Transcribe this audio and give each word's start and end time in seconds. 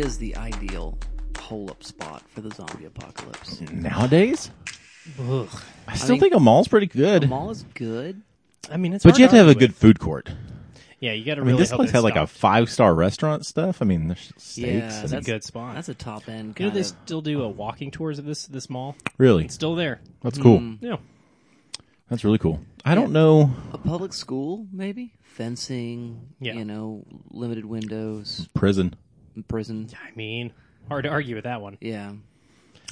So, 0.00 0.06
what 0.06 0.06
is 0.06 0.18
the 0.18 0.36
ideal 0.36 0.98
hole-up 1.38 1.82
spot 1.84 2.22
for 2.30 2.40
the 2.40 2.50
zombie 2.54 2.86
apocalypse? 2.86 3.60
Nowadays, 3.60 4.50
Ugh. 5.18 5.48
I 5.86 5.96
still 5.96 6.12
mean, 6.12 6.20
think 6.20 6.34
a 6.34 6.40
mall's 6.40 6.68
pretty 6.68 6.86
The 6.86 6.98
good. 6.98 7.28
mall 7.28 7.50
is 7.50 7.64
good. 7.74 8.22
I 8.70 8.76
mean, 8.76 8.92
it's 8.94 9.04
But 9.04 9.18
you 9.18 9.24
have 9.24 9.30
to 9.32 9.36
have 9.36 9.48
a 9.48 9.54
good 9.54 9.74
food 9.74 9.98
court. 9.98 10.30
Yeah, 11.00 11.12
you 11.12 11.24
got 11.24 11.34
to 11.36 11.40
I 11.40 11.44
really. 11.44 11.52
mean, 11.54 11.60
this 11.60 11.70
place 11.72 11.86
it's 11.88 11.92
had 11.92 12.02
like 12.02 12.16
a 12.16 12.26
five 12.26 12.70
star 12.70 12.94
restaurant 12.94 13.44
stuff. 13.46 13.80
I 13.82 13.84
mean, 13.86 14.08
there's 14.08 14.32
steaks. 14.36 14.56
Yeah, 14.58 15.00
That's 15.06 15.12
a 15.12 15.20
good 15.22 15.42
spot. 15.44 15.74
That's 15.74 15.88
a 15.88 15.94
top 15.94 16.28
end 16.28 16.58
you 16.58 16.66
know, 16.66 16.70
they 16.72 16.80
of. 16.80 16.86
still 16.86 17.20
do 17.22 17.42
a 17.42 17.48
walking 17.48 17.90
tours 17.90 18.18
of 18.18 18.24
this 18.26 18.46
this 18.46 18.68
mall. 18.70 18.96
really, 19.18 19.44
It's 19.46 19.54
still 19.54 19.74
there. 19.74 20.00
that's 20.22 20.38
cool. 20.38 20.58
Hmm. 20.58 20.74
Yeah. 20.80 20.96
That's 22.10 22.24
really 22.24 22.38
cool. 22.38 22.60
I 22.84 22.94
don't 22.94 23.12
know 23.12 23.52
A 23.72 23.78
public 23.78 24.12
school, 24.12 24.66
maybe 24.72 25.12
fencing. 25.22 26.28
Yeah. 26.40 26.54
You 26.54 26.64
know, 26.64 27.04
limited 27.30 27.64
windows, 27.66 28.48
prison. 28.54 28.94
Prison. 29.48 29.88
I 29.94 30.14
mean, 30.16 30.52
hard 30.88 31.04
to 31.04 31.10
argue 31.10 31.34
with 31.34 31.44
that 31.44 31.60
one. 31.60 31.78
Yeah. 31.80 32.12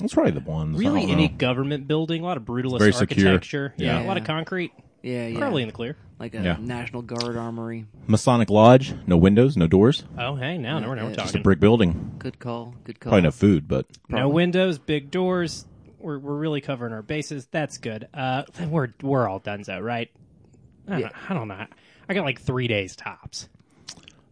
That's 0.00 0.14
probably 0.14 0.32
the 0.32 0.40
one. 0.40 0.76
Really, 0.76 1.02
don't 1.02 1.10
any 1.10 1.28
know. 1.28 1.34
government 1.36 1.88
building, 1.88 2.22
a 2.22 2.24
lot 2.24 2.36
of 2.36 2.44
brutalist 2.44 2.78
Very 2.78 2.92
secure. 2.92 3.28
architecture. 3.32 3.74
Yeah. 3.76 3.98
Yeah. 4.00 4.04
a 4.04 4.06
lot 4.06 4.16
of 4.16 4.24
concrete. 4.24 4.72
Yeah, 5.02 5.26
yeah. 5.28 5.38
Probably 5.38 5.62
in 5.62 5.68
the 5.68 5.72
clear. 5.74 5.96
like 6.20 6.34
a 6.34 6.42
Yeah. 6.42 6.56
National 6.60 7.02
Guard 7.02 7.36
armory. 7.36 7.86
Masonic 8.08 8.50
Lodge, 8.50 8.92
no 9.06 9.16
windows, 9.16 9.56
no 9.56 9.66
doors, 9.68 10.04
Oh, 10.18 10.34
hey, 10.34 10.58
now, 10.58 10.78
now 10.80 10.88
we're, 10.88 10.94
now 10.96 11.04
we're 11.04 11.10
Yeah, 11.10 11.14
just 11.16 11.28
a 11.30 11.32
talking. 11.34 11.42
brick 11.42 11.60
building. 11.60 12.14
Good 12.18 12.38
call. 12.40 12.74
Good 12.84 12.98
call. 12.98 13.10
Probably 13.12 13.22
no 13.22 13.30
food, 13.30 13.68
but 13.68 13.86
No 14.08 14.28
windows, 14.28 14.78
big 14.78 15.10
doors. 15.12 15.64
We're 16.00 16.18
we're 16.18 16.36
really 16.36 16.60
covering 16.60 16.92
our 16.92 17.02
bases. 17.02 17.46
That's 17.50 17.78
good. 17.78 18.06
Uh, 18.14 18.44
we're 18.68 18.88
we're 19.02 19.28
all 19.28 19.38
done, 19.40 19.64
so 19.64 19.78
right? 19.80 20.10
I 20.86 20.90
don't, 20.90 21.00
Yeah. 21.00 21.10
I 21.28 21.34
don't 21.34 21.48
know. 21.48 21.66
I 22.08 22.14
got 22.14 22.24
like 22.24 22.40
three 22.40 22.66
days 22.68 22.94
tops, 22.96 23.48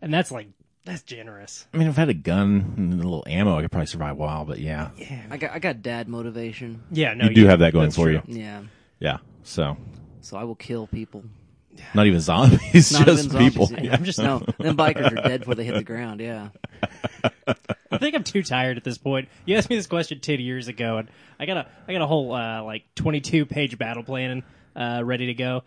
and 0.03 0.13
that's 0.15 0.31
like 0.33 0.49
that's 0.87 1.03
generous. 1.03 1.67
I 1.75 1.77
mean, 1.77 1.89
if 1.89 1.99
I 1.99 2.01
had 2.03 2.09
a 2.09 2.15
gun 2.15 2.73
and 2.79 2.93
a 2.95 2.97
little 2.97 3.25
ammo, 3.27 3.59
I 3.59 3.63
could 3.63 3.71
probably 3.71 3.87
survive 3.87 4.13
a 4.13 4.15
while. 4.15 4.45
But 4.47 4.59
yeah, 4.61 4.91
I 5.31 5.37
got 5.37 5.51
I 5.51 5.59
got 5.59 5.83
dad 5.83 6.09
motivation. 6.09 6.83
Yeah, 6.91 7.13
no, 7.15 7.27
you 7.29 7.35
do 7.35 7.47
have 7.47 7.59
that 7.59 7.73
going 7.75 7.91
for 7.91 8.05
true. 8.07 8.23
you. 8.27 8.39
Yeah. 8.41 8.63
Yeah. 8.99 9.19
So 9.43 9.77
So 10.23 10.39
I 10.39 10.45
will 10.45 10.55
kill 10.55 10.87
people. 10.87 11.23
not 11.93 12.07
even 12.07 12.21
zombies, 12.21 12.93
Not 12.93 13.05
just 13.07 13.25
even 13.27 13.31
zombies. 13.31 13.51
people. 13.51 13.71
Yeah. 13.85 13.93
I'm 13.95 14.05
just- 14.05 14.19
no. 14.19 14.39
Them 14.59 14.77
bikers 14.79 15.13
are 15.13 15.29
dead 15.29 15.41
before 15.41 15.55
they 15.57 15.65
hit 15.65 15.75
the 15.75 15.85
ground. 15.85 16.21
Yeah. 16.21 16.49
I 17.91 17.99
think 17.99 18.15
I'm 18.15 18.25
too 18.25 18.43
tired 18.43 18.77
at 18.77 18.85
this 18.85 18.99
point. 18.99 19.29
You 19.45 19.57
asked 19.57 19.71
me 19.71 19.77
this 19.77 19.87
question 19.87 20.21
ten 20.21 20.41
years 20.41 20.69
ago, 20.69 20.99
and 20.99 21.09
I 21.39 21.47
got 21.47 21.57
a 21.59 21.67
I 21.89 21.93
got 21.93 22.03
a 22.03 22.07
whole 22.07 22.33
uh, 22.35 22.63
like 22.63 22.85
22 22.97 23.47
page 23.47 23.79
battle 23.79 24.03
plan 24.03 24.43
uh, 24.75 25.03
ready 25.05 25.27
to 25.27 25.35
go. 25.35 25.63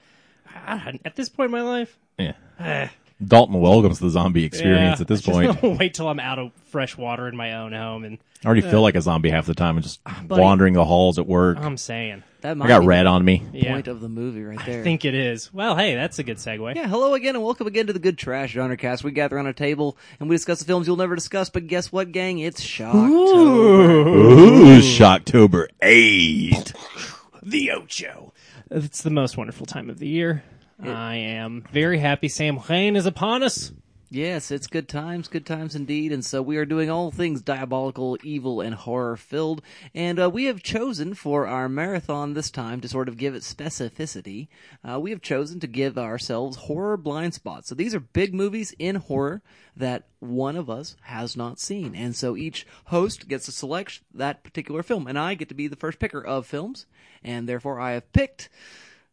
I, 0.53 0.99
at 1.05 1.15
this 1.15 1.29
point 1.29 1.45
in 1.47 1.51
my 1.51 1.61
life, 1.61 1.97
Yeah. 2.17 2.33
Dalton 3.25 3.59
welcomes 3.59 3.99
the 3.99 4.09
zombie 4.09 4.45
experience 4.45 4.99
yeah, 4.99 5.01
at 5.01 5.07
this 5.07 5.19
I 5.19 5.23
just 5.31 5.37
point. 5.49 5.61
wanna 5.63 5.75
wait 5.77 5.93
till 5.93 6.07
I'm 6.07 6.19
out 6.21 6.39
of 6.39 6.51
fresh 6.71 6.97
water 6.97 7.27
in 7.27 7.35
my 7.35 7.53
own 7.55 7.73
home, 7.73 8.05
and 8.05 8.17
I 8.43 8.47
already 8.47 8.61
feel 8.61 8.79
uh, 8.79 8.83
like 8.83 8.95
a 8.95 9.01
zombie 9.01 9.29
half 9.29 9.45
the 9.45 9.53
time 9.53 9.75
and 9.75 9.83
just 9.83 9.99
ah, 10.05 10.23
buddy. 10.25 10.41
wandering 10.41 10.73
the 10.73 10.85
halls 10.85 11.19
at 11.19 11.27
work. 11.27 11.57
I'm 11.59 11.75
saying, 11.75 12.23
That 12.39 12.55
I 12.61 12.67
got 12.67 12.79
be 12.79 12.87
red 12.87 13.05
on 13.05 13.25
me. 13.25 13.43
yeah, 13.51 13.73
point 13.73 13.89
of 13.89 13.99
the 13.99 14.07
movie 14.07 14.41
right 14.43 14.59
there. 14.65 14.79
I 14.79 14.83
think 14.83 15.03
it 15.03 15.13
is. 15.13 15.53
Well, 15.53 15.75
hey, 15.75 15.95
that's 15.95 16.17
a 16.19 16.23
good 16.23 16.37
segue. 16.37 16.75
Yeah, 16.75 16.87
hello 16.87 17.13
again 17.13 17.35
and 17.35 17.43
welcome 17.43 17.67
again 17.67 17.87
to 17.87 17.93
the 17.93 17.99
Good 17.99 18.17
Trash 18.17 18.51
Genre 18.51 18.77
Cast. 18.77 19.03
We 19.03 19.11
gather 19.11 19.37
on 19.37 19.47
a 19.47 19.53
table 19.53 19.97
and 20.21 20.29
we 20.29 20.35
discuss 20.37 20.59
the 20.59 20.65
films 20.65 20.87
you'll 20.87 20.95
never 20.95 21.15
discuss, 21.15 21.49
but 21.49 21.67
guess 21.67 21.91
what, 21.91 22.13
gang? 22.13 22.39
It's 22.39 22.63
Shocktober. 22.63 23.09
Ooh, 23.09 24.79
Shocktober 24.79 25.67
8. 25.81 26.73
the 27.43 27.71
Ocho. 27.71 28.33
It's 28.71 29.01
the 29.01 29.09
most 29.09 29.35
wonderful 29.35 29.65
time 29.65 29.89
of 29.89 29.99
the 29.99 30.07
year. 30.07 30.43
I 30.81 31.15
am 31.15 31.65
very 31.71 31.99
happy 31.99 32.29
Samhain 32.29 32.95
is 32.95 33.05
upon 33.05 33.43
us. 33.43 33.71
Yes, 34.11 34.49
it's 34.49 34.65
good 34.65 34.89
times, 34.89 35.27
good 35.27 35.45
times 35.45 35.75
indeed. 35.75 36.11
And 36.11 36.25
so 36.25 36.41
we 36.41 36.57
are 36.57 36.65
doing 36.65 36.89
all 36.89 37.11
things 37.11 37.43
diabolical, 37.43 38.17
evil, 38.23 38.59
and 38.59 38.73
horror 38.73 39.15
filled. 39.15 39.61
And 39.93 40.19
uh, 40.19 40.31
we 40.31 40.45
have 40.45 40.63
chosen 40.63 41.13
for 41.13 41.45
our 41.45 41.69
marathon 41.69 42.33
this 42.33 42.49
time 42.49 42.81
to 42.81 42.87
sort 42.87 43.07
of 43.07 43.17
give 43.17 43.35
it 43.35 43.43
specificity. 43.43 44.47
Uh, 44.83 44.99
we 44.99 45.11
have 45.11 45.21
chosen 45.21 45.59
to 45.59 45.67
give 45.67 45.95
ourselves 45.95 46.57
horror 46.57 46.97
blind 46.97 47.35
spots. 47.35 47.69
So 47.69 47.75
these 47.75 47.93
are 47.93 47.99
big 47.99 48.33
movies 48.33 48.73
in 48.79 48.95
horror 48.95 49.43
that 49.75 50.07
one 50.19 50.55
of 50.55 50.71
us 50.71 50.95
has 51.01 51.37
not 51.37 51.59
seen. 51.59 51.93
And 51.93 52.15
so 52.15 52.35
each 52.35 52.65
host 52.85 53.27
gets 53.27 53.45
to 53.45 53.51
select 53.51 54.01
that 54.15 54.43
particular 54.43 54.81
film. 54.81 55.05
And 55.05 55.19
I 55.19 55.35
get 55.35 55.49
to 55.49 55.55
be 55.55 55.67
the 55.67 55.75
first 55.75 55.99
picker 55.99 56.25
of 56.25 56.47
films. 56.47 56.87
And 57.23 57.47
therefore 57.47 57.79
I 57.79 57.91
have 57.91 58.11
picked. 58.11 58.49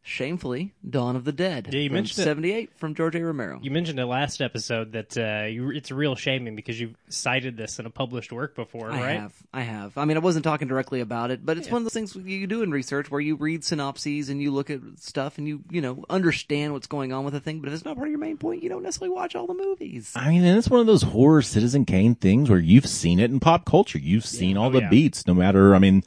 Shamefully, 0.09 0.73
Dawn 0.89 1.17
of 1.17 1.25
the 1.25 1.33
Dead. 1.33 1.69
Yeah, 1.73 1.81
you 1.81 1.89
from 1.89 1.95
mentioned 1.95 2.21
it. 2.21 2.31
78 2.31 2.71
from 2.79 2.95
George 2.95 3.17
A. 3.17 3.25
Romero. 3.25 3.59
You 3.61 3.73
mentioned 3.73 3.99
it 3.99 4.07
last 4.07 4.41
episode 4.41 4.93
that 4.93 5.19
uh, 5.19 5.47
you, 5.47 5.71
it's 5.73 5.91
real 5.91 6.15
shaming 6.15 6.55
because 6.55 6.79
you've 6.81 6.95
cited 7.09 7.57
this 7.57 7.81
in 7.81 7.87
a 7.87 7.91
published 7.91 8.31
work 8.31 8.55
before, 8.55 8.93
I 8.93 9.01
right? 9.01 9.21
have. 9.21 9.33
I 9.53 9.63
have. 9.63 9.99
I 9.99 10.05
mean, 10.05 10.17
I 10.17 10.21
wasn't 10.21 10.45
talking 10.45 10.69
directly 10.69 11.01
about 11.01 11.33
it, 11.33 11.45
but 11.45 11.59
it's 11.59 11.69
one 11.69 11.79
of 11.79 11.85
those 11.85 11.93
things 11.93 12.15
you 12.15 12.47
do 12.47 12.63
in 12.63 12.71
research 12.71 13.11
where 13.11 13.21
you 13.21 13.35
read 13.35 13.65
synopses 13.65 14.29
and 14.29 14.41
you 14.41 14.53
look 14.53 14.71
at 14.71 14.79
stuff 14.99 15.39
and 15.39 15.49
you, 15.49 15.65
you 15.73 15.81
know, 15.81 16.05
understand 16.09 16.73
what's 16.73 16.87
going 16.87 17.13
on 17.13 17.25
with 17.25 17.35
a 17.35 17.41
thing. 17.41 17.59
But 17.59 17.67
if 17.69 17.75
it's 17.75 17.85
not 17.85 17.97
part 17.97 18.07
of 18.07 18.13
your 18.13 18.21
main 18.21 18.37
point, 18.37 18.63
you 18.63 18.69
don't 18.69 18.85
necessarily 18.85 19.13
watch 19.13 19.35
all 19.35 19.49
the 19.49 19.55
movies. 19.55 20.13
I 20.15 20.29
mean, 20.29 20.45
and 20.45 20.57
it's 20.57 20.71
one 20.71 20.81
of 20.81 20.87
those 20.87 21.03
horror 21.03 21.43
Citizen 21.43 21.85
Kane 21.85 22.15
things 22.15 22.49
where 22.49 22.61
you've 22.61 22.87
seen 22.87 23.19
it 23.19 23.33
in 23.33 23.41
pop 23.41 23.65
culture. 23.65 23.99
You've 23.99 24.25
seen 24.25 24.57
all 24.57 24.69
Oh, 24.69 24.71
the 24.71 24.83
yeah. 24.83 24.89
beats, 24.89 25.27
no 25.27 25.35
matter, 25.35 25.75
I 25.75 25.81
mean, 25.81 26.05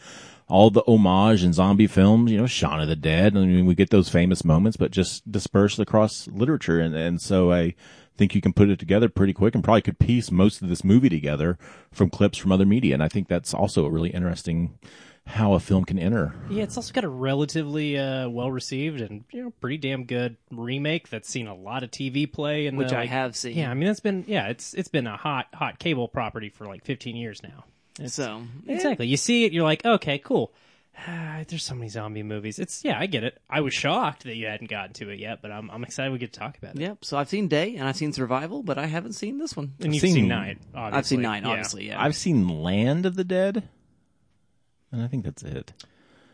all 0.50 0.72
the 0.72 0.84
homage 0.88 1.44
and 1.44 1.54
zombie 1.54 1.88
films, 1.88 2.32
you 2.32 2.38
know, 2.38 2.48
Shaun 2.48 2.82
of 2.82 2.88
the 2.88 2.96
Dead. 2.96 3.38
I 3.38 3.46
mean, 3.46 3.66
we 3.66 3.76
get 3.76 3.92
those 3.92 4.10
famous 4.10 4.44
moments, 4.44 4.78
but 4.78 4.92
just 4.92 5.32
dispersed 5.32 5.80
across 5.80 6.28
literature. 6.28 6.80
And, 6.80 6.96
and 6.96 7.22
so 7.22 7.52
I 7.52 7.76
think 8.18 8.34
you 8.34 8.42
can 8.42 8.54
put 8.54 8.70
it 8.70 8.80
together 8.80 9.10
pretty 9.10 9.32
quick 9.32 9.54
and 9.54 9.64
probably 9.64 9.84
could 9.84 10.00
piece 10.00 10.32
most 10.32 10.62
of 10.62 10.68
this 10.68 10.84
movie 10.84 11.08
together 11.08 11.58
from 11.92 12.10
clips 12.10 12.38
from 12.38 12.52
other 12.52 12.66
media. 12.66 12.96
And 12.96 13.04
I 13.04 13.08
think 13.08 13.28
that's 13.28 13.54
also 13.54 13.86
a 13.86 13.92
really 13.92 14.10
interesting 14.10 14.78
how 15.28 15.54
a 15.54 15.60
film 15.60 15.86
can 15.86 16.00
enter. 16.00 16.34
Yeah, 16.50 16.64
it's 16.64 16.76
also 16.76 16.92
got 16.92 17.04
a 17.04 17.10
relatively 17.10 18.00
uh, 18.00 18.28
well 18.30 18.50
received 18.50 19.00
and 19.02 19.24
you 19.32 19.44
know 19.44 19.52
pretty 19.62 19.78
damn 19.78 20.06
good 20.06 20.38
remake 20.50 21.10
that's 21.10 21.30
seen 21.30 21.46
a 21.46 21.54
lot 21.54 21.84
of 21.84 21.92
TV 21.92 22.32
play 22.32 22.66
and 22.66 22.78
Which 22.78 22.94
I 22.94 23.06
have 23.06 23.36
seen. 23.36 23.56
Yeah, 23.56 23.70
I 23.70 23.76
mean 23.76 23.86
that's 23.86 24.00
been 24.00 24.26
yeah 24.28 24.48
it's 24.48 24.74
it's 24.74 24.88
been 24.88 25.06
a 25.06 25.16
hot 25.16 25.48
hot 25.54 25.78
cable 25.78 26.08
property 26.08 26.50
for 26.50 26.66
like 26.66 26.84
15 26.84 27.16
years 27.16 27.44
now. 27.44 27.66
It's- 28.00 28.14
So, 28.14 28.44
exactly, 28.68 29.08
you 29.08 29.18
see 29.18 29.46
it, 29.46 29.54
you're 29.54 29.64
like, 29.64 29.86
okay, 29.86 30.18
cool. 30.20 30.52
Ah, 31.08 31.44
There's 31.48 31.64
so 31.64 31.76
many 31.76 31.88
zombie 31.90 32.24
movies. 32.24 32.60
It's 32.60 32.84
yeah, 32.84 33.00
I 33.00 33.06
get 33.06 33.24
it. 33.24 33.38
I 33.50 33.62
was 33.62 33.74
shocked 33.74 34.24
that 34.24 34.36
you 34.36 34.48
hadn't 34.48 34.70
gotten 34.70 34.94
to 34.96 35.10
it 35.10 35.20
yet, 35.20 35.42
but 35.42 35.50
I'm 35.52 35.70
I'm 35.72 35.84
excited 35.84 36.12
we 36.12 36.18
get 36.20 36.34
to 36.34 36.40
talk 36.40 36.58
about 36.58 36.76
it. 36.76 36.82
Yep. 36.82 37.06
So 37.06 37.18
I've 37.18 37.30
seen 37.30 37.48
Day 37.48 37.76
and 37.78 37.88
I've 37.88 37.96
seen 37.96 38.12
Survival, 38.12 38.64
but 38.64 38.78
I 38.78 38.86
haven't 38.88 39.14
seen 39.14 39.38
this 39.38 39.56
one. 39.56 39.74
And 39.80 39.94
you've 39.94 40.02
seen- 40.02 40.14
seen, 40.16 40.28
Night. 40.28 40.58
Obviously. 40.76 40.98
I've 40.98 41.06
seen 41.06 41.22
Nine, 41.22 41.44
Yeah. 41.44 41.50
obviously. 41.50 41.88
Yeah. 41.88 42.02
I've 42.04 42.16
seen 42.18 42.48
Land 42.64 43.06
of 43.06 43.16
the 43.16 43.24
Dead. 43.24 43.64
And 44.92 45.02
I 45.02 45.08
think 45.08 45.24
that's 45.24 45.44
it. 45.44 45.72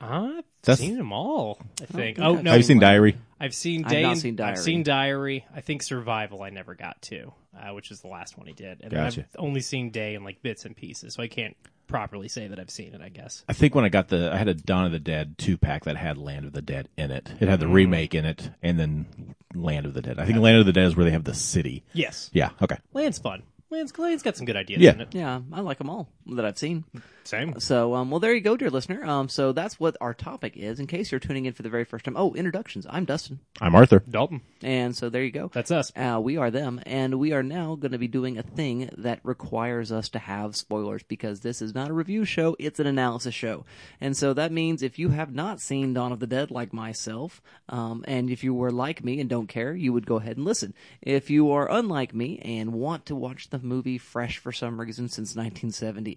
I've 0.01 0.43
That's- 0.63 0.79
seen 0.79 0.97
them 0.97 1.11
all. 1.11 1.59
I 1.81 1.85
think. 1.85 2.19
okay. 2.19 2.27
Oh 2.27 2.35
no, 2.41 2.51
Have 2.51 2.59
you 2.59 2.63
seen 2.63 2.79
Diary? 2.79 3.17
I've 3.39 3.53
seen 3.53 3.85
I've 3.85 3.91
Day. 3.91 4.01
not 4.03 4.11
and- 4.13 4.19
seen 4.21 4.35
Diary. 4.35 4.51
I've 4.51 4.59
seen 4.63 4.83
Diary. 4.83 5.45
I 5.55 5.61
think 5.61 5.83
Survival. 5.83 6.41
I 6.43 6.49
never 6.49 6.73
got 6.75 7.01
to, 7.03 7.33
uh, 7.57 7.73
which 7.73 7.91
is 7.91 8.01
the 8.01 8.07
last 8.07 8.37
one 8.37 8.47
he 8.47 8.53
did. 8.53 8.81
And 8.81 8.91
then 8.91 9.03
Gotcha. 9.03 9.21
I've 9.21 9.35
only 9.39 9.61
seen 9.61 9.89
Day 9.91 10.15
in 10.15 10.23
like 10.23 10.41
bits 10.41 10.65
and 10.65 10.75
pieces, 10.75 11.13
so 11.15 11.23
I 11.23 11.27
can't 11.27 11.55
properly 11.87 12.27
say 12.27 12.47
that 12.47 12.59
I've 12.59 12.69
seen 12.71 12.93
it. 12.95 13.01
I 13.01 13.09
guess. 13.09 13.43
I 13.47 13.53
think 13.53 13.75
when 13.75 13.85
I 13.85 13.89
got 13.89 14.07
the, 14.07 14.31
I 14.33 14.37
had 14.37 14.47
a 14.47 14.53
Dawn 14.53 14.85
of 14.85 14.91
the 14.91 14.99
Dead 14.99 15.37
two 15.37 15.57
pack 15.57 15.83
that 15.85 15.97
had 15.97 16.17
Land 16.17 16.45
of 16.45 16.53
the 16.53 16.61
Dead 16.61 16.89
in 16.97 17.11
it. 17.11 17.31
It 17.39 17.47
had 17.47 17.59
the 17.59 17.67
Mm. 17.67 17.73
remake 17.73 18.15
in 18.15 18.25
it, 18.25 18.49
and 18.63 18.79
then 18.79 19.35
Land 19.53 19.85
of 19.85 19.93
the 19.93 20.01
Dead. 20.01 20.17
I 20.19 20.25
think 20.25 20.39
Land 20.39 20.57
of 20.57 20.65
the 20.65 20.73
Dead 20.73 20.85
is 20.87 20.95
where 20.95 21.05
they 21.05 21.11
have 21.11 21.23
the 21.25 21.33
city. 21.35 21.83
Yes. 21.93 22.29
Yeah. 22.33 22.49
Okay. 22.61 22.77
Land's 22.93 23.19
fun. 23.19 23.43
Land's 23.69 23.97
Land's 23.97 24.23
got 24.23 24.37
some 24.37 24.45
good 24.45 24.55
ideas 24.55 24.81
Yeah. 24.81 24.93
in 24.93 25.01
it. 25.01 25.13
yeah, 25.13 25.41
I 25.51 25.59
like 25.61 25.77
them 25.79 25.89
all 25.89 26.07
that 26.27 26.45
I've 26.45 26.57
seen. 26.57 26.85
Same. 27.23 27.59
So, 27.59 27.95
um, 27.95 28.11
well, 28.11 28.19
there 28.19 28.35
you 28.35 28.41
go, 28.41 28.55
dear 28.55 28.69
listener. 28.69 29.03
Um, 29.03 29.29
so 29.29 29.51
that's 29.51 29.79
what 29.79 29.97
our 29.99 30.13
topic 30.13 30.55
is. 30.55 30.79
In 30.79 30.85
case 30.85 31.11
you're 31.11 31.19
tuning 31.19 31.45
in 31.45 31.53
for 31.53 31.63
the 31.63 31.69
very 31.69 31.83
first 31.83 32.05
time. 32.05 32.15
Oh, 32.15 32.35
introductions. 32.35 32.85
I'm 32.87 33.05
Dustin, 33.05 33.39
I'm 33.59 33.73
Arthur. 33.73 34.03
Dalton. 34.07 34.41
and 34.61 34.95
so 34.95 35.09
there 35.09 35.23
you 35.23 35.31
go. 35.31 35.49
That's 35.51 35.71
us. 35.71 35.91
Uh, 35.95 36.19
we 36.21 36.37
are 36.37 36.51
them, 36.51 36.81
and 36.85 37.15
we 37.15 37.33
are 37.33 37.41
now 37.41 37.75
going 37.75 37.93
to 37.93 37.97
be 37.97 38.07
doing 38.07 38.37
a 38.37 38.43
thing 38.43 38.91
that 38.97 39.21
requires 39.23 39.91
us 39.91 40.09
to 40.09 40.19
have 40.19 40.55
spoilers 40.55 41.01
because 41.01 41.39
this 41.39 41.63
is 41.63 41.73
not 41.73 41.89
a 41.89 41.93
review 41.93 42.25
show; 42.25 42.55
it's 42.59 42.79
an 42.79 42.85
analysis 42.85 43.33
show. 43.33 43.65
And 43.99 44.15
so 44.15 44.33
that 44.33 44.51
means 44.51 44.83
if 44.83 44.99
you 44.99 45.09
have 45.09 45.33
not 45.33 45.59
seen 45.59 45.95
Dawn 45.95 46.11
of 46.11 46.19
the 46.19 46.27
Dead, 46.27 46.51
like 46.51 46.73
myself, 46.73 47.41
um, 47.69 48.05
and 48.07 48.29
if 48.29 48.43
you 48.43 48.53
were 48.53 48.71
like 48.71 49.03
me 49.03 49.19
and 49.19 49.27
don't 49.27 49.47
care, 49.47 49.73
you 49.73 49.93
would 49.93 50.05
go 50.05 50.17
ahead 50.17 50.37
and 50.37 50.45
listen. 50.45 50.75
If 51.01 51.31
you 51.31 51.51
are 51.51 51.71
unlike 51.71 52.13
me 52.13 52.37
and 52.39 52.73
want 52.73 53.07
to 53.07 53.15
watch 53.15 53.49
the 53.49 53.57
movie 53.57 53.97
fresh 53.97 54.37
for 54.37 54.51
some 54.51 54.79
reason 54.79 55.09
since 55.09 55.35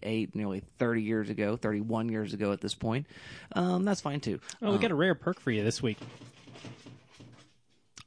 1978, 0.03 0.35
nearly 0.35 0.63
30 0.79 1.03
years 1.03 1.31
ago, 1.31 1.57
31 1.57 2.09
years 2.09 2.35
ago 2.35 2.53
at 2.53 2.61
this 2.61 2.75
point, 2.75 3.07
um, 3.53 3.85
that's 3.85 4.01
fine 4.01 4.21
too. 4.21 4.41
Oh, 4.63 4.73
we 4.73 4.79
got 4.79 4.91
a 4.91 4.95
rare 4.95 5.15
perk 5.15 5.41
for 5.41 5.51
you 5.51 5.65
this 5.65 5.83
week. 5.83 5.99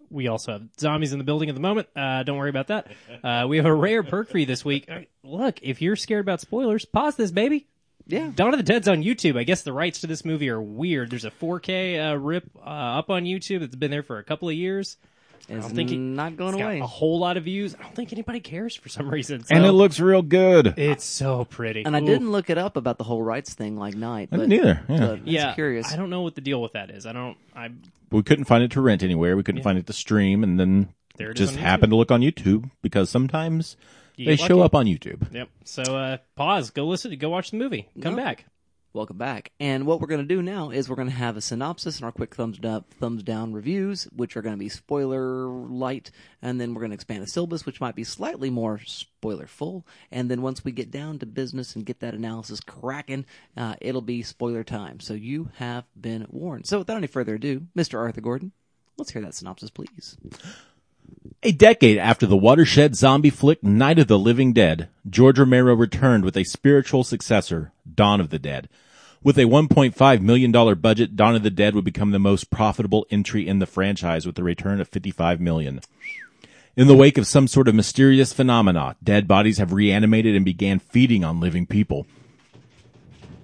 We 0.09 0.27
also 0.27 0.51
have 0.53 0.63
zombies 0.77 1.13
in 1.13 1.19
the 1.19 1.23
building 1.23 1.47
at 1.47 1.55
the 1.55 1.61
moment. 1.61 1.87
Uh, 1.95 2.23
don't 2.23 2.37
worry 2.37 2.49
about 2.49 2.67
that. 2.67 2.87
Uh, 3.23 3.45
we 3.47 3.57
have 3.57 3.65
a 3.65 3.73
rare 3.73 4.03
perk 4.03 4.29
for 4.29 4.37
you 4.37 4.45
this 4.45 4.65
week. 4.65 4.85
Uh, 4.89 5.01
Look, 5.23 5.59
if 5.61 5.81
you're 5.81 5.95
scared 5.95 6.21
about 6.25 6.41
spoilers, 6.41 6.83
pause 6.83 7.15
this, 7.15 7.31
baby. 7.31 7.67
Yeah. 8.07 8.29
Dawn 8.35 8.53
of 8.53 8.57
the 8.57 8.63
Dead's 8.63 8.89
on 8.89 9.03
YouTube. 9.03 9.37
I 9.37 9.43
guess 9.43 9.61
the 9.61 9.71
rights 9.71 10.01
to 10.01 10.07
this 10.07 10.25
movie 10.25 10.49
are 10.49 10.61
weird. 10.61 11.11
There's 11.11 11.23
a 11.23 11.31
4K 11.31 12.11
uh, 12.11 12.17
rip 12.17 12.49
uh, 12.57 12.69
up 12.69 13.09
on 13.09 13.23
YouTube 13.23 13.61
that's 13.61 13.75
been 13.75 13.91
there 13.91 14.03
for 14.03 14.17
a 14.17 14.23
couple 14.23 14.49
of 14.49 14.55
years. 14.55 14.97
Is 15.49 15.65
don't 15.65 15.75
think 15.75 15.91
it- 15.91 15.97
not 15.97 16.37
going 16.37 16.53
It's 16.53 16.59
got 16.61 16.65
away. 16.67 16.79
a 16.79 16.85
whole 16.87 17.19
lot 17.19 17.37
of 17.37 17.43
views. 17.45 17.75
I 17.79 17.83
don't 17.83 17.95
think 17.95 18.11
anybody 18.13 18.39
cares 18.39 18.75
for 18.75 18.89
some 18.89 19.09
reason. 19.09 19.43
and 19.49 19.65
it 19.65 19.71
looks 19.71 19.99
real 19.99 20.21
good. 20.21 20.73
it's 20.77 21.03
so 21.03 21.45
pretty. 21.45 21.83
and 21.85 21.95
I 21.95 21.99
didn't 21.99 22.31
look 22.31 22.49
it 22.49 22.57
up 22.57 22.77
about 22.77 22.97
the 22.97 23.03
whole 23.03 23.21
rights 23.23 23.53
thing 23.53 23.77
like 23.77 23.95
night. 23.95 24.29
I 24.31 24.37
But, 24.37 24.49
didn't 24.49 24.53
either. 24.65 24.81
Yeah. 24.89 24.97
but 25.07 25.27
Yeah, 25.27 25.53
curious. 25.53 25.91
I 25.91 25.95
don't 25.97 26.09
know 26.09 26.21
what 26.21 26.35
the 26.35 26.41
deal 26.41 26.61
with 26.61 26.73
that 26.73 26.89
is. 26.89 27.05
I 27.05 27.11
don't. 27.13 27.37
I 27.55 27.71
we 28.11 28.23
couldn't 28.23 28.45
find 28.45 28.63
it 28.63 28.71
to 28.71 28.81
rent 28.81 29.03
anywhere. 29.03 29.35
We 29.37 29.43
couldn't 29.43 29.61
find 29.63 29.77
it 29.77 29.87
to 29.87 29.93
stream, 29.93 30.43
and 30.43 30.59
then 30.59 30.89
There 31.17 31.31
it 31.31 31.39
is 31.39 31.47
just 31.47 31.57
on 31.57 31.63
happened 31.63 31.91
to 31.91 31.95
look 31.95 32.11
on 32.11 32.21
YouTube 32.21 32.69
because 32.81 33.09
sometimes 33.09 33.77
You 34.17 34.25
they 34.25 34.35
get 34.35 34.47
show 34.47 34.61
up 34.61 34.75
on 34.75 34.85
YouTube. 34.85 35.33
Yep. 35.33 35.49
So 35.63 35.81
uh, 35.83 36.17
pause. 36.35 36.71
Go 36.71 36.85
listen. 36.87 37.15
Go 37.17 37.29
watch 37.29 37.51
the 37.51 37.57
movie. 37.57 37.87
Come 38.01 38.15
No. 38.15 38.23
back. 38.23 38.45
Welcome 38.93 39.17
back. 39.17 39.53
And 39.57 39.85
what 39.85 40.01
we're 40.01 40.07
going 40.07 40.27
to 40.27 40.35
do 40.35 40.41
now 40.41 40.69
is 40.69 40.89
we're 40.89 40.97
going 40.97 41.07
to 41.07 41.13
have 41.13 41.37
a 41.37 41.41
synopsis 41.41 41.95
and 41.95 42.03
our 42.03 42.11
quick 42.11 42.35
thumbs 42.35 42.59
up, 42.61 42.93
thumbs 42.93 43.23
down 43.23 43.53
reviews, 43.53 44.03
which 44.13 44.35
are 44.35 44.41
going 44.41 44.55
to 44.55 44.59
be 44.59 44.67
spoiler 44.67 45.45
light, 45.47 46.11
and 46.41 46.59
then 46.59 46.73
we're 46.73 46.81
going 46.81 46.91
to 46.91 46.95
expand 46.95 47.23
the 47.23 47.27
syllabus, 47.27 47.65
which 47.65 47.79
might 47.79 47.95
be 47.95 48.03
slightly 48.03 48.49
more 48.49 48.81
spoiler 48.85 49.47
full. 49.47 49.87
And 50.11 50.29
then 50.29 50.41
once 50.41 50.65
we 50.65 50.73
get 50.73 50.91
down 50.91 51.19
to 51.19 51.25
business 51.25 51.73
and 51.73 51.85
get 51.85 52.01
that 52.01 52.15
analysis 52.15 52.59
cracking, 52.59 53.25
uh, 53.55 53.75
it'll 53.79 54.01
be 54.01 54.23
spoiler 54.23 54.65
time. 54.65 54.99
So 54.99 55.13
you 55.13 55.51
have 55.55 55.85
been 55.99 56.27
warned. 56.29 56.67
So 56.67 56.79
without 56.79 56.97
any 56.97 57.07
further 57.07 57.35
ado, 57.35 57.67
Mr. 57.77 57.97
Arthur 57.97 58.19
Gordon, 58.19 58.51
let's 58.97 59.11
hear 59.11 59.21
that 59.21 59.35
synopsis, 59.35 59.69
please. 59.69 60.17
A 61.43 61.51
decade 61.51 61.97
after 61.97 62.27
the 62.27 62.37
watershed 62.37 62.95
zombie 62.95 63.31
flick 63.31 63.63
Night 63.63 63.97
of 63.97 64.05
the 64.05 64.19
Living 64.19 64.53
Dead, 64.53 64.89
George 65.09 65.39
Romero 65.39 65.73
returned 65.73 66.23
with 66.23 66.37
a 66.37 66.43
spiritual 66.43 67.03
successor, 67.03 67.71
Dawn 67.91 68.21
of 68.21 68.29
the 68.29 68.37
Dead. 68.37 68.69
With 69.23 69.39
a 69.39 69.45
$1.5 69.45 70.21
million 70.21 70.51
budget, 70.79 71.15
Dawn 71.15 71.35
of 71.35 71.41
the 71.41 71.49
Dead 71.49 71.73
would 71.73 71.83
become 71.83 72.11
the 72.11 72.19
most 72.19 72.51
profitable 72.51 73.07
entry 73.09 73.47
in 73.47 73.57
the 73.57 73.65
franchise 73.65 74.27
with 74.27 74.37
a 74.37 74.43
return 74.43 74.79
of 74.79 74.87
55 74.87 75.41
million. 75.41 75.81
In 76.75 76.85
the 76.85 76.95
wake 76.95 77.17
of 77.17 77.25
some 77.25 77.47
sort 77.47 77.67
of 77.67 77.73
mysterious 77.73 78.31
phenomena, 78.31 78.95
dead 79.03 79.27
bodies 79.27 79.57
have 79.57 79.73
reanimated 79.73 80.35
and 80.35 80.45
began 80.45 80.77
feeding 80.77 81.23
on 81.23 81.39
living 81.39 81.65
people. 81.65 82.05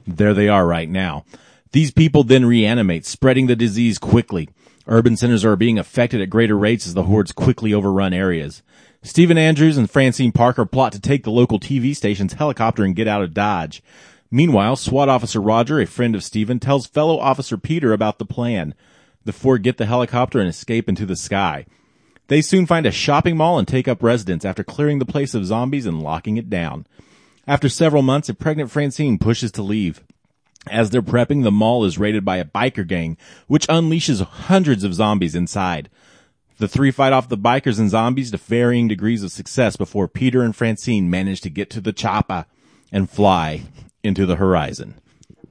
There 0.05 0.35
they 0.35 0.47
are 0.47 0.67
right 0.67 0.87
now. 0.87 1.25
These 1.71 1.89
people 1.89 2.23
then 2.23 2.45
reanimate, 2.45 3.07
spreading 3.07 3.47
the 3.47 3.55
disease 3.55 3.97
quickly. 3.97 4.49
Urban 4.87 5.17
centers 5.17 5.43
are 5.43 5.55
being 5.55 5.77
affected 5.77 6.21
at 6.21 6.29
greater 6.29 6.57
rates 6.57 6.87
as 6.87 6.93
the 6.93 7.03
hordes 7.03 7.31
quickly 7.31 7.73
overrun 7.73 8.13
areas. 8.13 8.63
Stephen 9.03 9.37
Andrews 9.37 9.77
and 9.77 9.89
Francine 9.89 10.31
Parker 10.31 10.65
plot 10.65 10.93
to 10.93 10.99
take 10.99 11.23
the 11.23 11.31
local 11.31 11.59
TV 11.59 11.95
station's 11.95 12.33
helicopter 12.33 12.83
and 12.83 12.95
get 12.95 13.07
out 13.07 13.21
of 13.21 13.33
Dodge. 13.33 13.83
Meanwhile, 14.31 14.77
SWAT 14.77 15.09
officer 15.09 15.41
Roger, 15.41 15.79
a 15.79 15.85
friend 15.85 16.15
of 16.15 16.23
Stephen, 16.23 16.59
tells 16.59 16.87
fellow 16.87 17.19
officer 17.19 17.57
Peter 17.57 17.93
about 17.93 18.17
the 18.17 18.25
plan. 18.25 18.73
The 19.25 19.33
four 19.33 19.57
get 19.57 19.77
the 19.77 19.85
helicopter 19.85 20.39
and 20.39 20.49
escape 20.49 20.87
into 20.87 21.05
the 21.05 21.15
sky. 21.15 21.65
They 22.27 22.41
soon 22.41 22.65
find 22.65 22.85
a 22.85 22.91
shopping 22.91 23.37
mall 23.37 23.57
and 23.57 23.67
take 23.67 23.87
up 23.87 24.03
residence 24.03 24.43
after 24.43 24.63
clearing 24.63 24.99
the 24.99 25.05
place 25.05 25.33
of 25.33 25.45
zombies 25.45 25.85
and 25.85 26.01
locking 26.01 26.37
it 26.37 26.49
down. 26.49 26.85
After 27.45 27.69
several 27.69 28.01
months, 28.01 28.27
a 28.27 28.33
pregnant 28.33 28.71
Francine 28.71 29.17
pushes 29.17 29.51
to 29.53 29.61
leave. 29.61 30.03
As 30.69 30.89
they're 30.89 31.01
prepping, 31.01 31.43
the 31.43 31.51
mall 31.51 31.85
is 31.85 31.97
raided 31.97 32.23
by 32.25 32.37
a 32.37 32.45
biker 32.45 32.87
gang, 32.87 33.17
which 33.47 33.67
unleashes 33.67 34.21
hundreds 34.21 34.83
of 34.83 34.93
zombies 34.93 35.35
inside. 35.35 35.89
The 36.59 36.67
three 36.67 36.91
fight 36.91 37.13
off 37.13 37.29
the 37.29 37.37
bikers 37.37 37.79
and 37.79 37.89
zombies 37.89 38.31
to 38.31 38.37
varying 38.37 38.87
degrees 38.87 39.23
of 39.23 39.31
success 39.31 39.75
before 39.75 40.07
Peter 40.07 40.41
and 40.41 40.55
Francine 40.55 41.09
manage 41.09 41.41
to 41.41 41.49
get 41.49 41.69
to 41.71 41.81
the 41.81 41.93
chopper 41.93 42.45
and 42.91 43.09
fly 43.09 43.61
into 44.03 44.25
the 44.25 44.37
horizon. 44.37 44.95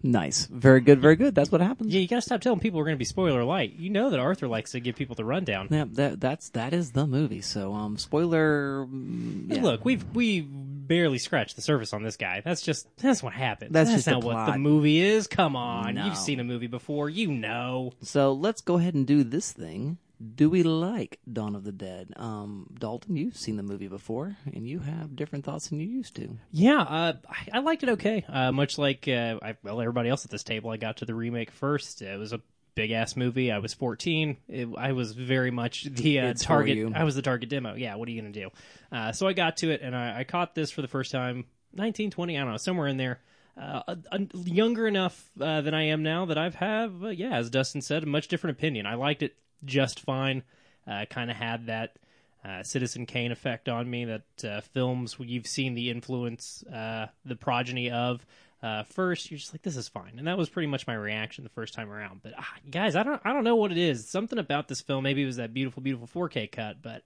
Nice. 0.03 0.47
Very 0.47 0.81
good, 0.81 1.01
very 1.01 1.17
good. 1.17 1.35
That's 1.35 1.51
what 1.51 1.61
happens. 1.61 1.93
Yeah, 1.93 2.01
you 2.01 2.09
gotta 2.09 2.23
stop 2.23 2.41
telling 2.41 2.61
people 2.61 2.79
we're 2.79 2.85
gonna 2.85 2.97
be 2.97 3.05
spoiler 3.05 3.45
light. 3.45 3.75
You 3.77 3.91
know 3.91 4.11
that 4.11 4.21
Arthur 4.21 4.47
likes 4.47 4.73
to 4.73 4.81
give 4.81 4.97
people 4.97 5.17
the 5.17 5.25
rundown. 5.25 5.69
Yeah, 5.71 5.85
that, 5.93 6.21
that's 6.21 6.51
that 6.51 6.73
is 6.73 6.93
the 6.93 7.07
movie. 7.07 7.41
So, 7.41 7.73
um, 7.73 7.99
spoiler. 7.99 8.87
mm, 8.87 9.53
yeah. 9.53 9.63
Look, 9.63 9.85
we've 9.85 10.05
we 10.15 10.49
barely 10.87 11.19
scratched 11.19 11.57
the 11.57 11.63
surface 11.63 11.93
on 11.93 12.03
this 12.03 12.17
guy. 12.17 12.41
That's 12.45 12.63
just 12.63 12.87
that's 12.99 13.23
what 13.23 13.33
happens. 13.33 13.73
That's 13.73 13.91
just 13.91 14.07
not 14.07 14.21
the 14.21 14.27
what 14.27 14.53
the 14.53 14.59
movie 14.59 15.01
is. 15.01 15.27
Come 15.27 15.57
on, 15.57 15.95
No. 15.95 16.05
you've 16.07 16.17
seen 16.17 16.41
a 16.41 16.45
movie 16.45 16.67
before. 16.67 17.09
You 17.09 17.29
know. 17.29 17.93
So 18.03 18.33
let's 18.33 18.61
go 18.61 18.79
ahead 18.79 18.95
and 18.95 19.07
do 19.07 19.25
this 19.25 19.53
thing. 19.53 19.99
Do 20.35 20.49
we 20.49 20.63
like 20.63 21.19
Dawn 21.31 21.55
of 21.55 21.65
the 21.65 21.73
Dead? 21.73 22.15
Um, 22.17 22.69
Dalton, 22.79 23.17
you've 23.17 23.37
seen 23.37 23.59
the 23.59 23.63
movie 23.63 23.89
before, 23.89 24.35
and 24.47 24.67
you 24.67 24.79
have 24.79 25.15
different 25.15 25.45
thoughts 25.45 25.69
than 25.69 25.79
you 25.79 25.87
used 25.87 26.17
to. 26.17 26.39
Yeah, 26.51 26.81
uh, 26.81 27.13
I, 27.29 27.59
I 27.59 27.59
liked 27.59 27.83
it 27.83 27.91
okay. 27.91 28.25
Uh, 28.27 28.51
much 28.51 28.79
like 28.79 29.07
uh, 29.09 29.39
I, 29.43 29.57
well, 29.63 29.79
everybody 29.79 30.09
else 30.09 30.25
at 30.25 30.31
this 30.31 30.43
table, 30.43 30.71
I 30.71 30.79
got 30.79 30.97
to 30.99 31.05
the 31.05 31.15
remake 31.15 31.51
first. 31.51 32.01
It 32.01 32.19
was 32.19 32.33
a 32.33 32.41
big 32.77 32.93
ass 32.93 33.17
movie. 33.17 33.51
I 33.51 33.59
was 33.59 33.75
14. 33.75 34.37
It, 34.49 34.69
I 34.79 34.93
was 34.93 35.13
very 35.13 35.51
much 35.51 35.85
the 35.85 36.21
uh, 36.21 36.35
target. 36.35 36.93
I 36.95 37.03
was 37.03 37.17
the 37.17 37.23
target 37.23 37.49
demo. 37.49 37.75
Yeah, 37.75 37.97
what 37.97 38.07
are 38.07 38.13
you 38.13 38.21
gonna 38.21 38.33
do? 38.33 38.51
Uh, 38.93 39.11
so 39.11 39.27
I 39.27 39.33
got 39.33 39.57
to 39.59 39.71
it, 39.71 39.81
and 39.83 39.97
I, 39.97 40.21
I 40.21 40.25
caught 40.25 40.55
this 40.55 40.71
for 40.71 40.83
the 40.83 40.89
first 40.89 41.11
time, 41.11 41.47
1920. 41.73 42.37
I 42.37 42.43
don't 42.43 42.53
know, 42.53 42.57
somewhere 42.59 42.87
in 42.87 42.97
there. 42.97 43.21
Uh, 43.61 43.97
younger 44.45 44.87
enough 44.87 45.31
uh, 45.41 45.63
than 45.63 45.73
I 45.73 45.85
am 45.85 46.03
now 46.03 46.27
that 46.27 46.37
I've 46.37 46.57
have, 46.57 47.03
uh, 47.03 47.09
yeah, 47.09 47.37
as 47.37 47.49
Dustin 47.49 47.81
said, 47.81 48.03
a 48.03 48.07
much 48.07 48.29
different 48.29 48.59
opinion. 48.59 48.85
I 48.85 48.95
liked 48.95 49.23
it 49.23 49.35
just 49.65 50.01
fine. 50.01 50.43
Uh, 50.87 51.07
kind 51.09 51.31
of 51.31 51.39
had 51.39 51.67
that 51.67 51.97
uh, 52.45 52.63
Citizen 52.63 53.07
Kane 53.07 53.33
effect 53.33 53.69
on 53.69 53.89
me. 53.89 54.05
That 54.05 54.45
uh, 54.45 54.61
films 54.61 55.17
you've 55.19 55.47
seen 55.47 55.75
the 55.75 55.91
influence, 55.91 56.65
uh, 56.65 57.07
the 57.25 57.35
progeny 57.35 57.91
of. 57.91 58.27
Uh, 58.63 58.83
first, 58.85 59.31
you're 59.31 59.39
just 59.39 59.53
like, 59.53 59.63
this 59.63 59.77
is 59.77 59.89
fine, 59.89 60.15
and 60.19 60.27
that 60.27 60.39
was 60.39 60.49
pretty 60.49 60.67
much 60.67 60.87
my 60.87 60.95
reaction 60.95 61.45
the 61.45 61.51
first 61.51 61.75
time 61.75 61.91
around. 61.91 62.21
But 62.23 62.33
ah, 62.39 62.55
guys, 62.71 62.97
I 62.97 63.03
don't, 63.03 63.21
I 63.25 63.33
don't 63.33 63.45
know 63.45 63.57
what 63.57 63.71
it 63.71 63.79
is. 63.79 64.09
Something 64.09 64.39
about 64.39 64.69
this 64.69 64.81
film. 64.81 65.05
Maybe 65.05 65.23
it 65.23 65.27
was 65.27 65.37
that 65.37 65.53
beautiful, 65.53 65.83
beautiful 65.83 66.09
4K 66.09 66.51
cut, 66.51 66.83
but 66.83 67.03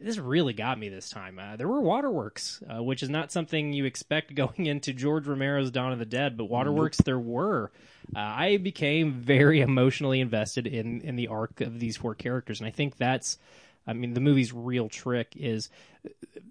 this 0.00 0.18
really 0.18 0.52
got 0.52 0.78
me 0.78 0.88
this 0.88 1.10
time. 1.10 1.38
Uh, 1.38 1.56
there 1.56 1.68
were 1.68 1.80
waterworks, 1.80 2.62
uh, 2.68 2.82
which 2.82 3.02
is 3.02 3.10
not 3.10 3.30
something 3.30 3.72
you 3.72 3.84
expect 3.84 4.34
going 4.34 4.66
into 4.66 4.92
George 4.92 5.26
Romero's 5.26 5.70
Dawn 5.70 5.92
of 5.92 5.98
the 5.98 6.06
Dead, 6.06 6.36
but 6.36 6.46
waterworks 6.46 6.98
there 6.98 7.18
were. 7.18 7.70
Uh, 8.14 8.18
I 8.18 8.56
became 8.56 9.12
very 9.12 9.60
emotionally 9.60 10.20
invested 10.20 10.66
in 10.66 11.02
in 11.02 11.16
the 11.16 11.28
arc 11.28 11.60
of 11.60 11.78
these 11.78 11.96
four 11.96 12.14
characters, 12.14 12.60
and 12.60 12.66
I 12.66 12.70
think 12.70 12.96
that's. 12.96 13.38
I 13.86 13.92
mean, 13.92 14.14
the 14.14 14.20
movie's 14.20 14.52
real 14.52 14.88
trick 14.88 15.34
is 15.36 15.68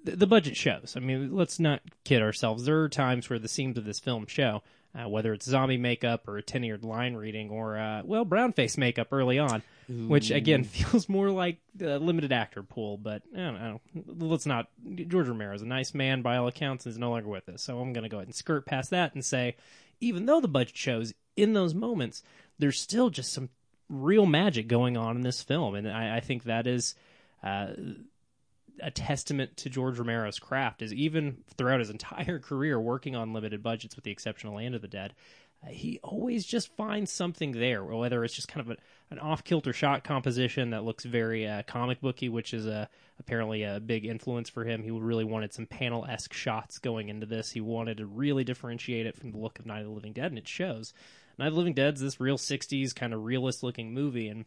the, 0.04 0.28
budget 0.28 0.56
shows. 0.56 0.94
I 0.96 1.00
mean, 1.00 1.36
let's 1.36 1.60
not 1.60 1.82
kid 2.04 2.22
ourselves. 2.22 2.66
There 2.66 2.82
are 2.82 2.90
times 2.90 3.30
where 3.30 3.40
the 3.40 3.48
seams 3.48 3.78
of 3.78 3.86
this 3.86 4.00
film 4.00 4.26
show, 4.28 4.62
uh, 4.96 5.08
whether 5.08 5.34
it's 5.34 5.46
zombie 5.46 5.78
makeup 5.78 6.28
or 6.28 6.38
a 6.38 6.44
tenured 6.44 6.84
line 6.84 7.14
reading 7.16 7.50
or, 7.50 7.78
uh, 7.78 8.02
well, 8.04 8.26
brown 8.26 8.54
face 8.54 8.78
makeup 8.78 9.08
early 9.12 9.40
on, 9.40 9.62
which 9.88 10.32
again 10.32 10.64
feels 10.66 11.08
more 11.08 11.30
like 11.30 11.58
the 11.76 12.00
limited 12.00 12.32
actor 12.32 12.64
pool. 12.64 12.98
But 12.98 13.22
I 13.34 13.38
don't 13.38 13.62
know. 13.62 13.82
Let's 14.28 14.46
not. 14.46 14.68
George 15.08 15.28
Romero's 15.28 15.62
a 15.62 15.68
nice 15.68 15.94
man 15.94 16.22
by 16.22 16.38
all 16.38 16.48
accounts 16.48 16.86
and 16.86 16.92
is 16.92 17.00
no 17.00 17.12
longer 17.12 17.30
with 17.30 17.48
us. 17.50 17.62
So 17.62 17.80
I'm 17.80 17.94
going 17.94 18.04
to 18.04 18.10
go 18.10 18.18
ahead 18.18 18.28
and 18.28 18.36
skirt 18.36 18.66
past 18.66 18.90
that 18.90 19.14
and 19.14 19.24
say, 19.24 19.56
even 20.02 20.26
though 20.26 20.42
the 20.42 20.48
budget 20.48 20.78
shows 20.78 21.14
in 21.36 21.54
those 21.54 21.74
moments, 21.74 22.24
there's 22.58 22.80
still 22.80 23.10
just 23.10 23.32
some 23.32 23.50
real 23.90 24.26
magic 24.26 24.68
going 24.68 24.96
on 24.98 25.16
in 25.16 25.22
this 25.24 25.42
film, 25.42 25.76
and 25.76 25.90
I, 25.90 26.18
I 26.18 26.20
think 26.20 26.44
that 26.44 26.68
is 26.68 26.96
uh, 27.44 27.68
a 28.82 28.92
testament 28.92 29.58
to 29.58 29.70
George 29.70 29.98
Romero's 30.00 30.40
craft. 30.40 30.82
Is 30.82 30.94
even 30.94 31.38
throughout 31.58 31.80
his 31.80 31.90
entire 31.90 32.40
career 32.40 32.80
working 32.80 33.16
on 33.16 33.34
limited 33.34 33.64
budgets, 33.64 33.96
with 33.96 34.06
the 34.06 34.12
exception 34.12 34.50
of 34.50 34.56
Land 34.56 34.76
of 34.76 34.82
the 34.82 34.88
Dead, 34.88 35.14
uh, 35.64 35.70
he 35.70 36.00
always 36.04 36.46
just 36.46 36.76
finds 36.76 37.12
something 37.12 37.52
there. 37.52 37.84
Whether 37.84 38.24
it's 38.24 38.36
just 38.36 38.48
kind 38.48 38.66
of 38.66 38.78
a, 38.78 39.14
an 39.14 39.20
off 39.20 39.44
kilter 39.44 39.74
shot 39.74 40.04
composition 40.04 40.70
that 40.72 40.84
looks 40.84 41.04
very 41.04 41.48
uh, 41.48 41.64
comic 41.64 42.02
booky, 42.02 42.30
which 42.30 42.54
is 42.54 42.66
a 42.66 42.90
apparently 43.20 43.64
a 43.64 43.80
big 43.80 44.06
influence 44.06 44.50
for 44.50 44.64
him. 44.64 44.84
He 44.84 44.92
really 44.92 45.26
wanted 45.26 45.54
some 45.54 45.66
panel 45.66 46.06
esque 46.06 46.34
shots 46.34 46.80
going 46.80 47.10
into 47.10 47.26
this. 47.26 47.52
He 47.52 47.62
wanted 47.62 47.98
to 47.98 48.06
really 48.06 48.44
differentiate 48.44 49.06
it 49.06 49.18
from 49.18 49.32
the 49.32 49.38
look 49.38 49.60
of 49.60 49.66
Night 49.66 49.82
of 49.82 49.88
the 49.88 49.94
Living 49.94 50.14
Dead, 50.14 50.32
and 50.32 50.38
it 50.38 50.48
shows. 50.48 50.94
Night 51.38 51.48
of 51.48 51.54
the 51.54 51.60
Living 51.60 51.74
Dead's 51.74 52.02
this 52.02 52.20
real 52.20 52.38
'60s 52.38 52.96
kind 52.96 53.14
of 53.14 53.24
realist 53.24 53.64
looking 53.64 53.94
movie, 53.94 54.30
and 54.30 54.46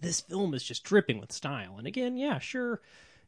this 0.00 0.20
film 0.20 0.54
is 0.54 0.62
just 0.62 0.84
dripping 0.84 1.20
with 1.20 1.32
style. 1.32 1.76
And 1.78 1.86
again, 1.86 2.16
yeah, 2.16 2.38
sure, 2.38 2.80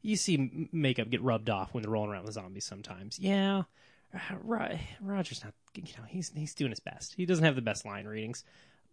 you 0.03 0.17
see 0.17 0.69
makeup 0.73 1.11
get 1.11 1.23
rubbed 1.23 1.51
off 1.51 1.75
when 1.75 1.83
they're 1.83 1.91
rolling 1.91 2.11
around 2.11 2.25
with 2.25 2.35
zombies 2.35 2.65
sometimes. 2.65 3.19
Yeah, 3.19 3.63
uh, 4.15 4.19
Ro- 4.43 4.79
Roger's 5.01 5.45
not, 5.45 5.55
you 5.75 5.83
know, 5.97 6.05
he's 6.07 6.31
he's 6.35 6.55
doing 6.55 6.71
his 6.71 6.81
best. 6.81 7.15
He 7.15 7.27
doesn't 7.27 7.45
have 7.45 7.57
the 7.57 7.63
best 7.63 7.85
line 7.85 8.07
readings, 8.07 8.45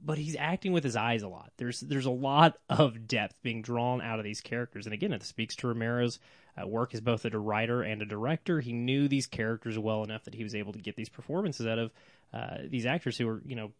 but 0.04 0.18
he's 0.18 0.36
acting 0.36 0.74
with 0.74 0.84
his 0.84 0.96
eyes 0.96 1.24
a 1.24 1.28
lot. 1.28 1.52
There's 1.58 1.80
there's 1.82 2.06
a 2.06 2.12
lot 2.12 2.58
of 2.70 3.08
depth 3.08 3.42
being 3.44 3.62
drawn 3.62 4.02
out 4.02 4.20
of 4.20 4.26
these 4.26 4.42
characters, 4.42 4.86
and 4.86 4.94
again, 4.94 5.14
it 5.14 5.24
speaks 5.24 5.56
to 5.58 5.68
Romero's 5.68 6.20
uh, 6.62 6.68
work 6.68 6.94
as 6.94 7.02
both 7.02 7.26
a 7.26 7.38
writer 7.38 7.82
and 7.82 8.02
a 8.02 8.06
director. 8.06 8.60
He 8.60 8.74
knew 8.74 9.08
these 9.08 9.28
characters 9.28 9.78
well 9.78 10.04
enough 10.04 10.24
that 10.24 10.36
he 10.36 10.44
was 10.44 10.56
able 10.56 10.74
to 10.74 10.80
get 10.80 10.96
these 10.96 11.10
performances 11.10 11.68
out 11.68 11.80
of 11.80 11.92
uh, 12.34 12.58
these 12.70 12.86
actors 12.86 13.18
who 13.18 13.28
are, 13.30 13.42
you 13.46 13.56
know, 13.56 13.72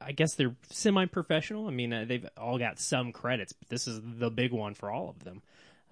I 0.00 0.12
guess 0.12 0.34
they're 0.34 0.56
semi-professional. 0.70 1.68
I 1.68 1.70
mean, 1.70 1.92
uh, 1.92 2.04
they've 2.06 2.26
all 2.36 2.58
got 2.58 2.80
some 2.80 3.12
credits, 3.12 3.52
but 3.52 3.68
this 3.68 3.86
is 3.86 4.00
the 4.02 4.30
big 4.30 4.52
one 4.52 4.74
for 4.74 4.90
all 4.90 5.08
of 5.10 5.22
them. 5.24 5.42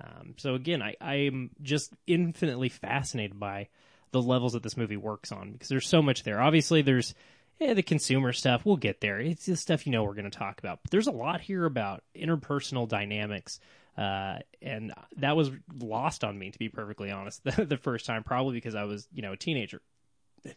Um, 0.01 0.35
so 0.37 0.55
again, 0.55 0.83
I, 0.83 0.97
I 1.01 1.15
am 1.15 1.51
just 1.63 1.93
infinitely 2.07 2.69
fascinated 2.69 3.39
by 3.39 3.69
the 4.11 4.23
levels 4.23 4.53
that 4.55 4.63
this 4.63 4.77
movie 4.77 4.97
works 4.97 5.31
on 5.33 5.53
because 5.53 5.69
there's 5.69 5.87
so 5.89 6.03
much 6.03 6.23
there. 6.23 6.41
Obviously, 6.41 6.83
there's 6.83 7.15
yeah, 7.61 7.75
the 7.75 7.83
consumer 7.83 8.33
stuff. 8.33 8.65
We'll 8.65 8.77
get 8.77 9.01
there. 9.01 9.21
It's 9.21 9.47
the 9.47 9.57
stuff 9.57 9.87
you 9.87 9.93
know 9.93 10.05
we're 10.05 10.15
going 10.15 10.31
to 10.31 10.39
talk 10.39 10.61
about. 10.61 10.81
But 10.83 10.93
there's 10.93 11.09
a 11.09 11.13
lot 11.13 11.41
here 11.41 11.65
about 11.65 12.03
interpersonal 12.17 12.89
dynamics 12.89 13.61
Uh, 13.97 14.39
and 14.63 14.93
that 15.17 15.37
was 15.37 15.51
lost 15.81 16.23
on 16.23 16.39
me, 16.39 16.53
to 16.53 16.59
be 16.59 16.69
perfectly 16.69 17.11
honest, 17.11 17.43
the, 17.57 17.65
the 17.65 17.77
first 17.77 18.07
time, 18.07 18.23
probably 18.23 18.55
because 18.55 18.77
I 18.77 18.85
was, 18.85 19.09
you 19.13 19.23
know, 19.23 19.33
a 19.33 19.37
teenager. 19.37 19.83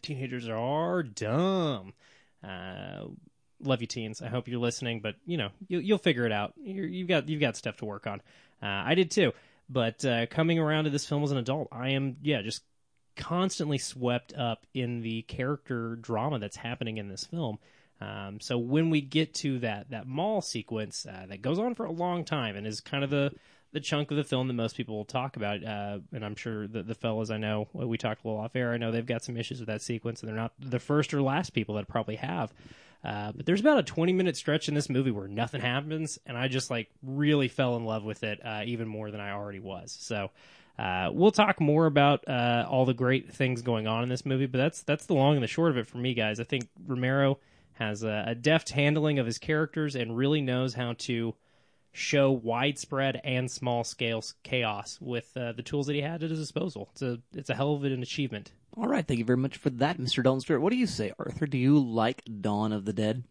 Teenagers 0.02 0.48
are 0.48 1.02
dumb. 1.02 1.92
Uh, 2.42 3.04
love 3.60 3.80
you, 3.80 3.86
teens. 3.86 4.22
I 4.22 4.28
hope 4.28 4.48
you're 4.48 4.60
listening, 4.60 5.00
but 5.00 5.16
you 5.26 5.36
know, 5.36 5.50
you, 5.68 5.78
you'll 5.78 5.98
figure 5.98 6.26
it 6.26 6.32
out. 6.32 6.54
You're, 6.62 6.86
you've 6.86 7.08
got 7.08 7.28
you've 7.28 7.40
got 7.40 7.56
stuff 7.56 7.76
to 7.78 7.84
work 7.84 8.06
on. 8.06 8.20
Uh, 8.62 8.66
I 8.86 8.94
did 8.94 9.10
too. 9.10 9.32
But 9.68 10.04
uh, 10.04 10.26
coming 10.26 10.58
around 10.58 10.84
to 10.84 10.90
this 10.90 11.06
film 11.06 11.22
as 11.22 11.30
an 11.30 11.38
adult, 11.38 11.68
I 11.72 11.90
am 11.90 12.16
yeah 12.22 12.42
just 12.42 12.62
constantly 13.16 13.78
swept 13.78 14.32
up 14.34 14.66
in 14.74 15.02
the 15.02 15.22
character 15.22 15.96
drama 15.96 16.38
that's 16.38 16.56
happening 16.56 16.98
in 16.98 17.08
this 17.08 17.24
film. 17.24 17.58
Um, 18.00 18.40
so 18.40 18.58
when 18.58 18.90
we 18.90 19.00
get 19.00 19.34
to 19.34 19.60
that 19.60 19.90
that 19.90 20.06
mall 20.06 20.40
sequence 20.40 21.06
uh, 21.06 21.26
that 21.28 21.42
goes 21.42 21.58
on 21.58 21.74
for 21.74 21.86
a 21.86 21.92
long 21.92 22.24
time 22.24 22.56
and 22.56 22.66
is 22.66 22.80
kind 22.80 23.04
of 23.04 23.10
the 23.10 23.32
the 23.72 23.80
chunk 23.80 24.10
of 24.10 24.16
the 24.16 24.24
film 24.24 24.48
that 24.48 24.54
most 24.54 24.76
people 24.76 24.96
will 24.96 25.04
talk 25.04 25.36
about, 25.36 25.64
uh, 25.64 25.98
and 26.12 26.24
I'm 26.24 26.34
sure 26.34 26.66
the, 26.66 26.82
the 26.82 26.94
fellas 26.94 27.30
I 27.30 27.38
know 27.38 27.68
we 27.72 27.96
talked 27.96 28.24
a 28.24 28.28
little 28.28 28.42
off 28.42 28.54
air. 28.54 28.72
I 28.72 28.76
know 28.76 28.90
they've 28.90 29.04
got 29.04 29.24
some 29.24 29.36
issues 29.36 29.60
with 29.60 29.68
that 29.68 29.82
sequence, 29.82 30.20
and 30.20 30.28
they're 30.28 30.36
not 30.36 30.52
the 30.58 30.78
first 30.78 31.14
or 31.14 31.22
last 31.22 31.50
people 31.50 31.76
that 31.76 31.88
probably 31.88 32.16
have. 32.16 32.52
Uh, 33.04 33.32
but 33.34 33.46
there's 33.46 33.60
about 33.60 33.78
a 33.78 33.82
20 33.82 34.12
minute 34.12 34.36
stretch 34.36 34.68
in 34.68 34.74
this 34.74 34.88
movie 34.88 35.10
where 35.10 35.26
nothing 35.26 35.60
happens, 35.60 36.18
and 36.26 36.36
I 36.36 36.48
just 36.48 36.70
like 36.70 36.88
really 37.02 37.48
fell 37.48 37.76
in 37.76 37.84
love 37.84 38.04
with 38.04 38.22
it 38.22 38.44
uh, 38.44 38.62
even 38.64 38.86
more 38.88 39.10
than 39.10 39.20
I 39.20 39.32
already 39.32 39.58
was. 39.58 39.96
So 39.98 40.30
uh, 40.78 41.10
we'll 41.12 41.32
talk 41.32 41.60
more 41.60 41.86
about 41.86 42.28
uh, 42.28 42.66
all 42.68 42.84
the 42.84 42.94
great 42.94 43.32
things 43.32 43.62
going 43.62 43.86
on 43.86 44.02
in 44.02 44.08
this 44.08 44.24
movie, 44.24 44.46
but 44.46 44.58
that's 44.58 44.82
that's 44.82 45.06
the 45.06 45.14
long 45.14 45.34
and 45.34 45.42
the 45.42 45.48
short 45.48 45.70
of 45.70 45.78
it 45.78 45.86
for 45.86 45.98
me, 45.98 46.14
guys. 46.14 46.38
I 46.38 46.44
think 46.44 46.68
Romero 46.86 47.38
has 47.74 48.02
a, 48.02 48.24
a 48.28 48.34
deft 48.34 48.70
handling 48.70 49.18
of 49.18 49.26
his 49.26 49.38
characters 49.38 49.96
and 49.96 50.16
really 50.16 50.40
knows 50.40 50.74
how 50.74 50.94
to 50.98 51.34
show 51.92 52.30
widespread 52.30 53.20
and 53.22 53.50
small 53.50 53.84
scale 53.84 54.24
chaos 54.42 54.98
with 55.00 55.36
uh, 55.36 55.52
the 55.52 55.62
tools 55.62 55.86
that 55.86 55.94
he 55.94 56.00
had 56.00 56.22
at 56.22 56.30
his 56.30 56.38
disposal. 56.38 56.88
It's 56.92 57.02
a 57.02 57.18
it's 57.34 57.50
a 57.50 57.54
hell 57.54 57.74
of 57.74 57.84
an 57.84 58.02
achievement. 58.02 58.52
All 58.76 58.88
right, 58.88 59.06
thank 59.06 59.18
you 59.18 59.24
very 59.24 59.36
much 59.36 59.58
for 59.58 59.68
that, 59.70 59.98
Mr. 59.98 60.22
Dalton 60.22 60.40
Stewart. 60.40 60.62
What 60.62 60.70
do 60.70 60.78
you 60.78 60.86
say, 60.86 61.12
Arthur? 61.18 61.46
Do 61.46 61.58
you 61.58 61.78
like 61.78 62.22
Dawn 62.40 62.72
of 62.72 62.86
the 62.86 62.94
Dead? 62.94 63.24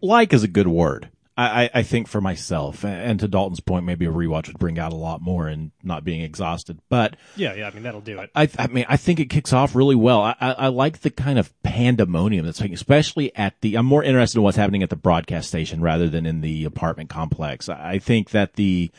Like 0.00 0.32
is 0.32 0.42
a 0.42 0.48
good 0.48 0.68
word. 0.68 1.10
I, 1.40 1.70
I, 1.72 1.82
think 1.84 2.08
for 2.08 2.20
myself, 2.20 2.84
and 2.84 3.20
to 3.20 3.28
Dalton's 3.28 3.60
point, 3.60 3.84
maybe 3.84 4.06
a 4.06 4.10
rewatch 4.10 4.48
would 4.48 4.58
bring 4.58 4.76
out 4.76 4.92
a 4.92 4.96
lot 4.96 5.22
more 5.22 5.46
and 5.46 5.70
not 5.84 6.02
being 6.02 6.20
exhausted. 6.20 6.80
But 6.88 7.16
Yeah, 7.36 7.54
yeah, 7.54 7.68
I 7.68 7.70
mean 7.70 7.84
that'll 7.84 8.00
do 8.00 8.18
it. 8.18 8.30
I, 8.34 8.48
I 8.58 8.66
mean, 8.66 8.86
I 8.88 8.96
think 8.96 9.20
it 9.20 9.26
kicks 9.26 9.52
off 9.52 9.76
really 9.76 9.94
well. 9.94 10.20
I, 10.20 10.34
I, 10.40 10.52
I 10.52 10.66
like 10.68 11.02
the 11.02 11.10
kind 11.10 11.38
of 11.38 11.52
pandemonium 11.62 12.44
that's 12.44 12.60
like, 12.60 12.72
especially 12.72 13.34
at 13.36 13.54
the. 13.60 13.76
I'm 13.76 13.86
more 13.86 14.02
interested 14.02 14.38
in 14.38 14.42
what's 14.42 14.56
happening 14.56 14.82
at 14.82 14.90
the 14.90 14.96
broadcast 14.96 15.46
station 15.46 15.80
rather 15.80 16.08
than 16.08 16.26
in 16.26 16.40
the 16.40 16.64
apartment 16.64 17.08
complex. 17.08 17.68
I 17.68 18.00
think 18.00 18.30
that 18.30 18.54
the 18.54 18.90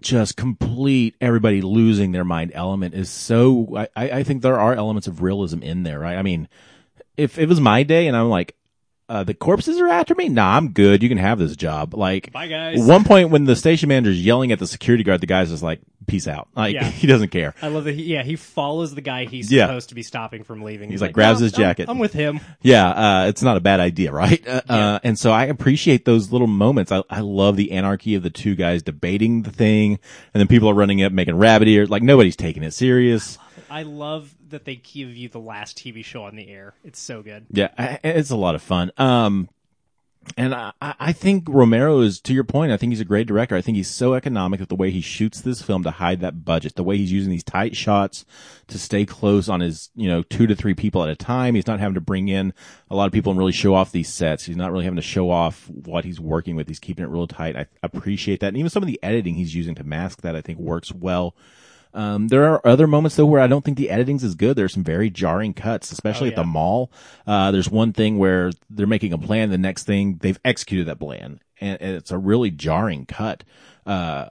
just 0.00 0.38
complete 0.38 1.16
everybody 1.20 1.60
losing 1.60 2.12
their 2.12 2.24
mind 2.24 2.52
element 2.54 2.94
is 2.94 3.10
so. 3.10 3.76
I, 3.76 3.88
I 3.94 4.10
I 4.10 4.22
think 4.22 4.40
there 4.40 4.58
are 4.58 4.74
elements 4.74 5.06
of 5.06 5.20
realism 5.20 5.62
in 5.62 5.82
there, 5.82 5.98
right? 5.98 6.16
I 6.16 6.22
mean, 6.22 6.48
if 7.18 7.38
it 7.38 7.46
was 7.46 7.60
my 7.60 7.82
day 7.82 8.06
and 8.06 8.16
I'm 8.16 8.30
like, 8.30 8.54
uh, 9.08 9.24
the 9.24 9.34
corpses 9.34 9.78
are 9.80 9.88
after 9.88 10.14
me. 10.14 10.28
Nah, 10.28 10.56
I'm 10.56 10.70
good. 10.72 11.02
You 11.02 11.08
can 11.08 11.18
have 11.18 11.38
this 11.38 11.56
job. 11.56 11.94
Like, 11.94 12.30
Bye, 12.32 12.46
guys. 12.48 12.78
One 12.80 13.04
point 13.04 13.30
when 13.30 13.44
the 13.44 13.56
station 13.56 13.88
manager's 13.88 14.22
yelling 14.24 14.52
at 14.52 14.58
the 14.58 14.66
security 14.66 15.02
guard, 15.04 15.20
the 15.22 15.26
guy's 15.26 15.48
just 15.50 15.62
like, 15.62 15.80
"Peace 16.06 16.28
out." 16.28 16.48
Like, 16.54 16.74
Yeah. 16.74 16.84
he 16.90 17.06
doesn't 17.06 17.28
care. 17.30 17.54
I 17.62 17.68
love 17.68 17.84
that. 17.84 17.94
He, 17.94 18.02
yeah, 18.04 18.22
he 18.22 18.36
follows 18.36 18.94
the 18.94 19.00
guy 19.00 19.24
he's 19.24 19.50
Yeah. 19.50 19.66
supposed 19.66 19.88
to 19.88 19.94
be 19.94 20.02
stopping 20.02 20.44
from 20.44 20.62
leaving. 20.62 20.90
He's 20.90 21.00
like, 21.00 21.12
grabs 21.14 21.40
"No, 21.40 21.44
his 21.44 21.54
I'm- 21.54 21.62
jacket." 21.62 21.88
I'm, 21.88 21.98
with 21.98 22.12
him. 22.12 22.40
Yeah, 22.60 22.88
uh, 22.88 23.26
it's 23.28 23.42
not 23.42 23.56
a 23.56 23.60
bad 23.60 23.80
idea, 23.80 24.12
right? 24.12 24.46
Uh, 24.46 24.60
uh, 24.68 24.98
and 25.02 25.18
so 25.18 25.32
I 25.32 25.46
appreciate 25.46 26.04
those 26.04 26.30
little 26.30 26.46
moments. 26.46 26.92
I, 26.92 27.02
I 27.08 27.20
love 27.20 27.56
the 27.56 27.72
anarchy 27.72 28.14
of 28.14 28.22
the 28.22 28.30
two 28.30 28.54
guys 28.54 28.82
debating 28.82 29.42
the 29.42 29.50
thing, 29.52 29.92
and 30.34 30.40
then 30.40 30.48
people 30.48 30.68
are 30.68 30.74
running 30.74 31.02
up 31.02 31.12
making 31.12 31.36
rabbit 31.36 31.68
ears. 31.68 31.88
Like 31.88 32.02
nobody's 32.02 32.36
taking 32.36 32.62
it 32.62 32.72
serious. 32.74 33.38
I 33.70 33.82
love 33.82 34.34
that 34.48 34.64
they 34.64 34.76
give 34.76 35.16
you 35.16 35.28
the 35.28 35.40
last 35.40 35.76
TV 35.76 36.04
show 36.04 36.24
on 36.24 36.36
the 36.36 36.48
air. 36.48 36.74
It's 36.84 37.00
so 37.00 37.22
good. 37.22 37.46
Yeah, 37.50 37.98
it's 38.02 38.30
a 38.30 38.36
lot 38.36 38.54
of 38.54 38.62
fun. 38.62 38.90
Um, 38.96 39.48
and 40.36 40.54
I, 40.54 40.72
I 40.82 40.94
I 41.00 41.12
think 41.12 41.44
Romero 41.48 42.00
is, 42.00 42.20
to 42.20 42.34
your 42.34 42.44
point, 42.44 42.72
I 42.72 42.76
think 42.76 42.92
he's 42.92 43.00
a 43.00 43.04
great 43.04 43.26
director. 43.26 43.56
I 43.56 43.62
think 43.62 43.76
he's 43.76 43.88
so 43.88 44.14
economic 44.14 44.60
with 44.60 44.68
the 44.68 44.76
way 44.76 44.90
he 44.90 45.00
shoots 45.00 45.40
this 45.40 45.62
film 45.62 45.82
to 45.84 45.90
hide 45.90 46.20
that 46.20 46.44
budget, 46.44 46.74
the 46.74 46.84
way 46.84 46.98
he's 46.98 47.12
using 47.12 47.30
these 47.30 47.44
tight 47.44 47.76
shots 47.76 48.26
to 48.66 48.78
stay 48.78 49.06
close 49.06 49.48
on 49.48 49.60
his, 49.60 49.90
you 49.94 50.08
know, 50.08 50.22
two 50.22 50.46
to 50.46 50.54
three 50.54 50.74
people 50.74 51.02
at 51.02 51.08
a 51.08 51.16
time. 51.16 51.54
He's 51.54 51.66
not 51.66 51.80
having 51.80 51.94
to 51.94 52.00
bring 52.00 52.28
in 52.28 52.52
a 52.90 52.96
lot 52.96 53.06
of 53.06 53.12
people 53.12 53.30
and 53.30 53.38
really 53.38 53.52
show 53.52 53.74
off 53.74 53.92
these 53.92 54.12
sets. 54.12 54.44
He's 54.44 54.56
not 54.56 54.72
really 54.72 54.84
having 54.84 54.96
to 54.96 55.02
show 55.02 55.30
off 55.30 55.68
what 55.70 56.04
he's 56.04 56.20
working 56.20 56.56
with. 56.56 56.68
He's 56.68 56.80
keeping 56.80 57.04
it 57.04 57.08
real 57.08 57.26
tight. 57.26 57.56
I 57.56 57.66
appreciate 57.82 58.40
that. 58.40 58.48
And 58.48 58.56
even 58.58 58.70
some 58.70 58.82
of 58.82 58.88
the 58.88 59.00
editing 59.02 59.34
he's 59.34 59.54
using 59.54 59.74
to 59.76 59.84
mask 59.84 60.22
that, 60.22 60.36
I 60.36 60.42
think 60.42 60.58
works 60.58 60.92
well. 60.92 61.34
Um, 61.98 62.28
there 62.28 62.44
are 62.44 62.66
other 62.66 62.86
moments 62.86 63.16
though 63.16 63.26
where 63.26 63.40
I 63.40 63.46
don't 63.48 63.64
think 63.64 63.76
the 63.76 63.90
editing's 63.90 64.22
as 64.22 64.34
good. 64.36 64.56
There's 64.56 64.72
some 64.72 64.84
very 64.84 65.10
jarring 65.10 65.52
cuts, 65.52 65.90
especially 65.90 66.28
Oh, 66.28 66.30
at 66.30 66.36
the 66.36 66.44
mall. 66.44 66.92
Uh, 67.26 67.50
there's 67.50 67.68
one 67.68 67.92
thing 67.92 68.18
where 68.18 68.50
they're 68.70 68.86
making 68.86 69.12
a 69.12 69.18
plan. 69.18 69.50
The 69.50 69.58
next 69.58 69.84
thing 69.84 70.18
they've 70.20 70.38
executed 70.44 70.86
that 70.86 70.98
plan 71.00 71.40
and, 71.60 71.80
and 71.82 71.96
it's 71.96 72.10
a 72.12 72.18
really 72.18 72.50
jarring 72.50 73.04
cut. 73.04 73.42
Uh, 73.84 74.30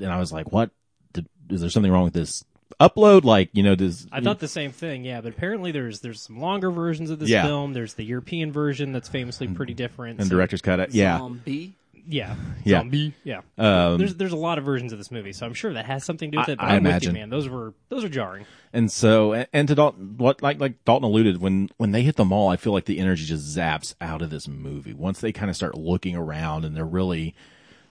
and 0.00 0.10
I 0.10 0.18
was 0.18 0.32
like, 0.32 0.50
what? 0.50 0.70
Did, 1.12 1.28
is 1.50 1.60
there 1.60 1.70
something 1.70 1.92
wrong 1.92 2.04
with 2.04 2.14
this 2.14 2.44
upload? 2.80 3.22
Like, 3.22 3.50
you 3.52 3.62
know, 3.62 3.76
does, 3.76 4.08
I 4.10 4.20
thought 4.20 4.40
the 4.40 4.48
same 4.48 4.72
thing. 4.72 5.04
Yeah, 5.04 5.20
but 5.20 5.32
apparently 5.32 5.70
there's 5.70 6.00
there's 6.00 6.20
some 6.20 6.40
longer 6.40 6.70
versions 6.72 7.10
of 7.10 7.20
this 7.20 7.28
Yeah. 7.28 7.44
film. 7.44 7.74
There's 7.74 7.94
the 7.94 8.04
European 8.04 8.50
version 8.50 8.92
that's 8.92 9.08
famously 9.08 9.46
pretty 9.46 9.74
different. 9.74 10.18
and 10.18 10.28
So- 10.28 10.34
director's 10.34 10.62
cut 10.62 10.80
it. 10.80 10.92
Yeah. 10.92 11.18
Zombie. 11.18 11.74
Yeah, 12.06 12.34
Yeah. 12.64 12.78
zombie. 12.80 13.14
Yeah. 13.24 13.40
Um, 13.58 13.98
there's 13.98 14.14
there's 14.16 14.32
a 14.32 14.36
lot 14.36 14.58
of 14.58 14.64
versions 14.64 14.92
of 14.92 14.98
this 14.98 15.10
movie, 15.10 15.32
so 15.32 15.46
I'm 15.46 15.54
sure 15.54 15.72
that 15.74 15.86
has 15.86 16.04
something 16.04 16.30
to 16.30 16.36
do 16.36 16.40
with 16.40 16.48
I- 16.48 16.52
it. 16.52 16.58
But 16.58 16.64
I 16.64 16.76
I'm 16.76 16.82
with 16.82 16.90
imagine. 16.92 17.14
you, 17.14 17.20
man. 17.20 17.30
Those 17.30 17.48
were 17.48 17.74
those 17.88 18.04
are 18.04 18.08
jarring. 18.08 18.46
And 18.72 18.90
so, 18.90 19.32
and, 19.52 19.68
to 19.68 19.74
Dalton, 19.74 20.16
what 20.18 20.42
like 20.42 20.58
like 20.60 20.84
Dalton 20.84 21.04
alluded, 21.08 21.40
when 21.40 21.70
when 21.76 21.92
they 21.92 22.02
hit 22.02 22.16
the 22.16 22.24
mall, 22.24 22.48
I 22.48 22.56
feel 22.56 22.72
like 22.72 22.86
the 22.86 22.98
energy 22.98 23.24
just 23.24 23.56
zaps 23.56 23.94
out 24.00 24.20
of 24.22 24.30
this 24.30 24.48
movie. 24.48 24.92
Once 24.94 25.20
they 25.20 25.32
kind 25.32 25.48
of 25.50 25.56
start 25.56 25.76
looking 25.76 26.16
around 26.16 26.64
and 26.64 26.76
they're 26.76 26.84
really 26.84 27.34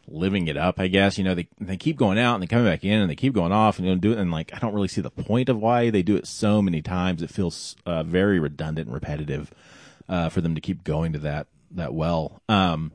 living 0.08 0.48
it 0.50 0.58
up, 0.58 0.80
I 0.82 0.88
guess 0.88 1.18
you 1.18 1.24
know 1.24 1.34
they 1.36 1.48
they 1.62 1.78
keep 1.78 1.96
going 1.96 2.20
out 2.20 2.34
and 2.36 2.44
they 2.44 2.48
come 2.48 2.66
back 2.66 2.84
in 2.84 3.00
and 3.00 3.10
they 3.10 3.16
keep 3.16 3.34
going 3.34 3.54
off 3.54 3.78
and 3.80 3.88
you 3.88 3.94
know 3.94 4.00
do 4.00 4.12
it. 4.12 4.18
And 4.18 4.30
like 4.32 4.54
I 4.54 4.60
don't 4.60 4.74
really 4.74 4.90
see 4.90 5.00
the 5.02 5.10
point 5.10 5.48
of 5.50 5.58
why 5.58 5.90
they 5.90 6.04
do 6.04 6.16
it 6.18 6.28
so 6.28 6.62
many 6.62 6.82
times. 6.82 7.22
It 7.22 7.30
feels 7.30 7.76
uh, 7.86 8.04
very 8.04 8.40
redundant 8.40 8.88
and 8.88 8.94
repetitive 8.94 9.54
uh, 10.10 10.28
for 10.30 10.42
them 10.42 10.54
to 10.56 10.62
keep 10.62 10.84
going 10.84 11.14
to 11.14 11.20
that 11.20 11.48
that 11.72 11.94
well. 11.94 12.42
Um, 12.50 12.92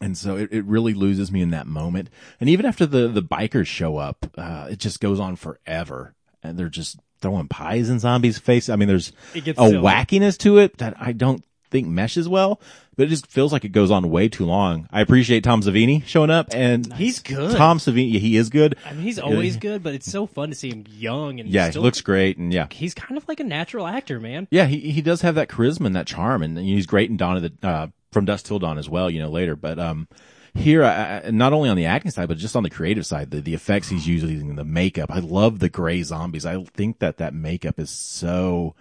and 0.00 0.16
so 0.16 0.36
it, 0.36 0.52
it 0.52 0.64
really 0.64 0.94
loses 0.94 1.30
me 1.30 1.42
in 1.42 1.50
that 1.50 1.66
moment. 1.66 2.10
And 2.40 2.50
even 2.50 2.66
after 2.66 2.86
the, 2.86 3.08
the 3.08 3.22
bikers 3.22 3.66
show 3.66 3.96
up, 3.96 4.26
uh, 4.36 4.68
it 4.70 4.78
just 4.78 5.00
goes 5.00 5.20
on 5.20 5.36
forever. 5.36 6.14
And 6.42 6.58
they're 6.58 6.68
just 6.68 6.98
throwing 7.20 7.48
pies 7.48 7.88
in 7.88 7.98
zombies' 7.98 8.38
face. 8.38 8.68
I 8.68 8.76
mean, 8.76 8.88
there's 8.88 9.12
It 9.34 9.44
gets 9.44 9.58
a 9.58 9.68
silly. 9.68 9.82
wackiness 9.82 10.36
to 10.38 10.58
it 10.58 10.78
that 10.78 10.94
I 11.00 11.12
don't 11.12 11.44
think 11.68 11.88
meshes 11.88 12.28
well, 12.28 12.60
but 12.96 13.06
it 13.06 13.08
just 13.08 13.26
feels 13.26 13.52
like 13.52 13.64
it 13.64 13.70
goes 13.70 13.90
on 13.90 14.08
way 14.08 14.28
too 14.28 14.44
long. 14.46 14.86
I 14.92 15.00
appreciate 15.00 15.42
Tom 15.42 15.62
Savini 15.62 16.04
showing 16.06 16.30
up 16.30 16.48
and 16.52 16.92
He's 16.94 17.18
good. 17.18 17.56
Tom 17.56 17.78
Savini, 17.78 18.12
yeah, 18.12 18.20
he 18.20 18.36
is 18.36 18.50
good. 18.50 18.76
I 18.86 18.92
mean, 18.92 19.02
he's 19.02 19.18
always 19.18 19.56
good, 19.56 19.82
but 19.82 19.92
it's 19.94 20.10
so 20.10 20.26
fun 20.26 20.50
to 20.50 20.54
see 20.54 20.68
him 20.70 20.84
young 20.88 21.40
and 21.40 21.48
Yeah, 21.48 21.64
he 21.66 21.72
still, 21.72 21.82
looks 21.82 22.00
great. 22.00 22.38
And 22.38 22.52
yeah. 22.52 22.68
He's 22.70 22.94
kind 22.94 23.16
of 23.16 23.26
like 23.26 23.40
a 23.40 23.44
natural 23.44 23.86
actor, 23.86 24.20
man. 24.20 24.46
Yeah, 24.50 24.66
he 24.66 24.78
he 24.92 25.02
does 25.02 25.22
have 25.22 25.34
that 25.34 25.48
charisma 25.48 25.86
and 25.86 25.96
that 25.96 26.06
charm, 26.06 26.42
and 26.42 26.56
he's 26.56 26.86
great 26.86 27.10
in 27.10 27.16
Dawn 27.16 27.36
of 27.36 27.42
the 27.42 27.68
uh, 27.68 27.86
from 28.12 28.24
Dust 28.24 28.46
Till 28.46 28.58
Dawn 28.58 28.78
as 28.78 28.88
well. 28.88 29.10
You 29.10 29.20
know 29.20 29.30
later, 29.30 29.56
but 29.56 29.78
um, 29.78 30.08
here 30.54 30.84
I, 30.84 31.22
I- 31.26 31.30
not 31.30 31.52
only 31.52 31.68
on 31.68 31.76
the 31.76 31.86
acting 31.86 32.10
side, 32.10 32.28
but 32.28 32.38
just 32.38 32.56
on 32.56 32.62
the 32.62 32.70
creative 32.70 33.06
side, 33.06 33.30
the 33.30 33.40
the 33.40 33.54
effects 33.54 33.88
he's 33.88 34.06
using, 34.06 34.56
the 34.56 34.64
makeup. 34.64 35.10
I 35.10 35.20
love 35.20 35.58
the 35.58 35.68
gray 35.68 36.02
zombies. 36.02 36.46
I 36.46 36.62
think 36.74 36.98
that 37.00 37.18
that 37.18 37.34
makeup 37.34 37.78
is 37.78 37.90
so 37.90 38.74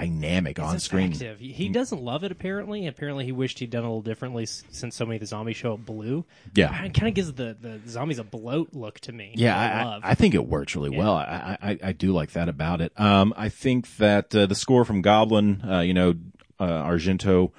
dynamic 0.00 0.58
on 0.58 0.78
screen. 0.78 1.12
effective. 1.12 1.40
He, 1.40 1.68
doesn't 1.70 2.02
love 2.02 2.22
it 2.22 2.30
apparently. 2.30 2.86
Apparently, 2.86 3.24
he 3.24 3.32
wished 3.32 3.58
he'd 3.58 3.70
done 3.70 3.84
a 3.84 3.86
little 3.86 4.02
differently 4.02 4.44
since 4.46 4.94
so 4.94 5.06
many 5.06 5.16
of 5.16 5.20
the 5.20 5.26
zombies 5.26 5.56
show 5.56 5.72
up 5.74 5.84
blue. 5.86 6.24
Yeah. 6.54 6.84
it 6.84 6.92
kind 6.92 7.08
of 7.08 7.14
gives 7.14 7.32
the, 7.32 7.56
the 7.58 7.80
zombies 7.88 8.18
a 8.18 8.24
bloat 8.24 8.74
look 8.74 9.00
to 9.00 9.12
me. 9.12 9.32
Yeah, 9.36 9.56
I, 9.58 9.84
love. 9.84 10.02
I, 10.04 10.10
I 10.10 10.14
think 10.14 10.34
it 10.34 10.46
works 10.46 10.76
really 10.76 10.90
well. 10.90 11.14
I, 11.16 11.56
I, 11.62 11.78
I 11.82 11.92
do 11.92 12.12
like 12.12 12.32
that 12.32 12.48
about 12.48 12.80
it. 12.82 12.92
Um, 13.00 13.32
I 13.36 13.48
think 13.48 13.96
that 13.96 14.34
uh, 14.34 14.46
the 14.46 14.54
score 14.54 14.84
from 14.84 15.00
Goblin, 15.00 15.62
uh, 15.66 15.80
you 15.80 15.94
know, 15.94 16.14
uh, 16.60 16.84
Argento 16.84 17.52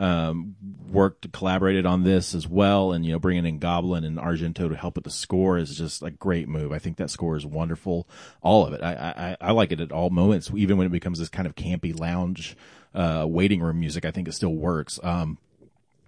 um, 0.00 0.56
worked, 0.90 1.30
collaborated 1.30 1.84
on 1.84 2.04
this 2.04 2.34
as 2.34 2.48
well, 2.48 2.92
and 2.92 3.04
you 3.04 3.12
know, 3.12 3.18
bringing 3.18 3.44
in 3.44 3.58
Goblin 3.58 4.02
and 4.02 4.18
Argento 4.18 4.68
to 4.68 4.74
help 4.74 4.96
with 4.96 5.04
the 5.04 5.10
score 5.10 5.58
is 5.58 5.76
just 5.76 6.02
a 6.02 6.10
great 6.10 6.48
move. 6.48 6.72
I 6.72 6.78
think 6.78 6.96
that 6.96 7.10
score 7.10 7.36
is 7.36 7.44
wonderful. 7.44 8.08
All 8.40 8.66
of 8.66 8.72
it, 8.72 8.82
I, 8.82 9.36
I, 9.40 9.48
I 9.48 9.52
like 9.52 9.72
it 9.72 9.80
at 9.80 9.92
all 9.92 10.08
moments, 10.08 10.50
even 10.56 10.78
when 10.78 10.86
it 10.86 10.90
becomes 10.90 11.18
this 11.18 11.28
kind 11.28 11.46
of 11.46 11.54
campy 11.54 11.96
lounge 11.96 12.56
uh, 12.94 13.26
waiting 13.28 13.60
room 13.60 13.78
music. 13.78 14.06
I 14.06 14.10
think 14.10 14.26
it 14.26 14.32
still 14.32 14.54
works. 14.54 14.98
Um, 15.02 15.36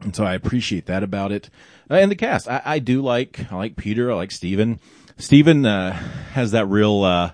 and 0.01 0.17
so 0.17 0.25
I 0.25 0.35
appreciate 0.35 0.87
that 0.87 1.03
about 1.03 1.31
it. 1.31 1.51
Uh, 1.91 1.97
and 1.97 2.11
the 2.11 2.17
cast, 2.17 2.49
I, 2.49 2.63
I 2.65 2.79
do 2.79 3.03
like, 3.03 3.53
I 3.53 3.57
like 3.57 3.77
Peter, 3.77 4.11
I 4.11 4.15
like 4.15 4.33
Steven. 4.33 4.81
Steven, 5.19 5.67
uh, 5.67 5.93
has 6.33 6.53
that 6.53 6.67
real, 6.67 7.05
uh, 7.05 7.33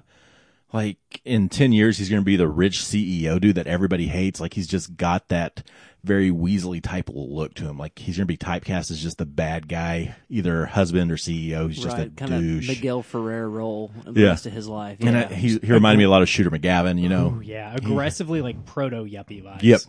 like 0.72 1.22
in 1.24 1.48
10 1.48 1.72
years 1.72 1.96
he's 1.98 2.10
going 2.10 2.20
to 2.20 2.26
be 2.26 2.36
the 2.36 2.48
rich 2.48 2.80
CEO 2.80 3.40
dude 3.40 3.54
that 3.54 3.66
everybody 3.66 4.08
hates. 4.08 4.40
Like 4.40 4.54
he's 4.54 4.66
just 4.66 4.96
got 4.96 5.28
that 5.28 5.62
very 6.04 6.30
Weasley 6.30 6.82
type 6.82 7.10
look 7.12 7.54
to 7.54 7.64
him. 7.64 7.76
Like 7.76 7.98
he's 7.98 8.16
going 8.16 8.22
to 8.26 8.32
be 8.32 8.36
typecast 8.36 8.90
as 8.90 9.00
just 9.02 9.18
the 9.18 9.26
bad 9.26 9.68
guy, 9.68 10.14
either 10.28 10.66
husband 10.66 11.10
or 11.10 11.16
CEO. 11.16 11.68
He's 11.68 11.82
just 11.82 11.96
a 11.96 12.02
right, 12.02 12.16
kind 12.16 12.32
of 12.34 12.40
douche. 12.40 12.68
Miguel 12.68 13.02
Ferrer 13.02 13.48
role 13.50 13.90
the 14.04 14.20
Yeah. 14.20 14.28
rest 14.28 14.46
of 14.46 14.52
his 14.52 14.68
life. 14.68 14.98
and 15.00 15.16
I, 15.18 15.24
he, 15.26 15.58
he 15.58 15.72
reminded 15.72 15.98
me 15.98 16.04
a 16.04 16.10
lot 16.10 16.22
of 16.22 16.28
Shooter 16.28 16.50
McGavin, 16.50 17.00
you 17.00 17.08
know? 17.08 17.36
Ooh, 17.38 17.40
yeah, 17.40 17.74
aggressively 17.74 18.42
like 18.42 18.64
proto 18.64 19.04
yuppie 19.04 19.42
vibes. 19.42 19.62
Yep. 19.62 19.80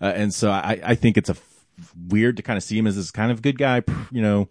Uh, 0.00 0.04
and 0.04 0.34
so 0.34 0.50
I, 0.50 0.80
I 0.84 0.94
think 0.94 1.16
it's 1.16 1.30
a 1.30 1.32
f- 1.32 1.64
weird 2.08 2.36
to 2.36 2.42
kind 2.42 2.56
of 2.56 2.62
see 2.62 2.76
him 2.78 2.86
as 2.86 2.96
this 2.96 3.10
kind 3.10 3.32
of 3.32 3.40
good 3.42 3.58
guy, 3.58 3.82
you 4.12 4.20
know, 4.22 4.48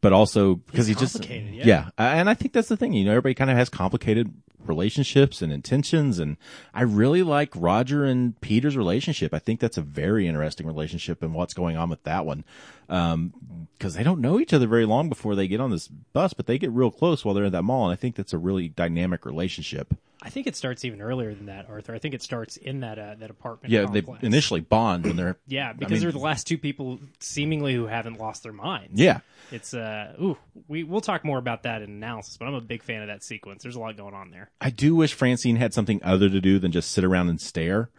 but 0.00 0.12
also 0.12 0.54
because 0.56 0.86
he 0.86 0.94
just, 0.94 1.14
complicated, 1.14 1.54
yeah. 1.66 1.88
Uh, 1.98 2.02
and 2.02 2.30
I 2.30 2.34
think 2.34 2.52
that's 2.54 2.68
the 2.68 2.76
thing, 2.76 2.92
you 2.92 3.04
know, 3.04 3.10
everybody 3.10 3.34
kind 3.34 3.50
of 3.50 3.56
has 3.56 3.68
complicated 3.68 4.32
relationships 4.68 5.42
and 5.42 5.52
intentions. 5.52 6.18
And 6.18 6.36
I 6.74 6.82
really 6.82 7.22
like 7.22 7.50
Roger 7.54 8.04
and 8.04 8.40
Peter's 8.40 8.76
relationship. 8.76 9.34
I 9.34 9.38
think 9.38 9.60
that's 9.60 9.78
a 9.78 9.82
very 9.82 10.26
interesting 10.26 10.66
relationship 10.66 11.22
and 11.22 11.34
what's 11.34 11.54
going 11.54 11.76
on 11.76 11.90
with 11.90 12.02
that 12.04 12.26
one. 12.26 12.44
Um, 12.88 13.32
cause 13.78 13.94
they 13.94 14.02
don't 14.02 14.20
know 14.20 14.38
each 14.38 14.52
other 14.52 14.66
very 14.66 14.84
long 14.84 15.08
before 15.08 15.34
they 15.34 15.48
get 15.48 15.60
on 15.60 15.70
this 15.70 15.88
bus, 15.88 16.32
but 16.32 16.46
they 16.46 16.58
get 16.58 16.70
real 16.70 16.90
close 16.90 17.24
while 17.24 17.34
they're 17.34 17.44
in 17.44 17.52
that 17.52 17.62
mall. 17.62 17.84
And 17.84 17.92
I 17.92 17.96
think 17.96 18.16
that's 18.16 18.32
a 18.32 18.38
really 18.38 18.68
dynamic 18.68 19.24
relationship. 19.24 19.94
I 20.24 20.30
think 20.30 20.46
it 20.46 20.54
starts 20.56 20.84
even 20.84 21.00
earlier 21.02 21.34
than 21.34 21.46
that, 21.46 21.68
Arthur. 21.68 21.94
I 21.94 21.98
think 21.98 22.14
it 22.14 22.22
starts 22.22 22.56
in 22.56 22.80
that 22.80 22.98
uh, 22.98 23.14
that 23.18 23.30
apartment. 23.30 23.72
Yeah. 23.72 23.86
They 23.86 24.04
initially 24.22 24.60
bond 24.60 25.04
when 25.04 25.16
they're, 25.16 25.36
Yeah, 25.46 25.72
because 25.72 25.92
mean- 25.92 26.00
they're 26.02 26.12
the 26.12 26.18
last 26.18 26.46
two 26.46 26.58
people 26.58 27.00
seemingly 27.18 27.74
who 27.74 27.86
haven't 27.86 28.18
lost 28.18 28.42
their 28.42 28.52
minds. 28.52 29.00
yeah. 29.00 29.20
It's 29.50 29.74
uh 29.74 30.14
ooh, 30.22 30.38
we 30.68 30.82
we'll 30.84 31.00
talk 31.02 31.24
more 31.24 31.38
about 31.38 31.64
that 31.64 31.82
in 31.82 31.90
analysis, 31.90 32.36
but 32.38 32.46
I'm 32.46 32.54
a 32.54 32.60
big 32.60 32.82
fan 32.82 33.02
of 33.02 33.08
that 33.08 33.22
sequence. 33.22 33.62
There's 33.62 33.76
a 33.76 33.80
lot 33.80 33.96
going 33.96 34.14
on 34.14 34.30
there. 34.30 34.50
I 34.60 34.70
do 34.70 34.94
wish 34.94 35.12
Francine 35.12 35.56
had 35.56 35.74
something 35.74 36.00
other 36.02 36.30
to 36.30 36.40
do 36.40 36.58
than 36.58 36.72
just 36.72 36.90
sit 36.92 37.04
around 37.04 37.28
and 37.28 37.38
stare. 37.40 37.90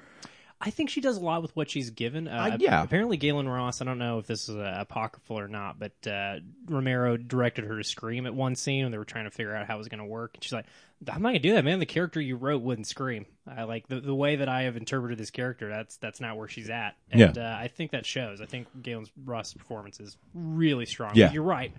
I 0.65 0.69
think 0.69 0.89
she 0.89 1.01
does 1.01 1.17
a 1.17 1.19
lot 1.19 1.41
with 1.41 1.53
what 1.57 1.69
she's 1.69 1.89
given. 1.89 2.27
Uh, 2.27 2.51
Uh, 2.53 2.57
yeah. 2.59 2.81
Apparently, 2.81 3.17
Gaylen 3.17 3.53
Ross. 3.53 3.81
I 3.81 3.85
don't 3.85 3.97
know 3.97 4.19
if 4.19 4.27
this 4.27 4.47
is 4.47 4.55
uh, 4.55 4.77
apocryphal 4.79 5.37
or 5.37 5.49
not, 5.49 5.77
but 5.77 6.07
uh, 6.07 6.39
Romero 6.67 7.17
directed 7.17 7.65
her 7.65 7.77
to 7.77 7.83
scream 7.83 8.25
at 8.25 8.33
one 8.33 8.55
scene 8.55 8.83
when 8.85 8.91
they 8.93 8.97
were 8.97 9.03
trying 9.05 9.25
to 9.25 9.31
figure 9.31 9.53
out 9.53 9.67
how 9.67 9.75
it 9.75 9.77
was 9.79 9.89
going 9.89 9.99
to 9.99 10.05
work. 10.05 10.35
And 10.35 10.43
she's 10.43 10.53
like, 10.53 10.65
"I'm 11.07 11.21
not 11.21 11.29
going 11.31 11.41
to 11.41 11.47
do 11.49 11.53
that, 11.55 11.65
man. 11.65 11.79
The 11.79 11.85
character 11.85 12.21
you 12.21 12.37
wrote 12.37 12.61
wouldn't 12.61 12.87
scream. 12.87 13.25
I 13.45 13.63
like 13.63 13.87
the 13.89 13.99
the 13.99 14.15
way 14.15 14.37
that 14.37 14.47
I 14.47 14.61
have 14.63 14.77
interpreted 14.77 15.17
this 15.17 15.31
character. 15.31 15.67
That's 15.69 15.97
that's 15.97 16.21
not 16.21 16.37
where 16.37 16.47
she's 16.47 16.69
at. 16.69 16.95
And 17.11 17.35
Yeah. 17.35 17.43
uh, 17.51 17.57
I 17.61 17.67
think 17.67 17.91
that 17.91 18.05
shows. 18.05 18.39
I 18.39 18.45
think 18.45 18.67
Gaylen 18.81 19.09
Ross' 19.25 19.53
performance 19.53 19.99
is 19.99 20.17
really 20.33 20.85
strong. 20.85 21.11
Yeah. 21.15 21.27
But 21.27 21.33
you're 21.33 21.43
right 21.43 21.73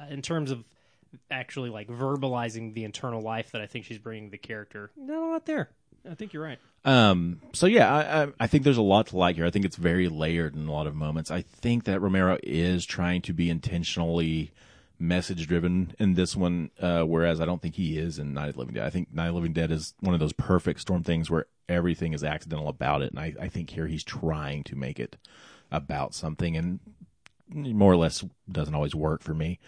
uh, 0.00 0.06
in 0.08 0.22
terms 0.22 0.50
of 0.50 0.64
actually 1.30 1.70
like 1.70 1.88
verbalizing 1.88 2.72
the 2.74 2.84
internal 2.84 3.20
life 3.20 3.50
that 3.52 3.60
I 3.60 3.66
think 3.66 3.84
she's 3.84 3.98
bringing 3.98 4.28
to 4.28 4.30
the 4.30 4.38
character. 4.38 4.90
Not 4.96 5.22
a 5.22 5.26
lot 5.32 5.46
there. 5.46 5.70
I 6.10 6.14
think 6.14 6.32
you're 6.32 6.42
right. 6.42 6.58
Um, 6.84 7.40
so 7.52 7.66
yeah, 7.66 7.92
I, 7.92 8.22
I, 8.22 8.28
I 8.40 8.46
think 8.46 8.64
there's 8.64 8.78
a 8.78 8.82
lot 8.82 9.08
to 9.08 9.16
like 9.16 9.36
here. 9.36 9.44
I 9.44 9.50
think 9.50 9.64
it's 9.64 9.76
very 9.76 10.08
layered 10.08 10.54
in 10.54 10.66
a 10.66 10.72
lot 10.72 10.86
of 10.86 10.94
moments. 10.94 11.30
I 11.30 11.42
think 11.42 11.84
that 11.84 12.00
Romero 12.00 12.38
is 12.42 12.86
trying 12.86 13.22
to 13.22 13.32
be 13.32 13.50
intentionally 13.50 14.52
message 14.98 15.46
driven 15.46 15.94
in 15.98 16.14
this 16.14 16.36
one, 16.36 16.70
uh, 16.80 17.02
whereas 17.02 17.40
I 17.40 17.46
don't 17.46 17.60
think 17.60 17.74
he 17.74 17.98
is 17.98 18.18
in 18.18 18.34
Night 18.34 18.50
of 18.50 18.56
Living 18.56 18.74
Dead. 18.74 18.84
I 18.84 18.90
think 18.90 19.12
Night 19.12 19.28
of 19.28 19.34
Living 19.34 19.52
Dead 19.52 19.70
is 19.70 19.94
one 20.00 20.14
of 20.14 20.20
those 20.20 20.32
perfect 20.34 20.80
storm 20.80 21.02
things 21.02 21.30
where 21.30 21.46
everything 21.68 22.12
is 22.12 22.24
accidental 22.24 22.68
about 22.68 23.02
it. 23.02 23.10
And 23.10 23.18
I, 23.18 23.34
I 23.40 23.48
think 23.48 23.70
here 23.70 23.86
he's 23.86 24.04
trying 24.04 24.64
to 24.64 24.76
make 24.76 25.00
it 25.00 25.16
about 25.70 26.14
something 26.14 26.56
and 26.56 26.80
more 27.48 27.92
or 27.92 27.96
less 27.96 28.24
doesn't 28.50 28.74
always 28.74 28.94
work 28.94 29.22
for 29.22 29.34
me. 29.34 29.58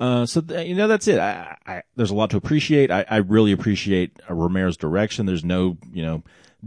Uh, 0.00 0.24
so 0.26 0.40
th- 0.40 0.68
you 0.68 0.74
know 0.74 0.86
that's 0.86 1.08
it. 1.08 1.18
I, 1.18 1.56
I, 1.66 1.82
there's 1.96 2.10
a 2.10 2.14
lot 2.14 2.30
to 2.30 2.36
appreciate. 2.36 2.90
I, 2.90 3.04
I 3.08 3.16
really 3.16 3.52
appreciate 3.52 4.18
Romero's 4.28 4.76
direction. 4.76 5.26
There's 5.26 5.44
no 5.44 5.76
you 5.92 6.02
know 6.02 6.22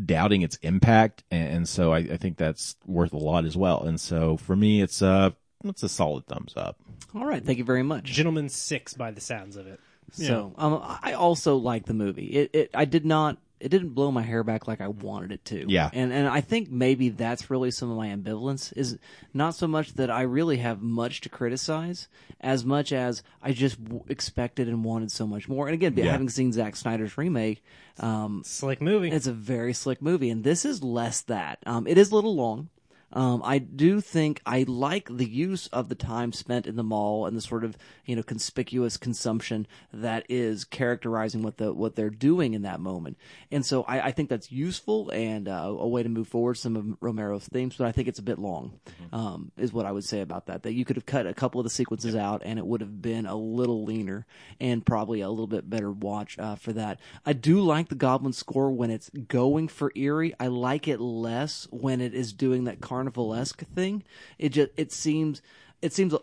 doubting 0.06 0.42
its 0.42 0.58
impact, 0.58 1.24
and, 1.32 1.56
and 1.56 1.70
so 1.70 1.94
I, 1.94 2.00
I 2.00 2.18
think 2.18 2.38
that's 2.38 2.76
worth 2.86 3.14
a 3.14 3.18
lot 3.18 3.46
as 3.46 3.58
well. 3.58 3.84
And 3.84 4.00
so 4.00 4.38
for 4.38 4.56
me, 4.56 4.82
it's 4.82 5.02
uh 5.02 5.32
it's 5.64 5.84
a 5.84 5.90
solid 5.90 6.26
thumbs 6.28 6.54
up. 6.56 6.78
All 7.14 7.26
right, 7.26 7.44
thank 7.44 7.58
you 7.58 7.64
very 7.64 7.84
much. 7.84 8.06
Gentleman 8.06 8.50
Six 8.50 8.94
by 8.94 9.12
the 9.12 9.22
sounds 9.22 9.58
of 9.58 9.68
it. 9.68 9.80
So 10.12 10.54
um, 10.58 10.82
I 11.02 11.14
also 11.14 11.56
like 11.56 11.86
the 11.86 11.94
movie. 11.94 12.26
It, 12.26 12.50
it 12.54 12.70
I 12.74 12.86
did 12.86 13.06
not. 13.06 13.38
It 13.62 13.70
didn't 13.70 13.90
blow 13.90 14.12
my 14.12 14.24
hair 14.24 14.44
back 14.44 14.68
like 14.68 14.82
I 14.82 14.88
wanted 14.88 15.32
it 15.32 15.46
to. 15.46 15.66
Yeah. 15.70 15.90
and 15.94 16.12
and 16.12 16.28
I 16.28 16.42
think 16.42 16.72
maybe 16.72 17.10
that's 17.10 17.50
really 17.50 17.72
some 17.72 17.92
of 17.92 17.96
my 17.98 18.08
ambivalence 18.08 18.74
is 18.76 18.98
not 19.34 19.56
so 19.56 19.68
much 19.68 19.94
that 19.94 20.10
I 20.10 20.24
really 20.24 20.58
have 20.58 20.82
much 20.82 21.22
to 21.22 21.30
criticize, 21.30 22.08
as 22.42 22.66
much 22.66 22.92
as 22.92 23.22
I 23.42 23.52
just 23.54 23.84
w- 23.84 24.04
expected 24.10 24.68
and 24.68 24.84
wanted 24.84 25.12
so 25.12 25.28
much 25.28 25.48
more. 25.48 25.68
And 25.68 25.74
again, 25.76 25.94
Yeah. 25.96 26.12
having 26.12 26.30
seen 26.30 26.52
Zack 26.52 26.76
Snyder's 26.76 27.18
remake, 27.18 27.64
um, 28.00 28.42
Slick 28.44 28.82
movie. 28.82 29.10
it's 29.12 29.28
a 29.28 29.34
very 29.34 29.74
slick 29.74 30.02
movie, 30.02 30.30
and 30.30 30.44
this 30.44 30.66
is 30.66 30.84
less 30.84 31.22
that. 31.22 31.60
Um, 31.66 31.86
it 31.88 31.98
is 31.98 32.12
a 32.12 32.16
little 32.16 32.36
long. 32.36 32.70
Um, 33.14 33.42
I 33.44 33.58
do 33.58 34.02
think 34.02 34.42
I 34.46 34.66
like 34.68 35.10
the 35.10 35.28
use 35.28 35.68
of 35.68 35.90
the 35.90 35.96
time 35.96 36.34
spent 36.34 36.68
in 36.68 36.76
the 36.76 36.84
mall 36.84 37.26
and 37.26 37.36
the 37.36 37.42
sort 37.42 37.64
of 37.64 37.78
you 38.06 38.16
know 38.16 38.24
conspicuous 38.24 38.98
consumption 38.98 39.68
that 39.94 40.26
is 40.30 40.64
characterizing 40.64 41.42
what 41.42 41.58
the 41.58 41.74
what 41.74 41.96
they're 41.96 42.10
doing 42.10 42.54
in 42.54 42.62
that 42.64 42.80
moment, 42.80 43.18
and 43.52 43.66
so 43.66 43.84
I, 43.84 44.08
I 44.08 44.12
think 44.12 44.30
that's 44.30 44.52
useful 44.52 45.10
and 45.12 45.48
uh, 45.48 45.76
a 45.78 45.88
way 45.88 46.04
to 46.04 46.10
move 46.10 46.28
forward 46.28 46.56
some 46.56 46.76
of 46.76 46.86
Romero's 47.02 47.48
themes. 47.48 47.76
But 47.78 47.88
I 47.88 47.92
think 47.92 48.08
it's 48.08 48.20
a 48.20 48.24
bit 48.24 48.40
long, 48.40 48.80
um, 49.12 49.52
is 49.58 49.74
what 49.74 49.86
I 49.86 49.92
would 49.92 50.06
say 50.06 50.22
about 50.22 50.48
that. 50.48 50.64
That 50.64 50.74
you 50.74 50.86
could 50.86 50.96
have 50.96 51.06
cut 51.06 51.28
a 51.28 51.34
couple 51.34 51.60
of 51.60 51.66
the 51.66 51.70
sequences 51.70 52.16
out, 52.16 52.42
and 52.46 52.60
it 52.60 52.66
would 52.66 52.82
have 52.82 53.02
been 53.02 53.26
a 53.26 53.36
little 53.36 53.84
leaner 53.84 54.26
and 54.60 54.86
probably 54.86 55.22
a 55.22 55.30
little 55.30 55.48
bit 55.48 55.70
better 55.70 55.92
watch 55.92 56.38
uh, 56.40 56.56
for 56.56 56.74
that. 56.74 57.00
I 57.26 57.34
do 57.34 57.62
like 57.62 57.90
the 57.90 57.96
Goblin 57.96 58.34
score 58.34 58.72
when 58.72 58.92
it's 58.92 59.10
going 59.10 59.68
for 59.68 59.92
eerie. 59.96 60.34
I 60.40 60.48
like 60.48 60.88
it 60.88 61.00
less 61.00 61.68
when 61.72 62.02
it 62.02 62.14
is 62.14 62.34
doing 62.34 62.66
that 62.66 62.82
carnivalesque 63.02 63.66
thing. 63.76 64.04
It 64.38 64.50
just 64.50 64.72
it 64.78 64.92
seems 64.92 65.42
it 65.82 65.94
seems 65.94 66.14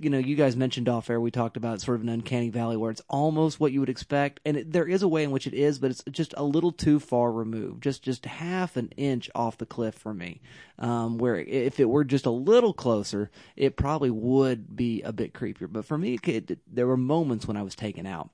you 0.00 0.10
know, 0.10 0.18
you 0.18 0.34
guys 0.34 0.56
mentioned 0.56 0.88
off 0.88 1.08
air. 1.08 1.20
We 1.20 1.30
talked 1.30 1.56
about 1.56 1.80
sort 1.80 1.94
of 1.94 2.02
an 2.02 2.08
uncanny 2.08 2.50
valley 2.50 2.76
where 2.76 2.90
it's 2.90 3.00
almost 3.08 3.60
what 3.60 3.72
you 3.72 3.78
would 3.78 3.88
expect, 3.88 4.40
and 4.44 4.56
it, 4.56 4.72
there 4.72 4.86
is 4.88 5.02
a 5.02 5.08
way 5.08 5.22
in 5.22 5.30
which 5.30 5.46
it 5.46 5.54
is, 5.54 5.78
but 5.78 5.92
it's 5.92 6.02
just 6.10 6.34
a 6.36 6.42
little 6.42 6.72
too 6.72 6.98
far 6.98 7.30
removed, 7.30 7.82
just 7.82 8.02
just 8.02 8.26
half 8.26 8.76
an 8.76 8.92
inch 8.96 9.30
off 9.34 9.56
the 9.56 9.66
cliff 9.66 9.94
for 9.94 10.12
me. 10.12 10.40
Um, 10.78 11.18
where 11.18 11.36
if 11.36 11.78
it 11.78 11.88
were 11.88 12.04
just 12.04 12.26
a 12.26 12.30
little 12.30 12.72
closer, 12.72 13.30
it 13.56 13.76
probably 13.76 14.10
would 14.10 14.76
be 14.76 15.00
a 15.02 15.12
bit 15.12 15.32
creepier. 15.32 15.72
But 15.72 15.84
for 15.84 15.96
me, 15.96 16.18
it, 16.24 16.50
it, 16.50 16.58
there 16.66 16.88
were 16.88 16.96
moments 16.96 17.46
when 17.46 17.56
I 17.56 17.62
was 17.62 17.76
taken 17.76 18.06
out 18.06 18.30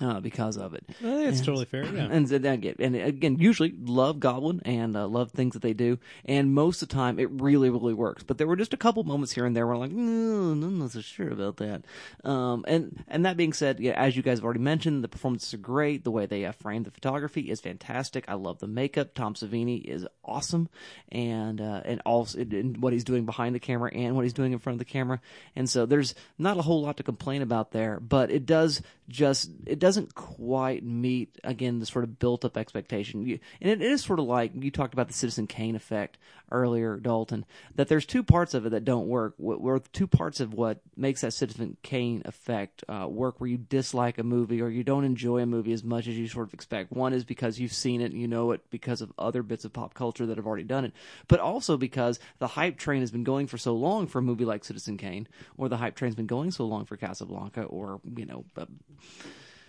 uh, 0.00 0.20
because 0.20 0.56
of 0.56 0.74
it. 0.74 0.84
I 0.88 0.92
think 0.92 1.28
it's 1.28 1.40
totally 1.40 1.64
fair. 1.64 1.84
Yeah. 1.84 2.08
And 2.10 2.30
again, 2.32 2.76
and 2.78 2.96
again, 2.96 3.38
usually 3.38 3.74
love 3.78 4.20
Goblin 4.20 4.62
and 4.64 4.96
uh, 4.96 5.06
love 5.06 5.32
things 5.32 5.54
that 5.54 5.62
they 5.62 5.72
do, 5.72 5.98
and 6.24 6.54
most 6.54 6.82
of 6.82 6.88
the 6.88 6.94
time 6.94 7.18
it 7.18 7.30
really, 7.30 7.70
really 7.70 7.94
works. 7.94 8.22
But 8.22 8.38
there 8.38 8.46
were 8.46 8.56
just 8.56 8.74
a 8.74 8.76
couple 8.76 9.02
moments 9.04 9.32
here 9.32 9.46
and 9.46 9.56
there 9.56 9.66
where 9.66 9.74
I'm 9.74 9.80
like, 9.80 9.90
no, 9.90 10.66
I'm 10.66 10.78
not 10.78 10.92
so 10.92 11.00
sure 11.00 11.30
about 11.30 11.56
that. 11.58 11.84
Um, 12.24 12.64
and 12.68 13.04
and 13.08 13.24
that 13.26 13.36
being 13.36 13.52
said, 13.52 13.80
yeah, 13.80 13.92
as 13.92 14.16
you 14.16 14.22
guys 14.22 14.38
have 14.38 14.44
already 14.44 14.60
mentioned, 14.60 15.02
the 15.02 15.08
performances 15.08 15.54
are 15.54 15.58
great. 15.58 16.04
The 16.04 16.10
way 16.10 16.26
they 16.26 16.44
uh, 16.44 16.52
frame 16.52 16.84
the 16.84 16.90
photography 16.90 17.50
is 17.50 17.60
fantastic. 17.60 18.24
I 18.28 18.34
love 18.34 18.58
the 18.58 18.66
makeup. 18.66 19.14
Tom 19.14 19.34
Savini 19.34 19.84
is 19.84 20.06
awesome, 20.24 20.68
and 21.10 21.60
uh, 21.60 21.82
and 21.84 22.00
also 22.04 22.38
in 22.38 22.80
what 22.80 22.92
he's 22.92 23.04
doing 23.04 23.24
behind 23.24 23.54
the 23.54 23.60
camera 23.60 23.90
and 23.92 24.14
what 24.14 24.24
he's 24.24 24.32
doing 24.32 24.52
in 24.52 24.58
front 24.58 24.74
of 24.74 24.78
the 24.78 24.84
camera. 24.84 25.20
And 25.56 25.68
so 25.68 25.86
there's 25.86 26.14
not 26.38 26.58
a 26.58 26.62
whole 26.62 26.82
lot 26.82 26.96
to 26.98 27.02
complain 27.02 27.42
about 27.42 27.72
there, 27.72 27.98
but 28.00 28.30
it 28.30 28.46
does 28.46 28.82
just 29.08 29.50
it 29.66 29.78
doesn't 29.88 30.14
quite 30.14 30.84
meet 30.84 31.38
again 31.42 31.78
the 31.78 31.86
sort 31.86 32.04
of 32.04 32.18
built 32.18 32.44
up 32.44 32.58
expectation. 32.58 33.26
You, 33.26 33.38
and 33.62 33.70
it, 33.70 33.80
is 33.80 34.02
sort 34.04 34.18
of 34.18 34.26
like 34.26 34.52
you 34.54 34.70
talked 34.70 34.92
about 34.92 35.08
the 35.08 35.14
Citizen 35.14 35.46
Kane 35.46 35.74
effect 35.74 36.18
earlier, 36.52 36.98
Dalton. 36.98 37.46
That 37.74 37.88
there's 37.88 38.04
two 38.04 38.22
parts 38.22 38.52
of 38.52 38.66
it 38.66 38.70
that 38.72 38.84
don't 38.84 39.08
work. 39.08 39.34
Wh- 39.38 39.58
Where 39.58 39.78
two 39.78 40.06
parts 40.06 40.40
of 40.40 40.52
what 40.52 40.82
makes 40.94 41.22
that 41.22 41.32
Citizen 41.32 41.78
Kane 41.82 42.20
effect 42.26 42.84
uh, 42.86 43.06
work, 43.08 43.40
where 43.40 43.48
you 43.48 43.56
dislike 43.56 44.18
a 44.18 44.22
movie 44.22 44.60
or 44.60 44.68
you 44.68 44.84
don't 44.84 45.04
enjoy 45.04 45.38
a 45.38 45.46
movie 45.46 45.72
as 45.72 45.82
much 45.82 46.06
as 46.06 46.18
you 46.18 46.28
sort 46.28 46.48
of 46.48 46.52
expect. 46.52 46.92
One 46.92 47.14
is 47.14 47.24
because 47.24 47.58
you've 47.58 47.72
seen 47.72 48.02
it 48.02 48.12
and 48.12 48.20
you 48.20 48.28
know 48.28 48.52
it 48.52 48.60
because 48.68 49.00
of 49.00 49.10
other 49.18 49.42
bits 49.42 49.64
of 49.64 49.72
pop 49.72 49.94
culture 49.94 50.26
that 50.26 50.36
have 50.36 50.46
already 50.46 50.64
done 50.64 50.84
it, 50.84 50.92
but 51.28 51.40
also 51.40 51.78
because 51.78 52.20
the 52.40 52.46
hype 52.46 52.76
train 52.76 53.00
has 53.00 53.10
been 53.10 53.24
going 53.24 53.46
for 53.46 53.56
so 53.56 53.74
long 53.74 54.06
for 54.06 54.18
a 54.18 54.22
movie 54.22 54.44
like 54.44 54.66
Citizen 54.66 54.98
Kane, 54.98 55.26
or 55.56 55.70
the 55.70 55.78
hype 55.78 55.94
train's 55.94 56.14
been 56.14 56.26
going 56.26 56.50
so 56.50 56.66
long 56.66 56.84
for 56.84 56.98
Casablanca, 56.98 57.62
or 57.62 58.02
you 58.14 58.26
know. 58.26 58.44
Uh, 58.54 58.66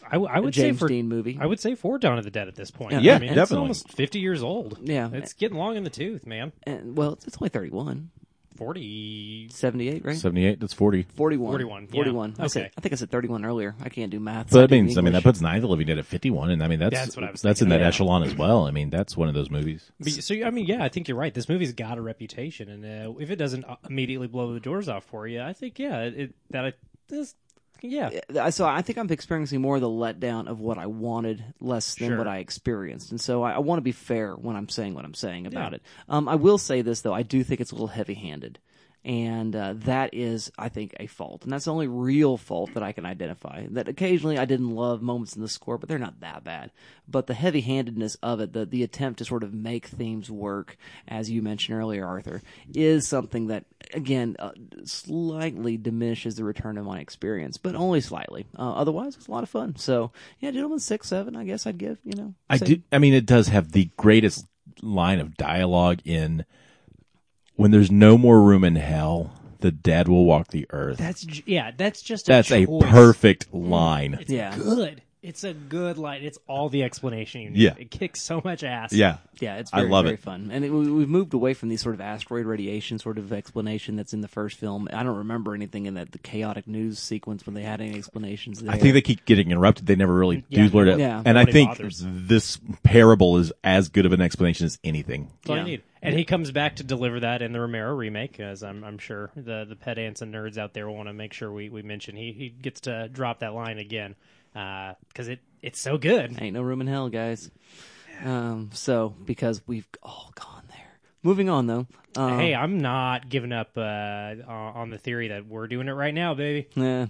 I, 0.09 0.13
w- 0.13 0.31
I 0.31 0.39
would 0.39 0.53
James 0.53 0.77
say 0.77 0.79
for 0.79 0.87
Dean 0.87 1.07
movie. 1.07 1.37
I 1.39 1.45
would 1.45 1.59
say 1.59 1.75
for 1.75 1.97
Dawn 1.97 2.17
of 2.17 2.23
the 2.23 2.31
Dead 2.31 2.47
at 2.47 2.55
this 2.55 2.71
point. 2.71 3.01
Yeah, 3.01 3.15
I 3.15 3.19
mean, 3.19 3.37
It's 3.37 3.51
almost 3.51 3.91
fifty 3.91 4.19
years 4.19 4.41
old. 4.43 4.77
Yeah. 4.81 5.09
it's 5.13 5.33
getting 5.33 5.57
long 5.57 5.75
in 5.75 5.83
the 5.83 5.89
tooth, 5.89 6.25
man. 6.25 6.51
and, 6.63 6.97
well, 6.97 7.13
it's, 7.13 7.25
it's 7.27 7.37
only 7.39 7.49
31. 7.49 8.09
Forty. 8.57 9.47
78, 9.49 10.03
right? 10.03 10.17
78, 10.17 10.59
that's 10.59 10.73
40. 10.73 11.03
41. 11.15 11.51
41, 11.51 11.83
yeah. 11.83 11.87
41. 11.91 12.35
I, 12.39 12.47
said, 12.47 12.61
Okay. 12.63 12.71
I 12.77 12.81
think 12.81 12.91
I 12.91 12.95
said 12.97 13.09
31 13.09 13.45
earlier. 13.45 13.73
I 13.81 13.87
can't 13.87 14.11
do 14.11 14.19
math. 14.19 14.49
But 14.49 14.61
that 14.61 14.67
do 14.67 14.75
means, 14.75 14.97
I 14.97 15.01
mean, 15.01 15.13
that 15.13 15.23
puts 15.23 15.39
Night 15.39 15.55
of 15.55 15.61
the 15.61 15.67
Living 15.69 15.87
Dead 15.87 15.97
at 15.97 16.05
51, 16.05 16.51
and 16.51 16.61
I 16.61 16.67
mean, 16.67 16.79
that's, 16.79 16.93
That's 16.93 17.15
what 17.15 17.23
I 17.25 17.31
was 17.31 17.41
that's 17.41 17.61
in 17.61 17.69
that 17.69 17.79
yeah. 17.79 17.87
echelon 17.87 18.23
as 18.23 18.35
well. 18.35 18.67
I 18.67 18.71
mean, 18.71 18.89
that's 18.89 19.15
one 19.15 19.29
of 19.29 19.33
those 19.33 19.49
movies. 19.49 19.89
But, 19.99 20.11
so 20.11 20.35
I 20.43 20.49
mean, 20.49 20.65
yeah, 20.65 20.83
I 20.83 20.89
think 20.89 21.07
you're 21.07 21.17
right. 21.17 21.33
This 21.33 21.47
movie's 21.47 21.71
got 21.71 21.97
a 21.97 22.01
reputation, 22.01 22.67
and 22.69 22.83
uh, 22.85 23.13
if 23.19 23.29
it 23.31 23.37
doesn't 23.37 23.63
uh, 23.63 23.77
immediately 23.89 24.27
blow 24.27 24.53
the 24.53 24.59
doors 24.59 24.89
off 24.89 25.05
for 25.05 25.25
you, 25.25 25.41
I 25.41 25.53
think 25.53 25.79
yeah, 25.79 26.01
it, 26.01 26.19
it 26.19 26.35
that 26.49 26.65
it, 26.65 26.79
this 27.07 27.35
yeah. 27.81 28.19
Uh, 28.35 28.51
so 28.51 28.65
I 28.65 28.81
think 28.81 28.97
I'm 28.97 29.09
experiencing 29.11 29.61
more 29.61 29.75
of 29.75 29.81
the 29.81 29.87
letdown 29.87 30.47
of 30.47 30.59
what 30.59 30.77
I 30.77 30.85
wanted, 30.87 31.43
less 31.59 31.95
than 31.95 32.09
Sure. 32.09 32.17
what 32.17 32.27
I 32.27 32.37
experienced, 32.37 33.11
and 33.11 33.19
so 33.21 33.43
I, 33.43 33.51
I 33.53 33.59
want 33.59 33.77
to 33.77 33.83
be 33.83 33.91
fair 33.91 34.33
when 34.35 34.55
I'm 34.55 34.69
saying 34.69 34.93
what 34.93 35.05
I'm 35.05 35.13
saying 35.13 35.47
about 35.47 35.71
Yeah. 35.71 35.75
it. 35.77 35.81
Um, 36.07 36.27
I 36.27 36.35
will 36.35 36.57
say 36.57 36.81
this 36.81 37.01
though, 37.01 37.13
I 37.13 37.23
do 37.23 37.43
think 37.43 37.61
it's 37.61 37.71
a 37.71 37.75
little 37.75 37.87
heavy-handed, 37.87 38.59
and 39.09 39.55
uh, 39.55 39.73
that 39.85 40.13
is, 40.13 40.51
I 40.55 40.69
think, 40.69 40.95
a 40.99 41.07
fault, 41.07 41.43
and 41.43 41.51
that's 41.51 41.65
the 41.65 41.73
only 41.73 41.87
real 41.87 42.37
fault 42.37 42.75
that 42.75 42.83
I 42.83 42.91
can 42.91 43.07
identify. 43.07 43.65
That 43.71 43.87
occasionally 43.87 44.37
I 44.37 44.45
didn't 44.45 44.75
love 44.75 45.01
moments 45.01 45.35
in 45.35 45.41
the 45.41 45.47
score, 45.47 45.79
but 45.79 45.89
they're 45.89 45.97
not 45.97 46.19
that 46.19 46.43
bad. 46.43 46.69
But 47.07 47.25
the 47.25 47.33
heavy-handedness 47.33 48.17
of 48.21 48.39
it, 48.39 48.53
the 48.53 48.67
the 48.67 48.83
attempt 48.83 49.17
to 49.17 49.25
sort 49.25 49.41
of 49.41 49.51
make 49.51 49.87
themes 49.87 50.29
work, 50.29 50.77
as 51.07 51.27
you 51.27 51.41
mentioned 51.41 51.75
earlier, 51.75 52.05
Arthur, 52.05 52.43
is 52.75 53.07
something 53.07 53.47
that 53.47 53.65
again 53.95 54.35
uh, 54.37 54.51
slightly 54.85 55.75
diminishes 55.75 56.35
the 56.35 56.43
return 56.43 56.77
of 56.77 56.85
my 56.85 56.99
experience, 56.99 57.57
but 57.57 57.73
only 57.73 58.01
slightly. 58.01 58.45
Uh, 58.59 58.73
otherwise, 58.73 59.15
it's 59.15 59.27
a 59.27 59.31
lot 59.31 59.41
of 59.41 59.49
fun. 59.49 59.75
So 59.75 60.11
yeah, 60.39 60.51
gentlemen, 60.51 60.77
six, 60.77 61.07
seven, 61.07 61.35
I 61.35 61.45
guess 61.45 61.65
I'd 61.65 61.79
give. 61.79 61.97
You 62.03 62.13
know, 62.15 62.33
I 62.47 62.57
say- 62.57 62.65
do. 62.67 62.81
I 62.91 62.99
mean, 62.99 63.15
it 63.15 63.25
does 63.25 63.47
have 63.47 63.71
the 63.71 63.89
greatest 63.97 64.45
line 64.83 65.19
of 65.19 65.35
dialogue 65.35 66.01
in 66.05 66.45
when 67.59 67.71
there's 67.71 67.91
no 67.91 68.17
more 68.17 68.41
room 68.41 68.63
in 68.63 68.77
hell. 68.77 69.31
The 69.59 69.71
dead 69.71 70.07
will 70.07 70.23
walk 70.23 70.47
the 70.47 70.65
earth. 70.69 70.97
That's 70.99 71.23
j- 71.23 71.43
yeah. 71.45 71.71
That's 71.75 72.01
just 72.01 72.27
That's 72.27 72.49
a 72.49 72.65
choice. 72.65 72.81
perfect 72.89 73.51
mm. 73.51 73.69
line. 73.69 74.17
It's 74.21 74.31
Yeah. 74.31 74.55
good. 74.55 75.01
It's 75.21 75.43
a 75.43 75.53
good 75.53 75.97
line. 75.97 76.23
It's 76.23 76.37
all 76.47 76.69
the 76.69 76.83
explanation 76.83 77.41
you 77.41 77.49
need. 77.49 77.59
Yeah. 77.59 77.73
It 77.77 77.91
kicks 77.91 78.21
so 78.21 78.39
much 78.41 78.63
ass. 78.63 78.93
Yeah, 78.93 79.17
Yeah, 79.41 79.57
it's 79.57 79.73
I 79.73 79.79
very, 79.79 79.89
love 79.89 80.05
very 80.05 80.13
it. 80.13 80.21
fun, 80.21 80.49
and 80.49 80.63
it, 80.63 80.69
we, 80.69 80.89
we've 80.89 81.09
moved 81.09 81.33
away 81.33 81.53
from 81.53 81.67
these 81.67 81.81
sort 81.81 81.93
of 81.93 81.99
asteroid 81.99 82.45
radiation 82.45 82.99
sort 82.99 83.17
of 83.17 83.33
explanation 83.33 83.97
that's 83.97 84.13
in 84.13 84.21
the 84.21 84.29
first 84.29 84.57
film. 84.57 84.87
I 84.93 85.03
don't 85.03 85.17
remember 85.17 85.53
anything 85.53 85.87
in 85.87 85.95
that 85.95 86.13
the 86.13 86.19
chaotic 86.19 86.67
news 86.67 86.99
sequence 86.99 87.45
when 87.45 87.53
they 87.53 87.63
had 87.63 87.81
any 87.81 87.97
explanations. 87.97 88.61
There. 88.61 88.71
I 88.71 88.77
think 88.77 88.93
they 88.93 89.01
keep 89.01 89.25
getting 89.25 89.51
interrupted. 89.51 89.87
They 89.87 89.97
never 89.97 90.13
really 90.13 90.45
Yeah, 90.47 90.63
do 90.63 90.69
blurt 90.69 90.87
it. 90.87 90.99
yeah. 90.99 91.21
and 91.25 91.37
I 91.37 91.41
Nobody 91.41 91.51
think 91.51 91.69
bothers. 91.71 92.01
this 92.01 92.57
parable 92.83 93.37
is 93.39 93.51
as 93.61 93.89
good 93.89 94.05
of 94.05 94.13
an 94.13 94.21
explanation 94.21 94.67
as 94.67 94.79
anything. 94.85 95.31
That's 95.41 95.49
all 95.49 95.55
Yeah. 95.57 95.61
you 95.63 95.67
need. 95.71 95.83
And 96.01 96.17
he 96.17 96.23
comes 96.23 96.49
back 96.51 96.77
to 96.77 96.83
deliver 96.83 97.19
that 97.19 97.41
in 97.41 97.51
the 97.51 97.59
Romero 97.59 97.93
remake, 97.93 98.39
as 98.39 98.63
I'm, 98.63 98.85
I'm 98.85 98.97
sure 98.99 99.31
the 99.35 99.65
the 99.67 99.75
pedants 99.75 100.21
and 100.21 100.33
nerds 100.33 100.57
out 100.57 100.73
there 100.73 100.87
will 100.87 100.95
want 100.95 101.09
to 101.09 101.13
make 101.13 101.33
sure 101.33 101.51
we, 101.51 101.67
we 101.67 101.81
mention. 101.81 102.15
He 102.15 102.31
he 102.31 102.47
gets 102.47 102.79
to 102.81 103.09
drop 103.09 103.39
that 103.39 103.53
line 103.53 103.79
again 103.79 104.15
because 104.53 105.27
it 105.27 105.39
it's 105.61 105.79
so 105.79 105.97
good. 105.97 106.37
Ain't 106.41 106.53
no 106.53 106.61
room 106.61 106.81
in 106.81 106.87
hell, 106.87 107.09
guys. 107.09 107.49
Um, 108.23 108.69
so 108.73 109.15
because 109.25 109.61
we've 109.67 109.87
all 110.03 110.31
gone 110.35 110.63
there. 110.69 110.99
Moving 111.23 111.49
on 111.49 111.67
though. 111.67 111.87
Um, 112.15 112.37
Hey, 112.39 112.55
I'm 112.55 112.79
not 112.81 113.29
giving 113.29 113.51
up 113.51 113.71
uh, 113.77 114.35
on 114.47 114.89
the 114.89 114.97
theory 114.97 115.29
that 115.29 115.45
we're 115.45 115.67
doing 115.67 115.87
it 115.87 115.91
right 115.93 116.13
now, 116.13 116.33
baby. 116.33 116.67
Yeah. 116.75 117.07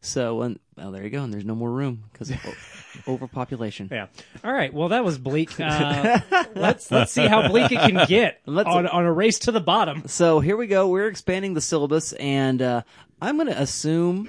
So, 0.00 0.42
and, 0.42 0.60
well, 0.76 0.92
there 0.92 1.02
you 1.02 1.10
go. 1.10 1.24
And 1.24 1.32
there's 1.34 1.44
no 1.44 1.56
more 1.56 1.72
room 1.72 2.04
because 2.12 2.30
o- 2.30 2.36
overpopulation. 3.12 3.88
Yeah. 3.90 4.06
All 4.44 4.52
right. 4.52 4.72
Well, 4.72 4.90
that 4.90 5.04
was 5.04 5.18
bleak. 5.18 5.58
Uh, 5.58 6.20
let's 6.54 6.90
let's 6.90 7.10
see 7.12 7.26
how 7.26 7.48
bleak 7.48 7.72
it 7.72 7.80
can 7.80 8.06
get 8.06 8.40
Let's- 8.46 8.68
on 8.68 8.86
on 8.86 9.04
a 9.04 9.12
race 9.12 9.40
to 9.40 9.52
the 9.52 9.60
bottom. 9.60 10.06
So 10.06 10.40
here 10.40 10.56
we 10.56 10.66
go. 10.68 10.88
We're 10.88 11.08
expanding 11.08 11.54
the 11.54 11.60
syllabus, 11.60 12.12
and 12.14 12.62
uh, 12.62 12.82
I'm 13.20 13.36
going 13.36 13.48
to 13.48 13.60
assume. 13.60 14.28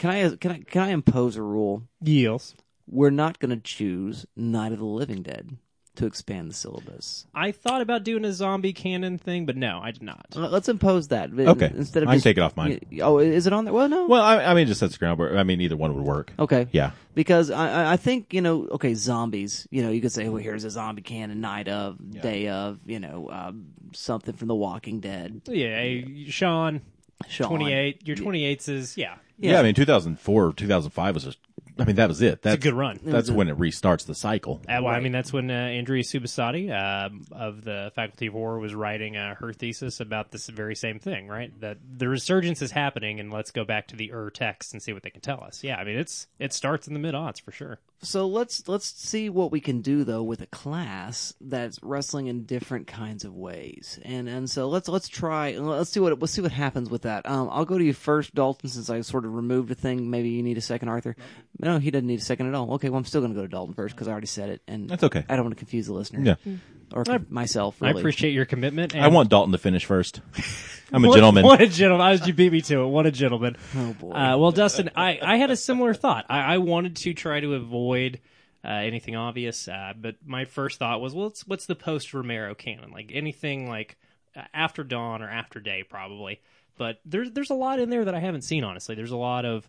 Can 0.00 0.08
I 0.10 0.34
can 0.36 0.50
I 0.50 0.58
can 0.60 0.82
I 0.82 0.88
impose 0.92 1.36
a 1.36 1.42
rule? 1.42 1.82
Yields. 2.02 2.54
We're 2.88 3.10
not 3.10 3.38
going 3.38 3.50
to 3.50 3.60
choose 3.62 4.24
Night 4.34 4.72
of 4.72 4.78
the 4.78 4.84
Living 4.86 5.20
Dead 5.22 5.58
to 5.96 6.06
expand 6.06 6.48
the 6.48 6.54
syllabus. 6.54 7.26
I 7.34 7.52
thought 7.52 7.82
about 7.82 8.02
doing 8.02 8.24
a 8.24 8.32
zombie 8.32 8.72
canon 8.72 9.18
thing, 9.18 9.44
but 9.44 9.58
no, 9.58 9.78
I 9.82 9.90
did 9.90 10.02
not. 10.02 10.28
Let's 10.34 10.70
impose 10.70 11.08
that. 11.08 11.30
Okay. 11.38 11.70
Instead 11.76 12.02
of 12.02 12.08
I 12.08 12.12
can 12.12 12.16
just- 12.16 12.24
take 12.24 12.38
it 12.38 12.40
off 12.40 12.56
mine. 12.56 12.80
Oh, 13.02 13.18
is 13.18 13.46
it 13.46 13.52
on 13.52 13.66
there? 13.66 13.74
Well, 13.74 13.90
no. 13.90 14.06
Well, 14.06 14.22
I, 14.22 14.42
I 14.42 14.54
mean, 14.54 14.66
just 14.66 14.80
that's 14.80 14.96
groundwork. 14.96 15.36
I 15.36 15.42
mean, 15.42 15.60
either 15.60 15.76
one 15.76 15.94
would 15.94 16.04
work. 16.04 16.32
Okay. 16.38 16.66
Yeah. 16.72 16.92
Because 17.14 17.50
I, 17.50 17.68
I- 17.84 17.92
I 17.92 17.96
think, 17.98 18.32
you 18.32 18.40
know, 18.40 18.68
okay, 18.72 18.94
zombies, 18.94 19.68
you 19.70 19.82
know, 19.82 19.90
you 19.90 20.00
could 20.00 20.12
say, 20.12 20.28
well, 20.30 20.42
here's 20.42 20.64
a 20.64 20.70
zombie 20.70 21.02
canon, 21.02 21.42
night 21.42 21.68
of, 21.68 21.98
day 22.22 22.48
of, 22.48 22.78
you 22.86 23.00
know, 23.00 23.28
um, 23.30 23.66
something 23.92 24.34
from 24.34 24.48
The 24.48 24.54
Walking 24.54 25.00
Dead. 25.00 25.42
Yeah, 25.46 25.76
hey, 25.76 26.24
Sean, 26.28 26.80
Sean. 27.28 27.48
twenty 27.48 27.72
eight. 27.72 28.06
Your 28.06 28.16
twenty 28.16 28.44
eights 28.44 28.68
is 28.68 28.96
yeah. 28.96 29.16
yeah. 29.38 29.60
I 29.60 29.62
mean, 29.62 29.74
2004, 29.74 30.52
2005 30.52 31.14
was 31.14 31.24
just, 31.24 31.38
I 31.78 31.84
mean, 31.84 31.96
that 31.96 32.08
was 32.08 32.20
it. 32.20 32.42
That's 32.42 32.56
a 32.56 32.58
good 32.58 32.74
run. 32.74 33.00
That's 33.02 33.30
when 33.30 33.48
it 33.48 33.58
restarts 33.58 34.06
the 34.06 34.14
cycle. 34.14 34.60
Uh, 34.68 34.80
well, 34.82 34.88
I 34.88 35.00
mean, 35.00 35.12
that's 35.12 35.32
when 35.32 35.50
uh, 35.50 35.54
Andrea 35.54 36.02
Subissati 36.02 36.70
um 36.70 37.24
of 37.32 37.64
the 37.64 37.92
Faculty 37.94 38.26
of 38.26 38.34
Horror 38.34 38.58
was 38.58 38.74
writing 38.74 39.16
uh, 39.16 39.34
her 39.36 39.52
thesis 39.52 40.00
about 40.00 40.30
this 40.30 40.48
very 40.48 40.74
same 40.74 40.98
thing, 40.98 41.28
right? 41.28 41.58
That 41.60 41.78
the 41.98 42.08
resurgence 42.08 42.62
is 42.62 42.72
happening, 42.72 43.20
and 43.20 43.32
let's 43.32 43.50
go 43.50 43.64
back 43.64 43.88
to 43.88 43.96
the 43.96 44.12
Ur 44.12 44.30
text 44.30 44.72
and 44.72 44.82
see 44.82 44.92
what 44.92 45.02
they 45.02 45.10
can 45.10 45.20
tell 45.20 45.42
us. 45.42 45.62
Yeah, 45.62 45.76
I 45.76 45.84
mean, 45.84 45.96
it's 45.96 46.26
it 46.38 46.52
starts 46.52 46.86
in 46.86 46.94
the 46.94 47.00
mid 47.00 47.14
aughts 47.14 47.40
for 47.40 47.52
sure. 47.52 47.78
So 48.02 48.26
let's 48.26 48.66
let's 48.66 48.86
see 48.86 49.28
what 49.28 49.52
we 49.52 49.60
can 49.60 49.82
do 49.82 50.04
though 50.04 50.22
with 50.22 50.40
a 50.40 50.46
class 50.46 51.34
that's 51.40 51.78
wrestling 51.82 52.28
in 52.28 52.44
different 52.44 52.86
kinds 52.86 53.24
of 53.24 53.34
ways, 53.34 53.98
and 54.02 54.26
and 54.26 54.48
so 54.48 54.68
let's 54.68 54.88
let's 54.88 55.06
try 55.06 55.52
let's 55.58 55.90
see 55.90 56.00
what 56.00 56.18
let's 56.18 56.32
see 56.32 56.40
what 56.40 56.50
happens 56.52 56.88
with 56.88 57.02
that. 57.02 57.28
Um, 57.28 57.50
I'll 57.52 57.66
go 57.66 57.76
to 57.76 57.84
you 57.84 57.92
first, 57.92 58.34
Dalton, 58.34 58.70
since 58.70 58.88
I 58.88 59.02
sort 59.02 59.26
of 59.26 59.34
removed 59.34 59.70
a 59.70 59.74
thing. 59.74 60.08
Maybe 60.08 60.30
you 60.30 60.42
need 60.42 60.56
a 60.56 60.62
second, 60.62 60.88
Arthur. 60.88 61.14
No, 61.58 61.78
he 61.78 61.90
doesn't 61.90 62.06
need 62.06 62.20
a 62.20 62.24
second 62.24 62.46
at 62.48 62.54
all. 62.54 62.72
Okay, 62.74 62.88
well 62.88 62.98
I'm 62.98 63.04
still 63.04 63.20
going 63.20 63.34
to 63.34 63.38
go 63.38 63.42
to 63.42 63.48
Dalton 63.48 63.74
first 63.74 63.94
because 63.94 64.08
I 64.08 64.12
already 64.12 64.28
said 64.28 64.48
it, 64.48 64.62
and 64.66 64.88
That's 64.88 65.04
okay. 65.04 65.26
I 65.28 65.36
don't 65.36 65.44
want 65.44 65.56
to 65.56 65.58
confuse 65.58 65.86
the 65.86 65.92
listener. 65.92 66.20
Yeah. 66.22 66.54
Or 66.92 67.04
I- 67.08 67.18
myself. 67.28 67.82
I 67.82 67.90
appreciate 67.90 68.32
your 68.32 68.44
commitment. 68.44 68.94
And 68.94 69.04
I 69.04 69.08
want 69.08 69.28
Dalton 69.30 69.52
to 69.52 69.58
finish 69.58 69.84
first. 69.84 70.20
I'm 70.92 71.04
a 71.04 71.08
What- 71.08 71.14
gentleman. 71.14 71.44
What 71.44 71.60
a 71.60 71.68
gentleman! 71.68 72.06
I 72.06 72.10
was 72.12 72.26
you 72.26 72.32
beat 72.32 72.52
me 72.52 72.60
to 72.62 72.80
it. 72.82 72.86
What 72.86 73.06
a 73.06 73.10
gentleman. 73.12 73.56
Oh 73.76 73.92
boy. 73.94 74.10
Uh, 74.12 74.36
well, 74.38 74.50
Dustin, 74.50 74.90
I, 74.96 75.18
I 75.22 75.36
had 75.36 75.50
a 75.50 75.56
similar 75.56 75.94
thought. 75.94 76.26
I, 76.28 76.54
I 76.54 76.58
wanted 76.58 76.96
to 76.96 77.14
try 77.14 77.38
to 77.40 77.54
avoid 77.54 78.20
uh, 78.64 78.68
anything 78.68 79.14
obvious, 79.16 79.68
uh, 79.68 79.92
but 79.96 80.16
my 80.26 80.44
first 80.44 80.78
thought 80.78 81.00
was, 81.00 81.14
well, 81.14 81.26
what's, 81.26 81.46
what's 81.46 81.66
the 81.66 81.74
post 81.76 82.12
Romero 82.12 82.54
canon? 82.54 82.90
Like 82.90 83.10
anything 83.14 83.68
like 83.68 83.96
uh, 84.36 84.42
After 84.52 84.82
Dawn 84.84 85.22
or 85.22 85.30
After 85.30 85.60
Day, 85.60 85.84
probably. 85.88 86.40
But 86.76 87.00
there's 87.04 87.30
there's 87.32 87.50
a 87.50 87.54
lot 87.54 87.78
in 87.78 87.88
there 87.90 88.04
that 88.06 88.14
I 88.14 88.20
haven't 88.20 88.42
seen. 88.42 88.64
Honestly, 88.64 88.94
there's 88.96 89.10
a 89.12 89.16
lot 89.16 89.44
of 89.44 89.68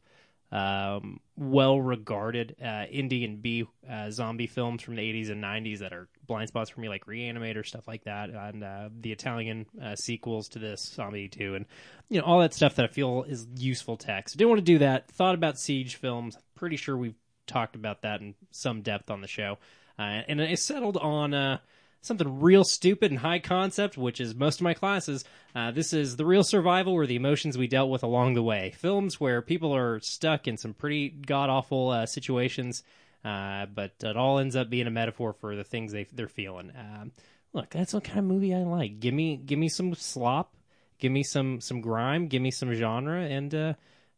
um, 0.51 1.19
well-regarded 1.37 2.55
uh, 2.61 2.65
indie 2.91 3.23
and 3.25 3.41
B 3.41 3.65
uh, 3.89 4.11
zombie 4.11 4.47
films 4.47 4.81
from 4.81 4.95
the 4.95 5.01
80s 5.01 5.29
and 5.29 5.43
90s 5.43 5.79
that 5.79 5.93
are 5.93 6.07
blind 6.31 6.47
spots 6.47 6.69
for 6.69 6.79
me, 6.79 6.87
like 6.87 7.05
Reanimator 7.05 7.65
stuff 7.65 7.89
like 7.89 8.05
that, 8.05 8.29
and 8.29 8.63
uh, 8.63 8.87
the 9.01 9.11
Italian 9.11 9.65
uh, 9.83 9.95
sequels 9.97 10.47
to 10.49 10.59
this, 10.59 10.81
Zombie 10.81 11.27
2, 11.27 11.55
and 11.55 11.65
you 12.07 12.19
know 12.19 12.25
all 12.25 12.39
that 12.39 12.53
stuff 12.53 12.75
that 12.75 12.85
I 12.85 12.87
feel 12.87 13.23
is 13.27 13.45
useful 13.57 13.97
text. 13.97 14.37
Didn't 14.37 14.49
want 14.49 14.59
to 14.59 14.65
do 14.73 14.77
that. 14.79 15.11
Thought 15.11 15.35
about 15.35 15.59
siege 15.59 15.97
films. 15.97 16.37
Pretty 16.55 16.77
sure 16.77 16.95
we've 16.95 17.19
talked 17.47 17.75
about 17.75 18.03
that 18.03 18.21
in 18.21 18.33
some 18.51 18.81
depth 18.81 19.11
on 19.11 19.19
the 19.19 19.27
show, 19.27 19.57
uh, 19.99 20.21
and 20.27 20.41
I 20.41 20.55
settled 20.55 20.97
on. 20.97 21.33
Uh, 21.33 21.57
something 22.03 22.39
real 22.39 22.63
stupid 22.63 23.11
and 23.11 23.19
high 23.19 23.37
concept, 23.37 23.95
which 23.95 24.19
is 24.19 24.33
most 24.33 24.59
of 24.59 24.63
my 24.63 24.73
classes. 24.73 25.23
Uh, 25.53 25.69
this 25.69 25.93
is 25.93 26.15
the 26.15 26.25
real 26.25 26.43
survival 26.43 26.93
or 26.93 27.05
the 27.05 27.15
emotions 27.15 27.59
we 27.59 27.67
dealt 27.67 27.91
with 27.91 28.01
along 28.01 28.33
the 28.33 28.41
way. 28.41 28.73
Films 28.75 29.19
where 29.19 29.39
people 29.39 29.75
are 29.75 29.99
stuck 29.99 30.47
in 30.47 30.57
some 30.57 30.73
pretty 30.73 31.09
god 31.09 31.51
awful 31.51 31.89
uh, 31.89 32.07
situations, 32.07 32.81
uh, 33.23 33.65
but 33.67 33.93
it 34.01 34.17
all 34.17 34.39
ends 34.39 34.55
up 34.55 34.69
being 34.69 34.87
a 34.87 34.91
metaphor 34.91 35.33
for 35.33 35.55
the 35.55 35.63
things 35.63 35.91
they 35.91 36.05
they're 36.11 36.27
feeling. 36.27 36.71
Um, 36.77 37.11
look, 37.53 37.69
that's 37.69 37.93
what 37.93 38.03
kind 38.03 38.19
of 38.19 38.25
movie 38.25 38.53
I 38.53 38.63
like. 38.63 38.99
Give 38.99 39.13
me 39.13 39.37
give 39.37 39.59
me 39.59 39.69
some 39.69 39.93
slop, 39.95 40.55
give 40.99 41.11
me 41.11 41.23
some 41.23 41.61
some 41.61 41.81
grime, 41.81 42.27
give 42.27 42.41
me 42.41 42.51
some 42.51 42.73
genre, 42.73 43.21
and. 43.21 43.53
Uh, 43.53 43.73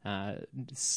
uh, 0.06 0.34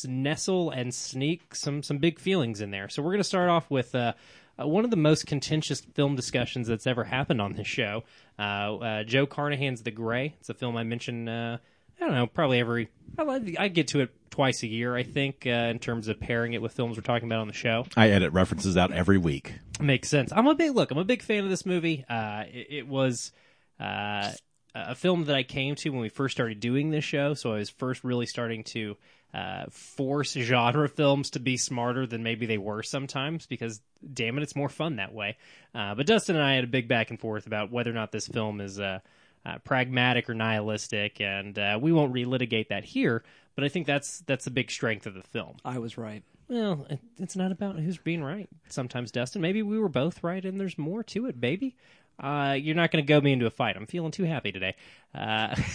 nestle 0.05 0.71
and 0.71 0.93
sneak 0.93 1.55
some 1.55 1.81
some 1.81 1.99
big 1.99 2.19
feelings 2.19 2.61
in 2.61 2.73
there. 2.73 2.89
So 2.89 3.03
we're 3.03 3.13
going 3.13 3.19
to 3.19 3.25
start 3.25 3.49
off 3.49 3.71
with 3.71 3.95
uh, 3.95 4.15
uh, 4.61 4.67
one 4.67 4.85
of 4.85 4.91
the 4.91 4.97
most 4.97 5.27
contentious 5.27 5.81
film 5.81 6.17
discussions 6.17 6.69
that's 6.69 6.87
ever 6.87 7.05
happened 7.05 7.41
on 7.41 7.55
this 7.55 7.67
show. 7.67 8.05
Uh, 8.39 8.77
uh, 8.77 9.05
Joe 9.05 9.27
Carnahan's 9.27 9.83
The 9.83 9.91
Grey. 9.91 10.35
It's 10.41 10.49
a 10.49 10.55
film 10.55 10.77
I 10.77 10.83
mentioned. 10.83 11.29
Uh, 11.29 11.59
I 12.01 12.05
don't 12.05 12.15
know, 12.15 12.27
probably 12.27 12.59
every. 12.59 12.89
I, 13.19 13.55
I 13.59 13.69
get 13.69 13.89
to 13.89 14.01
it 14.01 14.11
twice 14.37 14.63
a 14.63 14.67
year, 14.67 14.95
I 14.95 15.03
think, 15.03 15.47
uh, 15.47 15.71
in 15.71 15.79
terms 15.79 16.09
of 16.09 16.21
pairing 16.21 16.53
it 16.53 16.61
with 16.61 16.73
films 16.73 16.99
we're 16.99 17.03
talking 17.03 17.27
about 17.27 17.41
on 17.41 17.49
the 17.49 17.55
show. 17.55 17.87
I 17.97 18.11
edit 18.11 18.35
references 18.35 18.77
out 18.77 18.93
every 18.93 19.17
week. 19.17 19.55
Makes 19.81 20.11
sense. 20.11 20.31
I'm 20.31 20.47
a 20.47 20.55
big 20.55 20.75
look. 20.75 20.91
I'm 20.91 20.99
a 20.99 21.05
big 21.05 21.23
fan 21.23 21.45
of 21.45 21.49
this 21.49 21.65
movie. 21.65 22.05
Uh, 22.07 22.45
it, 22.53 22.67
it 22.69 22.87
was 22.87 23.33
uh, 23.81 24.31
a 24.75 24.95
film 24.95 25.25
that 25.25 25.37
I 25.37 25.43
came 25.43 25.75
to 25.77 25.89
when 25.89 26.03
we 26.03 26.11
first 26.11 26.37
started 26.37 26.61
doing 26.61 26.91
this 26.91 27.03
show. 27.03 27.33
So 27.33 27.55
I 27.55 27.57
was 27.57 27.71
first 27.71 28.05
really 28.05 28.27
starting 28.27 28.63
to 28.65 28.99
uh, 29.33 29.65
force 29.71 30.35
genre 30.35 30.87
films 30.87 31.31
to 31.31 31.41
be 31.41 31.57
smarter 31.57 32.07
than 32.07 32.23
maybe 32.23 32.45
they 32.45 32.59
were 32.59 32.83
sometimes. 32.83 33.47
Because 33.47 33.81
damn 34.13 34.37
it, 34.37 34.43
it's 34.43 34.55
more 34.55 34.69
fun 34.69 34.97
that 34.97 35.15
way. 35.15 35.39
Uh, 35.75 35.95
but 35.95 36.07
Dustin 36.07 36.37
and 36.37 36.45
I 36.45 36.57
had 36.57 36.65
a 36.65 36.69
big 36.69 36.89
back 36.89 37.09
and 37.09 37.19
forth 37.19 37.47
about 37.47 37.73
whether 37.73 37.91
or 37.91 37.95
not 37.95 38.13
this 38.13 38.29
film 38.29 38.61
is. 38.61 38.79
Uh, 38.79 38.99
uh, 39.47 39.59
pragmatic 39.59 40.29
or 40.29 40.35
nihilistic, 40.35 41.21
and 41.21 41.57
uh, 41.57 41.79
we 41.81 41.93
won't 41.93 42.13
relitigate 42.13 42.67
that 42.67 42.85
here. 42.85 43.23
But 43.57 43.65
I 43.65 43.69
think 43.69 43.87
that's 43.87 44.21
that's 44.27 44.45
the 44.45 44.51
big 44.53 44.71
strength 44.71 45.07
of 45.07 45.15
the 45.15 45.23
film. 45.23 45.57
I 45.65 45.79
was 45.79 45.99
right. 45.99 46.23
Well, 46.49 46.87
it's 47.19 47.35
not 47.35 47.51
about 47.51 47.77
who's 47.77 47.99
being 47.99 48.23
right. 48.23 48.49
Sometimes, 48.69 49.11
Dustin, 49.11 49.43
maybe 49.43 49.63
we 49.63 49.81
were 49.81 49.89
both 49.89 50.23
right, 50.23 50.45
and 50.45 50.61
there's 50.61 50.79
more 50.79 51.03
to 51.05 51.27
it, 51.27 51.41
baby. 51.41 51.77
Uh, 52.21 52.57
you're 52.59 52.77
not 52.77 52.93
going 52.93 53.05
to 53.05 53.09
go 53.09 53.21
me 53.21 53.33
into 53.33 53.47
a 53.47 53.51
fight. 53.51 53.77
I'm 53.77 53.87
feeling 53.87 54.13
too 54.13 54.25
happy 54.25 54.53
today. 54.53 54.77
Uh, 55.13 55.57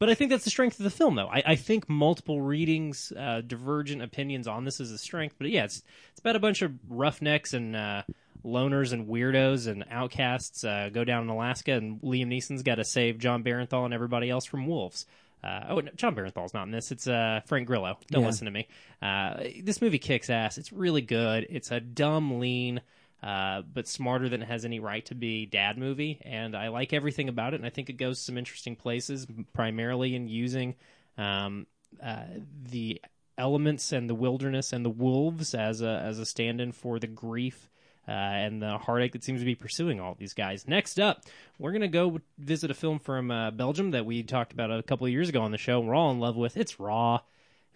But 0.00 0.08
I 0.08 0.14
think 0.14 0.30
that's 0.30 0.44
the 0.44 0.50
strength 0.50 0.80
of 0.80 0.84
the 0.84 0.90
film, 0.90 1.14
though. 1.14 1.28
I, 1.28 1.42
I 1.46 1.56
think 1.56 1.86
multiple 1.86 2.40
readings, 2.40 3.12
uh, 3.12 3.42
divergent 3.42 4.00
opinions 4.00 4.48
on 4.48 4.64
this 4.64 4.80
is 4.80 4.90
a 4.90 4.96
strength. 4.96 5.34
But 5.36 5.50
yeah, 5.50 5.64
it's 5.64 5.82
it's 6.10 6.20
about 6.20 6.36
a 6.36 6.40
bunch 6.40 6.62
of 6.62 6.72
roughnecks 6.88 7.52
and 7.52 7.76
uh, 7.76 8.02
loners 8.42 8.94
and 8.94 9.06
weirdos 9.06 9.66
and 9.66 9.84
outcasts 9.90 10.64
uh, 10.64 10.88
go 10.90 11.04
down 11.04 11.24
in 11.24 11.28
Alaska, 11.28 11.72
and 11.72 12.00
Liam 12.00 12.28
Neeson's 12.28 12.62
got 12.62 12.76
to 12.76 12.84
save 12.84 13.18
Jon 13.18 13.44
Bernthal 13.44 13.84
and 13.84 13.92
everybody 13.92 14.30
else 14.30 14.46
from 14.46 14.66
wolves. 14.66 15.04
Uh, 15.42 15.64
oh, 15.70 15.80
no, 15.80 15.90
Jon 15.96 16.14
Bernthal's 16.14 16.52
not 16.54 16.64
in 16.64 16.70
this. 16.70 16.92
It's 16.92 17.06
uh, 17.06 17.40
Frank 17.46 17.66
Grillo. 17.66 17.98
Don't 18.10 18.22
Yeah. 18.22 18.26
listen 18.28 18.44
to 18.44 18.50
me. 18.50 18.68
Uh, 19.00 19.42
this 19.62 19.80
movie 19.80 19.98
kicks 19.98 20.28
ass. 20.30 20.58
It's 20.58 20.72
really 20.72 21.02
good. 21.02 21.46
It's 21.48 21.70
a 21.70 21.80
dumb, 21.80 22.38
lean, 22.38 22.80
uh, 23.22 23.62
but 23.62 23.88
smarter 23.88 24.28
than 24.28 24.42
it 24.42 24.46
has 24.48 24.64
any 24.64 24.80
right 24.80 25.04
to 25.06 25.14
be 25.14 25.46
dad 25.46 25.78
movie. 25.78 26.20
And 26.24 26.54
I 26.56 26.68
like 26.68 26.92
everything 26.92 27.28
about 27.28 27.54
it. 27.54 27.56
And 27.56 27.66
I 27.66 27.70
think 27.70 27.88
it 27.88 27.94
goes 27.94 28.18
some 28.20 28.36
interesting 28.36 28.76
places, 28.76 29.26
primarily 29.52 30.14
in 30.14 30.28
using 30.28 30.74
um, 31.16 31.66
uh, 32.02 32.24
the 32.70 33.00
elements 33.38 33.92
and 33.92 34.08
the 34.10 34.14
wilderness 34.14 34.72
and 34.72 34.84
the 34.84 34.90
wolves 34.90 35.54
as 35.54 35.80
a 35.80 36.02
as 36.04 36.18
a 36.18 36.26
stand-in 36.26 36.72
for 36.72 36.98
the 36.98 37.06
grief 37.06 37.70
uh, 38.08 38.10
and 38.10 38.62
the 38.62 38.78
heartache 38.78 39.12
that 39.12 39.24
seems 39.24 39.40
to 39.40 39.44
be 39.46 39.54
pursuing 39.54 40.00
all 40.00 40.14
these 40.18 40.34
guys. 40.34 40.66
Next 40.66 40.98
up, 40.98 41.22
we're 41.58 41.72
gonna 41.72 41.88
go 41.88 42.20
visit 42.38 42.70
a 42.70 42.74
film 42.74 42.98
from 42.98 43.30
uh, 43.30 43.50
Belgium 43.50 43.92
that 43.92 44.06
we 44.06 44.22
talked 44.22 44.52
about 44.52 44.70
a 44.70 44.82
couple 44.82 45.06
of 45.06 45.12
years 45.12 45.28
ago 45.28 45.42
on 45.42 45.50
the 45.50 45.58
show. 45.58 45.78
and 45.80 45.88
We're 45.88 45.94
all 45.94 46.10
in 46.10 46.20
love 46.20 46.36
with. 46.36 46.56
It's 46.56 46.80
Raw. 46.80 47.20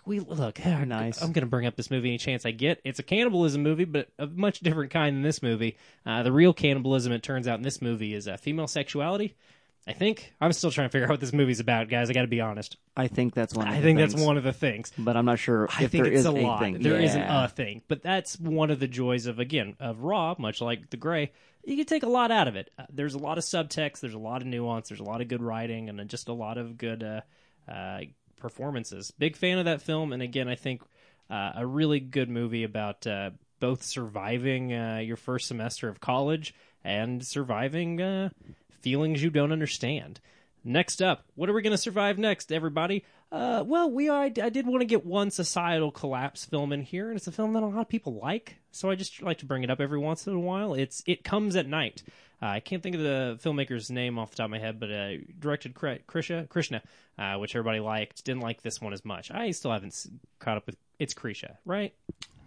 We 0.07 0.21
look. 0.21 0.59
How 0.59 0.85
nice. 0.85 1.23
I'm 1.23 1.33
gonna 1.33 1.47
bring 1.47 1.67
up 1.67 1.77
this 1.77 1.91
movie 1.91 2.09
any 2.09 2.19
chance 2.19 2.45
I 2.45 2.51
get. 2.51 2.81
It's 2.85 2.99
a 2.99 3.03
cannibalism 3.03 3.63
movie, 3.63 3.85
but 3.87 4.09
a 4.19 4.27
much 4.27 4.61
different 4.61 4.91
kind 4.91 5.17
than 5.17 5.23
this 5.23 5.43
movie. 5.43 5.77
Uh, 6.05 6.23
the 6.23 6.33
real 6.33 6.53
cannibalism, 6.53 7.13
it 7.13 7.23
turns 7.23 7.49
out, 7.49 7.59
in 7.59 7.63
this 7.63 7.81
movie 7.81 8.13
is 8.13 8.29
uh, 8.29 8.37
female 8.37 8.67
sexuality. 8.67 9.35
I 9.87 9.93
think 9.93 10.33
I'm 10.41 10.53
still 10.53 10.71
trying 10.71 10.89
to 10.89 10.93
figure 10.93 11.07
out 11.07 11.11
what 11.11 11.21
this 11.21 11.33
movie's 11.33 11.61
about, 11.61 11.89
guys. 11.89 12.09
I 12.09 12.15
got 12.15 12.23
to 12.23 12.27
be 12.27 12.41
honest. 12.41 12.79
I 12.97 13.09
think 13.09 13.35
that's 13.35 13.55
one. 13.55 13.69
Of 13.69 13.75
I 13.75 13.77
the 13.77 13.83
think 13.83 13.99
things, 13.99 14.15
that's 14.15 14.25
one 14.25 14.39
of 14.39 14.43
the 14.45 14.53
things. 14.53 14.93
but 14.97 15.17
I'm 15.17 15.27
not 15.27 15.39
sure 15.39 15.69
I 15.77 15.85
if 15.85 15.91
think 15.91 16.05
there 16.05 16.13
it's 16.13 16.21
is 16.21 16.27
a 16.27 16.33
lot. 16.33 16.61
thing. 16.61 16.81
There 16.81 16.99
yeah. 17.01 17.27
not 17.29 17.51
a 17.51 17.55
thing, 17.55 17.83
but 17.87 18.03
that's 18.03 18.39
one 18.39 18.71
of 18.71 18.81
the 18.81 18.89
joys 18.89 19.27
of 19.27 19.39
again 19.39 19.77
of 19.81 20.03
Raw. 20.03 20.37
Much 20.39 20.63
like 20.63 20.89
the 20.89 20.97
Grey, 20.97 21.33
you 21.65 21.77
can 21.77 21.85
take 21.85 22.03
a 22.03 22.09
lot 22.09 22.31
out 22.31 22.49
of 22.49 22.57
it. 22.57 22.71
Uh, 22.79 22.85
there's 22.91 23.15
a 23.15 23.19
lot 23.19 23.37
of 23.37 23.45
subtext. 23.45 24.01
There's 24.01 24.15
a 24.15 24.19
lot 24.19 24.41
of 24.41 24.49
nuance. 24.49 24.89
There's 24.89 25.01
a 25.01 25.05
lot 25.05 25.21
of 25.21 25.29
good 25.29 25.43
writing, 25.43 25.91
and 25.91 26.09
just 26.09 26.29
a 26.29 26.33
lot 26.33 26.57
of 26.57 26.79
good 26.79 27.03
uh, 27.03 27.21
uh, 27.71 28.01
performances. 28.39 29.11
Big 29.11 29.37
fan 29.37 29.59
of 29.59 29.67
that 29.67 29.83
film, 29.83 30.15
and 30.15 30.23
again, 30.23 30.49
I 30.49 30.55
think 30.55 30.83
uh, 31.29 31.53
a 31.57 31.67
really 31.67 32.01
good 32.01 32.31
movie 32.31 32.65
about 32.65 33.07
uh, 33.07 33.31
both 33.61 33.83
surviving 33.83 34.73
uh, 34.73 34.99
your 35.05 35.17
first 35.17 35.49
semester 35.49 35.89
of 35.89 36.01
college 36.01 36.55
and 36.85 37.25
surviving 37.25 38.01
uh, 38.01 38.29
feelings 38.81 39.23
you 39.23 39.31
don't 39.31 39.53
understand. 39.53 40.21
Next 40.63 41.03
up, 41.03 41.25
what 41.35 41.51
are 41.51 41.53
we 41.53 41.63
going 41.63 41.73
to 41.73 41.79
survive 41.79 42.19
next, 42.19 42.51
everybody? 42.53 43.05
Uh, 43.31 43.65
well, 43.67 43.91
we 43.91 44.09
I, 44.09 44.25
I 44.25 44.49
did 44.49 44.67
want 44.67 44.81
to 44.81 44.87
get 44.87 45.05
one 45.05 45.31
societal 45.31 45.91
collapse 45.91 46.45
film 46.45 46.73
in 46.73 46.83
here, 46.83 47.09
and 47.09 47.17
it's 47.17 47.27
a 47.27 47.33
film 47.33 47.53
that 47.55 47.63
a 47.63 47.67
lot 47.67 47.81
of 47.81 47.89
people 47.89 48.15
like, 48.15 48.57
so 48.71 48.91
I 48.91 48.95
just 48.95 49.21
like 49.21 49.39
to 49.39 49.47
bring 49.47 49.63
it 49.63 49.71
up 49.71 49.81
every 49.81 49.99
once 49.99 50.27
in 50.27 50.35
a 50.35 50.41
while. 50.41 50.75
It's 50.75 51.03
It 51.07 51.25
Comes 51.25 51.57
at 51.57 51.67
Night. 51.67 52.03
Uh, 52.41 52.47
I 52.47 52.61
can't 52.61 52.83
think 52.83 52.95
of 52.95 53.03
the 53.03 53.39
filmmaker's 53.43 53.91
name 53.91 54.19
off 54.19 54.31
the 54.31 54.37
top 54.37 54.45
of 54.45 54.51
my 54.51 54.59
head, 54.59 54.79
but 54.79 54.91
uh, 54.91 55.13
directed 55.39 55.75
Kri- 55.75 56.03
Krisha, 56.07 56.49
Krishna, 56.49 56.83
uh, 57.19 57.37
which 57.37 57.57
everybody 57.57 57.81
liked. 57.81 58.25
Didn't 58.25 58.43
like 58.43 58.63
this 58.63 58.81
one 58.81 58.93
as 58.93 59.05
much. 59.05 59.31
I 59.31 59.51
still 59.51 59.73
haven't 59.73 60.07
caught 60.39 60.57
up 60.57 60.67
with. 60.67 60.77
It's 60.99 61.15
Krisha, 61.15 61.57
right? 61.65 61.93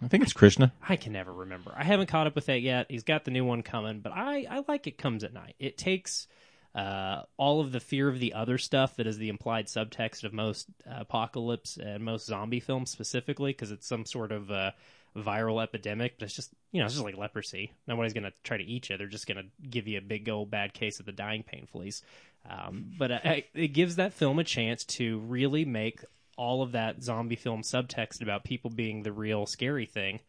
I 0.02 0.08
think 0.08 0.22
it's 0.22 0.32
Krishna. 0.32 0.72
I 0.88 0.96
can 0.96 1.12
never 1.12 1.32
remember. 1.32 1.72
I 1.76 1.84
haven't 1.84 2.06
caught 2.06 2.26
up 2.26 2.34
with 2.34 2.46
that 2.46 2.62
yet. 2.62 2.86
He's 2.88 3.02
got 3.02 3.24
the 3.24 3.30
new 3.30 3.44
one 3.44 3.62
coming, 3.62 4.00
but 4.00 4.12
I, 4.12 4.46
I 4.48 4.64
like 4.68 4.86
it 4.86 4.96
comes 4.96 5.24
at 5.24 5.34
night. 5.34 5.56
It 5.58 5.76
takes 5.76 6.28
uh, 6.74 7.22
all 7.36 7.60
of 7.60 7.72
the 7.72 7.80
fear 7.80 8.08
of 8.08 8.20
the 8.20 8.34
other 8.34 8.58
stuff 8.58 8.96
that 8.96 9.06
is 9.06 9.18
the 9.18 9.28
implied 9.28 9.66
subtext 9.66 10.22
of 10.22 10.32
most 10.32 10.68
uh, 10.88 11.00
apocalypse 11.00 11.76
and 11.76 12.04
most 12.04 12.26
zombie 12.26 12.60
films 12.60 12.90
specifically, 12.90 13.50
because 13.50 13.72
it's 13.72 13.86
some 13.86 14.06
sort 14.06 14.30
of 14.30 14.50
uh, 14.50 14.70
viral 15.16 15.62
epidemic. 15.62 16.18
But 16.18 16.26
it's 16.26 16.36
just 16.36 16.52
you 16.70 16.80
know 16.80 16.86
it's 16.86 16.94
just 16.94 17.04
like 17.04 17.16
leprosy. 17.16 17.72
Nobody's 17.88 18.12
gonna 18.12 18.32
try 18.44 18.56
to 18.56 18.64
eat 18.64 18.90
you. 18.90 18.96
They're 18.96 19.08
just 19.08 19.26
gonna 19.26 19.46
give 19.68 19.88
you 19.88 19.98
a 19.98 20.02
big 20.02 20.28
old 20.28 20.50
bad 20.50 20.72
case 20.72 21.00
of 21.00 21.06
the 21.06 21.12
dying 21.12 21.42
pain 21.42 21.66
fleas. 21.70 22.02
Um, 22.48 22.92
but 22.96 23.10
uh, 23.10 23.40
it 23.54 23.68
gives 23.68 23.96
that 23.96 24.12
film 24.12 24.38
a 24.38 24.44
chance 24.44 24.84
to 24.84 25.18
really 25.20 25.64
make 25.64 26.04
all 26.38 26.62
of 26.62 26.72
that 26.72 27.02
zombie 27.02 27.36
film 27.36 27.62
subtext 27.62 28.22
about 28.22 28.44
people 28.44 28.70
being 28.70 29.02
the 29.02 29.12
real 29.12 29.44
scary 29.44 29.84
thing 29.84 30.20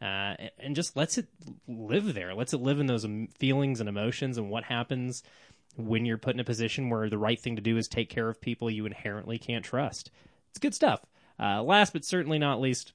uh, 0.00 0.34
and 0.58 0.74
just 0.76 0.96
lets 0.96 1.18
it 1.18 1.26
live 1.66 2.14
there. 2.14 2.34
Lets 2.34 2.54
it 2.54 2.62
live 2.62 2.80
in 2.80 2.86
those 2.86 3.06
feelings 3.38 3.80
and 3.80 3.88
emotions 3.88 4.38
and 4.38 4.48
what 4.48 4.64
happens 4.64 5.22
when 5.76 6.06
you're 6.06 6.18
put 6.18 6.34
in 6.34 6.40
a 6.40 6.44
position 6.44 6.88
where 6.88 7.10
the 7.10 7.18
right 7.18 7.38
thing 7.38 7.56
to 7.56 7.62
do 7.62 7.76
is 7.76 7.88
take 7.88 8.08
care 8.08 8.28
of 8.28 8.40
people 8.40 8.70
you 8.70 8.86
inherently 8.86 9.38
can't 9.38 9.64
trust. 9.64 10.10
It's 10.50 10.58
good 10.58 10.74
stuff. 10.74 11.04
Uh, 11.38 11.62
last 11.62 11.92
but 11.92 12.04
certainly 12.04 12.38
not 12.38 12.60
least, 12.60 12.92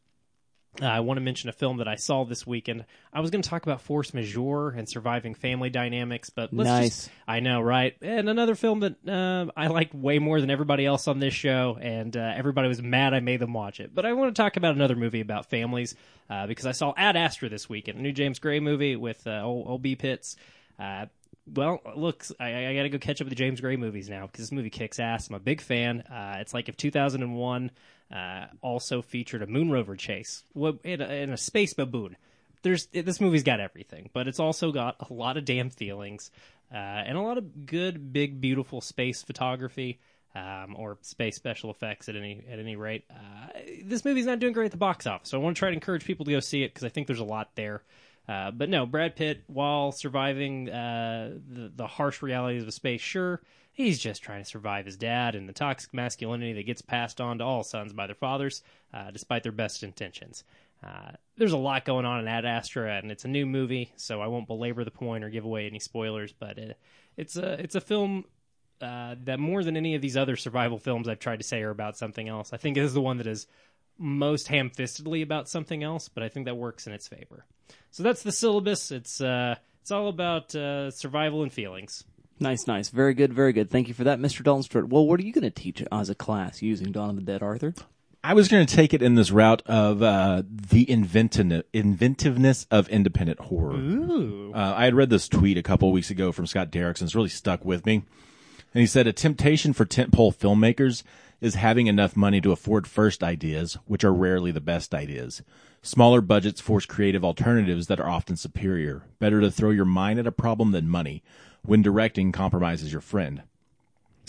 uh, 0.82 0.86
I 0.86 1.02
want 1.02 1.18
to 1.18 1.22
mention 1.22 1.50
a 1.50 1.54
film 1.54 1.78
that 1.78 1.88
I 1.88 1.96
saw 1.96 2.24
this 2.24 2.48
weekend. 2.48 2.86
I 3.12 3.20
was 3.20 3.30
going 3.30 3.42
to 3.42 3.50
talk 3.50 3.64
about 3.64 3.82
force 3.82 4.14
majeure 4.14 4.70
and 4.70 4.88
surviving 4.88 5.36
family 5.36 5.70
dynamics, 5.70 6.30
but 6.30 6.54
let's 6.54 6.70
Nice. 6.70 6.90
just 7.06 7.10
I 7.28 7.42
know, 7.42 7.60
right? 7.60 7.96
And 8.02 8.30
another 8.30 8.56
film 8.56 8.80
that 8.80 8.96
uh, 9.08 9.52
I 9.58 9.68
liked 9.68 9.94
way 9.94 10.20
more 10.20 10.40
than 10.40 10.50
everybody 10.50 10.86
else 10.86 11.10
on 11.10 11.20
this 11.20 11.34
show, 11.34 11.78
and 11.82 12.16
uh, 12.16 12.34
everybody 12.36 12.70
was 12.70 12.82
mad 12.82 13.14
I 13.14 13.20
made 13.20 13.42
them 13.42 13.52
watch 13.54 13.80
it. 13.82 13.94
But 13.94 14.06
I 14.06 14.14
want 14.14 14.34
to 14.34 14.42
talk 14.42 14.56
about 14.56 14.76
another 14.76 14.96
movie 14.96 15.20
about 15.20 15.48
families 15.48 15.96
uh, 16.30 16.48
because 16.48 16.66
I 16.66 16.72
saw 16.72 16.94
Ad 16.96 17.18
Astra 17.18 17.50
this 17.50 17.68
weekend, 17.68 18.00
a 18.00 18.02
new 18.02 18.14
James 18.14 18.40
Gray 18.40 18.62
movie 18.62 18.96
with 18.96 19.28
uh, 19.28 19.42
old, 19.44 19.68
old 19.68 19.82
B. 19.82 19.96
Pitts. 19.98 20.38
Uh, 20.80 21.08
well, 21.54 21.82
look, 21.98 22.24
I, 22.40 22.68
I 22.68 22.76
got 22.76 22.84
to 22.84 22.90
go 22.90 22.98
catch 22.98 23.20
up 23.20 23.26
with 23.26 23.32
the 23.32 23.36
James 23.36 23.60
Gray 23.60 23.76
movies 23.76 24.08
now 24.10 24.26
because 24.26 24.46
this 24.46 24.52
movie 24.54 24.70
kicks 24.70 25.00
ass. 25.00 25.28
I'm 25.28 25.36
a 25.36 25.40
big 25.40 25.60
fan. 25.60 26.02
Uh, 26.02 26.38
it's 26.40 26.54
like 26.54 26.70
if 26.70 26.78
2001 26.78 27.72
uh, 28.12 28.46
also 28.62 29.02
featured 29.02 29.42
a 29.42 29.48
moon 29.48 29.72
rover 29.72 29.96
chase 29.96 30.44
in 30.84 31.02
a, 31.02 31.06
in 31.06 31.32
a 31.32 31.38
space 31.38 31.74
baboon 31.74 32.16
there's 32.64 32.88
this 32.88 33.20
movie's 33.20 33.44
got 33.44 33.60
everything, 33.60 34.10
but 34.14 34.28
it's 34.28 34.40
also 34.40 34.72
got 34.72 35.10
a 35.10 35.14
lot 35.14 35.38
of 35.38 35.46
damn 35.46 35.70
feelings 35.70 36.32
uh, 36.72 36.78
and 36.78 37.18
a 37.18 37.22
lot 37.22 37.38
of 37.38 37.66
good, 37.66 38.14
big, 38.14 38.40
beautiful 38.40 38.82
space 38.82 39.24
photography 39.24 40.00
um, 40.36 40.76
or 40.78 40.98
space 41.02 41.36
special 41.36 41.72
effects 41.72 42.08
at 42.08 42.16
any 42.16 42.44
at 42.50 42.60
any 42.60 42.76
rate. 42.76 43.04
Uh, 43.10 43.60
this 43.84 44.06
movie's 44.06 44.26
not 44.26 44.40
doing 44.40 44.54
great 44.54 44.66
at 44.66 44.72
the 44.72 44.78
box 44.78 45.08
office, 45.08 45.30
so 45.30 45.40
I 45.40 45.44
want 45.44 45.56
to 45.56 45.60
try 45.60 45.70
to 45.70 45.76
encourage 45.76 46.06
people 46.06 46.26
to 46.26 46.32
go 46.32 46.40
see 46.40 46.64
it 46.64 46.74
because 46.74 46.84
I 46.84 46.90
think 46.90 47.08
there's 47.08 47.20
a 47.20 47.26
lot 47.26 47.52
there. 47.56 47.84
Uh, 48.30 48.52
but 48.52 48.70
no, 48.70 48.86
Brad 48.86 49.16
Pitt, 49.16 49.44
while 49.48 49.92
surviving 49.92 50.70
uh, 50.70 51.38
the, 51.50 51.72
the 51.76 51.88
harsh 51.88 52.22
realities 52.22 52.64
of 52.64 52.74
space, 52.74 53.02
sure, 53.02 53.42
he's 53.72 54.00
just 54.00 54.22
trying 54.24 54.44
to 54.44 54.50
survive 54.50 54.86
his 54.86 54.98
dad 54.98 55.36
and 55.36 55.48
the 55.48 55.54
toxic 55.54 55.94
masculinity 55.94 56.54
that 56.54 56.66
gets 56.66 56.82
passed 56.82 57.22
on 57.22 57.38
to 57.38 57.44
all 57.44 57.64
sons 57.64 57.94
by 57.94 58.06
their 58.06 58.16
fathers, 58.16 58.64
uh, 58.94 59.12
despite 59.12 59.44
their 59.44 59.52
best 59.52 59.84
intentions. 59.84 60.44
Uh, 60.84 61.12
there's 61.38 61.52
a 61.52 61.58
lot 61.58 61.86
going 61.86 62.06
on 62.06 62.20
in 62.20 62.28
Ad 62.28 62.46
Astra, 62.46 62.98
and 62.98 63.12
it's 63.12 63.26
a 63.26 63.28
new 63.28 63.46
movie, 63.46 63.92
so 63.96 64.20
I 64.20 64.28
won't 64.28 64.48
belabor 64.48 64.84
the 64.84 64.92
point 64.92 65.24
or 65.24 65.30
give 65.30 65.46
away 65.46 65.68
any 65.68 65.80
spoilers. 65.80 66.34
But 66.34 66.58
it, 66.58 66.80
it's 67.18 67.38
a 67.38 67.54
it's 67.54 67.76
a 67.76 67.82
film 67.82 68.26
uh, 68.82 69.16
that 69.26 69.40
more 69.40 69.64
than 69.64 69.78
any 69.78 69.94
of 69.94 70.02
these 70.02 70.18
other 70.18 70.36
survival 70.36 70.80
films 70.80 71.08
I've 71.08 71.20
tried 71.20 71.40
to 71.40 71.46
say 71.46 71.62
are 71.62 71.70
about 71.70 71.98
something 71.98 72.28
else. 72.28 72.52
I 72.52 72.58
think 72.58 72.78
it 72.78 72.84
is 72.84 72.94
the 72.94 73.02
one 73.02 73.18
that 73.18 73.28
is 73.28 73.46
most 74.00 74.48
ham-fistedly 74.48 75.22
about 75.22 75.48
something 75.48 75.84
else, 75.84 76.10
but 76.10 76.24
I 76.24 76.30
think 76.30 76.48
that 76.48 76.58
works 76.58 76.88
in 76.88 76.94
its 76.94 77.08
favor. 77.08 77.46
So 77.92 78.02
that's 78.02 78.24
the 78.24 78.32
syllabus. 78.32 78.92
It's 78.92 79.22
uh, 79.22 79.56
it's 79.82 79.92
all 79.92 80.08
about 80.08 80.56
uh, 80.56 80.90
survival 80.90 81.44
and 81.44 81.54
feelings. 81.54 82.04
Nice, 82.42 82.66
nice. 82.68 82.90
Very 82.90 83.14
good, 83.14 83.32
very 83.32 83.54
good. 83.54 83.70
Thank 83.70 83.88
you 83.88 83.94
for 83.94 84.04
that, 84.04 84.20
Mr. 84.20 84.44
Dalton 84.44 84.64
Stewart. 84.64 84.90
Well, 84.90 85.06
what 85.06 85.20
are 85.20 85.24
you 85.24 85.32
going 85.32 85.44
to 85.44 85.52
teach 85.52 85.84
as 85.92 86.10
a 86.10 86.16
class 86.16 86.62
using 86.62 86.92
Dawn 86.92 87.12
of 87.12 87.16
the 87.16 87.22
Dead, 87.22 87.44
Arthur? 87.44 87.74
I 88.24 88.34
was 88.34 88.48
going 88.48 88.66
to 88.66 88.76
take 88.76 88.94
it 88.94 89.02
in 89.02 89.16
this 89.16 89.32
route 89.32 89.62
of 89.66 90.04
uh, 90.04 90.44
the 90.48 90.90
inventiveness 90.90 92.68
of 92.70 92.90
independent 92.90 93.40
horror. 93.40 93.76
Ooh, 93.76 94.52
Uh, 94.54 94.74
I 94.76 94.86
had 94.86 94.94
read 94.96 95.10
this 95.10 95.28
tweet 95.28 95.58
a 95.58 95.64
couple 95.64 95.92
weeks 95.92 96.10
ago 96.10 96.32
from 96.32 96.46
Scott 96.48 96.72
Derrickson. 96.72 97.04
It's 97.04 97.16
really 97.16 97.30
stuck 97.30 97.64
with 97.66 97.86
me. 97.86 98.04
And 98.74 98.82
he 98.82 98.88
said, 98.88 99.08
a 99.08 99.14
temptation 99.14 99.74
for 99.74 99.86
tentpole 99.86 100.36
filmmakers 100.36 101.04
is 101.42 101.56
having 101.56 101.88
enough 101.88 102.16
money 102.16 102.40
to 102.42 102.52
afford 102.52 102.88
first 102.88 103.24
ideas, 103.24 103.78
which 103.86 104.04
are 104.04 104.14
rarely 104.14 104.52
the 104.52 104.62
best 104.62 104.94
ideas. 104.94 105.42
Smaller 105.82 106.22
budgets 106.22 106.62
force 106.62 106.86
creative 106.86 107.26
alternatives 107.26 107.88
that 107.88 108.00
are 108.00 108.08
often 108.10 108.36
superior. 108.36 109.04
Better 109.20 109.42
to 109.42 109.50
throw 109.52 109.72
your 109.72 109.86
mind 109.86 110.20
at 110.20 110.28
a 110.28 110.32
problem 110.32 110.72
than 110.72 110.88
money. 110.88 111.24
When 111.64 111.82
directing 111.82 112.32
compromises 112.32 112.92
your 112.92 113.02
friend. 113.02 113.44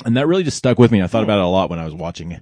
And 0.04 0.16
that 0.16 0.26
really 0.26 0.42
just 0.42 0.58
stuck 0.58 0.78
with 0.78 0.90
me. 0.90 1.02
I 1.02 1.06
thought 1.06 1.22
about 1.22 1.38
it 1.38 1.44
a 1.44 1.48
lot 1.48 1.70
when 1.70 1.78
I 1.78 1.84
was 1.84 1.94
watching 1.94 2.40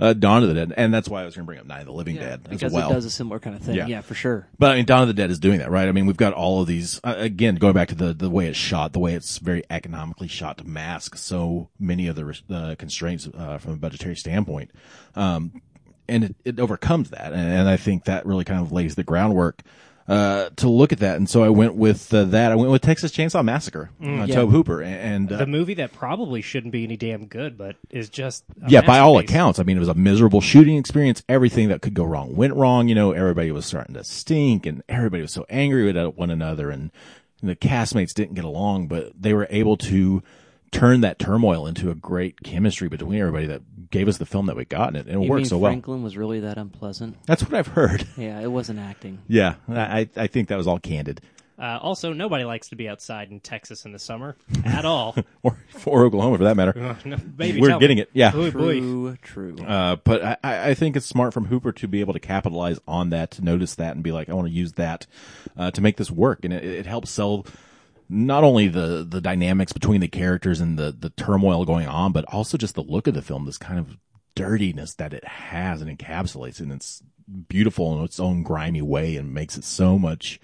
uh, 0.00 0.12
Dawn 0.14 0.42
of 0.42 0.48
the 0.48 0.54
Dead. 0.54 0.72
And 0.76 0.92
that's 0.92 1.08
why 1.08 1.22
I 1.22 1.24
was 1.24 1.34
going 1.34 1.44
to 1.44 1.46
bring 1.46 1.58
up 1.58 1.66
Night 1.66 1.80
of 1.80 1.86
the 1.86 1.92
Living 1.92 2.16
Dead 2.16 2.40
as 2.44 2.58
because 2.58 2.72
well. 2.72 2.90
it 2.90 2.94
does 2.94 3.04
a 3.04 3.10
similar 3.10 3.38
kind 3.38 3.54
of 3.54 3.62
thing. 3.62 3.76
Yeah. 3.76 3.86
Yeah, 3.86 4.00
for 4.00 4.14
sure. 4.14 4.48
But 4.58 4.72
I 4.72 4.76
mean, 4.76 4.84
Dawn 4.84 5.02
of 5.02 5.08
the 5.08 5.14
Dead 5.14 5.30
is 5.30 5.38
doing 5.38 5.58
that, 5.58 5.70
right? 5.70 5.88
I 5.88 5.92
mean, 5.92 6.06
we've 6.06 6.16
got 6.16 6.32
all 6.32 6.60
of 6.60 6.66
these, 6.66 7.00
uh, 7.04 7.14
again, 7.16 7.56
going 7.56 7.74
back 7.74 7.88
to 7.88 7.94
the, 7.94 8.12
the 8.14 8.30
way 8.30 8.46
it's 8.46 8.58
shot, 8.58 8.92
the 8.92 8.98
way 8.98 9.14
it's 9.14 9.38
very 9.38 9.62
economically 9.70 10.28
shot 10.28 10.58
to 10.58 10.64
mask 10.64 11.16
so 11.16 11.68
many 11.78 12.08
of 12.08 12.16
the 12.16 12.40
uh, 12.50 12.74
constraints, 12.76 13.28
uh, 13.36 13.58
from 13.58 13.72
a 13.72 13.76
budgetary 13.76 14.16
standpoint. 14.16 14.70
Um, 15.14 15.60
and 16.08 16.24
it, 16.24 16.36
it 16.44 16.60
overcomes 16.60 17.10
that. 17.10 17.32
And, 17.32 17.52
and 17.52 17.68
I 17.68 17.76
think 17.76 18.04
that 18.04 18.26
really 18.26 18.44
kind 18.44 18.60
of 18.60 18.72
lays 18.72 18.94
the 18.94 19.04
groundwork, 19.04 19.62
uh, 20.08 20.50
to 20.56 20.68
look 20.68 20.92
at 20.92 21.00
that. 21.00 21.16
And 21.16 21.28
so 21.28 21.42
I 21.42 21.48
went 21.48 21.74
with 21.74 22.12
uh, 22.14 22.24
that. 22.24 22.52
I 22.52 22.54
went 22.54 22.70
with 22.70 22.82
Texas 22.82 23.12
Chainsaw 23.12 23.44
Massacre, 23.44 23.90
uh, 24.02 24.06
Yeah. 24.06 24.26
Tobe 24.26 24.50
Hooper, 24.50 24.82
and 24.82 25.32
uh, 25.32 25.38
The 25.38 25.46
movie 25.46 25.74
that 25.74 25.92
probably 25.92 26.42
shouldn't 26.42 26.72
be 26.72 26.84
any 26.84 26.96
damn 26.96 27.26
good, 27.26 27.58
but 27.58 27.76
is 27.90 28.08
just 28.08 28.44
yeah, 28.68 28.82
by 28.82 28.98
all 28.98 29.18
accounts, 29.18 29.58
I 29.58 29.62
mean, 29.64 29.76
it 29.76 29.80
was 29.80 29.88
a 29.88 29.94
miserable 29.94 30.40
shooting 30.40 30.76
experience. 30.76 31.22
Everything 31.28 31.68
that 31.68 31.82
could 31.82 31.94
go 31.94 32.04
wrong 32.04 32.36
went 32.36 32.54
wrong. 32.54 32.88
You 32.88 32.94
know, 32.94 33.12
everybody 33.12 33.50
was 33.50 33.66
starting 33.66 33.94
to 33.94 34.04
stink 34.04 34.66
and 34.66 34.82
everybody 34.88 35.22
was 35.22 35.32
so 35.32 35.44
angry 35.48 35.84
with 35.84 35.96
one 36.16 36.30
another 36.30 36.70
and 36.70 36.90
the 37.42 37.56
castmates 37.56 38.14
didn't 38.14 38.34
get 38.34 38.44
along, 38.44 38.88
but 38.88 39.12
they 39.20 39.34
were 39.34 39.46
able 39.50 39.76
to 39.76 40.22
turn 40.78 41.00
that 41.02 41.18
turmoil 41.18 41.66
into 41.66 41.90
a 41.90 41.94
great 41.94 42.42
chemistry 42.42 42.88
between 42.88 43.18
everybody 43.18 43.46
that 43.46 43.90
gave 43.90 44.08
us 44.08 44.18
the 44.18 44.26
film 44.26 44.46
that 44.46 44.56
we 44.56 44.64
got 44.64 44.88
and 44.88 44.96
it, 44.96 45.06
and 45.06 45.22
it 45.22 45.24
You 45.24 45.30
worked 45.30 45.38
mean 45.42 45.48
so 45.48 45.58
well. 45.58 45.70
Franklin 45.72 46.02
was 46.02 46.16
really 46.16 46.40
that 46.40 46.58
unpleasant? 46.58 47.16
That's 47.26 47.42
what 47.42 47.54
I've 47.54 47.68
heard. 47.68 48.06
Yeah, 48.16 48.40
it 48.40 48.50
wasn't 48.50 48.78
acting. 48.80 49.18
Yeah, 49.28 49.56
I, 49.68 50.08
I 50.16 50.26
think 50.26 50.48
that 50.48 50.56
was 50.56 50.66
all 50.66 50.78
candid. 50.78 51.20
Uh, 51.58 51.78
also, 51.80 52.12
nobody 52.12 52.44
likes 52.44 52.68
to 52.68 52.76
be 52.76 52.86
outside 52.88 53.30
in 53.30 53.40
Texas 53.40 53.86
in 53.86 53.92
the 53.92 53.98
summer 53.98 54.36
at 54.64 54.84
all. 54.84 55.16
Or, 55.42 55.56
or 55.84 56.04
Oklahoma 56.04 56.38
for 56.38 56.44
that 56.44 56.56
matter. 56.56 56.76
Uh, 56.78 56.96
no, 57.04 57.16
baby, 57.16 57.60
We're 57.60 57.68
tell 57.68 57.78
me. 57.78 57.80
getting 57.84 57.98
it. 57.98 58.10
Yeah. 58.12 58.32
Boy, 58.32 58.50
boy. 58.50 58.80
True, 58.80 59.16
true. 59.22 59.64
Uh, 59.64 59.96
but 60.02 60.22
I, 60.24 60.36
I 60.42 60.70
I 60.70 60.74
think 60.74 60.96
it's 60.96 61.06
smart 61.06 61.32
from 61.32 61.46
Hooper 61.46 61.70
to 61.72 61.86
be 61.88 62.00
able 62.00 62.12
to 62.14 62.18
capitalize 62.20 62.80
on 62.88 63.10
that, 63.10 63.30
to 63.32 63.42
notice 63.44 63.76
that, 63.76 63.94
and 63.94 64.02
be 64.02 64.10
like, 64.12 64.28
I 64.28 64.34
want 64.34 64.48
to 64.48 64.52
use 64.52 64.72
that 64.72 65.06
uh, 65.56 65.70
to 65.70 65.80
make 65.80 65.96
this 65.98 66.10
work, 66.10 66.44
and 66.44 66.52
it, 66.52 66.64
it 66.64 66.86
helps 66.86 67.10
sell 67.10 67.46
not 68.08 68.44
only 68.44 68.68
the 68.68 69.06
the 69.08 69.20
dynamics 69.20 69.72
between 69.72 70.00
the 70.00 70.08
characters 70.08 70.60
and 70.60 70.78
the 70.78 70.94
the 70.96 71.10
turmoil 71.10 71.64
going 71.64 71.86
on, 71.86 72.12
but 72.12 72.24
also 72.26 72.56
just 72.56 72.74
the 72.74 72.82
look 72.82 73.06
of 73.06 73.14
the 73.14 73.22
film, 73.22 73.44
this 73.44 73.58
kind 73.58 73.78
of 73.78 73.96
dirtiness 74.34 74.94
that 74.94 75.12
it 75.12 75.24
has 75.24 75.80
and 75.80 75.98
encapsulates, 75.98 76.60
and 76.60 76.72
it's 76.72 77.02
beautiful 77.48 77.98
in 77.98 78.04
its 78.04 78.20
own 78.20 78.42
grimy 78.42 78.82
way, 78.82 79.16
and 79.16 79.34
makes 79.34 79.56
it 79.56 79.64
so 79.64 79.98
much. 79.98 80.40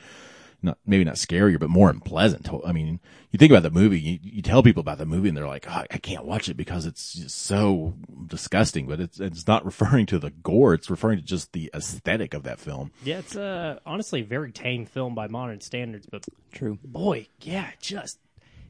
Not 0.64 0.79
maybe 0.87 1.05
not 1.05 1.16
scarier, 1.16 1.59
but 1.59 1.70
more 1.70 1.90
unpleasant. 1.90 2.48
I 2.64 2.70
mean, 2.72 3.01
you 3.33 3.38
think 3.38 3.51
about 3.51 3.64
the 3.64 3.70
movie, 3.70 3.98
you, 3.98 4.18
you 4.22 4.42
tell 4.42 4.62
people 4.62 4.81
about 4.81 4.98
the 4.98 5.07
movie, 5.07 5.29
and 5.29 5.37
they're 5.37 5.48
like, 5.48 5.66
oh, 5.68 5.85
"I 5.90 5.98
can't 5.98 6.25
watch 6.25 6.48
it 6.48 6.55
because 6.55 6.87
it's 6.87 7.14
just 7.14 7.37
so 7.37 7.94
disgusting." 8.27 8.87
But 8.87 9.01
it's 9.01 9.18
it's 9.18 9.46
not 9.46 9.64
referring 9.66 10.07
to 10.07 10.18
the 10.18 10.31
gore; 10.31 10.75
it's 10.75 10.88
referring 10.88 11.18
to 11.18 11.25
just 11.25 11.53
the 11.53 11.70
aesthetic 11.75 12.33
of 12.33 12.44
that 12.44 12.61
film. 12.61 12.92
Yeah, 13.05 13.18
it's 13.18 13.35
uh, 13.35 13.81
honestly 13.85 14.20
a 14.20 14.25
very 14.25 14.53
tame 14.53 14.87
film 14.87 15.14
by 15.14 15.27
modern 15.27 15.61
standards, 15.61 16.07
but 16.07 16.27
True. 16.53 16.79
boy, 16.85 17.27
yeah, 17.40 17.70
just 17.81 18.18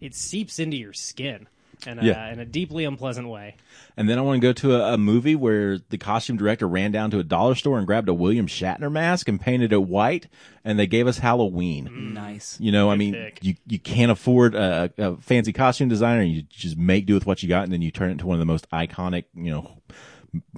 it 0.00 0.14
seeps 0.14 0.58
into 0.58 0.76
your 0.76 0.92
skin 0.94 1.46
in 1.86 1.98
a, 1.98 2.04
Yeah. 2.04 2.32
in 2.32 2.38
a 2.40 2.44
deeply 2.44 2.84
unpleasant 2.84 3.28
way. 3.28 3.56
And 3.96 4.08
then 4.08 4.18
I 4.18 4.22
want 4.22 4.40
to 4.40 4.46
go 4.46 4.52
to 4.52 4.76
a, 4.76 4.94
a 4.94 4.98
movie 4.98 5.34
where 5.36 5.78
the 5.90 5.98
costume 5.98 6.36
director 6.36 6.66
ran 6.66 6.92
down 6.92 7.10
to 7.10 7.18
a 7.18 7.22
dollar 7.22 7.54
store 7.54 7.78
and 7.78 7.86
grabbed 7.86 8.08
a 8.08 8.14
William 8.14 8.46
Shatner 8.46 8.90
mask 8.90 9.28
and 9.28 9.40
painted 9.40 9.72
it 9.72 9.82
white, 9.82 10.28
and 10.64 10.78
they 10.78 10.86
gave 10.86 11.06
us 11.06 11.18
Halloween. 11.18 11.88
Mm. 11.88 12.12
Nice. 12.14 12.58
You 12.60 12.72
know, 12.72 12.90
I 12.90 12.96
mean, 12.96 13.14
pick. 13.14 13.38
you 13.42 13.54
you 13.66 13.78
can't 13.78 14.10
afford 14.10 14.54
a, 14.54 14.90
a 14.98 15.16
fancy 15.16 15.52
costume 15.52 15.88
designer. 15.88 16.22
You 16.22 16.42
just 16.42 16.76
make 16.78 17.06
do 17.06 17.14
with 17.14 17.26
what 17.26 17.42
you 17.42 17.48
got, 17.48 17.64
and 17.64 17.72
then 17.72 17.82
you 17.82 17.90
turn 17.90 18.08
it 18.08 18.12
into 18.12 18.26
one 18.26 18.34
of 18.36 18.40
the 18.40 18.46
most 18.46 18.68
iconic, 18.70 19.24
you 19.34 19.50
know, 19.50 19.78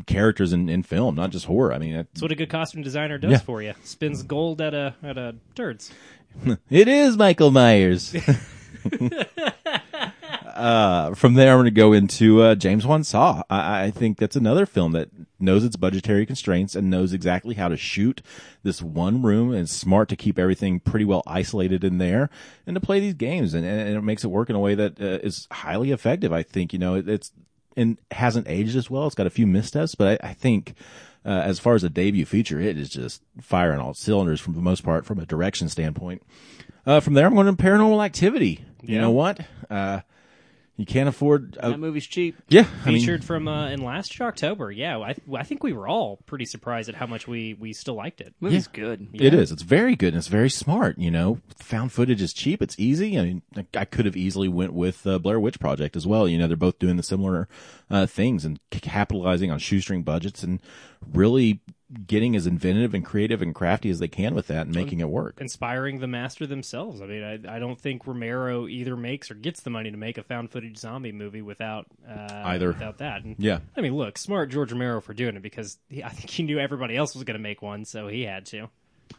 characters 0.07 0.53
in, 0.53 0.69
in 0.69 0.85
film, 0.85 1.17
not 1.17 1.31
just 1.31 1.47
horror. 1.47 1.73
I 1.73 1.79
mean, 1.79 1.95
it, 1.97 2.07
That's 2.13 2.23
what 2.23 2.31
a 2.31 2.37
good 2.37 2.49
costume 2.51 2.83
designer 2.83 3.19
does 3.19 3.33
Yeah. 3.33 3.39
for 3.39 3.61
you. 3.63 3.75
Spins 3.83 4.23
gold 4.23 4.61
at 4.61 4.75
a 4.75 4.95
at 5.03 5.19
a 5.19 5.35
turds. 5.57 5.91
it 6.71 6.87
is 6.89 7.17
Michael 7.17 7.51
Myers. 7.51 8.15
uh, 10.55 11.15
from 11.15 11.35
there, 11.35 11.53
I'm 11.53 11.57
going 11.59 11.65
to 11.67 11.71
go 11.71 11.93
into 11.93 12.43
uh, 12.43 12.55
James 12.55 12.87
Wan 12.87 13.05
Saw. 13.05 13.43
I, 13.51 13.85
I 13.85 13.91
think 13.91 14.19
that's 14.19 14.37
another 14.37 14.67
film 14.67 14.93
that 14.93 15.09
knows 15.39 15.65
its 15.65 15.77
budgetary 15.77 16.25
constraints 16.27 16.75
and 16.75 16.89
knows 16.89 17.13
exactly 17.13 17.55
how 17.55 17.69
to 17.69 17.77
shoot 17.77 18.23
this 18.63 18.81
one 18.81 19.23
room 19.23 19.53
and 19.53 19.69
smart 19.69 20.09
to 20.09 20.17
keep 20.17 20.39
everything 20.39 20.81
pretty 20.81 21.05
well 21.05 21.23
isolated 21.27 21.85
in 21.85 21.99
there 21.99 22.31
and 22.67 22.75
to 22.75 22.81
play 22.81 23.01
these 23.01 23.15
games. 23.15 23.53
And, 23.55 23.65
and 23.67 23.97
it 23.97 24.03
makes 24.03 24.25
it 24.25 24.29
work 24.29 24.49
in 24.49 24.57
a 24.57 24.61
way 24.61 24.75
that 24.75 25.01
uh, 25.01 25.19
is 25.23 25.47
highly 25.51 25.91
effective. 25.91 26.33
I 26.33 26.43
think, 26.43 26.73
you 26.73 26.79
know, 26.79 26.95
it, 26.95 27.09
it's, 27.09 27.33
and 27.77 27.99
hasn't 28.13 28.49
aged 28.49 28.77
as 28.77 28.89
well. 28.89 29.07
It's 29.07 29.15
got 29.17 29.27
a 29.27 29.31
few 29.31 29.47
missteps, 29.47 29.95
but 29.95 30.23
I, 30.25 30.31
I 30.31 30.33
think, 30.35 30.75
uh, 31.27 31.31
as 31.45 31.59
far 31.59 31.75
as 31.75 31.83
a 31.83 31.89
debut 31.91 32.25
feature, 32.27 32.61
it 32.61 32.77
is 32.79 32.89
just 32.91 33.23
firing 33.41 33.81
all 33.81 33.95
cylinders 33.95 34.41
for 34.41 34.53
the 34.53 34.61
most 34.61 34.85
part 34.85 35.05
from 35.07 35.19
a 35.19 35.27
direction 35.27 35.69
standpoint. 35.69 36.23
Uh, 36.87 37.01
from 37.01 37.15
there, 37.15 37.27
I'm 37.27 37.35
going 37.35 37.47
to 37.47 37.53
Paranormal 37.55 38.05
Activity. 38.05 38.63
You 38.83 38.97
Yeah. 38.97 39.01
know 39.01 39.11
what? 39.11 39.41
Uh, 39.71 40.01
you 40.77 40.85
can't 40.87 41.09
afford. 41.09 41.57
A, 41.61 41.71
That 41.71 41.79
movie's 41.79 42.07
cheap. 42.07 42.37
yeah, 42.49 42.67
I 42.85 42.91
mean, 42.91 43.01
Featured 43.01 43.25
from 43.25 43.47
uh, 43.47 43.69
in 43.69 43.83
last 43.83 44.19
year 44.19 44.29
October. 44.29 44.73
Yeah, 44.73 44.99
I 44.99 45.15
I 45.33 45.45
think 45.45 45.63
we 45.63 45.73
were 45.73 45.87
all 45.87 46.19
pretty 46.27 46.45
surprised 46.45 46.89
at 46.89 46.97
how 46.97 47.07
much 47.07 47.29
we 47.29 47.55
we 47.55 47.73
still 47.73 47.95
liked 47.95 48.21
it. 48.21 48.35
Movie's 48.41 48.67
good. 48.67 49.09
It 49.13 49.35
is. 49.35 49.53
It's 49.53 49.63
very 49.63 49.95
good 49.95 50.09
and 50.15 50.19
it's 50.19 50.29
very 50.29 50.51
smart. 50.51 50.99
You 50.99 51.11
know, 51.11 51.39
found 51.59 51.93
footage 51.93 52.21
is 52.21 52.33
cheap. 52.33 52.61
It's 52.61 52.79
easy. 52.79 53.19
I 53.19 53.23
mean, 53.23 53.43
I 53.75 53.85
could 53.85 54.05
have 54.05 54.17
easily 54.17 54.49
went 54.49 54.73
with 54.73 55.07
uh, 55.07 55.19
Blair 55.19 55.39
Witch 55.39 55.61
Project 55.61 55.97
as 55.97 56.07
well. 56.07 56.27
You 56.27 56.39
know, 56.39 56.49
they're 56.49 56.57
both 56.57 56.79
doing 56.79 56.97
the 56.97 57.03
similar 57.03 57.49
uh, 57.91 58.07
things 58.07 58.45
and 58.45 58.59
capitalizing 58.71 59.51
on 59.51 59.59
shoestring 59.59 60.03
budgets 60.03 60.43
and 60.43 60.61
really 61.13 61.61
getting 62.07 62.37
as 62.37 62.47
inventive 62.47 62.95
and 62.95 63.05
creative 63.05 63.43
and 63.43 63.55
crafty 63.55 63.91
as 63.91 63.99
they 63.99 64.09
can 64.09 64.35
with 64.35 64.47
that 64.49 64.67
and 64.67 64.75
making 64.75 65.01
it 65.01 65.09
work. 65.09 65.41
Inspiring 65.41 66.01
the 66.01 66.07
master 66.07 66.47
themselves. 66.47 67.01
I 67.01 67.07
mean, 67.07 67.23
I, 67.23 67.57
I 67.57 67.59
don't 67.59 67.81
think 67.81 68.07
Romero 68.07 68.67
either 68.67 68.97
makes 68.97 69.31
or 69.31 69.35
gets 69.35 69.61
the 69.61 69.71
money 69.71 69.91
to 69.91 69.97
make 69.97 70.19
a 70.19 70.23
found 70.23 70.51
footage 70.51 70.77
zombie 70.79 71.13
movie 71.13 71.43
without 71.43 71.87
uh, 72.09 72.43
Either. 72.45 72.69
without 72.69 72.99
that. 72.99 73.25
And, 73.25 73.37
Yeah. 73.39 73.61
I 73.77 73.81
mean, 73.81 73.95
look, 73.95 74.19
smart 74.19 74.51
George 74.51 74.73
Romero 74.73 75.01
for 75.01 75.15
doing 75.15 75.37
it 75.37 75.43
because 75.43 75.79
he, 75.89 76.03
I 76.03 76.09
think 76.11 76.31
he 76.31 76.43
knew 76.43 76.59
everybody 76.59 76.97
else 76.97 77.15
was 77.15 77.25
going 77.25 77.37
to 77.37 77.43
make 77.43 77.63
one, 77.63 77.85
so 77.85 78.09
he 78.09 78.23
had 78.23 78.47
to. 78.47 78.69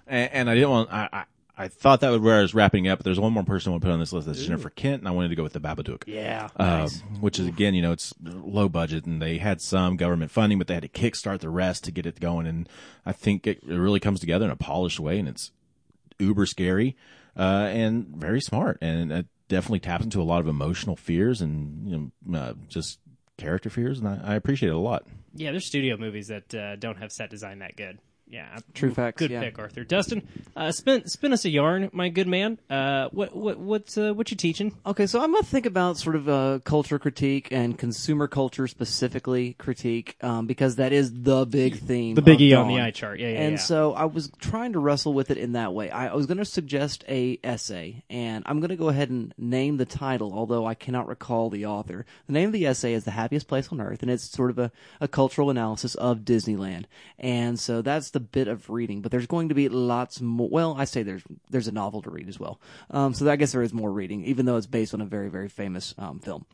And, 0.07 0.31
and 0.31 0.49
I 0.49 0.55
didn't 0.55 0.69
want. 0.69 0.91
I, 0.91 1.25
I 1.57 1.67
thought 1.67 2.01
that 2.01 2.09
was 2.09 2.19
where 2.19 2.37
I 2.37 2.41
was 2.41 2.53
wrapping 2.53 2.87
up. 2.87 2.99
But 2.99 3.05
there's 3.05 3.19
one 3.19 3.33
more 3.33 3.43
person 3.43 3.69
I 3.69 3.71
want 3.71 3.83
to 3.83 3.87
put 3.87 3.93
on 3.93 3.99
this 3.99 4.11
list. 4.13 4.27
That's 4.27 4.43
Jennifer 4.43 4.69
Kent, 4.69 5.01
and 5.01 5.07
I 5.07 5.11
wanted 5.11 5.29
to 5.29 5.35
go 5.35 5.43
with 5.43 5.53
the 5.53 5.59
Babadook. 5.59 6.03
Yeah, 6.05 6.49
um, 6.57 6.89
which 7.19 7.39
is 7.39 7.47
again, 7.47 7.73
you 7.73 7.81
know, 7.81 7.91
it's 7.91 8.13
low 8.21 8.69
budget, 8.69 9.05
and 9.05 9.21
they 9.21 9.37
had 9.37 9.61
some 9.61 9.95
government 9.97 10.31
funding, 10.31 10.57
but 10.57 10.67
they 10.67 10.73
had 10.73 10.83
to 10.83 10.89
kickstart 10.89 11.39
the 11.39 11.49
rest 11.49 11.83
to 11.85 11.91
get 11.91 12.05
it 12.05 12.19
going. 12.19 12.47
And 12.47 12.67
I 13.05 13.11
think 13.11 13.47
it, 13.47 13.63
it 13.63 13.77
really 13.77 13.99
comes 13.99 14.19
together 14.19 14.45
in 14.45 14.51
a 14.51 14.55
polished 14.55 14.99
way, 14.99 15.17
and 15.19 15.27
it's 15.27 15.51
uber 16.19 16.45
scary 16.45 16.95
uh, 17.37 17.69
and 17.69 18.07
very 18.07 18.41
smart, 18.41 18.77
and 18.81 19.11
it 19.11 19.27
definitely 19.47 19.79
taps 19.79 20.03
into 20.03 20.21
a 20.21 20.23
lot 20.23 20.39
of 20.39 20.47
emotional 20.47 20.95
fears 20.95 21.41
and 21.41 21.87
you 21.89 22.11
know, 22.25 22.39
uh, 22.39 22.53
just 22.67 22.99
character 23.37 23.69
fears, 23.69 23.99
and 23.99 24.07
I, 24.07 24.19
I 24.23 24.35
appreciate 24.35 24.69
it 24.69 24.75
a 24.75 24.79
lot. 24.79 25.05
Yeah, 25.33 25.51
there's 25.51 25.67
studio 25.67 25.97
movies 25.97 26.27
that 26.27 26.53
uh, 26.53 26.75
don't 26.77 26.97
have 26.97 27.11
set 27.11 27.29
design 27.29 27.59
that 27.59 27.75
good. 27.75 27.99
Yeah, 28.27 28.57
True 28.73 28.91
facts, 28.91 29.19
Good 29.19 29.29
yeah. 29.29 29.41
pick, 29.41 29.59
Arthur. 29.59 29.83
Dustin, 29.83 30.27
uh, 30.55 30.71
spin 30.71 31.07
spin 31.07 31.31
us 31.31 31.45
a 31.45 31.49
yarn, 31.49 31.91
my 31.93 32.09
good 32.09 32.27
man. 32.27 32.57
Uh, 32.69 33.07
what 33.11 33.35
what 33.35 33.59
what 33.59 33.95
uh, 33.99 34.13
what 34.15 34.31
you 34.31 34.37
teaching? 34.37 34.75
Okay, 34.83 35.05
so 35.05 35.21
I'm 35.21 35.31
gonna 35.31 35.43
think 35.43 35.67
about 35.67 35.97
sort 35.97 36.15
of 36.15 36.27
uh, 36.27 36.59
culture 36.63 36.97
critique 36.97 37.49
and 37.51 37.77
consumer 37.77 38.27
culture 38.27 38.67
specifically 38.67 39.53
critique 39.53 40.17
um, 40.21 40.47
because 40.47 40.77
that 40.77 40.91
is 40.91 41.21
the 41.21 41.45
big 41.45 41.79
theme. 41.79 42.15
The 42.15 42.23
biggie 42.23 42.59
on 42.59 42.67
the 42.67 42.81
eye 42.81 42.89
chart. 42.89 43.19
Yeah, 43.19 43.27
yeah, 43.27 43.41
and 43.41 43.51
yeah. 43.53 43.59
so 43.59 43.93
I 43.93 44.05
was 44.05 44.31
trying 44.39 44.73
to 44.73 44.79
wrestle 44.79 45.13
with 45.13 45.29
it 45.29 45.37
in 45.37 45.51
that 45.51 45.75
way. 45.75 45.91
I, 45.91 46.07
I 46.07 46.15
was 46.15 46.25
going 46.25 46.39
to 46.39 46.45
suggest 46.45 47.03
a 47.07 47.39
essay, 47.43 48.03
and 48.09 48.43
I'm 48.47 48.59
going 48.59 48.69
to 48.69 48.75
go 48.75 48.89
ahead 48.89 49.11
and 49.11 49.35
name 49.37 49.77
the 49.77 49.85
title, 49.85 50.33
although 50.33 50.65
I 50.65 50.73
cannot 50.73 51.07
recall 51.07 51.51
the 51.51 51.67
author. 51.67 52.07
The 52.25 52.33
name 52.33 52.47
of 52.47 52.53
the 52.53 52.65
essay 52.65 52.93
is 52.93 53.03
"The 53.03 53.11
Happiest 53.11 53.47
Place 53.47 53.67
on 53.71 53.79
Earth," 53.79 54.01
and 54.01 54.09
it's 54.09 54.31
sort 54.31 54.49
of 54.49 54.57
a, 54.57 54.71
a 54.99 55.07
cultural 55.07 55.51
analysis 55.51 55.93
of 55.93 56.21
Disneyland. 56.21 56.85
And 57.19 57.59
so 57.59 57.83
that's 57.83 58.14
the 58.15 58.19
bit 58.21 58.47
of 58.47 58.69
reading. 58.69 59.01
But 59.01 59.11
there's 59.11 59.27
going 59.27 59.49
to 59.49 59.55
be 59.55 59.69
lots 59.69 60.21
more. 60.21 60.49
Well, 60.49 60.75
I 60.77 60.85
say 60.85 61.03
there's 61.03 61.23
there's 61.51 61.67
a 61.67 61.71
novel 61.71 62.01
to 62.01 62.09
read 62.09 62.29
as 62.29 62.39
well. 62.39 62.59
Um, 62.89 63.13
so 63.13 63.29
I 63.29 63.35
guess 63.35 63.51
there 63.51 63.61
is 63.61 63.73
more 63.73 63.91
reading, 63.91 64.23
even 64.23 64.45
though 64.45 64.57
it's 64.57 64.67
based 64.67 64.93
on 64.93 65.01
a 65.01 65.05
very 65.05 65.29
very 65.29 65.49
famous 65.49 65.93
um, 65.97 66.19
film 66.19 66.45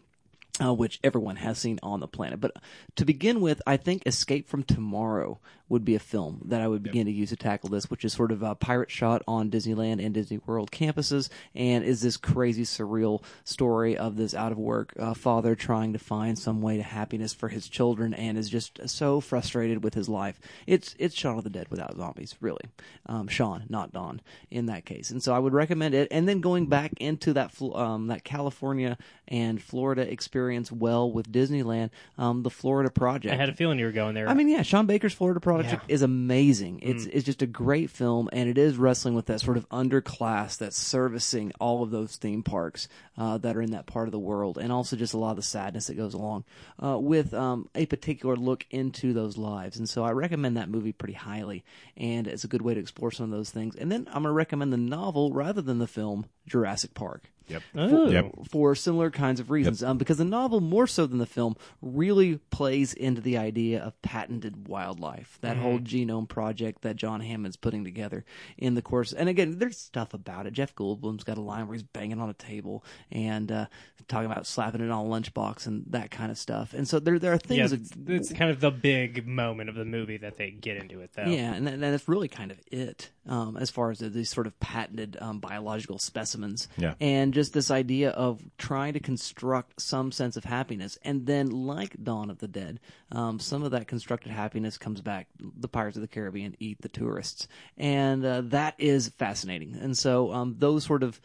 uh, 0.59 0.73
which 0.73 0.99
everyone 1.03 1.37
has 1.37 1.57
seen 1.57 1.79
on 1.81 1.99
the 1.99 2.07
planet. 2.07 2.41
But 2.41 2.55
to 2.95 3.05
begin 3.05 3.41
with, 3.41 3.61
I 3.65 3.77
think 3.77 4.03
Escape 4.05 4.49
from 4.49 4.63
Tomorrow 4.63 5.39
would 5.69 5.85
be 5.85 5.95
a 5.95 5.99
film 5.99 6.41
that 6.45 6.61
I 6.61 6.67
would 6.67 6.83
begin 6.83 7.05
to 7.05 7.11
use 7.13 7.29
to 7.29 7.37
tackle 7.37 7.69
this, 7.69 7.89
which 7.89 8.03
is 8.03 8.11
sort 8.11 8.33
of 8.33 8.43
a 8.43 8.55
pirate 8.55 8.91
shot 8.91 9.21
on 9.25 9.49
Disneyland 9.49 10.03
and 10.03 10.13
Disney 10.13 10.41
World 10.45 10.69
campuses, 10.69 11.29
and 11.55 11.85
is 11.85 12.01
this 12.01 12.17
crazy, 12.17 12.63
surreal 12.63 13.23
story 13.45 13.97
of 13.97 14.17
this 14.17 14.33
out 14.33 14.51
of 14.51 14.57
work 14.57 14.93
uh, 14.99 15.13
father 15.13 15.55
trying 15.55 15.93
to 15.93 15.99
find 15.99 16.37
some 16.37 16.61
way 16.61 16.75
to 16.75 16.83
happiness 16.83 17.33
for 17.33 17.47
his 17.47 17.69
children, 17.69 18.13
and 18.13 18.37
is 18.37 18.49
just 18.49 18.89
so 18.89 19.21
frustrated 19.21 19.81
with 19.81 19.93
his 19.93 20.09
life. 20.09 20.41
It's 20.67 20.93
it's 20.99 21.15
Shaun 21.15 21.37
of 21.37 21.45
the 21.45 21.49
Dead 21.49 21.67
without 21.69 21.95
zombies, 21.95 22.35
really. 22.41 22.65
Um, 23.05 23.29
Sean, 23.29 23.63
not 23.69 23.93
Don, 23.93 24.19
in 24.49 24.65
that 24.65 24.83
case. 24.83 25.09
And 25.09 25.23
so 25.23 25.33
I 25.33 25.39
would 25.39 25.53
recommend 25.53 25.95
it. 25.95 26.09
And 26.11 26.27
then 26.27 26.41
going 26.41 26.65
back 26.65 26.91
into 26.97 27.31
that 27.33 27.53
um, 27.61 28.07
that 28.07 28.25
California 28.25 28.97
and 29.29 29.61
Florida 29.61 30.01
experience 30.01 30.40
experience 30.41 30.71
well 30.71 31.11
with 31.11 31.31
Disneyland, 31.31 31.91
um, 32.17 32.41
the 32.43 32.49
Florida 32.49 32.89
Project. 32.89 33.31
I 33.33 33.37
had 33.37 33.49
a 33.49 33.53
feeling 33.53 33.77
you 33.77 33.85
were 33.85 33.91
going 33.91 34.15
there. 34.15 34.27
I 34.27 34.33
mean, 34.33 34.49
yeah, 34.49 34.63
Sean 34.63 34.87
Baker's 34.87 35.13
Florida 35.13 35.39
Project 35.39 35.83
Yeah. 35.87 35.93
is 35.93 36.01
amazing. 36.01 36.79
It's 36.81 37.05
it's 37.05 37.25
just 37.25 37.41
a 37.43 37.45
great 37.47 37.89
film, 37.91 38.27
and 38.33 38.49
it 38.49 38.57
is 38.57 38.77
wrestling 38.77 39.13
with 39.13 39.27
that 39.27 39.39
sort 39.41 39.57
of 39.57 39.69
underclass 39.69 40.57
that's 40.57 40.77
servicing 40.77 41.51
all 41.59 41.83
of 41.83 41.91
those 41.91 42.15
theme 42.15 42.41
parks 42.43 42.87
uh, 43.17 43.37
that 43.39 43.55
are 43.55 43.61
in 43.61 43.71
that 43.71 43.85
part 43.85 44.07
of 44.07 44.11
the 44.11 44.19
world, 44.19 44.57
and 44.57 44.71
also 44.71 44.95
just 44.95 45.13
a 45.13 45.17
lot 45.17 45.31
of 45.31 45.35
the 45.35 45.41
sadness 45.43 45.87
that 45.87 45.95
goes 45.95 46.13
along 46.15 46.43
uh, 46.83 46.97
with 46.97 47.33
um, 47.33 47.69
a 47.75 47.85
particular 47.85 48.35
look 48.35 48.65
into 48.71 49.13
those 49.13 49.37
lives. 49.37 49.77
And 49.77 49.87
so, 49.87 50.03
I 50.03 50.11
recommend 50.11 50.57
that 50.57 50.69
movie 50.69 50.91
pretty 50.91 51.13
highly, 51.13 51.63
and 51.95 52.27
it's 52.27 52.43
a 52.43 52.47
good 52.47 52.61
way 52.63 52.73
to 52.73 52.79
explore 52.79 53.11
some 53.11 53.25
of 53.25 53.31
those 53.31 53.51
things. 53.51 53.75
And 53.75 53.91
then 53.91 54.07
I'm 54.07 54.23
going 54.23 54.31
to 54.31 54.31
recommend 54.31 54.73
the 54.73 54.77
novel 54.77 55.31
rather 55.33 55.61
than 55.61 55.77
the 55.77 55.87
film 55.87 56.25
Jurassic 56.47 56.93
Park 56.93 57.31
Yep. 57.51 57.63
Oh. 57.75 58.09
Yep. 58.09 58.31
for 58.49 58.75
similar 58.75 59.11
kinds 59.11 59.39
of 59.39 59.51
reasons. 59.51 59.83
Um, 59.83 59.97
because 59.97 60.17
the 60.17 60.25
novel, 60.25 60.61
more 60.61 60.87
so 60.87 61.05
than 61.05 61.17
the 61.17 61.25
film, 61.25 61.55
really 61.81 62.37
plays 62.49 62.93
into 62.93 63.19
the 63.21 63.37
idea 63.37 63.81
of 63.81 63.99
patented 64.01 64.67
wildlife. 64.67 65.37
That 65.41 65.57
whole 65.57 65.79
genome 65.79 66.29
project 66.29 66.83
that 66.83 66.95
John 66.95 67.19
Hammond's 67.19 67.57
putting 67.57 67.83
together 67.83 68.23
in 68.57 68.75
the 68.75 68.81
course. 68.81 69.11
And 69.11 69.27
again, 69.27 69.57
there's 69.57 69.77
stuff 69.77 70.13
about 70.13 70.45
it. 70.47 70.53
Jeff 70.53 70.73
Goldblum's 70.75 71.23
got 71.23 71.37
a 71.37 71.41
line 71.41 71.67
where 71.67 71.73
he's 71.75 71.83
banging 71.83 72.21
on 72.21 72.29
a 72.29 72.33
table 72.33 72.85
and 73.11 73.51
uh, 73.51 73.65
talking 74.07 74.31
about 74.31 74.47
slapping 74.47 74.81
it 74.81 74.89
on 74.89 75.05
a 75.05 75.09
lunchbox 75.09 75.67
and 75.67 75.83
that 75.89 76.11
kind 76.11 76.31
of 76.31 76.37
stuff. 76.37 76.73
And 76.73 76.87
so 76.87 76.99
there 76.99 77.19
there 77.19 77.33
are 77.33 77.39
yeah, 77.49 77.67
things. 77.67 77.73
it's, 77.73 77.91
it's 78.07 78.33
kind 78.33 78.51
of 78.51 78.59
the 78.61 78.71
big 78.71 79.27
moment 79.27 79.69
of 79.69 79.75
the 79.75 79.85
movie 79.85 80.17
that 80.17 80.37
they 80.37 80.51
get 80.51 80.77
into 80.77 81.01
it, 81.01 81.11
though. 81.15 81.25
Yeah, 81.25 81.53
and, 81.53 81.67
that- 81.67 81.73
and 81.73 81.83
that's 81.83 82.07
really 82.07 82.27
kind 82.29 82.51
of 82.51 82.59
it 82.71 83.09
um, 83.27 83.57
as 83.57 83.69
far 83.69 83.91
as 83.91 83.99
the, 83.99 84.09
these 84.09 84.29
sort 84.29 84.47
of 84.47 84.57
patented 84.59 85.17
um, 85.19 85.39
biological 85.39 85.97
specimens. 85.99 86.30
Yeah. 86.77 86.93
And 86.99 87.33
just 87.33 87.53
this 87.53 87.71
idea 87.71 88.11
of 88.11 88.41
trying 88.57 88.93
to 88.93 88.99
construct 88.99 89.81
some 89.81 90.11
sense 90.11 90.37
of 90.37 90.43
happiness. 90.43 90.97
And 91.03 91.25
then, 91.25 91.49
like 91.49 91.95
Dawn 92.03 92.29
of 92.29 92.39
the 92.39 92.47
Dead, 92.47 92.79
um, 93.11 93.39
some 93.39 93.63
of 93.63 93.71
that 93.71 93.87
constructed 93.87 94.31
happiness 94.31 94.77
comes 94.77 95.01
back. 95.01 95.27
The 95.39 95.67
Pirates 95.67 95.97
of 95.97 96.01
the 96.01 96.07
Caribbean 96.07 96.55
eat 96.59 96.81
the 96.81 96.89
tourists. 96.89 97.47
And 97.77 98.25
uh, 98.25 98.41
that 98.45 98.75
is 98.77 99.09
fascinating. 99.09 99.75
And 99.79 99.97
so, 99.97 100.31
um, 100.31 100.55
those 100.57 100.83
sort 100.85 101.03
of 101.03 101.19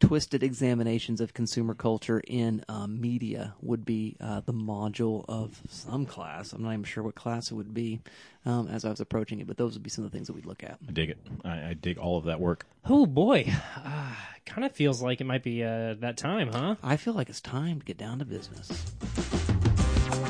twisted 0.00 0.42
examinations 0.42 1.20
of 1.20 1.34
consumer 1.34 1.74
culture 1.74 2.20
in 2.26 2.64
um, 2.68 3.00
media 3.00 3.54
would 3.60 3.84
be 3.84 4.16
uh, 4.20 4.40
the 4.40 4.52
module 4.52 5.24
of 5.28 5.60
some 5.68 6.06
class. 6.06 6.52
I'm 6.52 6.62
not 6.62 6.72
even 6.72 6.84
sure 6.84 7.04
what 7.04 7.14
class 7.14 7.50
it 7.50 7.54
would 7.54 7.72
be 7.72 8.00
um, 8.44 8.68
as 8.68 8.84
I 8.84 8.90
was 8.90 9.00
approaching 9.00 9.40
it, 9.40 9.46
but 9.46 9.56
those 9.58 9.74
would 9.74 9.82
be 9.82 9.90
some 9.90 10.04
of 10.04 10.10
the 10.10 10.16
things 10.16 10.26
that 10.26 10.32
we'd 10.32 10.46
look 10.46 10.64
at. 10.64 10.78
I 10.88 10.92
dig 10.92 11.10
it. 11.10 11.18
I, 11.44 11.68
I 11.70 11.76
dig 11.80 11.98
all 11.98 12.16
of 12.16 12.24
that 12.24 12.40
work. 12.40 12.66
Oh 12.86 13.06
boy, 13.06 13.52
uh, 13.76 14.14
kind 14.46 14.64
of 14.64 14.72
feels 14.72 15.02
like 15.02 15.20
it 15.20 15.24
might 15.24 15.42
be 15.42 15.62
uh, 15.62 15.94
that 16.00 16.16
time, 16.16 16.50
huh? 16.52 16.76
I 16.82 16.96
feel 16.96 17.14
like 17.14 17.28
it's 17.28 17.40
time 17.40 17.80
to 17.80 17.84
get 17.84 17.98
down 17.98 18.18
to 18.18 18.24
business. 18.24 18.68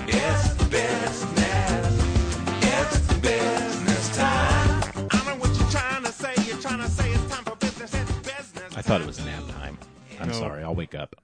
It's 0.09 0.64
business. 0.64 2.07
It's 2.62 3.14
business 3.14 4.16
time. 4.16 5.09
I 5.12 5.25
know 5.27 5.37
what 5.37 5.57
you're 5.59 5.71
trying 5.71 6.03
to 6.03 6.12
say. 6.12 6.35
You're 6.47 6.59
trying 6.59 6.81
to 6.81 6.89
say 6.89 7.11
it's 7.12 7.35
time 7.35 7.45
for 7.45 7.57
business. 7.57 7.95
It's 7.95 8.12
business. 8.12 8.77
I 8.77 8.83
thought 8.83 9.01
it 9.01 9.07
was 9.07 9.25
nap 9.25 9.47
time. 9.47 9.49
I'm 10.31 10.41
sorry. 10.41 10.62
I'll 10.62 10.74
wake 10.74 10.95
up. 10.95 11.16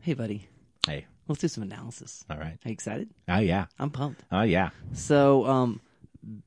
Hey, 0.00 0.14
buddy, 0.14 0.48
Hey. 0.86 1.06
let's 1.28 1.40
do 1.40 1.48
some 1.48 1.62
analysis. 1.62 2.24
All 2.30 2.36
right. 2.36 2.58
Are 2.64 2.68
you 2.68 2.72
excited? 2.72 3.08
Oh 3.28 3.38
yeah. 3.38 3.66
I'm 3.78 3.90
pumped. 3.90 4.22
Oh 4.32 4.42
yeah. 4.42 4.70
So, 4.94 5.46
um, 5.46 5.80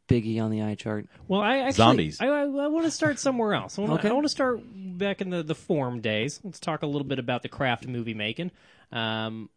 Biggie 0.07 0.41
on 0.41 0.51
the 0.51 0.61
eye 0.61 0.75
chart. 0.75 1.07
Well, 1.27 1.41
I 1.41 1.57
actually, 1.57 1.71
Zombies. 1.73 2.21
I, 2.21 2.27
I, 2.27 2.41
I 2.43 2.67
want 2.67 2.85
to 2.85 2.91
start 2.91 3.19
somewhere 3.19 3.53
else. 3.53 3.77
I 3.77 3.81
want 3.81 3.93
Okay. 3.95 4.03
to 4.03 4.09
I 4.09 4.13
want 4.13 4.23
to 4.25 4.29
start 4.29 4.61
back 4.65 5.19
in 5.21 5.29
the 5.29 5.43
the 5.43 5.55
form 5.55 5.99
days. 5.99 6.39
Let's 6.43 6.59
talk 6.61 6.81
a 6.81 6.85
little 6.85 7.03
bit 7.07 7.19
about 7.19 7.41
the 7.43 7.49
craft 7.49 7.85
movie 7.87 8.13
making. 8.13 8.51
Um, 8.93 9.49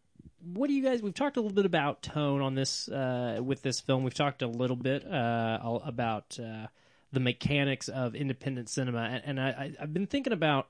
what 0.52 0.66
do 0.66 0.72
you 0.72 0.82
guys? 0.82 1.02
We've 1.02 1.14
talked 1.14 1.36
a 1.36 1.40
little 1.40 1.54
bit 1.54 1.66
about 1.66 2.02
tone 2.02 2.40
on 2.40 2.54
this 2.56 2.88
uh, 2.88 3.40
with 3.42 3.62
this 3.62 3.78
film. 3.80 4.02
We've 4.02 4.14
talked 4.14 4.42
a 4.42 4.48
little 4.48 4.76
bit 4.76 5.04
uh, 5.06 5.58
al- 5.62 5.82
about 5.84 6.36
uh, 6.42 6.66
the 7.12 7.20
mechanics 7.20 7.88
of 7.88 8.16
independent 8.16 8.68
cinema, 8.68 9.02
and, 9.02 9.22
and 9.24 9.40
I, 9.40 9.48
I, 9.50 9.72
I've 9.82 9.94
been 9.94 10.06
thinking 10.08 10.32
about 10.32 10.66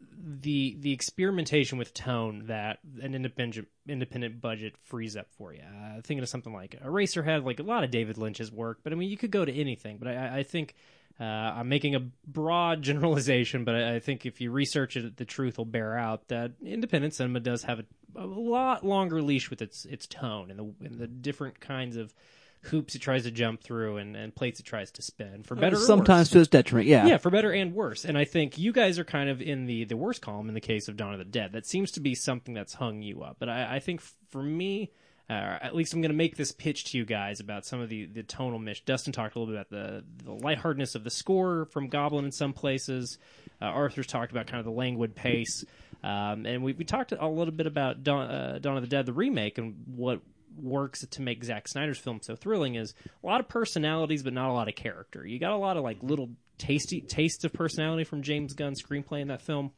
the 0.00 0.76
the 0.80 0.92
experimentation 0.92 1.78
with 1.78 1.94
tone 1.94 2.44
that 2.46 2.78
an 3.00 3.14
independent 3.14 3.68
independent 3.88 4.40
budget 4.40 4.76
frees 4.84 5.16
up 5.16 5.26
for 5.36 5.52
you. 5.52 5.60
Uh, 5.60 5.94
thinking 6.02 6.20
of 6.20 6.28
something 6.28 6.52
like 6.52 6.80
Eraserhead, 6.82 7.44
like 7.44 7.60
a 7.60 7.62
lot 7.62 7.84
of 7.84 7.90
David 7.90 8.18
Lynch's 8.18 8.52
work, 8.52 8.80
but 8.82 8.92
I 8.92 8.96
mean 8.96 9.10
you 9.10 9.16
could 9.16 9.30
go 9.30 9.44
to 9.44 9.52
anything. 9.52 9.98
But 9.98 10.08
I, 10.08 10.38
I 10.38 10.42
think 10.42 10.74
uh, 11.20 11.24
I'm 11.24 11.68
making 11.68 11.94
a 11.94 12.00
broad 12.26 12.82
generalization, 12.82 13.64
but 13.64 13.74
I, 13.74 13.96
I 13.96 14.00
think 14.00 14.26
if 14.26 14.40
you 14.40 14.50
research 14.50 14.96
it, 14.96 15.16
the 15.16 15.24
truth 15.24 15.58
will 15.58 15.64
bear 15.64 15.96
out 15.96 16.28
that 16.28 16.52
independent 16.64 17.14
cinema 17.14 17.40
does 17.40 17.62
have 17.64 17.80
a, 17.80 17.84
a 18.16 18.26
lot 18.26 18.84
longer 18.84 19.22
leash 19.22 19.50
with 19.50 19.62
its 19.62 19.84
its 19.84 20.06
tone 20.06 20.50
and 20.50 20.58
the 20.58 20.86
and 20.86 20.98
the 20.98 21.06
different 21.06 21.60
kinds 21.60 21.96
of 21.96 22.14
hoops 22.62 22.94
it 22.94 23.00
tries 23.00 23.22
to 23.22 23.30
jump 23.30 23.62
through 23.62 23.98
and, 23.98 24.16
and 24.16 24.34
plates 24.34 24.60
it 24.60 24.64
tries 24.66 24.90
to 24.92 25.02
spin 25.02 25.42
for 25.42 25.54
better 25.54 25.76
or 25.76 25.78
worse. 25.78 25.86
Sometimes 25.86 26.30
to 26.30 26.40
its 26.40 26.48
detriment. 26.48 26.88
Yeah. 26.88 27.06
Yeah, 27.06 27.16
for 27.18 27.30
better 27.30 27.52
and 27.52 27.74
worse. 27.74 28.04
And 28.04 28.18
I 28.18 28.24
think 28.24 28.58
you 28.58 28.72
guys 28.72 28.98
are 28.98 29.04
kind 29.04 29.30
of 29.30 29.40
in 29.40 29.66
the 29.66 29.84
the 29.84 29.96
worst 29.96 30.22
column 30.22 30.48
in 30.48 30.54
the 30.54 30.60
case 30.60 30.88
of 30.88 30.96
Dawn 30.96 31.12
of 31.12 31.18
the 31.18 31.24
Dead. 31.24 31.52
That 31.52 31.66
seems 31.66 31.92
to 31.92 32.00
be 32.00 32.14
something 32.14 32.54
that's 32.54 32.74
hung 32.74 33.02
you 33.02 33.22
up. 33.22 33.36
But 33.38 33.48
I, 33.48 33.76
I 33.76 33.78
think 33.80 34.00
for 34.30 34.42
me, 34.42 34.90
uh, 35.30 35.58
at 35.60 35.74
least 35.74 35.92
I'm 35.92 36.00
going 36.00 36.10
to 36.10 36.16
make 36.16 36.36
this 36.36 36.52
pitch 36.52 36.84
to 36.92 36.98
you 36.98 37.04
guys 37.04 37.40
about 37.40 37.64
some 37.66 37.80
of 37.80 37.88
the 37.88 38.06
the 38.06 38.22
tonal 38.22 38.58
mish. 38.58 38.84
Dustin 38.84 39.12
talked 39.12 39.36
a 39.36 39.38
little 39.38 39.54
bit 39.54 39.60
about 39.60 39.70
the 39.70 40.04
the 40.24 40.32
lightheartedness 40.32 40.94
of 40.94 41.04
the 41.04 41.10
score 41.10 41.66
from 41.66 41.88
Goblin 41.88 42.24
in 42.24 42.32
some 42.32 42.52
places. 42.52 43.18
Uh, 43.60 43.66
Arthur's 43.66 44.06
talked 44.06 44.32
about 44.32 44.46
kind 44.46 44.58
of 44.58 44.64
the 44.64 44.72
languid 44.72 45.14
pace. 45.14 45.64
Um, 46.02 46.46
and 46.46 46.62
we, 46.62 46.74
we 46.74 46.84
talked 46.84 47.10
a 47.10 47.26
little 47.28 47.52
bit 47.52 47.66
about 47.66 48.04
Dawn, 48.04 48.30
uh, 48.30 48.58
Dawn 48.60 48.76
of 48.76 48.84
the 48.84 48.88
Dead, 48.88 49.04
the 49.04 49.12
remake, 49.12 49.58
and 49.58 49.74
what 49.96 50.20
works 50.56 51.06
to 51.06 51.22
make 51.22 51.44
Zack 51.44 51.68
Snyder's 51.68 51.98
film 51.98 52.20
so 52.22 52.36
thrilling 52.36 52.74
is 52.74 52.94
a 53.22 53.26
lot 53.26 53.40
of 53.40 53.48
personalities, 53.48 54.22
but 54.22 54.32
not 54.32 54.50
a 54.50 54.52
lot 54.52 54.68
of 54.68 54.74
character. 54.74 55.26
You 55.26 55.38
got 55.38 55.52
a 55.52 55.56
lot 55.56 55.76
of 55.76 55.82
like 55.82 55.98
little 56.02 56.30
tasty 56.58 57.00
tastes 57.00 57.44
of 57.44 57.52
personality 57.52 58.04
from 58.04 58.22
James 58.22 58.54
Gunn's 58.54 58.82
screenplay 58.82 59.20
in 59.20 59.28
that 59.28 59.42
film. 59.42 59.72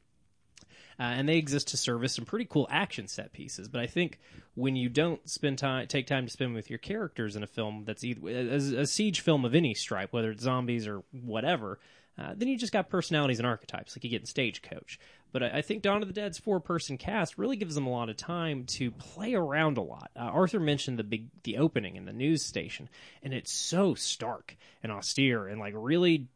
Uh, 0.98 1.04
and 1.04 1.26
they 1.26 1.38
exist 1.38 1.68
to 1.68 1.78
service 1.78 2.14
some 2.14 2.26
pretty 2.26 2.44
cool 2.44 2.68
action 2.70 3.08
set 3.08 3.32
pieces. 3.32 3.68
But 3.68 3.80
I 3.80 3.86
think 3.86 4.18
when 4.54 4.76
you 4.76 4.90
don't 4.90 5.26
spend 5.28 5.58
time, 5.58 5.86
take 5.86 6.06
time 6.06 6.26
to 6.26 6.30
spend 6.30 6.54
with 6.54 6.68
your 6.68 6.78
characters 6.78 7.36
in 7.36 7.42
a 7.42 7.46
film 7.46 7.84
that's 7.86 8.04
either 8.04 8.20
a, 8.28 8.80
a 8.82 8.86
siege 8.86 9.20
film 9.20 9.46
of 9.46 9.54
any 9.54 9.72
stripe, 9.72 10.12
whether 10.12 10.30
it's 10.30 10.42
zombies 10.42 10.86
or 10.86 11.02
whatever, 11.12 11.78
uh, 12.20 12.34
then 12.36 12.48
you 12.48 12.58
just 12.58 12.72
got 12.72 12.90
personalities 12.90 13.38
and 13.38 13.46
archetypes 13.46 13.96
like 13.96 14.04
you 14.04 14.10
get 14.10 14.20
in 14.20 14.26
Stagecoach. 14.26 14.98
But 15.32 15.42
I, 15.42 15.58
I 15.58 15.62
think 15.62 15.82
Dawn 15.82 16.02
of 16.02 16.08
the 16.08 16.14
Dead's 16.14 16.38
four-person 16.38 16.98
cast 16.98 17.38
really 17.38 17.56
gives 17.56 17.74
them 17.74 17.86
a 17.86 17.90
lot 17.90 18.10
of 18.10 18.16
time 18.16 18.64
to 18.66 18.90
play 18.90 19.34
around 19.34 19.78
a 19.78 19.82
lot. 19.82 20.10
Uh, 20.14 20.24
Arthur 20.24 20.60
mentioned 20.60 20.98
the 20.98 21.04
big, 21.04 21.28
the 21.44 21.58
opening 21.58 21.96
in 21.96 22.04
the 22.04 22.12
news 22.12 22.44
station, 22.44 22.88
and 23.22 23.32
it's 23.32 23.52
so 23.52 23.94
stark 23.94 24.56
and 24.82 24.92
austere 24.92 25.46
and 25.46 25.60
like 25.60 25.74
really 25.76 26.28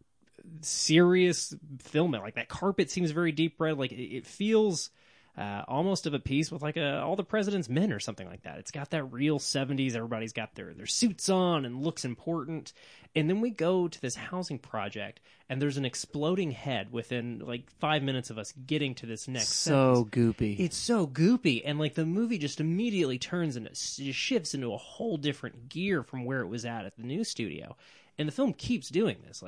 serious 0.63 1.55
filming. 1.81 2.21
Like 2.21 2.37
that 2.37 2.49
carpet 2.49 2.91
seems 2.91 3.11
very 3.11 3.33
deep 3.33 3.61
red. 3.61 3.79
Like 3.79 3.93
it, 3.93 4.17
it 4.17 4.27
feels 4.27 4.91
uh, 5.37 5.63
almost 5.67 6.07
of 6.07 6.15
a 6.15 6.19
piece 6.21 6.53
with 6.53 6.63
like 6.63 6.77
a, 6.77 7.01
all 7.01 7.17
the 7.17 7.25
president's 7.25 7.69
men 7.69 7.93
or 7.93 7.99
something 7.99 8.27
like 8.29 8.43
that. 8.43 8.59
It's 8.59 8.71
got 8.71 8.91
that 8.91 9.05
real 9.13 9.39
70s. 9.39 9.97
Everybody's 9.97 10.33
got 10.33 10.55
their, 10.55 10.73
their 10.75 10.87
suits 10.87 11.29
on 11.29 11.65
and 11.65 11.83
looks 11.83 12.05
important. 12.05 12.73
And 13.17 13.29
then 13.29 13.41
we 13.41 13.51
go 13.51 13.89
to 13.89 14.01
this 14.01 14.15
housing 14.15 14.59
project 14.59 15.21
and 15.49 15.61
there's 15.61 15.77
an 15.77 15.85
exploding 15.85 16.53
head 16.53 16.93
within 16.93 17.41
like 17.45 17.69
five 17.81 18.03
minutes 18.03 18.31
of 18.31 18.39
us 18.39 18.53
getting 18.67 18.95
to 18.97 19.07
this 19.07 19.27
next 19.29 19.49
So 19.49 20.09
goopy. 20.11 20.59
it's 20.61 20.77
so 20.77 21.07
goopy 21.07 21.63
and 21.65 21.79
like 21.79 21.95
the 21.95 22.07
movie 22.07 22.39
just 22.39 22.61
immediately 22.61 23.19
turns 23.19 23.57
and 23.57 23.67
it 23.67 23.77
shifts 23.77 24.55
into 24.55 24.73
a 24.73 24.77
whole 24.79 25.17
different 25.17 25.69
gear 25.69 26.03
from 26.03 26.25
where 26.25 26.41
it 26.41 26.49
was 26.49 26.65
at 26.65 26.85
at 26.87 26.97
the 26.97 27.03
new 27.03 27.25
studio 27.25 27.77
and 28.19 28.29
the 28.29 28.33
film 28.33 28.53
keeps 28.53 28.89
doing 28.89 29.17
this 29.27 29.43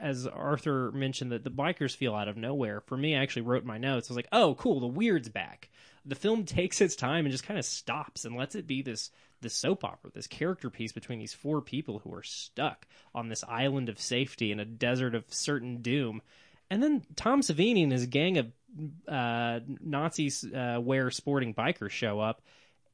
as 0.00 0.26
arthur 0.26 0.90
mentioned 0.92 1.32
that 1.32 1.44
the 1.44 1.50
bikers 1.50 1.94
feel 1.94 2.14
out 2.14 2.28
of 2.28 2.36
nowhere 2.36 2.80
for 2.80 2.96
me 2.96 3.16
i 3.16 3.22
actually 3.22 3.42
wrote 3.42 3.64
my 3.64 3.78
notes 3.78 4.10
i 4.10 4.12
was 4.12 4.16
like 4.16 4.28
oh 4.32 4.54
cool 4.56 4.80
the 4.80 4.86
weird's 4.86 5.28
back 5.28 5.70
the 6.04 6.14
film 6.14 6.44
takes 6.46 6.80
its 6.80 6.96
time 6.96 7.24
and 7.24 7.32
just 7.32 7.44
kind 7.44 7.58
of 7.58 7.64
stops 7.64 8.24
and 8.24 8.36
lets 8.36 8.54
it 8.54 8.66
be 8.66 8.82
this 8.82 9.10
this 9.42 9.54
soap 9.54 9.84
opera, 9.84 10.10
this 10.14 10.26
character 10.26 10.70
piece 10.70 10.92
between 10.92 11.18
these 11.18 11.34
four 11.34 11.60
people 11.60 11.98
who 11.98 12.14
are 12.14 12.22
stuck 12.22 12.86
on 13.14 13.28
this 13.28 13.44
island 13.46 13.88
of 13.88 14.00
safety 14.00 14.50
in 14.50 14.60
a 14.60 14.64
desert 14.64 15.14
of 15.14 15.24
certain 15.28 15.82
doom. 15.82 16.22
And 16.70 16.82
then 16.82 17.02
Tom 17.16 17.42
Savini 17.42 17.82
and 17.82 17.92
his 17.92 18.06
gang 18.06 18.38
of 18.38 18.52
uh, 19.06 19.60
Nazis 19.80 20.44
uh, 20.44 20.78
wear 20.80 21.10
sporting 21.10 21.52
bikers 21.52 21.90
show 21.90 22.18
up, 22.18 22.40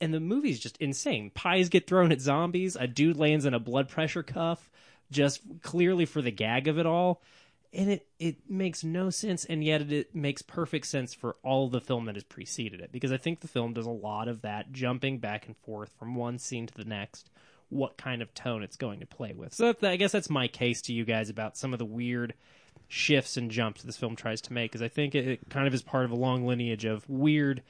and 0.00 0.12
the 0.12 0.20
movie's 0.20 0.58
just 0.58 0.76
insane. 0.78 1.30
Pies 1.30 1.68
get 1.68 1.86
thrown 1.86 2.10
at 2.10 2.20
zombies. 2.20 2.76
A 2.76 2.88
dude 2.88 3.16
lands 3.16 3.44
in 3.44 3.54
a 3.54 3.60
blood 3.60 3.88
pressure 3.88 4.22
cuff, 4.22 4.70
just 5.10 5.40
clearly 5.62 6.04
for 6.04 6.22
the 6.22 6.30
gag 6.30 6.68
of 6.68 6.78
it 6.78 6.86
all. 6.86 7.22
And 7.70 7.90
it, 7.90 8.06
it 8.18 8.36
makes 8.48 8.82
no 8.82 9.10
sense, 9.10 9.44
and 9.44 9.62
yet 9.62 9.82
it, 9.82 9.92
it 9.92 10.14
makes 10.14 10.40
perfect 10.40 10.86
sense 10.86 11.12
for 11.12 11.36
all 11.42 11.68
the 11.68 11.82
film 11.82 12.06
that 12.06 12.14
has 12.14 12.24
preceded 12.24 12.80
it. 12.80 12.92
Because 12.92 13.12
I 13.12 13.18
think 13.18 13.40
the 13.40 13.48
film 13.48 13.74
does 13.74 13.84
a 13.84 13.90
lot 13.90 14.26
of 14.26 14.40
that, 14.40 14.72
jumping 14.72 15.18
back 15.18 15.46
and 15.46 15.56
forth 15.58 15.92
from 15.98 16.14
one 16.14 16.38
scene 16.38 16.66
to 16.66 16.74
the 16.74 16.86
next, 16.86 17.28
what 17.68 17.98
kind 17.98 18.22
of 18.22 18.32
tone 18.32 18.62
it's 18.62 18.76
going 18.76 19.00
to 19.00 19.06
play 19.06 19.34
with. 19.34 19.52
So 19.52 19.74
that, 19.74 19.90
I 19.90 19.96
guess 19.96 20.12
that's 20.12 20.30
my 20.30 20.48
case 20.48 20.80
to 20.82 20.94
you 20.94 21.04
guys 21.04 21.28
about 21.28 21.58
some 21.58 21.74
of 21.74 21.78
the 21.78 21.84
weird 21.84 22.32
shifts 22.88 23.36
and 23.36 23.50
jumps 23.50 23.82
this 23.82 23.98
film 23.98 24.16
tries 24.16 24.40
to 24.40 24.52
make 24.52 24.72
because 24.72 24.82
I 24.82 24.88
think 24.88 25.14
it, 25.14 25.28
it 25.28 25.50
kind 25.50 25.66
of 25.66 25.74
is 25.74 25.82
part 25.82 26.06
of 26.06 26.10
a 26.10 26.16
long 26.16 26.46
lineage 26.46 26.86
of 26.86 27.08
weird 27.08 27.62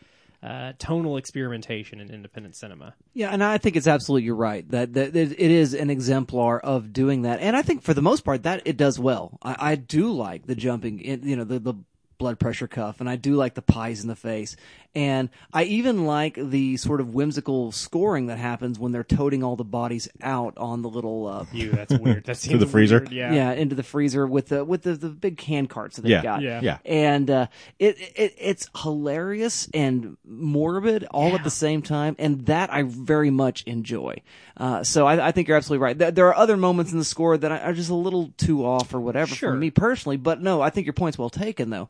uh, 0.42 0.72
tonal 0.78 1.16
experimentation 1.16 2.00
in 2.00 2.10
independent 2.10 2.54
cinema. 2.54 2.94
Yeah, 3.12 3.30
and 3.30 3.42
I 3.42 3.58
think 3.58 3.76
it's 3.76 3.86
absolutely 3.86 4.30
right 4.30 4.68
that, 4.70 4.94
that 4.94 5.16
it 5.16 5.32
it 5.32 5.50
is 5.50 5.74
an 5.74 5.90
exemplar 5.90 6.60
of 6.60 6.92
doing 6.92 7.22
that, 7.22 7.40
and 7.40 7.56
I 7.56 7.62
think 7.62 7.82
for 7.82 7.94
the 7.94 8.02
most 8.02 8.24
part 8.24 8.44
that 8.44 8.62
it 8.64 8.76
does 8.76 8.98
well. 8.98 9.38
I, 9.42 9.56
I 9.72 9.74
do 9.74 10.12
like 10.12 10.46
the 10.46 10.54
jumping, 10.54 11.00
in, 11.00 11.26
you 11.26 11.36
know, 11.36 11.44
the 11.44 11.58
the 11.58 11.74
blood 12.18 12.38
pressure 12.38 12.66
cuff, 12.68 13.00
and 13.00 13.08
I 13.08 13.16
do 13.16 13.34
like 13.34 13.54
the 13.54 13.62
pies 13.62 14.02
in 14.02 14.08
the 14.08 14.16
face, 14.16 14.56
and 14.94 15.28
I 15.52 15.64
even 15.64 16.04
like 16.04 16.34
the 16.34 16.76
sort 16.76 17.00
of 17.00 17.14
whimsical 17.14 17.70
scoring 17.72 18.26
that 18.26 18.38
happens 18.38 18.78
when 18.78 18.90
they're 18.92 19.04
toting 19.04 19.44
all 19.44 19.54
the 19.54 19.64
bodies 19.64 20.08
out 20.22 20.54
on 20.58 20.82
the 20.82 20.88
little 20.88 21.26
uh, 21.26 21.44
You, 21.52 21.70
that's 21.70 21.96
weird. 21.96 22.24
That 22.24 22.36
seems 22.38 22.58
the 22.58 22.66
freezer? 22.66 22.98
weird, 23.00 23.12
Yeah. 23.12 23.32
yeah. 23.32 23.52
into 23.52 23.74
the 23.76 23.82
freezer 23.82 24.26
with 24.26 24.48
the 24.48 24.64
with 24.64 24.82
the, 24.82 24.94
the 24.94 25.08
big 25.10 25.38
can 25.38 25.66
carts 25.66 25.96
that 25.96 26.02
they've 26.02 26.10
Yeah, 26.10 26.22
got. 26.22 26.42
yeah. 26.42 26.60
Yeah. 26.62 26.78
And 26.84 27.30
uh, 27.30 27.46
it, 27.78 27.96
it 28.16 28.34
it's 28.38 28.68
hilarious 28.82 29.68
and 29.72 30.16
morbid 30.24 31.04
all 31.10 31.34
at 31.36 31.44
the 31.44 31.50
same 31.50 31.82
time, 31.82 32.16
and 32.18 32.46
that 32.46 32.72
I 32.72 32.82
very 32.82 33.30
much 33.30 33.62
enjoy. 33.64 34.22
Uh, 34.56 34.82
so 34.82 35.06
I, 35.06 35.28
I 35.28 35.32
think 35.32 35.46
you're 35.46 35.56
absolutely 35.56 35.84
right. 35.84 35.96
There, 35.96 36.10
there 36.10 36.26
are 36.26 36.34
other 36.36 36.56
moments 36.56 36.90
in 36.92 36.98
the 36.98 37.04
score 37.04 37.36
that 37.38 37.52
are 37.52 37.72
just 37.72 37.90
a 37.90 37.94
little 37.94 38.32
too 38.36 38.66
off 38.66 38.92
or 38.92 39.00
whatever 39.00 39.34
Sure. 39.34 39.52
for 39.52 39.56
me 39.56 39.70
personally, 39.70 40.16
but 40.16 40.42
no, 40.42 40.60
I 40.60 40.70
think 40.70 40.86
your 40.86 40.94
point's 40.94 41.16
well 41.18 41.30
taken 41.30 41.70
though. 41.70 41.88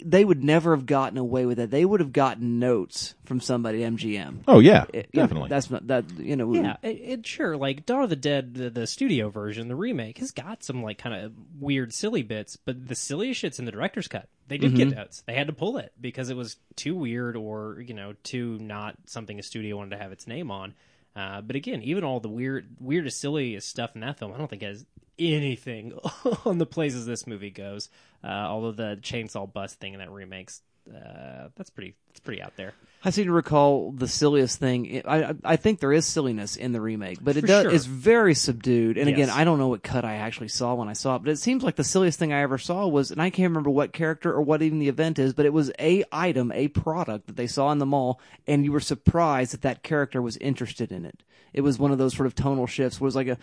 They 0.00 0.24
would 0.24 0.44
never 0.44 0.76
have 0.76 0.86
gotten 0.86 1.18
away 1.18 1.44
with 1.44 1.58
it. 1.58 1.72
They 1.72 1.84
would 1.84 1.98
have 1.98 2.12
gotten 2.12 2.60
notes 2.60 3.16
from 3.24 3.40
somebody 3.40 3.82
at 3.82 3.92
MGM. 3.94 4.42
Oh 4.46 4.60
yeah, 4.60 4.84
It- 4.92 5.08
you 5.12 5.18
know, 5.20 5.26
definitely. 5.26 5.48
that's 5.48 5.70
not 5.70 5.88
that 5.88 6.04
you 6.20 6.36
know. 6.36 6.54
Yeah, 6.54 6.76
it, 6.84 7.00
it 7.02 7.26
sure 7.26 7.56
like 7.56 7.84
Dawn 7.84 8.04
of 8.04 8.10
the 8.10 8.14
Dead, 8.14 8.54
the, 8.54 8.70
the 8.70 8.86
studio 8.86 9.28
version, 9.28 9.66
the 9.66 9.74
remake 9.74 10.18
has 10.18 10.30
got 10.30 10.62
some 10.62 10.84
like 10.84 10.98
kind 10.98 11.16
of 11.24 11.32
weird, 11.58 11.92
silly 11.92 12.22
bits, 12.22 12.54
but 12.56 12.86
the 12.86 12.94
silliest 12.94 13.40
shit's 13.40 13.58
in 13.58 13.64
the 13.64 13.72
director's 13.72 14.06
cut. 14.06 14.28
They 14.46 14.56
did 14.56 14.76
get 14.76 14.90
notes. 14.94 15.24
They 15.26 15.34
had 15.34 15.48
to 15.48 15.52
pull 15.52 15.78
it 15.78 15.92
because 16.00 16.30
it 16.30 16.36
was 16.36 16.56
too 16.76 16.94
weird 16.94 17.34
or 17.36 17.80
you 17.84 17.92
know 17.94 18.14
too 18.22 18.56
not 18.60 18.94
something 19.06 19.40
a 19.40 19.42
studio 19.42 19.78
wanted 19.78 19.96
to 19.96 20.02
have 20.02 20.12
its 20.12 20.28
name 20.28 20.52
on. 20.52 20.74
Uh, 21.16 21.40
but 21.40 21.56
again, 21.56 21.82
even 21.82 22.04
all 22.04 22.20
the 22.20 22.28
weird, 22.28 22.68
weirdest, 22.78 23.20
silliest 23.20 23.68
stuff 23.68 23.96
in 23.96 24.02
that 24.02 24.16
film, 24.20 24.32
I 24.32 24.38
don't 24.38 24.48
think 24.48 24.62
has 24.62 24.86
anything 25.18 25.92
on 26.44 26.58
the 26.58 26.66
places 26.66 27.06
this 27.06 27.26
movie 27.26 27.50
goes. 27.50 27.88
Uh, 28.22 28.28
although 28.28 28.72
the 28.72 28.98
chainsaw 29.02 29.50
bust 29.50 29.78
thing 29.78 29.94
in 29.94 30.00
that 30.00 30.10
remake's 30.10 30.62
uh, 30.88 31.48
that's 31.56 31.70
pretty, 31.70 31.94
it's 32.18 32.24
pretty 32.24 32.42
out 32.42 32.56
there. 32.56 32.74
I 33.04 33.10
seem 33.10 33.26
to 33.26 33.32
recall 33.32 33.92
the 33.92 34.08
silliest 34.08 34.58
thing. 34.58 35.02
I 35.06 35.22
I, 35.22 35.34
I 35.44 35.56
think 35.56 35.78
there 35.78 35.92
is 35.92 36.04
silliness 36.04 36.56
in 36.56 36.72
the 36.72 36.80
remake, 36.80 37.18
but 37.22 37.36
it 37.36 37.46
does 37.46 37.62
sure. 37.62 37.72
it's 37.72 37.84
very 37.84 38.34
subdued. 38.34 38.98
And 38.98 39.08
again, 39.08 39.30
I 39.30 39.44
don't 39.44 39.58
know 39.58 39.68
what 39.68 39.84
cut 39.84 40.04
I 40.04 40.16
actually 40.16 40.48
saw 40.48 40.74
when 40.74 40.88
I 40.88 40.94
saw 40.94 41.14
it, 41.14 41.20
but 41.20 41.30
it 41.30 41.38
seems 41.38 41.62
like 41.62 41.76
the 41.76 41.84
silliest 41.84 42.18
thing 42.18 42.32
I 42.32 42.42
ever 42.42 42.58
saw 42.58 42.88
was, 42.88 43.12
and 43.12 43.22
I 43.22 43.30
can't 43.30 43.50
remember 43.50 43.70
what 43.70 43.92
character 43.92 44.32
or 44.32 44.42
what 44.42 44.62
even 44.62 44.80
the 44.80 44.88
event 44.88 45.20
is, 45.20 45.32
but 45.32 45.46
it 45.46 45.52
was 45.52 45.70
a 45.78 46.04
item, 46.10 46.50
a 46.50 46.66
product 46.68 47.28
that 47.28 47.36
they 47.36 47.46
saw 47.46 47.70
in 47.70 47.78
the 47.78 47.86
mall, 47.86 48.20
and 48.48 48.64
you 48.64 48.72
were 48.72 48.80
surprised 48.80 49.52
that 49.52 49.62
that 49.62 49.84
character 49.84 50.20
was 50.20 50.36
interested 50.38 50.90
in 50.90 51.04
it. 51.04 51.22
It 51.52 51.62
was 51.62 51.78
one 51.78 51.92
of 51.92 51.98
those 51.98 52.14
sort 52.14 52.26
of 52.26 52.34
tonal 52.34 52.66
shifts. 52.66 53.00
Where 53.00 53.06
it 53.06 53.08
was 53.08 53.16
like 53.16 53.28
a 53.28 53.38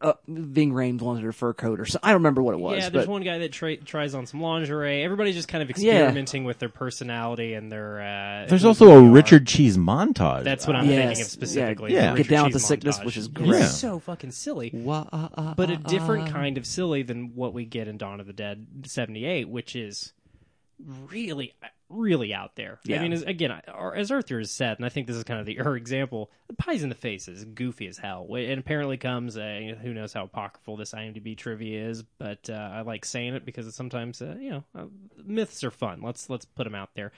uh, 0.00 0.12
Ving 0.28 0.72
Rhames 0.72 1.02
wanted 1.02 1.26
a 1.26 1.32
fur 1.32 1.52
coat 1.52 1.80
or 1.80 1.84
so. 1.84 1.98
I 2.02 2.08
don't 2.08 2.20
remember 2.20 2.42
what 2.42 2.54
it 2.54 2.60
was. 2.60 2.78
Yeah, 2.78 2.88
there's 2.90 3.06
but 3.06 3.12
one 3.12 3.22
guy 3.22 3.38
that 3.38 3.52
tra- 3.52 3.76
tries 3.76 4.14
on 4.14 4.26
some 4.26 4.40
lingerie. 4.40 5.02
Everybody's 5.02 5.34
just 5.34 5.48
kind 5.48 5.62
of 5.62 5.70
experimenting 5.70 6.44
with 6.44 6.58
their 6.58 6.68
personality 6.68 7.54
and 7.54 7.70
their. 7.70 8.00
Uh, 8.00 8.04
There's 8.48 8.64
also 8.64 8.86
a 8.86 8.88
they 9.00 9.06
are. 9.06 9.10
Richard 9.10 9.46
Cheese 9.46 9.76
montage. 9.76 10.44
That's 10.44 10.66
what 10.66 10.76
I'm 10.76 10.86
Yes, 10.88 11.06
thinking 11.06 11.22
of 11.24 11.28
specifically. 11.30 11.92
yeah. 11.92 11.98
the 12.00 12.04
Yeah. 12.06 12.10
Get 12.10 12.18
Richard 12.18 12.30
Down 12.30 12.44
with 12.44 12.52
Cheese 12.54 12.62
the 12.62 12.66
Sickness, 12.68 12.98
montage. 12.98 13.04
which 13.04 13.16
is 13.16 13.26
It's 13.26 13.34
great. 13.34 13.62
so 13.64 13.98
fucking 13.98 14.30
silly, 14.32 14.70
Wha- 14.72 15.06
uh, 15.12 15.28
uh, 15.34 15.54
but 15.54 15.70
a 15.70 15.74
uh, 15.74 15.76
different 15.78 16.28
uh. 16.28 16.32
kind 16.32 16.58
of 16.58 16.66
silly 16.66 17.02
than 17.02 17.34
what 17.34 17.52
we 17.54 17.64
get 17.64 17.88
in 17.88 17.96
Dawn 17.98 18.20
of 18.20 18.26
the 18.26 18.32
Dead 18.32 18.66
'78, 18.84 19.48
which 19.48 19.74
is 19.76 20.12
really, 21.08 21.52
really 21.90 22.32
out 22.32 22.56
there. 22.56 22.78
Yeah. 22.84 22.98
I 22.98 23.02
mean, 23.02 23.12
as, 23.12 23.22
again, 23.22 23.50
I- 23.52 23.70
or- 23.72 23.94
as 23.94 24.10
Arthur 24.10 24.38
has 24.38 24.50
said, 24.50 24.78
and 24.78 24.86
I 24.86 24.88
think 24.88 25.06
this 25.06 25.16
is 25.16 25.24
kind 25.24 25.38
of 25.40 25.46
the 25.46 25.56
her 25.56 25.76
example. 25.76 26.30
The 26.48 26.54
pies 26.54 26.82
in 26.82 26.88
the 26.88 26.94
face 26.94 27.28
is 27.28 27.44
goofy 27.44 27.86
as 27.86 27.98
hell, 27.98 28.26
and 28.34 28.58
apparently 28.58 28.96
comes. 28.96 29.36
Uh, 29.36 29.74
who 29.82 29.92
knows 29.92 30.12
how 30.12 30.24
apocryphal 30.24 30.76
this 30.76 30.92
IMDb 30.92 31.36
trivia 31.36 31.88
is, 31.88 32.02
but 32.18 32.48
uh, 32.48 32.54
I 32.54 32.80
like 32.82 33.04
saying 33.04 33.34
it 33.34 33.44
because 33.44 33.66
it's 33.66 33.76
sometimes 33.76 34.22
uh, 34.22 34.36
you 34.40 34.50
know 34.50 34.64
uh, 34.74 34.84
myths 35.24 35.62
are 35.64 35.70
fun. 35.70 36.00
Let's 36.02 36.30
let's 36.30 36.44
put 36.46 36.64
them 36.64 36.74
out 36.74 36.90
there. 36.94 37.12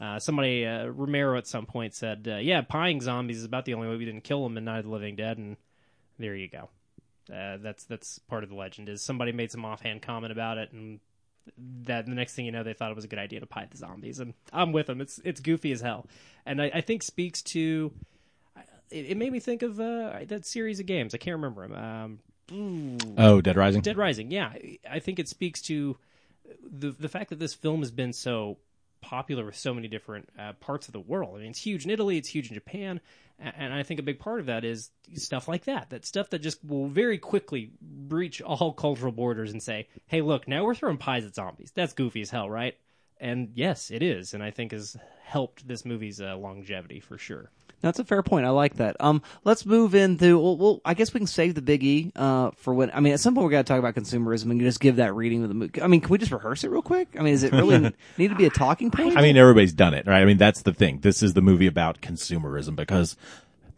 Uh, 0.00 0.18
somebody 0.18 0.64
uh, 0.64 0.86
Romero 0.86 1.36
at 1.36 1.46
some 1.46 1.66
point 1.66 1.94
said, 1.94 2.28
uh, 2.30 2.36
"Yeah, 2.36 2.62
pieing 2.62 3.00
zombies 3.00 3.38
is 3.38 3.44
about 3.44 3.64
the 3.64 3.74
only 3.74 3.88
way 3.88 3.96
we 3.96 4.04
didn't 4.04 4.24
kill 4.24 4.44
them 4.44 4.56
in 4.56 4.64
Night 4.64 4.78
of 4.78 4.84
the 4.84 4.90
Living 4.90 5.16
Dead," 5.16 5.38
and 5.38 5.56
there 6.18 6.36
you 6.36 6.48
go. 6.48 6.68
Uh, 7.32 7.58
that's 7.58 7.84
that's 7.84 8.18
part 8.20 8.44
of 8.44 8.50
the 8.50 8.56
legend. 8.56 8.88
Is 8.88 9.02
somebody 9.02 9.32
made 9.32 9.50
some 9.50 9.64
offhand 9.64 10.02
comment 10.02 10.32
about 10.32 10.58
it, 10.58 10.72
and 10.72 11.00
that 11.84 12.06
the 12.06 12.12
next 12.12 12.34
thing 12.34 12.46
you 12.46 12.52
know, 12.52 12.62
they 12.62 12.74
thought 12.74 12.90
it 12.90 12.96
was 12.96 13.04
a 13.04 13.08
good 13.08 13.18
idea 13.18 13.40
to 13.40 13.46
pie 13.46 13.66
the 13.70 13.76
zombies, 13.76 14.20
and 14.20 14.34
I'm 14.52 14.72
with 14.72 14.86
them. 14.86 15.00
It's 15.00 15.20
it's 15.24 15.40
goofy 15.40 15.72
as 15.72 15.80
hell, 15.80 16.06
and 16.46 16.62
I, 16.62 16.70
I 16.74 16.80
think 16.80 17.02
speaks 17.02 17.42
to. 17.42 17.92
It, 18.90 19.10
it 19.10 19.16
made 19.16 19.32
me 19.32 19.40
think 19.40 19.62
of 19.62 19.78
uh, 19.80 20.20
that 20.26 20.46
series 20.46 20.80
of 20.80 20.86
games. 20.86 21.14
I 21.14 21.18
can't 21.18 21.36
remember 21.36 21.68
them. 21.68 22.20
Um, 22.50 22.98
oh, 23.18 23.40
Dead 23.40 23.56
Rising. 23.56 23.82
Dead 23.82 23.98
Rising. 23.98 24.30
Yeah, 24.30 24.52
I 24.88 25.00
think 25.00 25.18
it 25.18 25.28
speaks 25.28 25.60
to 25.62 25.96
the 26.62 26.92
the 26.92 27.08
fact 27.08 27.30
that 27.30 27.38
this 27.38 27.52
film 27.54 27.80
has 27.80 27.90
been 27.90 28.12
so 28.12 28.58
popular 29.00 29.44
with 29.44 29.56
so 29.56 29.74
many 29.74 29.88
different 29.88 30.28
uh, 30.38 30.52
parts 30.54 30.88
of 30.88 30.92
the 30.92 31.00
world. 31.00 31.36
I 31.36 31.40
mean, 31.40 31.50
it's 31.50 31.60
huge 31.60 31.84
in 31.84 31.90
Italy, 31.90 32.18
it's 32.18 32.28
huge 32.28 32.48
in 32.48 32.54
Japan, 32.54 33.00
and 33.38 33.72
I 33.72 33.82
think 33.82 34.00
a 34.00 34.02
big 34.02 34.18
part 34.18 34.40
of 34.40 34.46
that 34.46 34.64
is 34.64 34.90
stuff 35.14 35.46
like 35.46 35.64
that. 35.64 35.90
That 35.90 36.04
stuff 36.04 36.30
that 36.30 36.40
just 36.40 36.64
will 36.64 36.88
very 36.88 37.18
quickly 37.18 37.70
breach 37.80 38.42
all 38.42 38.72
cultural 38.84 39.12
borders 39.12 39.52
and 39.52 39.62
say, 39.62 39.88
"Hey, 40.06 40.20
look, 40.20 40.48
now 40.48 40.64
we're 40.64 40.74
throwing 40.74 40.98
pies 40.98 41.24
at 41.24 41.34
zombies. 41.34 41.70
That's 41.74 41.92
goofy 41.92 42.20
as 42.20 42.30
hell, 42.30 42.50
right?" 42.50 42.76
And 43.20 43.50
yes, 43.54 43.90
it 43.90 44.02
is, 44.02 44.34
and 44.34 44.42
I 44.42 44.50
think 44.50 44.72
has 44.72 44.96
helped 45.22 45.66
this 45.66 45.84
movie's 45.84 46.20
uh, 46.20 46.36
longevity 46.36 47.00
for 47.00 47.18
sure. 47.18 47.50
That's 47.80 47.98
a 48.00 48.04
fair 48.04 48.22
point. 48.22 48.44
I 48.44 48.50
like 48.50 48.76
that. 48.76 48.96
Um, 48.98 49.22
let's 49.44 49.64
move 49.64 49.94
into. 49.94 50.38
Well, 50.38 50.56
well 50.56 50.80
I 50.84 50.94
guess 50.94 51.14
we 51.14 51.20
can 51.20 51.26
save 51.26 51.54
the 51.54 51.62
Big 51.62 51.84
E 51.84 52.12
uh, 52.16 52.50
for 52.56 52.74
when. 52.74 52.90
I 52.92 53.00
mean, 53.00 53.12
at 53.12 53.20
some 53.20 53.34
point 53.34 53.46
we 53.46 53.52
got 53.52 53.66
to 53.66 53.72
talk 53.72 53.78
about 53.78 53.94
consumerism 53.94 54.50
and 54.50 54.60
just 54.60 54.80
give 54.80 54.96
that 54.96 55.14
reading 55.14 55.42
of 55.44 55.48
the 55.48 55.54
movie. 55.54 55.80
I 55.80 55.86
mean, 55.86 56.00
can 56.00 56.10
we 56.10 56.18
just 56.18 56.32
rehearse 56.32 56.64
it 56.64 56.70
real 56.70 56.82
quick? 56.82 57.08
I 57.18 57.22
mean, 57.22 57.34
is 57.34 57.44
it 57.44 57.52
really 57.52 57.78
need 58.18 58.28
to 58.28 58.34
be 58.34 58.46
a 58.46 58.50
talking 58.50 58.90
point? 58.90 59.16
I 59.16 59.22
mean, 59.22 59.36
everybody's 59.36 59.72
done 59.72 59.94
it, 59.94 60.06
right? 60.06 60.20
I 60.20 60.24
mean, 60.24 60.38
that's 60.38 60.62
the 60.62 60.72
thing. 60.74 61.00
This 61.00 61.22
is 61.22 61.34
the 61.34 61.42
movie 61.42 61.68
about 61.68 62.00
consumerism 62.00 62.74
because 62.74 63.16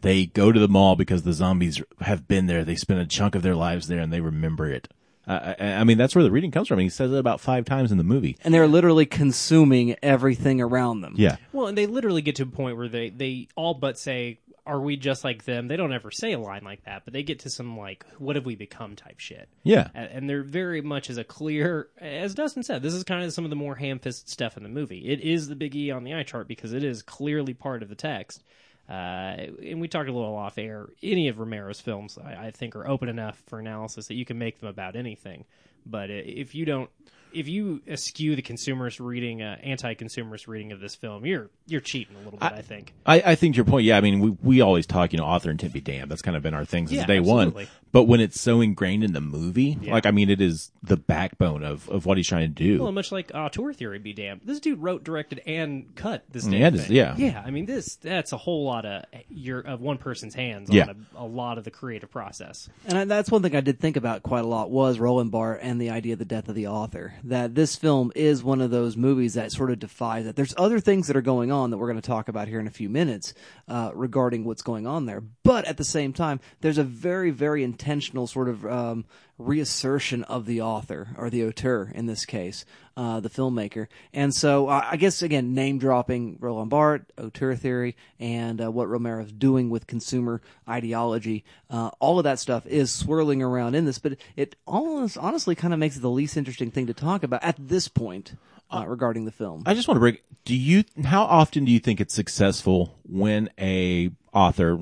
they 0.01 0.25
go 0.25 0.51
to 0.51 0.59
the 0.59 0.67
mall 0.67 0.95
because 0.95 1.21
the 1.21 1.33
zombies 1.33 1.81
have 1.99 2.27
been 2.27 2.47
there. 2.47 2.63
They 2.63 2.75
spend 2.75 2.99
a 2.99 3.05
chunk 3.05 3.35
of 3.35 3.43
their 3.43 3.55
lives 3.55 3.87
there 3.87 3.99
and 3.99 4.11
they 4.11 4.21
remember 4.21 4.67
it. 4.67 4.87
Uh, 5.27 5.53
I, 5.59 5.65
I 5.73 5.83
mean, 5.83 5.97
that's 5.97 6.15
where 6.15 6.23
the 6.23 6.31
reading 6.31 6.51
comes 6.51 6.67
from. 6.67 6.79
He 6.79 6.89
says 6.89 7.11
it 7.11 7.17
about 7.17 7.39
five 7.41 7.65
times 7.65 7.91
in 7.91 7.97
the 7.97 8.03
movie. 8.03 8.37
and 8.43 8.53
they're 8.53 8.67
literally 8.67 9.05
consuming 9.05 9.95
everything 10.01 10.59
around 10.61 11.01
them. 11.01 11.13
Yeah. 11.17 11.37
Well, 11.53 11.67
and 11.67 11.77
they 11.77 11.85
literally 11.85 12.21
get 12.21 12.35
to 12.37 12.43
a 12.43 12.47
point 12.47 12.77
where 12.77 12.89
they 12.89 13.09
they 13.09 13.47
all 13.55 13.73
but 13.75 13.97
say, 13.99 14.39
"Are 14.65 14.79
we 14.81 14.97
just 14.97 15.23
like 15.23 15.45
them?" 15.45 15.67
They 15.67 15.77
don't 15.77 15.93
ever 15.93 16.11
say 16.11 16.33
a 16.33 16.39
line 16.39 16.63
like 16.63 16.83
that, 16.85 17.03
but 17.05 17.13
they 17.13 17.23
get 17.23 17.39
to 17.39 17.49
some 17.49 17.77
like, 17.77 18.05
"What 18.17 18.35
have 18.35 18.45
we 18.45 18.55
become?" 18.55 18.95
type 18.95 19.19
shit. 19.19 19.47
Yeah. 19.63 19.89
A- 19.93 19.97
and 19.97 20.29
they're 20.29 20.43
very 20.43 20.81
much 20.81 21.09
as 21.09 21.17
a 21.17 21.23
clear, 21.23 21.89
as 21.99 22.33
Dustin 22.33 22.63
said, 22.63 22.81
this 22.81 22.93
is 22.93 23.03
kind 23.03 23.23
of 23.23 23.31
some 23.31 23.43
of 23.43 23.49
the 23.51 23.55
more 23.55 23.75
ham-fisted 23.75 24.27
stuff 24.29 24.57
in 24.57 24.63
the 24.63 24.69
movie. 24.69 25.07
It 25.07 25.19
is 25.21 25.47
the 25.47 25.55
big 25.55 25.75
E 25.75 25.91
on 25.91 26.03
the 26.03 26.13
eye 26.15 26.23
chart 26.23 26.47
because 26.47 26.73
it 26.73 26.83
is 26.83 27.01
clearly 27.03 27.53
part 27.53 27.83
of 27.83 27.89
the 27.89 27.95
text. 27.95 28.43
Uh, 28.91 29.47
and 29.63 29.79
we 29.79 29.87
talked 29.87 30.09
a 30.09 30.11
little 30.11 30.35
off 30.35 30.57
air. 30.57 30.89
Any 31.01 31.29
of 31.29 31.39
Romero's 31.39 31.79
films, 31.79 32.17
I, 32.17 32.47
I 32.47 32.51
think, 32.51 32.75
are 32.75 32.85
open 32.85 33.07
enough 33.07 33.41
for 33.47 33.57
analysis 33.57 34.07
that 34.07 34.15
you 34.15 34.25
can 34.25 34.37
make 34.37 34.59
them 34.59 34.67
about 34.67 34.97
anything. 34.97 35.45
But 35.85 36.09
if 36.09 36.53
you 36.53 36.65
don't, 36.65 36.89
if 37.33 37.47
you 37.47 37.81
eschew 37.87 38.35
the 38.35 38.41
consumerist 38.41 38.99
reading, 39.05 39.41
uh, 39.41 39.57
anti-consumerist 39.63 40.47
reading 40.47 40.71
of 40.71 40.79
this 40.79 40.95
film, 40.95 41.25
you're 41.25 41.49
you're 41.67 41.81
cheating 41.81 42.15
a 42.15 42.23
little 42.23 42.39
bit. 42.39 42.51
I, 42.51 42.61
think. 42.61 42.93
I, 43.05 43.21
I 43.31 43.35
think 43.35 43.55
your 43.55 43.65
point, 43.65 43.85
yeah, 43.85 43.97
I 43.97 44.01
mean, 44.01 44.19
we, 44.19 44.29
we 44.41 44.61
always 44.61 44.85
talk, 44.85 45.13
you 45.13 45.17
know, 45.19 45.25
author 45.25 45.49
intent 45.49 45.73
be 45.73 45.81
damned. 45.81 46.11
That's 46.11 46.21
kind 46.21 46.35
of 46.35 46.43
been 46.43 46.53
our 46.53 46.65
thing 46.65 46.87
since 46.87 46.99
Yeah, 46.99 47.05
day 47.05 47.17
absolutely. 47.17 47.63
one. 47.65 47.71
But 47.93 48.03
when 48.03 48.19
it's 48.21 48.39
so 48.39 48.61
ingrained 48.61 49.03
in 49.03 49.11
the 49.13 49.19
movie, 49.21 49.77
like, 49.83 50.05
I 50.05 50.11
mean, 50.11 50.29
it 50.29 50.39
is 50.39 50.71
the 50.81 50.95
backbone 50.97 51.63
of, 51.63 51.89
of 51.89 52.05
what 52.05 52.15
he's 52.17 52.27
trying 52.27 52.53
to 52.53 52.63
do. 52.63 52.81
Well, 52.83 52.91
much 52.93 53.11
like 53.11 53.31
Auteur 53.35 53.73
Theory, 53.73 53.99
be 53.99 54.13
damned. 54.13 54.41
This 54.45 54.61
dude 54.61 54.79
wrote, 54.79 55.03
directed, 55.03 55.41
and 55.45 55.93
cut 55.95 56.23
this 56.31 56.43
damn 56.45 56.53
Yeah, 56.53 56.67
it 56.67 56.75
is- 56.75 56.87
thing. 56.87 56.95
yeah. 56.95 57.15
yeah. 57.17 57.43
I 57.45 57.51
mean, 57.51 57.65
this 57.65 57.95
that's 57.95 58.31
a 58.31 58.37
whole 58.37 58.63
lot 58.65 58.85
of 58.85 59.03
your 59.29 59.59
of 59.59 59.81
one 59.81 59.97
person's 59.97 60.33
hands 60.33 60.69
Yeah. 60.69 60.83
on 60.87 61.05
a, 61.17 61.23
a 61.23 61.25
lot 61.25 61.57
of 61.57 61.63
the 61.65 61.71
creative 61.71 62.09
process. 62.09 62.69
And 62.85 62.97
I, 62.97 63.05
that's 63.05 63.29
one 63.29 63.41
thing 63.43 63.55
I 63.55 63.61
did 63.61 63.79
think 63.79 63.97
about 63.97 64.23
quite 64.23 64.43
a 64.45 64.47
lot 64.47 64.69
was 64.71 64.97
Roland 64.99 65.31
Barthes 65.31 65.61
and 65.63 65.79
the 65.81 65.89
idea 65.89 66.13
of 66.13 66.19
the 66.19 66.25
death 66.25 66.47
of 66.49 66.55
the 66.55 66.67
author. 66.67 67.13
That 67.23 67.55
this 67.55 67.75
film 67.75 68.11
is 68.15 68.43
one 68.43 68.61
of 68.61 68.71
those 68.71 68.97
movies 68.97 69.35
that 69.35 69.51
sort 69.51 69.71
of 69.71 69.79
defies 69.79 70.25
that. 70.25 70.35
There's 70.35 70.53
other 70.57 70.79
things 70.79 71.07
that 71.07 71.15
are 71.15 71.21
going 71.21 71.51
on 71.51 71.69
that 71.69 71.77
we're 71.77 71.89
going 71.89 72.01
to 72.01 72.07
talk 72.07 72.27
about 72.27 72.47
here 72.47 72.59
in 72.59 72.67
a 72.67 72.71
few 72.71 72.89
minutes 72.89 73.33
uh, 73.67 73.91
regarding 73.93 74.43
what's 74.43 74.61
going 74.61 74.87
on 74.87 75.05
there. 75.05 75.21
But 75.43 75.65
at 75.65 75.77
the 75.77 75.83
same 75.83 76.13
time, 76.13 76.39
there's 76.61 76.77
a 76.77 76.83
very, 76.83 77.31
very 77.31 77.63
intentional 77.63 78.27
sort 78.27 78.49
of 78.49 78.65
um, 78.65 79.05
reassertion 79.41 80.23
of 80.23 80.45
the 80.45 80.61
author 80.61 81.09
or 81.17 81.29
the 81.29 81.45
auteur 81.45 81.91
in 81.93 82.05
this 82.05 82.25
case, 82.25 82.65
uh, 82.95 83.19
the 83.19 83.29
filmmaker. 83.29 83.87
And 84.13 84.33
so 84.33 84.67
uh, 84.67 84.85
I 84.89 84.97
guess 84.97 85.21
again, 85.21 85.53
name 85.53 85.79
dropping 85.79 86.37
Roland 86.39 86.69
Barthes, 86.69 87.05
auteur 87.17 87.55
theory, 87.55 87.95
and 88.19 88.61
uh, 88.61 88.71
what 88.71 88.87
Romero's 88.87 89.31
doing 89.31 89.69
with 89.69 89.87
consumer 89.87 90.41
ideology. 90.67 91.43
Uh, 91.69 91.91
all 91.99 92.19
of 92.19 92.23
that 92.23 92.39
stuff 92.39 92.65
is 92.65 92.91
swirling 92.91 93.41
around 93.41 93.75
in 93.75 93.85
this, 93.85 93.99
but 93.99 94.17
it 94.35 94.55
almost 94.65 95.17
honestly 95.17 95.55
kind 95.55 95.73
of 95.73 95.79
makes 95.79 95.97
it 95.97 96.01
the 96.01 96.09
least 96.09 96.37
interesting 96.37 96.71
thing 96.71 96.87
to 96.87 96.93
talk 96.93 97.23
about 97.23 97.43
at 97.43 97.55
this 97.59 97.87
point 97.87 98.35
uh, 98.71 98.85
regarding 98.87 99.25
the 99.25 99.31
film. 99.31 99.63
I 99.65 99.73
just 99.73 99.87
want 99.87 99.97
to 99.97 99.99
break. 99.99 100.23
Do 100.45 100.55
you? 100.55 100.83
How 101.03 101.23
often 101.23 101.65
do 101.65 101.71
you 101.71 101.79
think 101.79 102.01
it's 102.01 102.13
successful 102.13 102.97
when 103.03 103.49
a 103.59 104.11
author, 104.33 104.73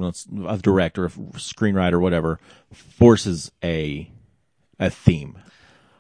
a 0.48 0.58
director, 0.58 1.06
a 1.06 1.10
screenwriter, 1.10 2.00
whatever, 2.00 2.40
forces 2.72 3.52
a 3.64 4.10
a 4.80 4.90
theme? 4.90 5.38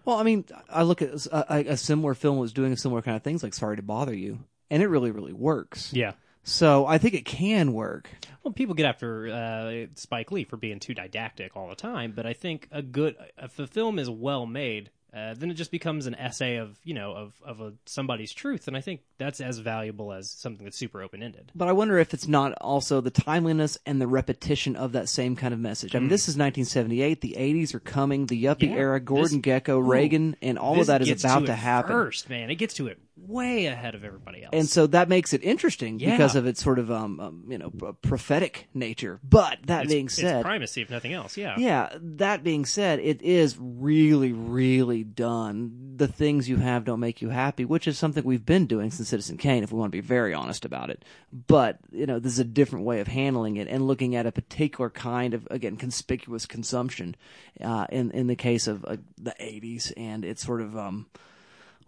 Well, 0.06 0.18
I 0.18 0.24
mean, 0.24 0.46
I 0.70 0.84
look 0.84 1.02
at 1.02 1.26
a, 1.28 1.72
a 1.72 1.78
similar 1.78 2.14
film 2.14 2.38
was 2.38 2.54
doing 2.54 2.76
similar 2.76 3.02
kind 3.02 3.16
of 3.16 3.24
things, 3.24 3.44
like 3.44 3.54
Sorry 3.54 3.76
to 3.76 3.84
Bother 3.84 4.16
You, 4.16 4.40
and 4.70 4.82
it 4.82 4.88
really, 4.88 5.12
really 5.12 5.34
works. 5.34 5.94
Yeah. 5.94 6.14
So 6.44 6.88
I 6.88 6.98
think 6.98 7.14
it 7.14 7.26
can 7.26 7.74
work. 7.74 8.10
Well, 8.44 8.54
people 8.54 8.74
get 8.74 8.86
after 8.88 9.28
uh, 9.28 9.88
Spike 9.96 10.32
Lee 10.32 10.46
for 10.46 10.58
being 10.58 10.80
too 10.80 10.94
didactic 10.94 11.56
all 11.56 11.70
the 11.70 11.76
time, 11.76 12.14
but 12.16 12.26
I 12.26 12.34
think 12.34 12.68
a 12.72 12.82
good 12.82 13.16
if 13.38 13.60
a 13.60 13.68
film 13.68 14.00
is 14.00 14.10
well 14.10 14.46
made, 14.46 14.90
uh, 15.14 15.34
then 15.36 15.50
it 15.50 15.56
just 15.56 15.72
becomes 15.72 16.06
an 16.06 16.16
essay 16.16 16.58
of 16.58 16.78
you 16.84 16.94
know 16.94 17.14
of 17.14 17.34
of 17.44 17.62
a, 17.62 17.74
somebody's 17.86 18.32
truth, 18.32 18.68
and 18.68 18.78
I 18.78 18.82
think 18.82 19.02
that's 19.18 19.42
as 19.42 19.58
valuable 19.60 20.12
as 20.14 20.30
something 20.30 20.64
that's 20.66 20.78
super 20.78 21.02
open 21.02 21.24
ended. 21.24 21.52
But 21.56 21.68
I 21.68 21.72
wonder 21.72 21.98
if 21.98 22.14
it's 22.14 22.28
not 22.28 22.54
also 22.62 23.02
the 23.02 23.10
timeliness 23.12 23.78
and 23.86 24.00
the 24.00 24.08
repetition 24.08 24.76
of 24.76 24.92
that 24.92 25.10
same 25.10 25.36
kind 25.36 25.54
of 25.54 25.60
message. 25.60 25.96
I 25.96 26.00
mean, 26.00 26.10
this 26.10 26.24
is 26.30 26.36
1978. 26.38 27.22
The 27.22 27.36
80s 27.38 27.74
are 27.74 27.80
coming. 27.80 28.26
The 28.28 28.44
yuppie 28.44 28.68
Hmm. 28.68 28.74
Yeah, 28.74 28.80
era, 28.80 29.00
Gordon 29.00 29.38
this- 29.38 29.42
Gecko, 29.44 29.80
Reagan, 29.80 30.36
and 30.42 30.58
all 30.60 30.80
of 30.80 30.88
that 30.88 31.02
is 31.02 31.24
about 31.24 31.40
to, 31.42 31.46
to 31.48 31.56
happen. 31.56 31.92
first, 31.92 32.30
man. 32.30 32.50
It 32.50 32.56
gets 32.56 32.74
to 32.76 32.88
it 32.88 33.00
way 33.28 33.66
ahead 33.68 33.96
of 33.96 34.04
everybody 34.04 34.44
else. 34.44 34.52
And 34.54 34.68
so 34.68 34.88
that 34.88 35.10
makes 35.10 35.34
it 35.34 35.44
interesting 35.44 36.00
Yeah. 36.00 36.12
because 36.12 36.36
of 36.36 36.46
its 36.46 36.64
sort 36.64 36.80
of 36.80 36.92
um, 36.92 37.20
um 37.20 37.44
you 37.48 37.58
know 37.58 37.70
prophetic 38.02 38.68
nature. 38.74 39.20
But 39.24 39.60
that 39.66 39.84
it's, 39.86 39.94
being 39.94 40.06
it's 40.06 40.16
said, 40.16 40.44
primacy 40.44 40.82
if 40.82 40.90
nothing 40.90 41.14
else. 41.14 41.38
Yeah. 41.38 41.56
Yeah, 41.58 41.90
that 42.02 42.44
being 42.44 42.66
said, 42.66 43.00
it 43.00 43.22
is 43.22 43.58
really, 43.60 44.32
really 44.32 45.04
done. 45.04 45.94
The 45.98 46.08
things 46.08 46.48
you 46.48 46.58
have 46.58 46.86
don't 46.86 47.00
make 47.00 47.22
you 47.22 47.30
happy, 47.30 47.66
which 47.66 47.88
is 47.88 47.98
something 47.98 48.24
we've 48.24 48.46
been 48.46 48.66
doing 48.66 48.92
since 48.92 49.10
Citizen 49.10 49.38
Kane, 49.38 49.64
if 49.64 49.72
we 49.72 49.80
want 49.80 49.92
to 49.92 49.98
be 49.98 50.02
very 50.02 50.34
honest 50.34 50.66
about 50.66 50.90
it. 50.90 51.04
But, 51.48 51.80
you 51.92 52.06
know, 52.06 52.20
this 52.20 52.32
is 52.34 52.40
a 52.40 52.44
different 52.46 52.86
way 52.86 53.00
of 53.02 53.08
handling 53.08 53.58
it 53.58 53.68
and 53.68 53.86
looking 53.86 54.16
at 54.16 54.26
a 54.26 54.32
particular 54.32 54.90
kind 54.90 55.34
of, 55.34 55.48
again, 55.52 55.76
conspicuous 55.76 56.46
consumption, 56.46 57.16
uh, 57.62 57.86
in, 57.92 58.12
in 58.12 58.28
the 58.28 58.36
case 58.36 58.68
of 58.68 58.86
uh, 58.86 58.98
the 59.22 59.36
80s 59.40 59.92
and 59.98 60.24
it's 60.24 60.46
sort 60.46 60.62
of, 60.62 60.78
um, 60.78 61.08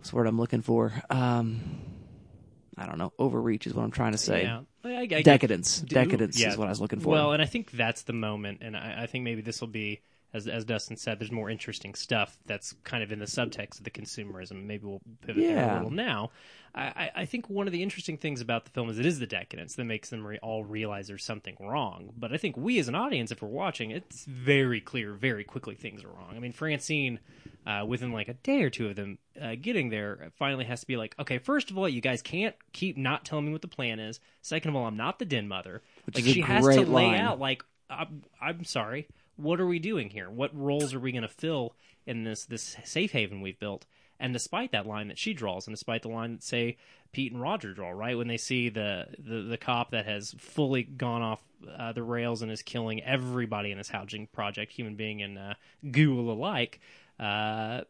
what's 0.02 0.10
the 0.10 0.16
word 0.16 0.26
I'm 0.26 0.40
looking 0.40 0.64
for? 0.64 0.92
Um, 1.12 1.62
I 2.76 2.88
don't 2.88 2.98
know, 2.98 3.14
overreach 3.20 3.68
is 3.68 3.76
what 3.76 3.84
I'm 3.84 3.92
trying 3.92 4.14
to 4.14 4.18
say. 4.18 4.42
Yeah. 4.42 4.62
I, 4.84 5.02
I, 5.02 5.22
Decadence. 5.22 5.80
Decadence 5.80 6.42
yeah. 6.42 6.50
is 6.50 6.58
what 6.58 6.66
I 6.66 6.72
was 6.72 6.82
looking 6.82 7.00
for. 7.00 7.10
Well, 7.10 7.34
and 7.34 7.42
I 7.42 7.46
think 7.46 7.70
that's 7.70 8.02
the 8.02 8.14
moment, 8.14 8.64
and 8.64 8.76
I, 8.76 9.04
I 9.04 9.06
think 9.06 9.26
maybe 9.26 9.44
this 9.44 9.62
will 9.62 9.68
be, 9.68 10.02
as 10.34 10.48
as 10.48 10.64
Dustin 10.66 10.98
said, 10.98 11.20
there's 11.20 11.32
more 11.32 11.50
interesting 11.50 11.94
stuff 11.94 12.38
that's 12.46 12.74
kind 12.84 13.04
of 13.04 13.12
in 13.12 13.20
the 13.20 13.26
subtext 13.26 13.78
of 13.80 13.84
the 13.84 13.92
consumerism. 13.92 14.66
Maybe 14.66 14.86
we'll 14.86 15.02
pivot 15.26 15.44
there 15.56 15.72
a 15.72 15.76
little 15.76 15.92
now. 15.92 16.32
I, 16.74 17.12
I- 17.16 17.26
think 17.26 17.50
one 17.50 17.68
of 17.68 17.74
the 17.74 17.84
interesting 17.84 18.18
things 18.18 18.40
about 18.40 18.64
the 18.64 18.72
film 18.72 18.90
is 18.90 18.98
it 18.98 19.06
is 19.06 19.20
the 19.20 19.28
decadence 19.28 19.76
that 19.76 19.84
makes 19.84 20.10
them 20.10 20.26
re- 20.26 20.40
all 20.42 20.64
realize 20.64 21.08
there's 21.08 21.24
something 21.24 21.58
wrong. 21.60 22.14
But 22.18 22.32
I 22.34 22.38
think 22.38 22.56
we 22.56 22.80
as 22.80 22.88
an 22.88 22.96
audience, 22.96 23.30
if 23.32 23.42
we're 23.42 23.50
watching, 23.50 23.92
it's 23.92 24.24
very 24.26 24.80
clear, 24.80 25.12
very 25.14 25.44
quickly 25.44 25.76
things 25.76 26.02
are 26.04 26.08
wrong. 26.08 26.34
I 26.34 26.40
mean, 26.40 26.54
Francine, 26.54 27.20
uh, 27.68 27.84
within 27.86 28.12
like 28.14 28.30
a 28.30 28.34
day 28.36 28.64
or 28.64 28.70
two 28.70 28.88
of 28.88 28.96
them 28.96 29.18
uh, 29.42 29.56
getting 29.62 29.90
there, 29.90 30.32
finally 30.38 30.64
has 30.66 30.80
to 30.82 30.88
be 30.88 30.96
like, 30.96 31.14
okay, 31.20 31.40
first 31.40 31.72
of 31.72 31.78
all, 31.78 31.90
you 31.90 32.00
guys 32.00 32.22
can't 32.22 32.56
keep 32.72 32.96
not 32.96 33.26
telling 33.26 33.46
me 33.48 33.52
what 33.52 33.62
the 33.62 33.68
plan 33.68 34.00
is. 34.00 34.22
Second 34.42 34.70
of 34.70 34.76
all, 34.78 34.86
I'm 34.86 34.98
not 34.98 35.20
the 35.20 35.26
den 35.26 35.50
mother. 35.50 35.82
Which 36.06 36.16
like 36.16 36.24
she 36.24 36.40
has 36.42 36.64
to 36.66 36.74
great 36.74 36.88
lay 36.88 37.18
out 37.18 37.40
like 37.40 37.64
I'm, 37.90 38.24
I'm 38.42 38.64
sorry 38.64 39.08
what 39.42 39.60
are 39.60 39.68
we 39.68 39.80
doing 39.80 40.10
here? 40.10 40.30
What 40.30 40.56
roles 40.56 40.94
are 40.94 41.00
we 41.00 41.12
going 41.12 41.24
to 41.24 41.28
fill 41.28 41.76
in 42.06 42.24
this 42.24 42.46
this 42.46 42.78
safe 42.84 43.12
haven 43.12 43.42
we've 43.42 43.60
built? 43.60 43.86
And 44.20 44.34
despite 44.34 44.72
that 44.72 44.86
line 44.86 45.08
that 45.08 45.18
she 45.18 45.34
draws 45.34 45.66
and 45.66 45.76
despite 45.76 46.04
the 46.04 46.10
line 46.10 46.34
that 46.34 46.44
say 46.44 46.78
pete 47.12 47.32
and 47.32 47.42
roger 47.42 47.74
draw 47.74 47.90
right? 47.90 48.18
When 48.18 48.28
they 48.28 48.38
see 48.38 48.70
the 48.70 49.08
the, 49.18 49.42
the 49.42 49.58
cop 49.58 49.92
that 49.92 50.06
has 50.06 50.36
fully 50.38 50.84
gone 50.84 51.22
off 51.22 51.42
uh, 51.78 51.92
the 51.92 52.04
rails 52.04 52.42
and 52.42 52.52
is 52.52 52.62
killing 52.62 53.04
everybody 53.04 53.72
in 53.72 53.78
this 53.78 53.90
housing 53.90 54.28
project 54.28 54.72
human 54.72 54.96
being 54.96 55.22
and 55.22 55.38
uh, 55.38 55.54
ghoul 55.92 56.32
alike 56.32 56.80
uh, 57.20 57.82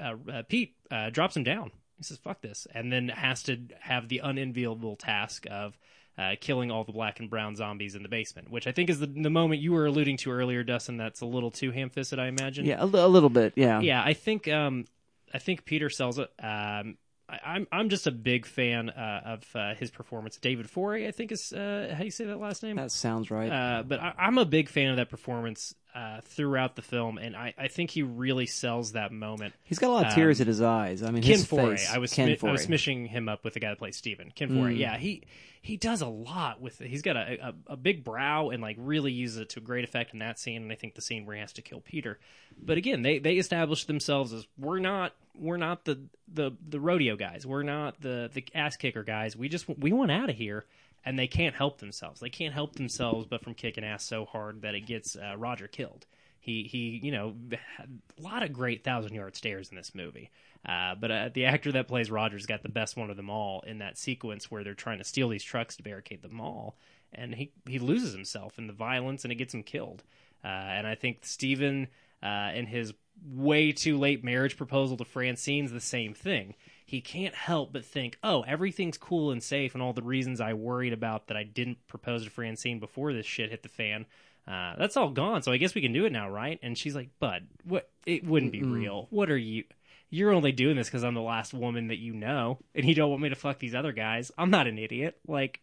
uh, 0.00 0.14
uh, 0.32 0.42
pete 0.48 0.76
uh, 0.90 1.10
drops 1.10 1.36
him 1.36 1.44
down. 1.44 1.70
He 1.96 2.04
says 2.04 2.18
fuck 2.18 2.40
this. 2.40 2.66
And 2.72 2.92
then 2.92 3.08
has 3.08 3.42
to 3.44 3.58
have 3.80 4.08
the 4.08 4.18
unenviable 4.18 4.96
task 4.96 5.46
of 5.50 5.76
uh, 6.20 6.36
killing 6.38 6.70
all 6.70 6.84
the 6.84 6.92
black 6.92 7.18
and 7.18 7.30
brown 7.30 7.56
zombies 7.56 7.94
in 7.94 8.02
the 8.02 8.08
basement, 8.08 8.50
which 8.50 8.66
I 8.66 8.72
think 8.72 8.90
is 8.90 9.00
the, 9.00 9.06
the 9.06 9.30
moment 9.30 9.62
you 9.62 9.72
were 9.72 9.86
alluding 9.86 10.18
to 10.18 10.30
earlier, 10.30 10.62
Dustin. 10.62 10.98
That's 10.98 11.22
a 11.22 11.26
little 11.26 11.50
too 11.50 11.70
ham-fisted, 11.70 12.18
I 12.18 12.26
imagine. 12.26 12.66
yeah, 12.66 12.76
a, 12.78 12.84
little 12.84 13.30
bit, 13.30 13.54
yeah. 13.56 13.80
yeah. 13.80 14.02
I 14.04 14.12
think 14.12 14.46
um, 14.46 14.84
I 15.32 15.38
think 15.38 15.64
Peter 15.64 15.88
sells 15.88 16.18
it. 16.18 16.30
Um, 16.38 16.98
I, 17.26 17.38
I'm 17.44 17.66
I'm 17.72 17.88
just 17.88 18.06
a 18.06 18.10
big 18.10 18.44
fan 18.44 18.90
uh, 18.90 19.22
of 19.24 19.56
uh, 19.56 19.74
his 19.74 19.90
performance. 19.90 20.36
David 20.36 20.66
Foree, 20.66 21.08
I 21.08 21.10
think 21.10 21.32
is 21.32 21.52
uh, 21.54 21.94
how 21.96 22.04
you 22.04 22.10
say 22.10 22.26
that 22.26 22.38
last 22.38 22.62
name? 22.62 22.76
That 22.76 22.90
sounds 22.90 23.30
right. 23.30 23.50
Uh, 23.50 23.82
but 23.82 24.00
I, 24.00 24.12
I'm 24.18 24.36
a 24.36 24.44
big 24.44 24.68
fan 24.68 24.90
of 24.90 24.96
that 24.96 25.08
performance 25.08 25.74
uh, 25.94 26.20
throughout 26.22 26.76
the 26.76 26.82
film, 26.82 27.18
and 27.18 27.36
I, 27.36 27.54
I 27.58 27.68
think 27.68 27.90
he 27.90 28.02
really 28.02 28.46
sells 28.46 28.92
that 28.92 29.12
moment. 29.12 29.54
He's 29.64 29.78
got 29.78 29.88
a 29.88 29.92
lot 29.92 30.06
of 30.06 30.14
tears 30.14 30.40
in 30.40 30.46
his 30.46 30.60
eyes. 30.60 31.02
I 31.02 31.10
mean, 31.10 31.22
Ken 31.22 31.32
his 31.32 31.46
face. 31.46 31.90
I 31.92 31.98
was 31.98 32.12
Ken 32.12 32.28
smi- 32.28 32.48
I 32.48 32.52
was 32.52 32.66
smishing 32.66 33.08
him 33.08 33.28
up 33.28 33.44
with 33.44 33.54
the 33.54 33.60
guy 33.60 33.70
that 33.70 33.78
plays 33.78 33.96
Steven. 33.96 34.32
Ken. 34.34 34.50
Mm. 34.50 34.78
Yeah, 34.78 34.96
he 34.96 35.22
he 35.62 35.76
does 35.76 36.00
a 36.00 36.06
lot 36.06 36.60
with. 36.60 36.78
He's 36.78 37.02
got 37.02 37.16
a, 37.16 37.48
a 37.68 37.72
a 37.72 37.76
big 37.76 38.04
brow 38.04 38.50
and 38.50 38.62
like 38.62 38.76
really 38.78 39.12
uses 39.12 39.38
it 39.38 39.48
to 39.50 39.60
great 39.60 39.84
effect 39.84 40.12
in 40.12 40.20
that 40.20 40.38
scene. 40.38 40.62
And 40.62 40.72
I 40.72 40.76
think 40.76 40.94
the 40.94 41.02
scene 41.02 41.26
where 41.26 41.34
he 41.34 41.40
has 41.40 41.52
to 41.54 41.62
kill 41.62 41.80
Peter. 41.80 42.18
But 42.60 42.78
again, 42.78 43.02
they 43.02 43.18
they 43.18 43.34
establish 43.34 43.84
themselves 43.84 44.32
as 44.32 44.46
we're 44.58 44.78
not 44.78 45.12
we're 45.34 45.56
not 45.56 45.84
the 45.84 46.00
the 46.32 46.52
the 46.68 46.80
rodeo 46.80 47.16
guys. 47.16 47.46
We're 47.46 47.62
not 47.62 48.00
the 48.00 48.30
the 48.32 48.44
ass 48.54 48.76
kicker 48.76 49.02
guys. 49.02 49.36
We 49.36 49.48
just 49.48 49.68
we 49.68 49.92
want 49.92 50.10
out 50.10 50.30
of 50.30 50.36
here. 50.36 50.64
And 51.04 51.18
they 51.18 51.26
can't 51.26 51.54
help 51.54 51.78
themselves. 51.78 52.20
They 52.20 52.28
can't 52.30 52.52
help 52.52 52.76
themselves 52.76 53.26
but 53.26 53.42
from 53.42 53.54
kicking 53.54 53.84
ass 53.84 54.04
so 54.04 54.26
hard 54.26 54.62
that 54.62 54.74
it 54.74 54.86
gets 54.86 55.16
uh, 55.16 55.36
Roger 55.36 55.66
killed. 55.66 56.06
He 56.40 56.64
he, 56.64 57.00
you 57.02 57.12
know, 57.12 57.34
a 57.52 58.22
lot 58.22 58.42
of 58.42 58.52
great 58.52 58.84
thousand 58.84 59.14
yard 59.14 59.36
stares 59.36 59.70
in 59.70 59.76
this 59.76 59.94
movie. 59.94 60.30
Uh, 60.66 60.94
but 60.94 61.10
uh, 61.10 61.30
the 61.32 61.46
actor 61.46 61.72
that 61.72 61.88
plays 61.88 62.10
Roger's 62.10 62.46
got 62.46 62.62
the 62.62 62.68
best 62.68 62.96
one 62.96 63.10
of 63.10 63.16
them 63.16 63.30
all 63.30 63.62
in 63.66 63.78
that 63.78 63.96
sequence 63.96 64.50
where 64.50 64.62
they're 64.62 64.74
trying 64.74 64.98
to 64.98 65.04
steal 65.04 65.28
these 65.30 65.42
trucks 65.42 65.76
to 65.76 65.82
barricade 65.82 66.20
the 66.22 66.28
mall, 66.28 66.76
and 67.12 67.34
he 67.34 67.52
he 67.66 67.78
loses 67.78 68.12
himself 68.12 68.58
in 68.58 68.66
the 68.66 68.72
violence 68.72 69.24
and 69.24 69.32
it 69.32 69.36
gets 69.36 69.54
him 69.54 69.62
killed. 69.62 70.02
Uh, 70.44 70.48
and 70.48 70.86
I 70.86 70.94
think 70.94 71.24
Stephen 71.24 71.88
uh, 72.22 72.26
and 72.26 72.68
his 72.68 72.92
way 73.26 73.72
too 73.72 73.98
late 73.98 74.24
marriage 74.24 74.56
proposal 74.56 74.96
to 74.96 75.04
Francine's 75.04 75.72
the 75.72 75.80
same 75.80 76.14
thing. 76.14 76.54
He 76.90 77.00
can't 77.00 77.36
help 77.36 77.72
but 77.72 77.84
think, 77.84 78.18
oh, 78.24 78.42
everything's 78.42 78.98
cool 78.98 79.30
and 79.30 79.40
safe, 79.40 79.74
and 79.74 79.82
all 79.82 79.92
the 79.92 80.02
reasons 80.02 80.40
I 80.40 80.54
worried 80.54 80.92
about 80.92 81.28
that 81.28 81.36
I 81.36 81.44
didn't 81.44 81.86
propose 81.86 82.24
to 82.24 82.30
Francine 82.30 82.80
before 82.80 83.12
this 83.12 83.26
shit 83.26 83.50
hit 83.50 83.62
the 83.62 83.68
fan. 83.68 84.06
Uh, 84.44 84.74
that's 84.76 84.96
all 84.96 85.10
gone, 85.10 85.42
so 85.42 85.52
I 85.52 85.56
guess 85.56 85.72
we 85.72 85.82
can 85.82 85.92
do 85.92 86.04
it 86.04 86.10
now, 86.10 86.28
right? 86.28 86.58
And 86.64 86.76
she's 86.76 86.96
like, 86.96 87.10
"Bud, 87.20 87.46
what? 87.62 87.88
It 88.06 88.24
wouldn't 88.24 88.50
be 88.50 88.64
real. 88.64 89.06
What 89.10 89.30
are 89.30 89.36
you? 89.36 89.62
You're 90.08 90.32
only 90.32 90.50
doing 90.50 90.74
this 90.74 90.88
because 90.88 91.04
I'm 91.04 91.14
the 91.14 91.20
last 91.20 91.54
woman 91.54 91.86
that 91.86 92.00
you 92.00 92.12
know, 92.12 92.58
and 92.74 92.84
you 92.84 92.96
don't 92.96 93.10
want 93.10 93.22
me 93.22 93.28
to 93.28 93.36
fuck 93.36 93.60
these 93.60 93.76
other 93.76 93.92
guys. 93.92 94.32
I'm 94.36 94.50
not 94.50 94.66
an 94.66 94.76
idiot. 94.76 95.16
Like, 95.28 95.60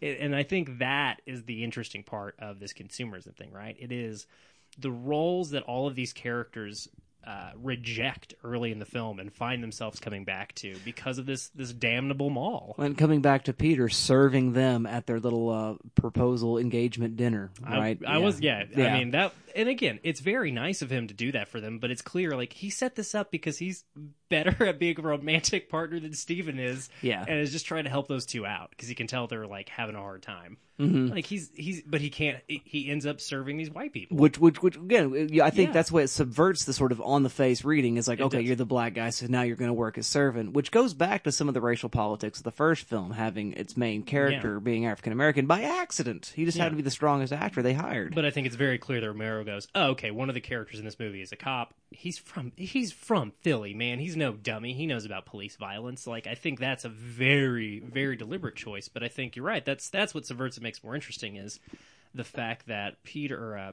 it, 0.00 0.18
and 0.18 0.34
I 0.34 0.42
think 0.42 0.78
that 0.80 1.22
is 1.26 1.44
the 1.44 1.62
interesting 1.62 2.02
part 2.02 2.34
of 2.40 2.58
this 2.58 2.72
consumerism 2.72 3.36
thing, 3.36 3.52
right? 3.52 3.76
It 3.78 3.92
is 3.92 4.26
the 4.76 4.90
roles 4.90 5.50
that 5.50 5.62
all 5.62 5.86
of 5.86 5.94
these 5.94 6.12
characters 6.12 6.88
uh, 7.26 7.50
reject 7.60 8.34
early 8.44 8.70
in 8.70 8.78
the 8.78 8.84
film 8.84 9.18
and 9.18 9.32
find 9.32 9.62
themselves 9.62 9.98
coming 9.98 10.24
back 10.24 10.54
to 10.54 10.76
because 10.84 11.18
of 11.18 11.26
this 11.26 11.48
this 11.48 11.72
damnable 11.72 12.30
mall. 12.30 12.74
And 12.78 12.96
coming 12.96 13.20
back 13.20 13.44
to 13.44 13.52
Peter, 13.52 13.88
serving 13.88 14.52
them 14.52 14.86
at 14.86 15.06
their 15.06 15.18
little 15.18 15.50
uh, 15.50 15.74
proposal 15.94 16.58
engagement 16.58 17.16
dinner, 17.16 17.50
right? 17.60 17.98
I, 18.06 18.14
I 18.14 18.18
was 18.18 18.40
yeah, 18.40 18.64
Yeah. 18.74 18.94
I 18.94 18.98
mean 18.98 19.10
that 19.10 19.32
and 19.56 19.70
again, 19.70 20.00
it's 20.02 20.20
very 20.20 20.52
nice 20.52 20.82
of 20.82 20.90
him 20.90 21.08
to 21.08 21.14
do 21.14 21.32
that 21.32 21.48
for 21.48 21.60
them, 21.60 21.78
but 21.78 21.90
it's 21.90 22.02
clear 22.02 22.36
like 22.36 22.52
he 22.52 22.68
set 22.68 22.94
this 22.94 23.14
up 23.14 23.30
because 23.30 23.56
he's 23.56 23.84
better 24.28 24.64
at 24.66 24.78
being 24.78 24.98
a 24.98 25.02
romantic 25.02 25.68
partner 25.68 26.00
than 26.00 26.12
Steven 26.14 26.58
is. 26.58 26.88
Yeah. 27.02 27.24
And 27.26 27.38
is 27.40 27.52
just 27.52 27.66
trying 27.66 27.84
to 27.84 27.90
help 27.90 28.08
those 28.08 28.26
two 28.26 28.44
out 28.46 28.70
because 28.70 28.88
he 28.88 28.94
can 28.94 29.06
tell 29.06 29.26
they're 29.26 29.46
like 29.46 29.68
having 29.68 29.94
a 29.96 30.00
hard 30.00 30.22
time. 30.22 30.58
Mm-hmm. 30.78 31.06
Like 31.06 31.24
he's 31.24 31.50
he's 31.54 31.80
but 31.86 32.02
he 32.02 32.10
can't 32.10 32.36
he- 32.48 32.90
ends 32.90 33.06
up 33.06 33.18
serving 33.18 33.56
these 33.56 33.70
white 33.70 33.94
people. 33.94 34.18
Which, 34.18 34.38
which, 34.38 34.62
which, 34.62 34.76
again, 34.76 35.30
I 35.42 35.48
think 35.48 35.68
Yeah. 35.68 35.72
that's 35.72 35.90
what 35.90 36.02
it 36.04 36.08
subverts 36.08 36.66
the 36.66 36.74
sort 36.74 36.92
of 36.92 37.00
on 37.00 37.22
the 37.22 37.30
face 37.30 37.64
reading. 37.64 37.96
Is 37.96 38.06
like, 38.06 38.20
okay, 38.20 38.38
does. 38.40 38.46
you're 38.46 38.56
the 38.56 38.66
black 38.66 38.92
guy, 38.92 39.08
so 39.08 39.24
now 39.26 39.40
you're 39.40 39.56
going 39.56 39.70
to 39.70 39.74
work 39.74 39.96
as 39.96 40.06
servant, 40.06 40.52
which 40.52 40.70
goes 40.70 40.92
back 40.92 41.24
to 41.24 41.32
some 41.32 41.48
of 41.48 41.54
the 41.54 41.62
racial 41.62 41.88
politics 41.88 42.40
of 42.40 42.44
the 42.44 42.50
first 42.50 42.84
film, 42.84 43.12
having 43.12 43.54
its 43.54 43.74
main 43.74 44.02
character 44.02 44.60
being 44.60 44.84
African 44.84 45.14
American 45.14 45.46
by 45.46 45.62
accident. 45.62 46.32
He 46.36 46.44
just 46.44 46.58
Yeah. 46.58 46.64
happened 46.64 46.76
to 46.78 46.82
be 46.82 46.86
the 46.86 46.90
strongest 46.90 47.32
actor 47.32 47.62
they 47.62 47.72
hired. 47.72 48.14
But 48.14 48.26
I 48.26 48.30
think 48.30 48.46
it's 48.46 48.56
very 48.56 48.76
clear 48.76 49.00
that 49.00 49.08
Romero 49.08 49.44
goes, 49.44 49.68
"Oh, 49.74 49.92
okay. 49.92 50.10
One 50.10 50.28
of 50.28 50.34
the 50.34 50.42
characters 50.42 50.78
in 50.78 50.84
this 50.84 50.98
movie 50.98 51.22
is 51.22 51.32
a 51.32 51.36
cop. 51.36 51.72
He's 51.90 52.18
from 52.18 52.52
he's 52.56 52.92
from 52.92 53.32
Philly, 53.40 53.72
man. 53.72 53.98
He's 53.98 54.15
no 54.16 54.32
dummy. 54.32 54.72
He 54.72 54.86
knows 54.86 55.04
about 55.04 55.26
police 55.26 55.56
violence. 55.56 56.06
Like 56.06 56.26
I 56.26 56.34
think 56.34 56.58
that's 56.58 56.84
a 56.84 56.88
very 56.88 57.80
very 57.80 58.16
deliberate 58.16 58.56
choice. 58.56 58.88
But 58.88 59.02
I 59.02 59.08
think 59.08 59.36
you're 59.36 59.44
right. 59.44 59.64
That's 59.64 59.90
that's 59.90 60.14
what 60.14 60.26
subverts 60.26 60.56
it 60.56 60.62
makes 60.62 60.82
more 60.82 60.94
interesting 60.94 61.36
is 61.36 61.60
the 62.14 62.24
fact 62.24 62.66
that 62.66 63.02
Peter. 63.04 63.52
Or, 63.52 63.58
uh, 63.58 63.72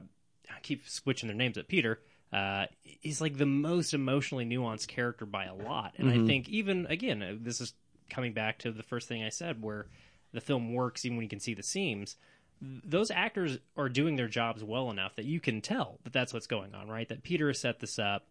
I 0.50 0.60
keep 0.62 0.86
switching 0.88 1.28
their 1.28 1.36
names, 1.36 1.56
but 1.56 1.68
Peter. 1.68 2.00
Uh, 2.32 2.66
is 3.04 3.20
like 3.20 3.38
the 3.38 3.46
most 3.46 3.94
emotionally 3.94 4.44
nuanced 4.44 4.88
character 4.88 5.24
by 5.24 5.44
a 5.44 5.54
lot, 5.54 5.92
and 5.98 6.10
I 6.10 6.26
think 6.26 6.48
even 6.48 6.84
again, 6.86 7.22
uh, 7.22 7.34
this 7.40 7.60
is 7.60 7.74
coming 8.10 8.32
back 8.32 8.58
to 8.60 8.72
the 8.72 8.82
first 8.82 9.06
thing 9.06 9.22
I 9.22 9.28
said, 9.28 9.62
where 9.62 9.86
the 10.32 10.40
film 10.40 10.74
works 10.74 11.04
even 11.04 11.16
when 11.16 11.22
you 11.22 11.28
can 11.28 11.38
see 11.38 11.54
the 11.54 11.62
seams 11.62 12.16
those 12.84 13.10
actors 13.10 13.58
are 13.76 13.88
doing 13.88 14.16
their 14.16 14.28
jobs 14.28 14.62
well 14.62 14.90
enough 14.90 15.16
that 15.16 15.24
you 15.24 15.40
can 15.40 15.60
tell 15.60 15.98
that 16.04 16.12
that's 16.12 16.32
what's 16.32 16.46
going 16.46 16.74
on, 16.74 16.88
right? 16.88 17.08
That 17.08 17.22
Peter 17.22 17.48
has 17.48 17.60
set 17.60 17.80
this 17.80 17.98
up, 17.98 18.26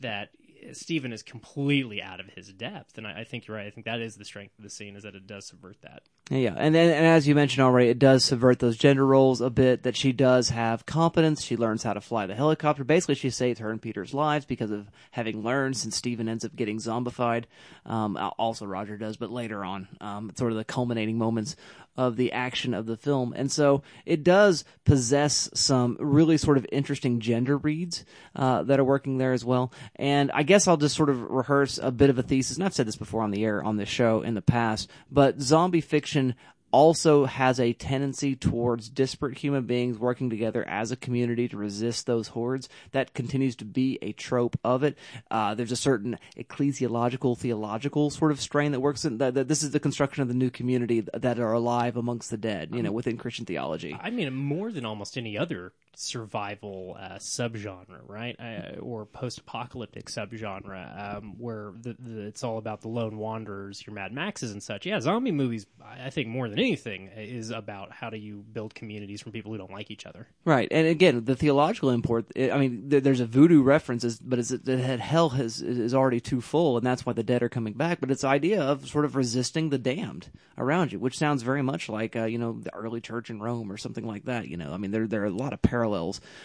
that 0.00 0.30
Stephen 0.72 1.12
is 1.12 1.22
completely 1.22 2.02
out 2.02 2.20
of 2.20 2.26
his 2.26 2.52
depth, 2.52 2.98
and 2.98 3.06
I, 3.06 3.20
I 3.20 3.24
think 3.24 3.46
you're 3.46 3.56
right. 3.56 3.66
I 3.66 3.70
think 3.70 3.86
that 3.86 4.00
is 4.00 4.16
the 4.16 4.24
strength 4.24 4.58
of 4.58 4.64
the 4.64 4.70
scene 4.70 4.96
is 4.96 5.02
that 5.02 5.14
it 5.14 5.26
does 5.26 5.46
subvert 5.46 5.76
that. 5.82 6.02
Yeah, 6.30 6.54
and 6.56 6.74
then 6.74 6.90
and 6.90 7.06
as 7.06 7.26
you 7.26 7.34
mentioned 7.34 7.64
already, 7.64 7.88
it 7.88 7.98
does 7.98 8.24
subvert 8.24 8.60
those 8.60 8.76
gender 8.76 9.04
roles 9.04 9.40
a 9.40 9.50
bit. 9.50 9.82
That 9.82 9.96
she 9.96 10.12
does 10.12 10.50
have 10.50 10.86
competence. 10.86 11.42
She 11.42 11.56
learns 11.56 11.82
how 11.82 11.92
to 11.92 12.00
fly 12.00 12.26
the 12.26 12.34
helicopter. 12.34 12.84
Basically, 12.84 13.16
she 13.16 13.30
saves 13.30 13.58
her 13.58 13.70
and 13.70 13.82
Peter's 13.82 14.14
lives 14.14 14.44
because 14.44 14.70
of 14.70 14.90
having 15.10 15.42
learned. 15.42 15.76
Since 15.76 15.96
Stephen 15.96 16.28
ends 16.28 16.44
up 16.44 16.54
getting 16.54 16.78
zombified, 16.78 17.44
um, 17.84 18.16
also 18.38 18.64
Roger 18.66 18.96
does, 18.96 19.16
but 19.16 19.30
later 19.30 19.64
on, 19.64 19.88
um, 20.00 20.30
sort 20.36 20.52
of 20.52 20.58
the 20.58 20.64
culminating 20.64 21.18
moments 21.18 21.56
of 22.00 22.16
the 22.16 22.32
action 22.32 22.72
of 22.72 22.86
the 22.86 22.96
film, 22.96 23.34
and 23.36 23.52
so 23.52 23.82
it 24.06 24.24
does 24.24 24.64
possess 24.86 25.50
some 25.52 25.98
really 26.00 26.38
sort 26.38 26.56
of 26.56 26.66
interesting 26.72 27.20
gender 27.20 27.58
reads 27.58 28.06
uh, 28.34 28.62
that 28.62 28.80
are 28.80 28.84
working 28.84 29.18
there 29.18 29.34
as 29.34 29.44
well. 29.44 29.70
And 29.96 30.30
I 30.32 30.42
guess 30.42 30.66
I'll 30.66 30.78
just 30.78 30.96
sort 30.96 31.10
of 31.10 31.20
rehearse 31.20 31.76
a 31.76 31.90
bit 31.90 32.08
of 32.08 32.18
a 32.18 32.22
thesis. 32.22 32.56
And 32.56 32.64
I've 32.64 32.72
said 32.72 32.86
this 32.86 32.96
before 32.96 33.22
on 33.22 33.32
the 33.32 33.44
air 33.44 33.62
on 33.62 33.76
this 33.76 33.90
show 33.90 34.22
in 34.22 34.32
the 34.32 34.40
past, 34.40 34.88
but 35.10 35.42
zombie 35.42 35.82
fiction 35.82 36.34
also 36.72 37.24
has 37.24 37.58
a 37.60 37.72
tendency 37.72 38.36
towards 38.36 38.88
disparate 38.88 39.38
human 39.38 39.64
beings 39.64 39.98
working 39.98 40.30
together 40.30 40.66
as 40.68 40.90
a 40.90 40.96
community 40.96 41.48
to 41.48 41.56
resist 41.56 42.06
those 42.06 42.28
hordes. 42.28 42.68
That 42.92 43.14
continues 43.14 43.56
to 43.56 43.64
be 43.64 43.98
a 44.02 44.12
trope 44.12 44.58
of 44.64 44.82
it. 44.82 44.96
Uh, 45.30 45.54
there's 45.54 45.72
a 45.72 45.76
certain 45.76 46.18
ecclesiological, 46.36 47.36
theological 47.36 48.10
sort 48.10 48.32
of 48.32 48.40
strain 48.40 48.72
that 48.72 48.80
works 48.80 49.04
in 49.04 49.18
that, 49.18 49.34
that 49.34 49.48
this 49.48 49.62
is 49.62 49.70
the 49.70 49.80
construction 49.80 50.22
of 50.22 50.28
the 50.28 50.34
new 50.34 50.50
community 50.50 51.00
that 51.14 51.38
are 51.38 51.52
alive 51.52 51.96
amongst 51.96 52.30
the 52.30 52.36
dead, 52.36 52.70
you 52.72 52.82
know, 52.82 52.92
within 52.92 53.16
Christian 53.16 53.46
theology. 53.46 53.96
I 54.00 54.10
mean, 54.10 54.34
more 54.34 54.72
than 54.72 54.84
almost 54.84 55.16
any 55.16 55.36
other 55.36 55.72
survival 55.96 56.96
uh, 56.98 57.14
subgenre, 57.16 58.00
right? 58.06 58.36
Uh, 58.38 58.78
or 58.80 59.06
post-apocalyptic 59.06 60.06
subgenre, 60.06 61.16
um, 61.16 61.34
where 61.38 61.72
the, 61.80 61.96
the, 61.98 62.20
it's 62.22 62.42
all 62.44 62.58
about 62.58 62.80
the 62.80 62.88
lone 62.88 63.16
wanderers, 63.18 63.84
your 63.86 63.94
Mad 63.94 64.12
Maxes 64.12 64.52
and 64.52 64.62
such. 64.62 64.86
Yeah, 64.86 65.00
zombie 65.00 65.30
movies, 65.32 65.66
I 65.84 66.10
think 66.10 66.28
more 66.28 66.48
than 66.48 66.58
anything, 66.58 67.08
is 67.16 67.50
about 67.50 67.92
how 67.92 68.10
do 68.10 68.16
you 68.16 68.44
build 68.52 68.74
communities 68.74 69.20
from 69.20 69.32
people 69.32 69.52
who 69.52 69.58
don't 69.58 69.72
like 69.72 69.90
each 69.90 70.06
other. 70.06 70.28
Right, 70.44 70.68
and 70.70 70.86
again, 70.86 71.24
the 71.24 71.36
theological 71.36 71.90
import. 71.90 72.26
I 72.36 72.56
mean, 72.58 72.88
there- 72.88 73.00
there's 73.00 73.20
a 73.20 73.26
voodoo 73.26 73.62
reference, 73.62 74.18
but 74.20 74.38
is 74.38 74.52
it 74.52 74.64
that 74.64 75.00
hell 75.00 75.30
has 75.30 75.60
is 75.62 75.94
already 75.94 76.20
too 76.20 76.40
full, 76.40 76.76
and 76.76 76.86
that's 76.86 77.04
why 77.04 77.12
the 77.12 77.22
dead 77.22 77.42
are 77.42 77.48
coming 77.48 77.74
back. 77.74 78.00
But 78.00 78.10
it's 78.10 78.22
the 78.22 78.28
idea 78.28 78.62
of 78.62 78.88
sort 78.88 79.04
of 79.04 79.16
resisting 79.16 79.70
the 79.70 79.78
damned 79.78 80.28
around 80.58 80.92
you, 80.92 80.98
which 80.98 81.16
sounds 81.18 81.42
very 81.42 81.62
much 81.62 81.88
like 81.88 82.16
uh, 82.16 82.24
you 82.24 82.38
know 82.38 82.58
the 82.60 82.72
early 82.74 83.00
church 83.00 83.30
in 83.30 83.40
Rome 83.40 83.70
or 83.72 83.76
something 83.76 84.06
like 84.06 84.24
that. 84.24 84.48
You 84.48 84.56
know, 84.56 84.72
I 84.72 84.76
mean, 84.76 84.90
there 84.90 85.06
there 85.06 85.22
are 85.22 85.26
a 85.26 85.30
lot 85.30 85.52
of 85.52 85.60
parallels 85.62 85.79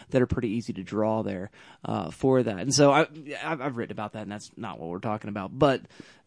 that 0.09 0.21
are 0.21 0.27
pretty 0.27 0.49
easy 0.49 0.73
to 0.73 0.83
draw 0.83 1.23
there 1.23 1.51
uh, 1.83 2.11
for 2.11 2.43
that. 2.43 2.59
And 2.59 2.73
so 2.73 2.91
I 2.91 3.07
I've, 3.43 3.61
I've 3.61 3.77
written 3.77 3.91
about 3.91 4.13
that, 4.13 4.23
and 4.23 4.31
that's 4.31 4.51
not 4.57 4.79
what 4.79 4.89
we're 4.89 4.99
talking 4.99 5.29
about, 5.29 5.57
but 5.57 5.81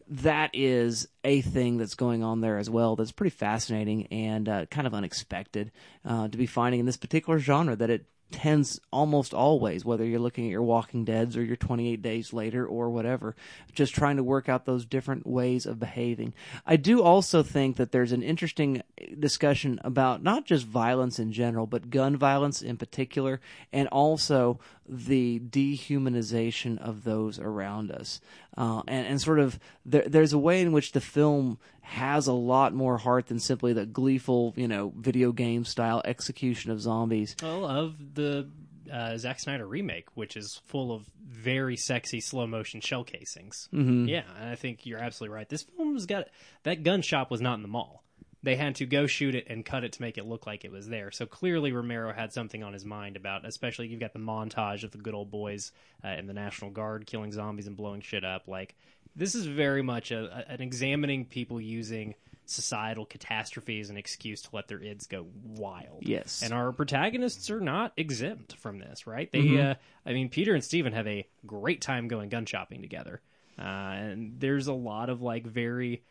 that 0.09 0.49
is 0.53 1.07
a 1.23 1.41
thing 1.41 1.77
that's 1.77 1.93
going 1.93 2.23
on 2.23 2.41
there 2.41 2.57
as 2.57 2.69
well 2.69 2.95
that's 2.95 3.11
pretty 3.11 3.29
fascinating 3.29 4.07
and 4.07 4.49
uh, 4.49 4.65
kind 4.65 4.87
of 4.87 4.93
unexpected 4.93 5.71
uh, 6.03 6.27
to 6.27 6.37
be 6.37 6.47
finding 6.47 6.79
in 6.79 6.85
this 6.87 6.97
particular 6.97 7.37
genre 7.37 7.75
that 7.75 7.91
it 7.91 8.05
tends 8.31 8.79
almost 8.91 9.33
always 9.33 9.83
whether 9.83 10.05
you're 10.05 10.19
looking 10.19 10.45
at 10.45 10.51
your 10.51 10.63
walking 10.63 11.03
deads 11.03 11.35
or 11.35 11.43
your 11.43 11.55
28 11.55 12.01
days 12.01 12.31
later 12.31 12.65
or 12.65 12.89
whatever 12.89 13.35
just 13.73 13.93
trying 13.93 14.17
to 14.17 14.23
work 14.23 14.47
out 14.47 14.65
those 14.65 14.85
different 14.85 15.25
ways 15.25 15.65
of 15.65 15.79
behaving. 15.79 16.33
I 16.65 16.75
do 16.75 17.01
also 17.01 17.43
think 17.43 17.77
that 17.77 17.91
there's 17.91 18.11
an 18.11 18.21
interesting 18.21 18.83
discussion 19.19 19.79
about 19.83 20.21
not 20.21 20.45
just 20.45 20.65
violence 20.65 21.17
in 21.19 21.31
general 21.31 21.65
but 21.65 21.89
gun 21.89 22.15
violence 22.15 22.61
in 22.61 22.77
particular 22.77 23.41
and 23.73 23.87
also 23.87 24.59
the 24.87 25.39
dehumanization 25.39 26.77
of 26.79 27.03
those 27.03 27.39
around 27.39 27.91
us. 27.91 28.21
Uh, 28.57 28.81
and, 28.87 29.07
and 29.07 29.21
sort 29.21 29.39
of 29.39 29.59
there, 29.85 30.03
there's 30.07 30.33
a 30.33 30.37
way 30.37 30.61
in 30.61 30.71
which 30.71 30.91
the 30.91 31.01
film 31.01 31.57
has 31.89 32.27
a 32.27 32.33
lot 32.33 32.73
more 32.73 32.97
heart 32.99 33.25
than 33.27 33.39
simply 33.39 33.73
the 33.73 33.85
gleeful 33.85 34.53
you 34.55 34.67
know 34.67 34.93
video 34.95 35.31
game 35.31 35.65
style 35.65 36.01
execution 36.05 36.69
of 36.71 36.79
zombies 36.79 37.35
Well, 37.41 37.65
of 37.65 38.13
the 38.13 38.47
uh, 38.91 39.17
Zack 39.17 39.39
Snyder 39.39 39.67
remake, 39.67 40.05
which 40.15 40.37
is 40.37 40.61
full 40.65 40.91
of 40.91 41.05
very 41.27 41.75
sexy 41.77 42.21
slow 42.21 42.47
motion 42.47 42.81
shell 42.81 43.03
casings. 43.03 43.69
Mm-hmm. 43.73 44.07
Yeah, 44.07 44.23
and 44.39 44.49
I 44.49 44.55
think 44.55 44.85
you're 44.85 44.99
absolutely 44.99 45.35
right. 45.35 45.49
This 45.49 45.63
film's 45.63 46.05
got 46.05 46.27
that 46.63 46.83
gun 46.83 47.01
shop 47.01 47.31
was 47.31 47.41
not 47.41 47.55
in 47.55 47.61
the 47.63 47.67
mall. 47.67 48.03
They 48.41 48.55
had 48.55 48.75
to 48.75 48.85
go 48.85 49.05
shoot 49.05 49.35
it 49.35 49.47
and 49.49 49.65
cut 49.65 49.83
it 49.83 49.91
to 49.93 50.01
make 50.01 50.17
it 50.17 50.25
look 50.25 50.47
like 50.47 50.63
it 50.63 50.71
was 50.71 50.87
there. 50.87 51.11
So 51.11 51.25
clearly, 51.25 51.71
Romero 51.73 52.13
had 52.13 52.31
something 52.31 52.63
on 52.63 52.71
his 52.71 52.85
mind 52.85 53.17
about, 53.17 53.45
especially 53.45 53.87
you've 53.87 53.99
got 53.99 54.13
the 54.13 54.19
montage 54.19 54.83
of 54.83 54.91
the 54.91 54.97
good 54.97 55.13
old 55.13 55.29
boys 55.29 55.73
uh, 56.05 56.09
in 56.09 56.25
the 56.25 56.33
National 56.33 56.71
Guard 56.71 57.05
killing 57.05 57.33
zombies 57.33 57.67
and 57.67 57.75
blowing 57.75 57.99
shit 58.01 58.23
up. 58.23 58.47
Like 58.47 58.75
this 59.15 59.35
is 59.35 59.45
very 59.45 59.81
much 59.81 60.11
a, 60.11 60.45
a, 60.47 60.53
an 60.53 60.61
examining 60.61 61.25
people 61.25 61.59
using 61.59 62.15
societal 62.45 63.05
catastrophe 63.05 63.79
as 63.79 63.89
an 63.89 63.97
excuse 63.97 64.41
to 64.41 64.49
let 64.53 64.67
their 64.67 64.79
ids 64.79 65.07
go 65.07 65.27
wild. 65.43 65.99
Yes. 66.01 66.41
And 66.43 66.51
our 66.51 66.71
protagonists 66.71 67.49
are 67.51 67.61
not 67.61 67.93
exempt 67.95 68.55
from 68.55 68.79
this, 68.79 69.05
right? 69.05 69.31
They, 69.31 69.59
uh, 69.59 69.75
I 70.05 70.13
mean, 70.13 70.29
Peter 70.29 70.55
and 70.55 70.63
Steven 70.63 70.93
have 70.93 71.07
a 71.07 71.27
great 71.45 71.81
time 71.81 72.07
going 72.07 72.29
gun 72.29 72.45
shopping 72.45 72.81
together. 72.81 73.21
Uh, 73.57 73.61
and 73.61 74.39
there's 74.39 74.67
a 74.67 74.73
lot 74.73 75.09
of 75.09 75.21
like 75.21 75.45
very 75.45 76.01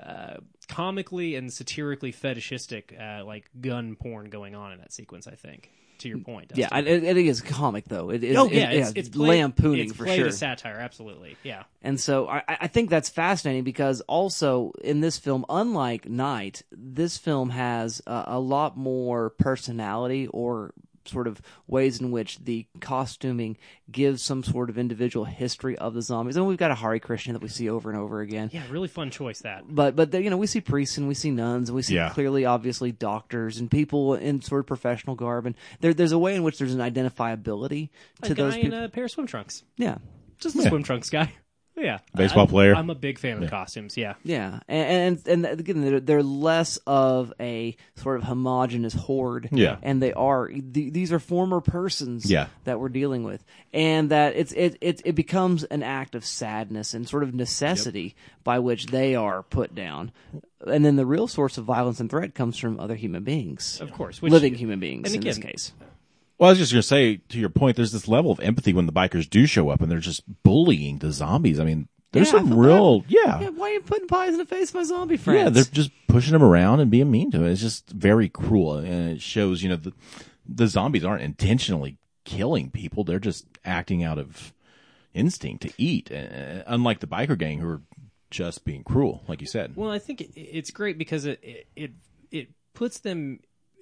uh, 0.00 0.36
comically 0.68 1.34
and 1.34 1.52
satirically 1.52 2.12
fetishistic, 2.12 2.96
uh, 2.98 3.24
like 3.24 3.50
gun 3.60 3.96
porn 3.96 4.30
going 4.30 4.54
on 4.54 4.72
in 4.72 4.78
that 4.78 4.92
sequence, 4.92 5.26
I 5.26 5.34
think. 5.34 5.70
To 6.02 6.08
your 6.08 6.18
point. 6.18 6.52
yeah. 6.54 6.68
I, 6.70 6.80
it, 6.80 7.04
it 7.04 7.16
is 7.16 7.40
comic 7.40 7.84
though 7.88 8.10
it 8.10 8.22
is 8.24 8.36
Oh 8.36 8.48
yeah, 8.50 8.70
it- 8.70 8.78
it's, 8.80 8.92
it's 8.96 9.08
played, 9.08 9.28
lampooning 9.38 9.86
it's 9.86 9.92
for 9.96 10.06
sure 10.06 10.26
as 10.26 10.38
satire, 10.38 10.78
absolutely. 10.78 11.36
Yeah, 11.42 11.64
And 11.82 11.98
so 12.00 12.28
I, 12.28 12.42
I 12.48 12.66
think 12.68 12.90
that's 12.90 13.08
fascinating 13.08 13.64
because 13.64 14.00
also 14.02 14.72
in 14.82 15.00
this 15.00 15.18
film, 15.18 15.44
unlike 15.48 16.08
Night, 16.08 16.62
this 16.72 17.18
film 17.18 17.50
has 17.50 18.02
a, 18.06 18.24
a 18.28 18.40
lot 18.40 18.76
more 18.76 19.30
personality 19.30 20.26
or 20.28 20.72
sort 21.04 21.26
of 21.26 21.40
ways 21.66 22.00
in 22.00 22.10
which 22.10 22.38
the 22.44 22.66
costuming 22.80 23.56
gives 23.90 24.22
some 24.22 24.42
sort 24.44 24.70
of 24.70 24.78
individual 24.78 25.24
history 25.24 25.76
of 25.78 25.94
the 25.94 26.02
zombies. 26.02 26.36
And 26.36 26.46
we've 26.46 26.56
got 26.58 26.70
a 26.70 26.74
Hari 26.76 27.00
Krishna 27.00 27.32
that 27.34 27.42
we 27.42 27.48
see 27.48 27.68
over 27.68 27.90
and 27.90 27.98
over 27.98 28.20
again. 28.20 28.50
yeah, 28.52 28.62
really 28.70 28.88
fun 28.88 29.10
choice 29.10 29.40
that. 29.40 29.64
But 29.68 29.96
but 29.96 30.12
you 30.14 30.30
know 30.30 30.36
we 30.36 30.46
see 30.46 30.60
priests 30.60 30.98
and 30.98 31.08
we 31.08 31.14
see 31.14 31.30
nuns 31.30 31.68
and 31.68 31.76
we 31.76 31.82
see 31.82 31.94
Yeah. 31.94 32.10
clearly 32.10 32.44
obviously 32.44 32.92
doctors 32.92 33.58
and 33.58 33.70
people 33.70 34.14
in 34.14 34.42
sort 34.42 34.60
of 34.60 34.66
professional 34.66 35.16
garb 35.16 35.46
and 35.46 35.54
there 35.80 35.92
there's 35.94 36.12
a 36.12 36.18
way 36.18 36.34
in 36.34 36.42
which 36.42 36.58
there's 36.58 36.74
an 36.74 36.80
identifiability 36.80 37.88
to 38.22 38.32
A 38.32 38.34
those 38.34 38.54
guy 38.54 38.62
people. 38.62 38.78
in 38.78 38.84
a 38.84 38.88
pair 38.88 39.04
of 39.04 39.10
swim 39.10 39.26
trunks, 39.26 39.64
yeah. 39.76 39.98
just 40.38 40.56
the 40.56 40.62
swim 40.64 40.82
trunks 40.82 41.10
guy. 41.10 41.32
Yeah, 41.74 41.98
Baseball 42.14 42.44
I- 42.44 42.50
player. 42.50 42.74
I'm 42.76 42.90
a 42.90 42.94
big 42.94 43.18
fan 43.18 43.42
of 43.42 43.48
costumes. 43.50 43.96
Yeah, 43.96 44.14
Yeah, 44.24 44.60
and 44.68 45.18
and, 45.26 45.46
and 45.46 45.60
again, 45.60 45.80
they're, 45.80 46.00
they're 46.00 46.22
less 46.22 46.76
of 46.86 47.32
a 47.40 47.74
sort 47.96 48.18
of 48.18 48.24
homogenous 48.24 48.92
horde. 48.94 49.48
Yeah. 49.50 49.78
and 49.82 50.02
they 50.02 50.12
are 50.12 50.48
th- 50.48 50.92
these 50.92 51.12
are 51.12 51.18
former 51.18 51.60
persons. 51.60 52.30
Yeah. 52.30 52.48
that 52.64 52.78
we're 52.78 52.90
dealing 52.90 53.24
with, 53.24 53.42
and 53.72 54.10
that 54.10 54.36
it's 54.36 54.52
it 54.52 54.76
it 54.80 55.00
it 55.04 55.12
becomes 55.14 55.64
an 55.64 55.82
act 55.82 56.14
of 56.14 56.24
sadness 56.26 56.92
and 56.94 57.08
sort 57.08 57.22
of 57.22 57.34
necessity 57.34 58.14
by 58.44 58.58
which 58.58 58.86
they 58.86 59.14
are 59.14 59.42
put 59.42 59.74
down, 59.74 60.12
and 60.66 60.84
then 60.84 60.96
the 60.96 61.06
real 61.06 61.26
source 61.26 61.56
of 61.58 61.64
violence 61.64 62.00
and 62.00 62.10
threat 62.10 62.34
comes 62.34 62.58
from 62.58 62.78
other 62.78 62.94
human 62.96 63.24
beings, 63.24 63.80
of 63.80 63.90
course. 63.92 64.20
Which, 64.20 64.30
living 64.32 64.54
human 64.54 64.78
beings 64.78 65.06
and 65.14 65.24
in 65.24 65.28
this 65.28 65.38
case. 65.38 65.72
Well, 66.42 66.48
I 66.48 66.54
was 66.54 66.58
just 66.58 66.72
going 66.72 66.82
to 66.82 66.88
say, 66.88 67.18
to 67.28 67.38
your 67.38 67.50
point, 67.50 67.76
there's 67.76 67.92
this 67.92 68.08
level 68.08 68.32
of 68.32 68.40
empathy 68.40 68.72
when 68.72 68.86
the 68.86 68.92
bikers 68.92 69.30
do 69.30 69.46
show 69.46 69.68
up 69.68 69.80
and 69.80 69.88
they're 69.88 70.00
just 70.00 70.24
bullying 70.42 70.98
the 70.98 71.12
zombies. 71.12 71.60
I 71.60 71.64
mean, 71.64 71.86
There's 72.10 72.32
Yeah, 72.32 72.40
some 72.40 72.58
real, 72.58 73.04
yeah, 73.06 73.20
Yeah, 73.24 73.40
yeah, 73.42 73.48
why 73.50 73.70
are 73.70 73.74
you 73.74 73.80
putting 73.80 74.08
pies 74.08 74.32
in 74.32 74.38
the 74.38 74.44
face 74.44 74.70
of 74.70 74.74
my 74.74 74.82
zombie 74.82 75.16
friends? 75.16 75.38
Yeah, 75.38 75.50
they're 75.50 75.62
just 75.62 75.92
pushing 76.08 76.32
them 76.32 76.42
around 76.42 76.80
and 76.80 76.90
being 76.90 77.12
mean 77.12 77.30
to 77.30 77.44
it. 77.44 77.52
It's 77.52 77.60
just 77.60 77.90
very 77.90 78.28
cruel, 78.28 78.78
and 78.78 79.12
it 79.12 79.22
shows, 79.22 79.62
you 79.62 79.68
know, 79.68 79.76
the 79.76 79.92
the 80.44 80.66
zombies 80.66 81.04
aren't 81.04 81.22
intentionally 81.22 81.96
killing 82.24 82.72
people; 82.72 83.04
they're 83.04 83.20
just 83.20 83.46
acting 83.64 84.02
out 84.02 84.18
of 84.18 84.52
instinct 85.14 85.62
to 85.62 85.72
eat. 85.78 86.10
Uh, 86.10 86.64
unlike 86.66 86.98
the 86.98 87.06
biker 87.06 87.38
gang, 87.38 87.60
who 87.60 87.68
are 87.68 87.82
just 88.32 88.64
being 88.64 88.82
cruel, 88.82 89.22
like 89.28 89.40
you 89.40 89.46
said. 89.46 89.76
Well, 89.76 89.90
I 89.90 90.00
think 90.00 90.20
it, 90.20 90.32
it's 90.36 90.72
great 90.72 90.98
because 90.98 91.24
it 91.24 91.38
it 91.44 91.66
it, 91.76 91.90
it 92.32 92.48
puts 92.74 92.98
them 92.98 93.38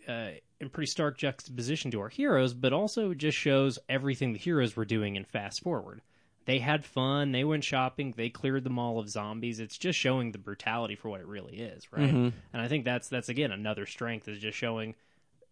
uh, 0.06 0.32
in 0.60 0.68
pretty 0.68 0.90
stark 0.90 1.16
juxtaposition 1.16 1.90
to 1.90 2.00
our 2.00 2.08
heroes, 2.08 2.54
but 2.54 2.72
also 2.72 3.14
just 3.14 3.36
shows 3.36 3.78
everything 3.88 4.32
the 4.32 4.38
heroes 4.38 4.76
were 4.76 4.84
doing 4.84 5.16
in 5.16 5.24
Fast 5.24 5.62
Forward. 5.62 6.02
They 6.46 6.58
had 6.58 6.84
fun. 6.84 7.32
They 7.32 7.44
went 7.44 7.64
shopping. 7.64 8.14
They 8.16 8.28
cleared 8.28 8.64
the 8.64 8.70
mall 8.70 8.98
of 8.98 9.08
zombies. 9.08 9.60
It's 9.60 9.78
just 9.78 9.98
showing 9.98 10.32
the 10.32 10.38
brutality 10.38 10.96
for 10.96 11.08
what 11.08 11.20
it 11.20 11.26
really 11.26 11.56
is, 11.58 11.92
right? 11.92 12.10
And 12.52 12.62
I 12.62 12.66
think 12.68 12.84
that's 12.84 13.08
that's 13.08 13.28
again 13.28 13.52
another 13.52 13.86
strength 13.86 14.26
is 14.26 14.38
just 14.38 14.58
showing 14.58 14.94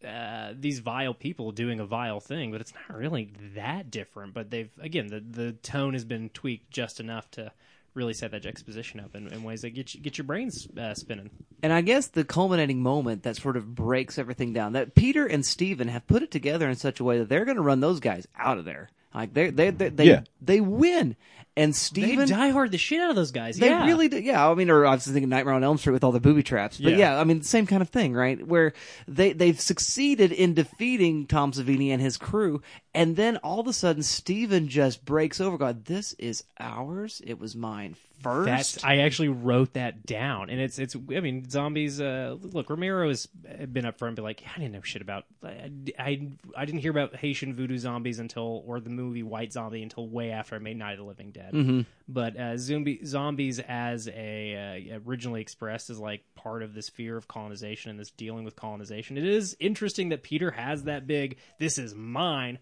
uh, 0.06 0.54
these 0.58 0.78
vile 0.78 1.14
people 1.14 1.52
doing 1.52 1.78
a 1.80 1.84
vile 1.86 2.20
thing, 2.20 2.50
but 2.52 2.60
it's 2.60 2.72
not 2.74 2.96
really 2.98 3.32
that 3.54 3.90
different. 3.90 4.32
But 4.34 4.50
they've 4.50 4.70
again 4.80 5.06
the 5.08 5.20
the 5.20 5.52
tone 5.52 5.92
has 5.92 6.04
been 6.04 6.30
tweaked 6.30 6.70
just 6.70 7.00
enough 7.00 7.30
to 7.32 7.52
really 7.98 8.14
set 8.14 8.30
that 8.30 8.40
juxtaposition 8.42 9.00
up 9.00 9.14
in, 9.14 9.28
in 9.28 9.42
ways 9.42 9.60
that 9.62 9.70
get 9.70 9.92
you, 9.94 10.00
get 10.00 10.16
your 10.16 10.24
brains 10.24 10.66
uh, 10.80 10.94
spinning. 10.94 11.28
And 11.62 11.72
I 11.72 11.82
guess 11.82 12.06
the 12.06 12.24
culminating 12.24 12.80
moment 12.82 13.24
that 13.24 13.36
sort 13.36 13.56
of 13.58 13.74
breaks 13.74 14.18
everything 14.18 14.52
down 14.54 14.72
that 14.72 14.94
Peter 14.94 15.26
and 15.26 15.44
Steven 15.44 15.88
have 15.88 16.06
put 16.06 16.22
it 16.22 16.30
together 16.30 16.68
in 16.70 16.76
such 16.76 17.00
a 17.00 17.04
way 17.04 17.18
that 17.18 17.28
they're 17.28 17.44
going 17.44 17.56
to 17.56 17.62
run 17.62 17.80
those 17.80 18.00
guys 18.00 18.26
out 18.38 18.56
of 18.58 18.64
there. 18.64 18.88
Like 19.14 19.34
they 19.34 19.50
they 19.50 19.70
they 19.70 19.88
they, 19.88 20.04
Yeah. 20.06 20.20
they 20.40 20.60
win, 20.60 21.16
and 21.58 21.72
They 21.72 21.76
Steven 21.76 22.28
die 22.28 22.50
hard 22.50 22.70
the 22.70 22.78
shit 22.78 23.00
out 23.00 23.10
of 23.10 23.16
those 23.16 23.32
guys. 23.32 23.58
They 23.58 23.68
yeah. 23.68 23.84
really 23.84 24.08
do. 24.08 24.18
Yeah, 24.18 24.48
I 24.48 24.54
mean, 24.54 24.70
or 24.70 24.86
I 24.86 24.92
was 24.92 25.06
thinking 25.06 25.28
Nightmare 25.28 25.54
on 25.54 25.64
Elm 25.64 25.76
Street 25.76 25.92
with 25.92 26.04
all 26.04 26.12
the 26.12 26.20
booby 26.20 26.42
traps. 26.42 26.78
But 26.78 26.92
Yeah. 26.92 26.98
yeah, 26.98 27.20
I 27.20 27.24
mean, 27.24 27.42
same 27.42 27.66
kind 27.66 27.82
of 27.82 27.88
thing, 27.88 28.14
right? 28.14 28.46
Where 28.46 28.72
they 29.06 29.32
they've 29.32 29.60
succeeded 29.60 30.32
in 30.32 30.54
defeating 30.54 31.26
Tom 31.26 31.52
Savini 31.52 31.90
and 31.90 32.00
his 32.00 32.16
crew, 32.16 32.62
and 32.94 33.16
then 33.16 33.36
all 33.38 33.60
of 33.60 33.66
a 33.66 33.72
sudden, 33.72 34.02
Steven 34.02 34.68
just 34.68 35.04
breaks 35.04 35.40
over. 35.40 35.58
God, 35.58 35.86
this 35.86 36.14
is 36.14 36.44
ours. 36.60 37.20
It 37.26 37.38
was 37.38 37.56
mine 37.56 37.96
first. 38.20 38.46
That's 38.46 38.84
I 38.84 38.98
actually 38.98 39.28
wrote 39.28 39.74
that 39.74 40.06
down, 40.06 40.50
and 40.50 40.60
it's 40.60 40.78
it's. 40.78 40.94
I 40.96 41.20
mean, 41.20 41.48
zombies. 41.48 42.00
Uh, 42.00 42.36
look, 42.40 42.70
Romero 42.70 43.08
has 43.08 43.26
been 43.26 43.86
up 43.86 43.98
front, 43.98 44.10
and 44.10 44.16
be 44.16 44.22
like, 44.22 44.42
I 44.54 44.58
didn't 44.58 44.72
know 44.72 44.82
shit 44.82 45.02
about. 45.02 45.24
I, 45.42 45.70
I 45.98 46.28
I 46.56 46.64
didn't 46.64 46.80
hear 46.80 46.90
about 46.90 47.16
Haitian 47.16 47.54
voodoo 47.54 47.78
zombies 47.78 48.18
until, 48.18 48.62
or 48.66 48.80
the 48.80 48.90
movie 48.90 49.22
White 49.22 49.52
Zombie 49.52 49.82
until 49.82 50.08
way 50.08 50.30
after 50.30 50.56
I 50.56 50.58
made 50.58 50.76
Night 50.76 50.92
of 50.92 50.98
the 50.98 51.04
Living 51.04 51.30
Dead. 51.30 51.52
Mm-hmm. 51.52 51.80
But 52.08 52.38
uh, 52.38 52.56
zombie 52.56 53.04
zombies, 53.04 53.58
as 53.58 54.08
a 54.08 54.92
uh, 54.94 54.98
originally 55.06 55.40
expressed 55.40 55.90
as 55.90 55.98
like 55.98 56.22
part 56.34 56.62
of 56.62 56.74
this 56.74 56.88
fear 56.88 57.16
of 57.16 57.28
colonization 57.28 57.90
and 57.90 58.00
this 58.00 58.10
dealing 58.10 58.44
with 58.44 58.56
colonization, 58.56 59.18
it 59.18 59.26
is 59.26 59.56
interesting 59.60 60.08
that 60.10 60.22
Peter 60.22 60.50
has 60.50 60.84
that 60.84 61.06
big. 61.06 61.36
This 61.58 61.78
is 61.78 61.94
mine. 61.94 62.58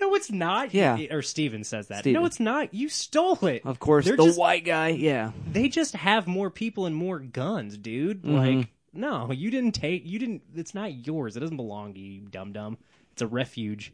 No, 0.00 0.14
it's 0.14 0.30
not. 0.30 0.72
Yeah. 0.74 0.98
or 1.10 1.22
Steven 1.22 1.64
says 1.64 1.88
that. 1.88 2.00
Steven. 2.00 2.20
No, 2.20 2.26
it's 2.26 2.40
not. 2.40 2.72
You 2.74 2.88
stole 2.88 3.44
it. 3.46 3.64
of 3.66 3.78
course 3.78 4.06
They're 4.06 4.16
the 4.16 4.24
just- 4.26 4.38
white 4.38 4.64
guy. 4.64 4.88
Yeah, 4.88 5.32
they 5.50 5.68
just 5.68 5.94
have 5.94 6.26
more 6.26 6.50
people 6.50 6.86
and 6.86 6.94
more 6.96 7.18
guns, 7.18 7.76
dude. 7.76 8.22
Mm-hmm. 8.22 8.34
Like, 8.58 8.68
no, 8.92 9.30
you 9.30 9.50
didn't 9.50 9.72
take. 9.72 10.04
You 10.06 10.18
didn't. 10.18 10.42
It's 10.56 10.74
not 10.74 11.06
yours. 11.06 11.36
It 11.36 11.40
doesn't 11.40 11.56
belong 11.56 11.94
to 11.94 12.00
you, 12.00 12.22
dum 12.22 12.52
dum. 12.52 12.78
It's 13.12 13.22
a 13.22 13.26
refuge. 13.26 13.92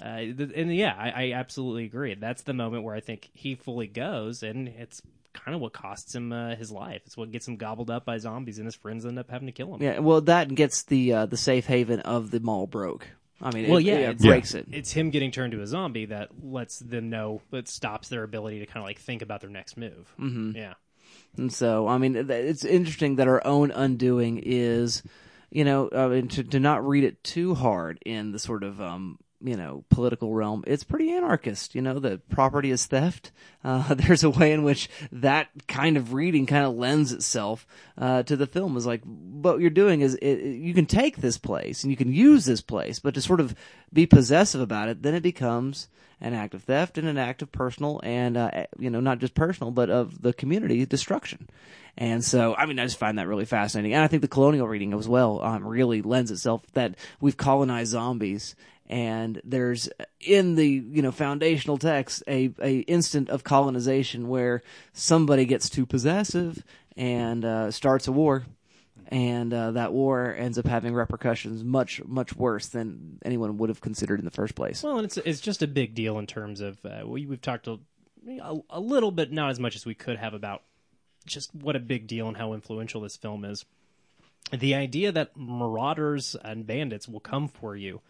Uh, 0.00 0.16
th- 0.18 0.50
and 0.54 0.74
yeah, 0.74 0.94
I, 0.98 1.28
I 1.28 1.32
absolutely 1.32 1.84
agree. 1.86 2.14
That's 2.14 2.42
the 2.42 2.52
moment 2.52 2.82
where 2.84 2.94
I 2.94 3.00
think 3.00 3.30
he 3.32 3.54
fully 3.54 3.86
goes, 3.86 4.42
and 4.42 4.68
it's 4.68 5.00
kind 5.32 5.54
of 5.54 5.60
what 5.62 5.72
costs 5.72 6.14
him 6.14 6.32
uh, 6.32 6.54
his 6.56 6.70
life. 6.70 7.00
It's 7.06 7.16
what 7.16 7.30
gets 7.30 7.48
him 7.48 7.56
gobbled 7.56 7.90
up 7.90 8.04
by 8.04 8.18
zombies, 8.18 8.58
and 8.58 8.66
his 8.66 8.74
friends 8.74 9.06
end 9.06 9.18
up 9.18 9.30
having 9.30 9.46
to 9.46 9.52
kill 9.52 9.74
him. 9.74 9.82
yeah. 9.82 10.00
Well, 10.00 10.20
that 10.22 10.54
gets 10.54 10.82
the 10.82 11.12
uh, 11.14 11.26
the 11.26 11.36
safe 11.38 11.66
haven 11.66 12.00
of 12.00 12.30
the 12.30 12.40
mall 12.40 12.66
broke. 12.66 13.06
I 13.42 13.50
mean, 13.54 13.68
Well, 13.68 13.78
it, 13.78 13.84
yeah, 13.84 13.94
it 13.96 14.02
it's- 14.10 14.22
breaks 14.24 14.54
it. 14.54 14.66
It's 14.72 14.92
him 14.92 15.10
getting 15.10 15.30
turned 15.30 15.52
to 15.52 15.60
a 15.60 15.66
zombie 15.66 16.06
that 16.06 16.30
lets 16.42 16.78
them 16.78 17.10
know 17.10 17.42
that 17.50 17.68
stops 17.68 18.08
their 18.08 18.22
ability 18.22 18.60
to 18.60 18.66
kind 18.66 18.78
of 18.78 18.84
like 18.84 18.98
think 18.98 19.20
about 19.22 19.40
their 19.42 19.50
next 19.50 19.76
move. 19.76 20.12
Mm-hmm. 20.18 20.52
Yeah. 20.56 20.74
And 21.36 21.52
so, 21.52 21.86
I 21.86 21.98
mean, 21.98 22.16
it's 22.16 22.64
interesting 22.64 23.16
that 23.16 23.28
our 23.28 23.46
own 23.46 23.70
undoing 23.70 24.40
is, 24.42 25.02
you 25.50 25.64
know, 25.64 25.90
I 25.94 26.06
mean, 26.08 26.28
to, 26.28 26.44
to 26.44 26.58
not 26.60 26.86
read 26.86 27.04
it 27.04 27.22
too 27.22 27.54
hard 27.54 27.98
in 28.06 28.32
the 28.32 28.38
sort 28.38 28.64
of, 28.64 28.80
um, 28.80 29.18
you 29.40 29.56
know, 29.56 29.84
political 29.90 30.32
realm. 30.32 30.64
It's 30.66 30.84
pretty 30.84 31.12
anarchist, 31.12 31.74
you 31.74 31.82
know, 31.82 31.98
that 31.98 32.28
property 32.28 32.70
is 32.70 32.86
theft. 32.86 33.32
Uh, 33.64 33.94
there's 33.94 34.24
a 34.24 34.30
way 34.30 34.52
in 34.52 34.62
which 34.62 34.88
that 35.12 35.48
kind 35.66 35.96
of 35.96 36.14
reading 36.14 36.46
kind 36.46 36.64
of 36.64 36.74
lends 36.74 37.12
itself, 37.12 37.66
uh, 37.98 38.22
to 38.24 38.36
the 38.36 38.46
film 38.46 38.76
is 38.76 38.86
like, 38.86 39.02
what 39.04 39.60
you're 39.60 39.70
doing 39.70 40.00
is 40.00 40.14
it, 40.16 40.42
you 40.42 40.74
can 40.74 40.86
take 40.86 41.18
this 41.18 41.38
place 41.38 41.82
and 41.82 41.90
you 41.90 41.96
can 41.96 42.12
use 42.12 42.44
this 42.44 42.60
place, 42.60 42.98
but 42.98 43.14
to 43.14 43.20
sort 43.20 43.40
of 43.40 43.54
be 43.92 44.06
possessive 44.06 44.60
about 44.60 44.88
it, 44.88 45.02
then 45.02 45.14
it 45.14 45.22
becomes, 45.22 45.88
an 46.20 46.34
act 46.34 46.54
of 46.54 46.62
theft 46.62 46.96
and 46.96 47.06
an 47.06 47.18
act 47.18 47.42
of 47.42 47.52
personal 47.52 48.00
and 48.02 48.36
uh, 48.36 48.64
you 48.78 48.88
know 48.90 49.00
not 49.00 49.18
just 49.18 49.34
personal 49.34 49.70
but 49.70 49.90
of 49.90 50.22
the 50.22 50.32
community 50.32 50.84
destruction 50.86 51.48
and 51.96 52.24
so 52.24 52.54
i 52.56 52.64
mean 52.64 52.78
i 52.78 52.84
just 52.84 52.98
find 52.98 53.18
that 53.18 53.28
really 53.28 53.44
fascinating 53.44 53.92
and 53.92 54.02
i 54.02 54.06
think 54.06 54.22
the 54.22 54.28
colonial 54.28 54.66
reading 54.66 54.94
as 54.94 55.08
well 55.08 55.42
um, 55.42 55.66
really 55.66 56.00
lends 56.02 56.30
itself 56.30 56.62
that 56.72 56.94
we've 57.20 57.36
colonized 57.36 57.90
zombies 57.90 58.54
and 58.88 59.40
there's 59.44 59.88
in 60.20 60.54
the 60.54 60.66
you 60.66 61.02
know 61.02 61.12
foundational 61.12 61.78
text 61.78 62.22
a, 62.28 62.52
a 62.62 62.78
instant 62.80 63.28
of 63.30 63.44
colonization 63.44 64.28
where 64.28 64.62
somebody 64.92 65.44
gets 65.44 65.68
too 65.68 65.86
possessive 65.86 66.62
and 66.96 67.44
uh, 67.44 67.70
starts 67.70 68.06
a 68.06 68.12
war 68.12 68.44
and 69.08 69.52
uh, 69.52 69.70
that 69.72 69.92
war 69.92 70.34
ends 70.36 70.58
up 70.58 70.66
having 70.66 70.94
repercussions 70.94 71.62
much 71.62 72.02
much 72.04 72.34
worse 72.36 72.68
than 72.68 73.18
anyone 73.24 73.56
would 73.58 73.68
have 73.68 73.80
considered 73.80 74.18
in 74.18 74.24
the 74.24 74.30
first 74.30 74.54
place 74.54 74.82
Well, 74.82 74.98
and 74.98 75.04
it's 75.04 75.16
it's 75.18 75.40
just 75.40 75.62
a 75.62 75.66
big 75.66 75.94
deal 75.94 76.18
in 76.18 76.26
terms 76.26 76.60
of 76.60 76.78
uh, 76.84 77.02
we 77.04 77.26
we've 77.26 77.42
talked 77.42 77.66
a, 77.66 77.78
a, 78.40 78.58
a 78.70 78.80
little 78.80 79.10
bit, 79.10 79.32
not 79.32 79.50
as 79.50 79.60
much 79.60 79.76
as 79.76 79.86
we 79.86 79.94
could 79.94 80.16
have 80.16 80.34
about 80.34 80.62
just 81.24 81.54
what 81.54 81.76
a 81.76 81.80
big 81.80 82.06
deal 82.06 82.28
and 82.28 82.36
how 82.36 82.52
influential 82.52 83.00
this 83.00 83.16
film 83.16 83.44
is. 83.44 83.64
The 84.52 84.74
idea 84.74 85.10
that 85.10 85.36
marauders 85.36 86.36
and 86.44 86.66
bandits 86.66 87.08
will 87.08 87.20
come 87.20 87.48
for 87.48 87.74
you 87.74 88.00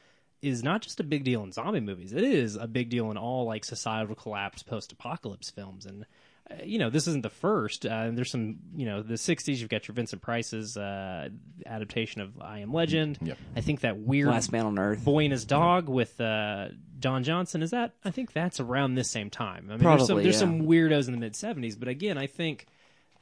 is 0.47 0.63
not 0.63 0.83
just 0.83 1.01
a 1.01 1.05
big 1.05 1.25
deal 1.25 1.43
in 1.43 1.53
zombie 1.53 1.81
movies. 1.81 2.13
It 2.13 2.25
is 2.25 2.57
a 2.57 2.67
big 2.67 2.89
deal 2.89 3.11
in 3.11 3.17
all 3.17 3.45
like 3.45 3.65
societal 3.65 4.15
collapse, 4.15 4.63
post-apocalypse 4.63 5.51
films, 5.51 5.87
and 5.87 6.07
uh, 6.51 6.63
you 6.65 6.79
know 6.79 6.91
this 6.91 7.07
isn't 7.09 7.23
the 7.23 7.31
first. 7.31 7.85
Uh, 7.87 8.11
there's 8.13 8.31
some, 8.31 8.59
you 8.75 8.87
know, 8.87 9.03
the 9.03 9.15
'60s. 9.15 9.59
You've 9.59 9.69
got 9.69 9.89
your 9.89 9.95
Vincent 9.95 10.23
Price's 10.23 10.77
uh, 10.77 11.29
adaptation 11.65 12.21
of 12.21 12.41
I 12.41 12.61
Am 12.61 12.73
Legend. 12.73 13.19
Yep. 13.21 13.39
I 13.57 13.61
think 13.61 13.81
that 13.81 13.99
weird 13.99 14.29
last 14.29 14.53
man 14.53 14.67
on 14.67 14.79
earth 14.79 15.05
Boy 15.05 15.25
and 15.25 15.33
His 15.33 15.45
Dog 15.45 15.89
with 15.89 16.21
uh, 16.21 16.69
Don 16.99 17.25
Johnson. 17.25 17.63
Is 17.63 17.71
that? 17.71 17.95
I 18.05 18.11
think 18.11 18.33
that's 18.33 18.61
around 18.61 18.95
this 18.95 19.11
same 19.11 19.31
time. 19.31 19.69
I 19.71 19.77
mean, 19.77 19.85
there's 19.85 20.07
some 20.07 20.23
there's 20.23 20.35
yeah. 20.35 20.41
some 20.41 20.63
weirdos 20.63 21.07
in 21.07 21.13
the 21.13 21.21
mid 21.21 21.35
'70s, 21.35 21.79
but 21.79 21.89
again, 21.89 22.17
I 22.19 22.27
think 22.27 22.67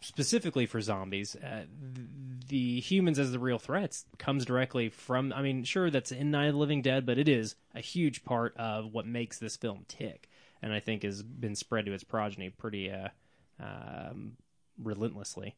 specifically 0.05 0.67
for 0.67 0.81
zombies, 0.81 1.35
uh, 1.37 1.65
the 2.49 2.81
humans 2.81 3.19
as 3.19 3.33
the 3.33 3.39
real 3.39 3.59
threats 3.59 4.05
comes 4.19 4.45
directly 4.45 4.89
from. 4.89 5.33
I 5.33 5.43
mean, 5.43 5.65
sure, 5.65 5.91
that's 5.91 6.13
in 6.13 6.31
Night 6.31 6.47
of 6.47 6.55
the 6.55 6.59
Living 6.59 6.83
Dead, 6.83 7.07
but 7.07 7.19
it 7.19 7.29
is 7.29 7.57
a 7.75 7.81
huge 7.81 8.25
part 8.25 8.57
of 8.57 8.93
what 8.93 9.07
makes 9.07 9.39
this 9.39 9.57
film 9.57 9.85
tick, 9.89 10.29
and 10.63 10.73
I 10.73 10.81
think 10.81 11.03
has 11.03 11.23
been 11.23 11.55
spread 11.55 11.87
to 11.87 11.93
its 11.93 12.05
progeny 12.05 12.51
pretty 12.51 12.91
uh, 12.91 13.09
um, 13.59 14.37
relentlessly. 14.83 15.57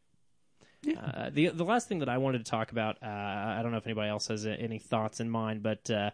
Uh, 0.96 1.30
the 1.30 1.48
the 1.48 1.64
last 1.64 1.88
thing 1.88 1.98
that 1.98 2.08
I 2.08 2.18
wanted 2.18 2.44
to 2.44 2.50
talk 2.50 2.70
about, 2.70 3.02
uh, 3.02 3.06
I 3.06 3.60
don't 3.62 3.72
know 3.72 3.78
if 3.78 3.86
anybody 3.86 4.08
else 4.08 4.28
has 4.28 4.46
any 4.46 4.78
thoughts 4.78 5.18
in 5.18 5.28
mind, 5.28 5.62
but 5.62 5.90
uh, 5.90 6.10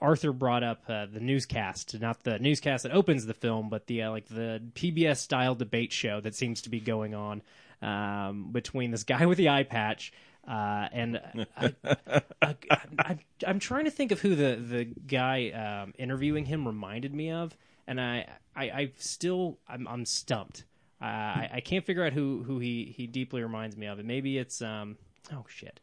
Arthur 0.00 0.32
brought 0.32 0.62
up 0.62 0.82
uh, 0.88 1.06
the 1.06 1.20
newscast, 1.20 2.00
not 2.00 2.22
the 2.24 2.38
newscast 2.38 2.82
that 2.82 2.92
opens 2.92 3.26
the 3.26 3.34
film, 3.34 3.68
but 3.68 3.86
the 3.86 4.02
uh, 4.02 4.10
like 4.10 4.26
the 4.26 4.62
PBS 4.74 5.18
style 5.18 5.54
debate 5.54 5.92
show 5.92 6.20
that 6.20 6.34
seems 6.34 6.62
to 6.62 6.70
be 6.70 6.80
going 6.80 7.14
on 7.14 7.42
um, 7.80 8.50
between 8.52 8.90
this 8.90 9.04
guy 9.04 9.26
with 9.26 9.38
the 9.38 9.48
eye 9.48 9.62
patch. 9.64 10.12
Uh, 10.46 10.88
and 10.92 11.20
I, 11.56 11.74
I, 12.98 13.18
I'm 13.46 13.60
trying 13.60 13.84
to 13.84 13.92
think 13.92 14.10
of 14.10 14.20
who 14.20 14.34
the 14.34 14.56
the 14.56 14.84
guy 14.84 15.50
um, 15.50 15.94
interviewing 15.96 16.46
him 16.46 16.66
reminded 16.66 17.14
me 17.14 17.30
of, 17.30 17.56
and 17.86 18.00
I 18.00 18.26
I, 18.56 18.64
I 18.64 18.92
still 18.96 19.58
I'm, 19.68 19.86
I'm 19.86 20.04
stumped. 20.04 20.64
Uh, 21.00 21.04
I, 21.04 21.50
I 21.54 21.60
can't 21.60 21.84
figure 21.84 22.04
out 22.04 22.12
who, 22.12 22.44
who 22.46 22.60
he, 22.60 22.94
he 22.96 23.08
deeply 23.08 23.42
reminds 23.42 23.76
me 23.76 23.86
of. 23.86 23.98
And 23.98 24.06
maybe 24.06 24.38
it's 24.38 24.62
um 24.62 24.96
oh 25.32 25.44
shit, 25.48 25.80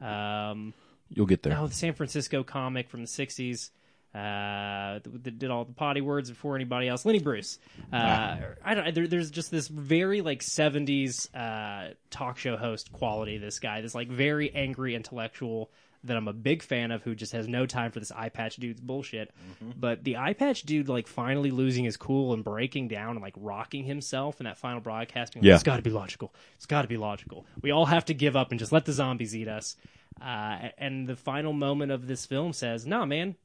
um 0.00 0.74
You'll 1.12 1.26
get 1.26 1.42
there. 1.42 1.56
oh 1.58 1.66
the 1.66 1.74
San 1.74 1.92
Francisco 1.94 2.42
comic 2.42 2.88
from 2.88 3.00
the 3.02 3.06
'60s. 3.08 3.70
uh, 4.14 4.98
that 5.22 5.38
did 5.38 5.50
all 5.50 5.64
the 5.64 5.72
potty 5.72 6.00
words 6.00 6.30
before 6.30 6.56
anybody 6.56 6.88
else. 6.88 7.04
Lenny 7.04 7.20
Bruce. 7.20 7.58
Uh, 7.92 8.36
I 8.64 8.74
don't. 8.74 8.94
There, 8.94 9.06
there's 9.06 9.30
just 9.30 9.50
this 9.50 9.68
very 9.68 10.20
like 10.20 10.40
'70s 10.40 11.28
uh, 11.34 11.94
talk 12.10 12.38
show 12.38 12.56
host 12.56 12.92
quality. 12.92 13.38
This 13.38 13.58
guy, 13.58 13.80
this 13.80 13.94
like 13.94 14.08
very 14.08 14.52
angry 14.54 14.94
intellectual 14.94 15.70
that 16.02 16.16
I'm 16.16 16.28
a 16.28 16.32
big 16.32 16.62
fan 16.62 16.92
of, 16.92 17.02
who 17.02 17.14
just 17.14 17.32
has 17.32 17.46
no 17.46 17.66
time 17.66 17.90
for 17.92 18.00
this 18.00 18.10
eye 18.10 18.30
patch 18.30 18.56
dude's 18.56 18.80
bullshit. 18.80 19.30
But 19.76 20.02
the 20.02 20.16
eye 20.16 20.32
patch 20.32 20.62
dude, 20.62 20.88
like 20.88 21.06
finally 21.06 21.50
losing 21.50 21.84
his 21.84 21.98
cool 21.98 22.32
and 22.32 22.42
breaking 22.42 22.88
down 22.88 23.10
and 23.10 23.20
like 23.20 23.34
rocking 23.36 23.84
himself 23.84 24.40
in 24.40 24.44
that 24.44 24.56
final 24.56 24.80
broadcasting. 24.80 25.44
Yeah. 25.44 25.54
It's 25.54 25.62
got 25.62 25.76
to 25.76 25.82
be 25.82 25.90
logical. 25.90 26.32
It's 26.56 26.64
got 26.64 26.82
to 26.82 26.88
be 26.88 26.96
logical. 26.96 27.44
We 27.60 27.70
all 27.70 27.84
have 27.84 28.06
to 28.06 28.14
give 28.14 28.34
up 28.34 28.50
and 28.50 28.58
just 28.58 28.72
let 28.72 28.86
the 28.86 28.92
zombies 28.94 29.36
eat 29.36 29.46
us. 29.48 29.76
Uh, 30.20 30.68
and 30.78 31.06
the 31.06 31.16
final 31.16 31.52
moment 31.52 31.92
of 31.92 32.06
this 32.06 32.26
film 32.26 32.52
says, 32.52 32.86
"Nah, 32.86 33.04
man, 33.06 33.36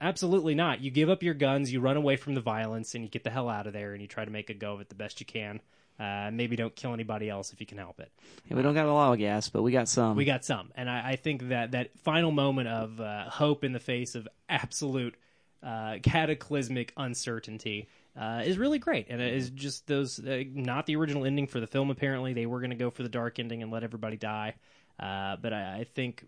absolutely 0.00 0.54
not. 0.54 0.80
You 0.80 0.90
give 0.90 1.10
up 1.10 1.22
your 1.22 1.34
guns, 1.34 1.72
you 1.72 1.80
run 1.80 1.96
away 1.96 2.16
from 2.16 2.34
the 2.34 2.40
violence, 2.40 2.94
and 2.94 3.04
you 3.04 3.10
get 3.10 3.24
the 3.24 3.30
hell 3.30 3.48
out 3.48 3.66
of 3.66 3.72
there, 3.72 3.92
and 3.92 4.02
you 4.02 4.08
try 4.08 4.24
to 4.24 4.30
make 4.30 4.50
a 4.50 4.54
go 4.54 4.74
of 4.74 4.80
it 4.80 4.88
the 4.88 4.94
best 4.94 5.20
you 5.20 5.26
can. 5.26 5.60
Uh, 5.98 6.28
maybe 6.32 6.56
don't 6.56 6.74
kill 6.74 6.92
anybody 6.92 7.30
else 7.30 7.52
if 7.52 7.60
you 7.60 7.66
can 7.66 7.78
help 7.78 8.00
it. 8.00 8.10
Yeah, 8.48 8.56
we 8.56 8.62
don't 8.62 8.74
got 8.74 8.86
a 8.86 8.92
lot 8.92 9.12
of 9.12 9.18
gas, 9.18 9.48
but 9.48 9.62
we 9.62 9.70
got 9.70 9.88
some. 9.88 10.16
We 10.16 10.24
got 10.24 10.44
some, 10.44 10.72
and 10.74 10.90
I, 10.90 11.10
I 11.12 11.16
think 11.16 11.48
that 11.50 11.70
that 11.70 11.96
final 12.00 12.32
moment 12.32 12.68
of 12.68 13.00
uh, 13.00 13.30
hope 13.30 13.62
in 13.62 13.72
the 13.72 13.80
face 13.80 14.16
of 14.16 14.26
absolute 14.48 15.14
uh, 15.62 15.98
cataclysmic 16.02 16.92
uncertainty 16.96 17.88
uh, 18.20 18.42
is 18.44 18.58
really 18.58 18.80
great, 18.80 19.06
and 19.08 19.20
it 19.20 19.34
is 19.34 19.50
just 19.50 19.86
those 19.86 20.18
uh, 20.18 20.42
not 20.52 20.86
the 20.86 20.96
original 20.96 21.24
ending 21.24 21.46
for 21.46 21.60
the 21.60 21.66
film. 21.68 21.90
Apparently, 21.90 22.32
they 22.32 22.46
were 22.46 22.58
going 22.58 22.70
to 22.70 22.76
go 22.76 22.90
for 22.90 23.04
the 23.04 23.08
dark 23.08 23.38
ending 23.38 23.62
and 23.62 23.70
let 23.70 23.84
everybody 23.84 24.16
die, 24.16 24.54
uh, 25.00 25.36
but 25.40 25.52
I, 25.52 25.80
I 25.80 25.86
think 25.94 26.26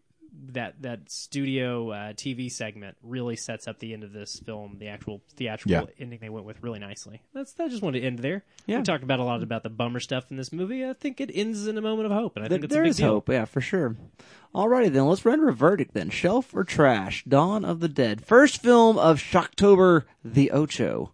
that 0.53 0.83
that 0.83 1.11
studio 1.11 1.91
uh, 1.93 2.13
TV 2.13 2.53
segment 2.53 2.95
really 3.03 3.37
sets 3.37 3.67
up 3.67 3.79
the 3.79 3.95
end 3.95 4.05
of 4.05 4.13
this 4.13 4.39
film, 4.41 4.77
the 4.79 4.89
actual 4.89 5.23
theatrical 5.35 5.89
Yeah. 5.89 5.95
ending 5.99 6.19
they 6.21 6.29
went 6.29 6.45
with 6.45 6.63
really 6.63 6.79
nicely. 6.79 7.23
That's 7.33 7.59
I 7.59 7.69
just 7.69 7.83
wanted 7.83 8.01
to 8.01 8.07
end 8.07 8.19
there. 8.19 8.45
Yeah. 8.67 8.79
We 8.79 8.83
talked 8.83 9.03
about 9.03 9.19
a 9.19 9.25
lot 9.25 9.43
about 9.43 9.63
the 9.63 9.71
bummer 9.71 9.99
stuff 10.01 10.31
in 10.31 10.37
this 10.37 10.53
movie. 10.53 10.85
I 10.85 10.93
think 10.93 11.23
it 11.23 11.31
ends 11.33 11.67
in 11.67 11.79
a 11.79 11.81
moment 11.81 12.07
of 12.07 12.13
hope, 12.13 12.37
and 12.37 12.45
I 12.45 12.49
Th- 12.49 12.57
think 12.61 12.65
it's 12.65 12.73
there 12.75 12.83
a 12.83 12.85
big 12.85 12.91
is 12.91 12.97
deal. 12.99 13.07
hope, 13.13 13.31
yeah, 13.31 13.47
for 13.47 13.63
sure. 13.63 13.97
Alrighty 14.55 14.93
then, 14.93 15.07
let's 15.07 15.25
render 15.25 15.49
a 15.49 15.55
verdict 15.55 15.95
then. 15.95 16.11
Shelf 16.11 16.53
or 16.55 16.65
trash? 16.65 17.25
Dawn 17.25 17.65
of 17.65 17.81
the 17.81 17.89
Dead. 17.89 18.23
First 18.25 18.61
film 18.63 18.99
of 18.99 19.19
Shocktober 19.19 20.05
the 20.23 20.51
Ocho. 20.51 21.13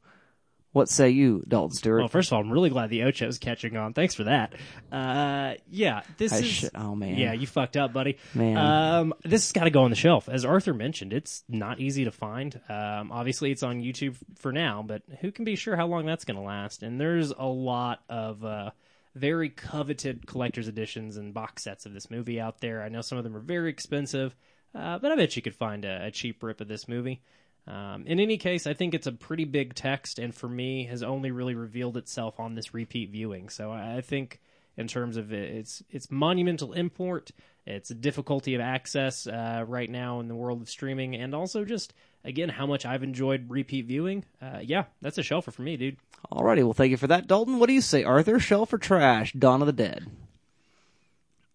What 0.72 0.88
say 0.88 1.10
you, 1.10 1.44
Dalton 1.46 1.76
Stewart? 1.76 2.00
Well, 2.00 2.08
first 2.08 2.30
of 2.30 2.32
all, 2.32 2.40
I'm 2.40 2.50
really 2.50 2.70
glad 2.70 2.88
the 2.88 3.02
Ocho's 3.02 3.38
catching 3.38 3.76
on. 3.76 3.92
Thanks 3.92 4.14
for 4.14 4.24
that. 4.24 4.54
Uh, 4.90 5.54
yeah, 5.70 6.00
this 6.16 6.32
I 6.32 6.38
is. 6.38 6.46
sh- 6.46 6.64
oh, 6.74 6.94
man. 6.94 7.18
Yeah, 7.18 7.34
you 7.34 7.46
fucked 7.46 7.76
up, 7.76 7.92
buddy. 7.92 8.16
Man. 8.34 8.56
Um, 8.56 9.14
this 9.22 9.44
has 9.44 9.52
got 9.52 9.64
to 9.64 9.70
go 9.70 9.82
on 9.82 9.90
the 9.90 9.96
shelf. 9.96 10.30
As 10.30 10.46
Arthur 10.46 10.72
mentioned, 10.72 11.12
it's 11.12 11.44
not 11.46 11.78
easy 11.78 12.04
to 12.04 12.10
find. 12.10 12.58
Um, 12.70 13.12
obviously, 13.12 13.50
it's 13.50 13.62
on 13.62 13.82
YouTube 13.82 14.16
for 14.36 14.50
now, 14.50 14.82
but 14.86 15.02
who 15.20 15.30
can 15.30 15.44
be 15.44 15.56
sure 15.56 15.76
how 15.76 15.86
long 15.86 16.06
that's 16.06 16.24
going 16.24 16.38
to 16.38 16.42
last? 16.42 16.82
And 16.82 16.98
there's 16.98 17.30
a 17.30 17.44
lot 17.44 18.00
of 18.08 18.42
uh, 18.42 18.70
very 19.14 19.50
coveted 19.50 20.26
collector's 20.26 20.68
editions 20.68 21.18
and 21.18 21.34
box 21.34 21.64
sets 21.64 21.84
of 21.84 21.92
this 21.92 22.10
movie 22.10 22.40
out 22.40 22.60
there. 22.60 22.82
I 22.82 22.88
know 22.88 23.02
some 23.02 23.18
of 23.18 23.24
them 23.24 23.36
are 23.36 23.40
very 23.40 23.68
expensive, 23.68 24.34
uh, 24.74 24.98
but 24.98 25.12
I 25.12 25.16
bet 25.16 25.36
you 25.36 25.42
could 25.42 25.54
find 25.54 25.84
a, 25.84 26.06
a 26.06 26.10
cheap 26.10 26.42
rip 26.42 26.62
of 26.62 26.68
this 26.68 26.88
movie. 26.88 27.20
Um, 27.66 28.04
in 28.06 28.18
any 28.18 28.38
case, 28.38 28.66
I 28.66 28.74
think 28.74 28.94
it's 28.94 29.06
a 29.06 29.12
pretty 29.12 29.44
big 29.44 29.74
text, 29.74 30.18
and 30.18 30.34
for 30.34 30.48
me, 30.48 30.84
has 30.86 31.02
only 31.02 31.30
really 31.30 31.54
revealed 31.54 31.96
itself 31.96 32.40
on 32.40 32.54
this 32.54 32.74
repeat 32.74 33.10
viewing. 33.10 33.48
So 33.48 33.70
I 33.70 34.00
think, 34.00 34.40
in 34.76 34.88
terms 34.88 35.16
of 35.16 35.32
it, 35.32 35.54
its 35.54 35.82
its 35.90 36.10
monumental 36.10 36.72
import, 36.72 37.30
its 37.64 37.90
difficulty 37.90 38.54
of 38.54 38.60
access 38.60 39.26
uh, 39.26 39.64
right 39.66 39.88
now 39.88 40.18
in 40.18 40.28
the 40.28 40.34
world 40.34 40.60
of 40.60 40.68
streaming, 40.68 41.14
and 41.14 41.34
also 41.34 41.64
just 41.64 41.94
again 42.24 42.48
how 42.48 42.66
much 42.66 42.84
I've 42.84 43.04
enjoyed 43.04 43.48
repeat 43.48 43.86
viewing. 43.86 44.24
Uh, 44.40 44.58
yeah, 44.60 44.84
that's 45.00 45.18
a 45.18 45.22
shelfer 45.22 45.52
for 45.52 45.62
me, 45.62 45.76
dude. 45.76 45.98
Alrighty, 46.32 46.64
well, 46.64 46.72
thank 46.72 46.90
you 46.90 46.96
for 46.96 47.08
that, 47.08 47.28
Dalton. 47.28 47.58
What 47.60 47.68
do 47.68 47.74
you 47.74 47.80
say, 47.80 48.02
Arthur? 48.02 48.40
Shelf 48.40 48.72
or 48.72 48.78
trash? 48.78 49.32
Dawn 49.34 49.60
of 49.60 49.66
the 49.66 49.72
Dead. 49.72 50.06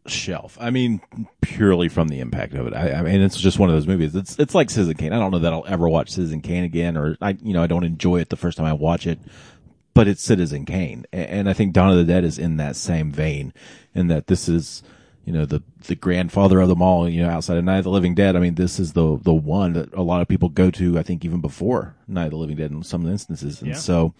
Shelf. 0.10 0.58
I 0.60 0.70
mean, 0.70 1.01
purely 1.41 1.89
from 1.89 2.08
the 2.08 2.20
impact 2.20 2.53
of 2.53 2.68
it. 2.68 2.74
I, 2.74 2.93
I 2.93 3.01
mean, 3.01 3.22
it's 3.22 3.39
just 3.39 3.60
one 3.60 3.70
of 3.70 3.76
those 3.76 3.88
movies. 3.88 4.16
It's 4.16 4.38
it's 4.39 4.55
like 4.55 4.70
Citizen 4.70 4.95
Kane. 4.95 5.14
I 5.14 5.20
don't 5.20 5.32
know 5.32 5.39
that 5.39 5.53
I'll 5.53 5.66
ever 5.68 5.88
watch 5.89 6.10
Citizen 6.12 6.41
Kane 6.41 6.64
again, 6.64 6.97
or 6.97 7.18
I 7.22 7.38
you 7.41 7.53
know 7.53 7.64
I 7.64 7.68
don't 7.68 7.84
enjoy 7.84 8.20
it 8.22 8.30
the 8.30 8.36
first 8.36 8.58
time 8.58 8.66
I 8.68 8.74
watch 8.74 9.05
it, 9.08 9.20
but 9.93 10.08
it's 10.08 10.22
Citizen 10.24 10.66
Kane, 10.66 11.05
and 11.12 11.49
I 11.49 11.53
think 11.53 11.74
Dawn 11.74 11.91
of 11.91 11.97
the 11.97 12.03
Dead 12.03 12.24
is 12.24 12.38
in 12.39 12.58
that 12.58 12.76
same 12.76 13.12
vein, 13.12 13.53
in 13.93 14.08
that 14.08 14.28
this 14.28 14.47
is. 14.49 14.84
You 15.26 15.34
know 15.34 15.45
the 15.45 15.62
the 15.88 15.95
grandfather 15.95 16.62
of 16.62 16.70
them 16.70 16.82
all. 16.82 17.10
You 17.10 17.24
know, 17.24 17.30
outside 17.30 17.58
of 17.58 17.66
Night 17.66 17.80
of 17.80 17.84
the 17.84 17.89
Living 17.89 18.16
Dead. 18.16 18.38
I 18.38 18.39
mean, 18.39 18.55
this 18.55 18.80
is 18.80 18.93
the 18.93 19.20
the 19.22 19.34
one 19.34 19.74
that 19.74 19.93
a 19.93 20.01
lot 20.01 20.22
of 20.22 20.30
people 20.30 20.47
go 20.47 20.72
to. 20.72 20.97
I 20.97 21.03
think 21.03 21.26
even 21.26 21.41
before 21.41 21.97
Night 22.08 22.28
of 22.28 22.32
the 22.32 22.38
Living 22.38 22.55
Dead 22.55 22.72
in 22.72 22.82
some 22.82 23.05
instances. 23.05 23.60
And 23.60 23.72
Yeah. 23.72 23.76
so, 23.76 24.14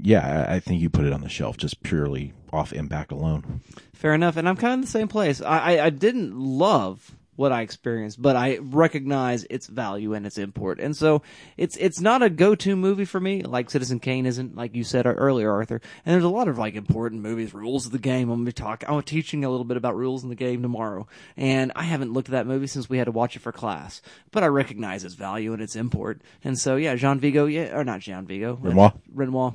yeah, 0.00 0.46
I, 0.48 0.56
I 0.56 0.58
think 0.58 0.80
you 0.82 0.90
put 0.90 1.04
it 1.04 1.12
on 1.12 1.20
the 1.20 1.28
shelf 1.28 1.58
just 1.58 1.84
purely 1.84 2.32
off 2.52 2.72
impact 2.72 3.12
alone. 3.12 3.60
Fair 3.94 4.14
enough, 4.14 4.36
and 4.36 4.48
I'm 4.48 4.56
kind 4.56 4.72
of 4.72 4.78
in 4.78 4.80
the 4.82 4.86
same 4.86 5.08
place. 5.08 5.40
I, 5.40 5.76
I, 5.76 5.86
I 5.86 5.90
didn't 5.90 6.38
love 6.38 7.12
what 7.34 7.50
I 7.50 7.62
experienced, 7.62 8.20
but 8.20 8.36
I 8.36 8.58
recognize 8.58 9.44
its 9.44 9.66
value 9.66 10.12
and 10.12 10.26
its 10.26 10.36
import, 10.36 10.78
and 10.78 10.94
so 10.96 11.22
it's 11.56 11.76
it's 11.78 12.00
not 12.00 12.22
a 12.22 12.28
go-to 12.28 12.76
movie 12.76 13.06
for 13.06 13.18
me. 13.18 13.42
Like 13.42 13.70
Citizen 13.70 14.00
Kane 14.00 14.26
isn't, 14.26 14.54
like 14.54 14.74
you 14.74 14.84
said 14.84 15.06
earlier, 15.06 15.50
Arthur. 15.50 15.80
And 16.04 16.12
there's 16.12 16.24
a 16.24 16.28
lot 16.28 16.48
of 16.48 16.58
like 16.58 16.74
important 16.74 17.22
movies, 17.22 17.54
rules 17.54 17.86
of 17.86 17.92
the 17.92 17.98
game. 17.98 18.28
I'm 18.28 18.40
gonna 18.40 18.46
be 18.46 18.52
talking. 18.52 18.88
I'm 18.88 19.02
teaching 19.02 19.44
a 19.44 19.50
little 19.50 19.64
bit 19.64 19.78
about 19.78 19.96
rules 19.96 20.22
in 20.22 20.28
the 20.28 20.34
game 20.34 20.60
tomorrow, 20.62 21.06
and 21.36 21.72
I 21.74 21.84
haven't 21.84 22.12
looked 22.12 22.28
at 22.28 22.32
that 22.32 22.46
movie 22.46 22.66
since 22.66 22.90
we 22.90 22.98
had 22.98 23.04
to 23.04 23.12
watch 23.12 23.34
it 23.34 23.40
for 23.40 23.52
class. 23.52 24.02
But 24.30 24.42
I 24.42 24.48
recognize 24.48 25.02
its 25.02 25.14
value 25.14 25.52
and 25.54 25.62
its 25.62 25.74
import, 25.74 26.20
and 26.44 26.58
so 26.58 26.76
yeah, 26.76 26.96
Jean 26.96 27.18
Vigo, 27.18 27.46
yeah, 27.46 27.76
or 27.76 27.82
not 27.82 28.00
Jean 28.00 28.26
Vigo, 28.26 28.58
Renoir. 28.60 28.92
Renoir. 29.12 29.54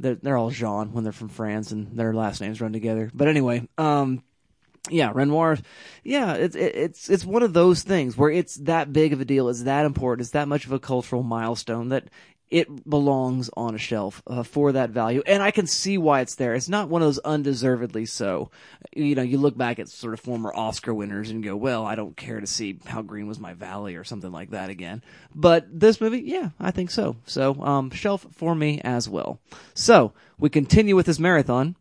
They're, 0.00 0.14
they're 0.16 0.36
all 0.36 0.50
Jean 0.50 0.92
when 0.92 1.04
they're 1.04 1.12
from 1.12 1.28
France 1.28 1.72
and 1.72 1.96
their 1.96 2.14
last 2.14 2.40
names 2.40 2.60
run 2.60 2.72
together. 2.72 3.10
But 3.12 3.28
anyway, 3.28 3.68
um, 3.78 4.22
yeah, 4.88 5.12
Renoir. 5.14 5.58
Yeah, 6.02 6.34
it's 6.34 6.56
it's 6.56 7.10
it's 7.10 7.24
one 7.24 7.42
of 7.42 7.52
those 7.52 7.82
things 7.82 8.16
where 8.16 8.30
it's 8.30 8.56
that 8.56 8.92
big 8.92 9.12
of 9.12 9.20
a 9.20 9.24
deal. 9.24 9.48
It's 9.48 9.64
that 9.64 9.84
important. 9.84 10.22
It's 10.24 10.32
that 10.32 10.48
much 10.48 10.64
of 10.64 10.72
a 10.72 10.78
cultural 10.78 11.22
milestone 11.22 11.90
that 11.90 12.08
it 12.50 12.88
belongs 12.88 13.48
on 13.56 13.74
a 13.74 13.78
shelf 13.78 14.22
uh, 14.26 14.42
for 14.42 14.72
that 14.72 14.90
value. 14.90 15.22
And 15.26 15.42
I 15.42 15.50
can 15.50 15.66
see 15.66 15.98
why 15.98 16.20
it's 16.20 16.34
there. 16.34 16.54
It's 16.54 16.68
not 16.68 16.88
one 16.88 17.00
of 17.02 17.06
those 17.06 17.18
undeservedly 17.20 18.06
so. 18.06 18.50
You 18.92 19.14
know, 19.14 19.22
you 19.22 19.38
look 19.38 19.56
back 19.56 19.78
at 19.78 19.88
sort 19.88 20.14
of 20.14 20.20
former 20.20 20.52
Oscar 20.54 20.92
winners 20.92 21.30
and 21.30 21.44
go, 21.44 21.56
well, 21.56 21.86
I 21.86 21.94
don't 21.94 22.16
care 22.16 22.40
to 22.40 22.46
see 22.46 22.78
how 22.86 23.02
green 23.02 23.28
was 23.28 23.38
my 23.38 23.54
valley 23.54 23.94
or 23.94 24.04
something 24.04 24.32
like 24.32 24.50
that 24.50 24.68
again. 24.68 25.02
But 25.34 25.66
this 25.70 26.00
movie, 26.00 26.22
yeah, 26.22 26.50
I 26.58 26.72
think 26.72 26.90
so. 26.90 27.16
So, 27.24 27.54
um, 27.62 27.90
shelf 27.90 28.26
for 28.32 28.54
me 28.54 28.80
as 28.82 29.08
well. 29.08 29.38
So 29.74 30.12
we 30.38 30.50
continue 30.50 30.96
with 30.96 31.06
this 31.06 31.20
marathon. 31.20 31.76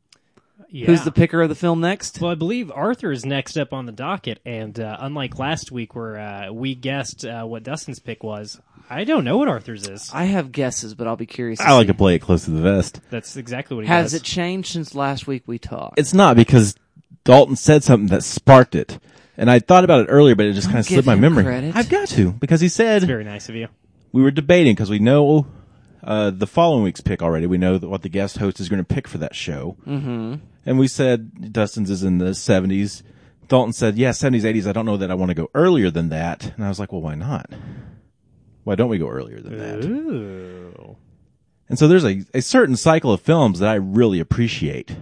Yeah. 0.72 0.86
Who's 0.86 1.03
the 1.03 1.11
picker 1.11 1.41
of 1.41 1.49
the 1.49 1.55
film 1.55 1.82
next? 1.82 2.22
Well, 2.22 2.30
I 2.30 2.36
believe 2.36 2.72
Arthur 2.72 3.11
is 3.11 3.26
next 3.26 3.57
up 3.57 3.74
on 3.74 3.88
the 3.88 3.91
docket, 3.91 4.39
and 4.45 4.80
uh, 4.80 4.97
unlike 4.99 5.39
last 5.39 5.72
week 5.72 5.95
where 5.95 6.20
uh, 6.20 6.51
we 6.51 6.76
guessed 6.76 7.26
uh, 7.26 7.43
what 7.43 7.63
Dustin's 7.63 7.99
pick 7.99 8.22
was, 8.22 8.61
I 8.89 9.03
don't 9.03 9.23
know 9.23 9.37
what 9.37 9.47
Arthur's 9.47 9.87
is. 9.87 10.09
I 10.13 10.25
have 10.25 10.51
guesses, 10.51 10.95
but 10.95 11.07
I'll 11.07 11.15
be 11.15 11.25
curious. 11.27 11.59
To 11.59 11.67
I 11.67 11.73
like 11.73 11.83
see. 11.83 11.87
to 11.87 11.93
play 11.93 12.15
it 12.15 12.19
close 12.19 12.45
to 12.45 12.51
the 12.51 12.61
vest. 12.61 12.99
That's 13.09 13.37
exactly 13.37 13.75
what 13.75 13.85
he 13.85 13.87
Has 13.89 14.11
does. 14.11 14.21
it 14.21 14.23
changed 14.23 14.71
since 14.73 14.95
last 14.95 15.27
week 15.27 15.43
we 15.45 15.59
talked? 15.59 15.99
It's 15.99 16.13
not 16.13 16.35
because 16.35 16.75
Dalton 17.23 17.55
said 17.55 17.83
something 17.83 18.07
that 18.07 18.23
sparked 18.23 18.73
it. 18.75 18.97
And 19.37 19.49
I 19.49 19.59
thought 19.59 19.83
about 19.83 20.01
it 20.01 20.07
earlier, 20.07 20.35
but 20.35 20.47
it 20.47 20.53
just 20.53 20.67
kind 20.67 20.79
of 20.79 20.87
give 20.87 20.95
slipped 20.95 21.05
my 21.07 21.13
him 21.13 21.21
memory. 21.21 21.43
credit. 21.43 21.75
I've 21.75 21.87
got 21.89 22.07
to 22.09 22.31
because 22.33 22.59
he 22.61 22.67
said 22.67 23.03
Very 23.03 23.23
nice 23.23 23.47
of 23.47 23.55
you. 23.55 23.67
we 24.11 24.21
were 24.21 24.31
debating 24.31 24.73
because 24.73 24.89
we 24.89 24.99
know 24.99 25.45
uh, 26.03 26.31
the 26.31 26.47
following 26.47 26.83
week's 26.83 26.99
pick 27.01 27.21
already. 27.21 27.45
We 27.45 27.57
know 27.57 27.77
that 27.77 27.87
what 27.87 28.01
the 28.01 28.09
guest 28.09 28.37
host 28.37 28.59
is 28.59 28.67
going 28.69 28.83
to 28.83 28.93
pick 28.95 29.07
for 29.07 29.17
that 29.19 29.35
show. 29.35 29.77
Mm-hmm. 29.87 30.35
And 30.65 30.79
we 30.79 30.87
said 30.87 31.53
Dustin's 31.53 31.89
is 31.89 32.03
in 32.03 32.17
the 32.17 32.31
70s. 32.31 33.03
Dalton 33.47 33.71
said, 33.73 33.97
yeah, 33.97 34.09
70s, 34.11 34.41
80s. 34.41 34.67
I 34.67 34.73
don't 34.73 34.85
know 34.85 34.97
that 34.97 35.09
I 35.09 35.13
want 35.13 35.29
to 35.29 35.35
go 35.35 35.49
earlier 35.55 35.89
than 35.89 36.09
that. 36.09 36.53
And 36.55 36.65
I 36.65 36.69
was 36.69 36.79
like, 36.79 36.91
well, 36.91 37.01
why 37.01 37.15
not? 37.15 37.49
Why 38.70 38.76
don't 38.76 38.89
we 38.89 38.99
go 38.99 39.07
earlier 39.07 39.39
than 39.39 39.57
that? 39.57 39.84
Ooh. 39.84 40.95
And 41.70 41.80
so 41.80 41.88
there's 41.88 42.05
a, 42.05 42.24
a 42.36 42.41
certain 42.43 42.76
cycle 42.76 43.11
of 43.11 43.20
films 43.20 43.57
that 43.57 43.70
I 43.70 43.74
really 43.74 44.20
appreciate. 44.20 44.95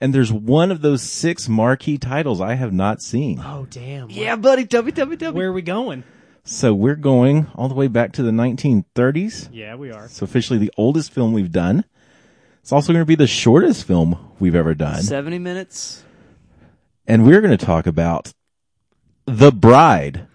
And 0.00 0.14
there's 0.14 0.32
one 0.32 0.70
of 0.70 0.80
those 0.80 1.02
six 1.02 1.46
marquee 1.46 1.98
titles 1.98 2.40
I 2.40 2.54
have 2.54 2.72
not 2.72 3.02
seen. 3.02 3.42
Oh, 3.44 3.66
damn. 3.68 4.08
yeah, 4.08 4.36
buddy. 4.36 4.64
Tell 4.64 4.82
me, 4.82 4.92
tell 4.92 5.04
me, 5.04 5.18
tell 5.18 5.32
me. 5.32 5.36
Where 5.36 5.48
are 5.48 5.52
we 5.52 5.60
going? 5.60 6.04
So 6.42 6.72
we're 6.72 6.96
going 6.96 7.48
all 7.54 7.68
the 7.68 7.74
way 7.74 7.88
back 7.88 8.12
to 8.12 8.22
the 8.22 8.30
1930s. 8.30 9.50
Yeah, 9.52 9.74
we 9.74 9.90
are. 9.90 10.06
It's 10.06 10.22
officially 10.22 10.58
the 10.58 10.72
oldest 10.78 11.12
film 11.12 11.34
we've 11.34 11.52
done. 11.52 11.84
It's 12.62 12.72
also 12.72 12.94
going 12.94 13.02
to 13.02 13.06
be 13.06 13.14
the 13.14 13.26
shortest 13.26 13.86
film 13.86 14.32
we've 14.38 14.54
ever 14.54 14.72
done. 14.72 15.02
Seventy 15.02 15.38
minutes. 15.38 16.02
And 17.06 17.26
we're 17.26 17.42
going 17.42 17.54
to 17.54 17.62
talk 17.62 17.86
about 17.86 18.32
The 19.26 19.52
Bride 19.52 20.28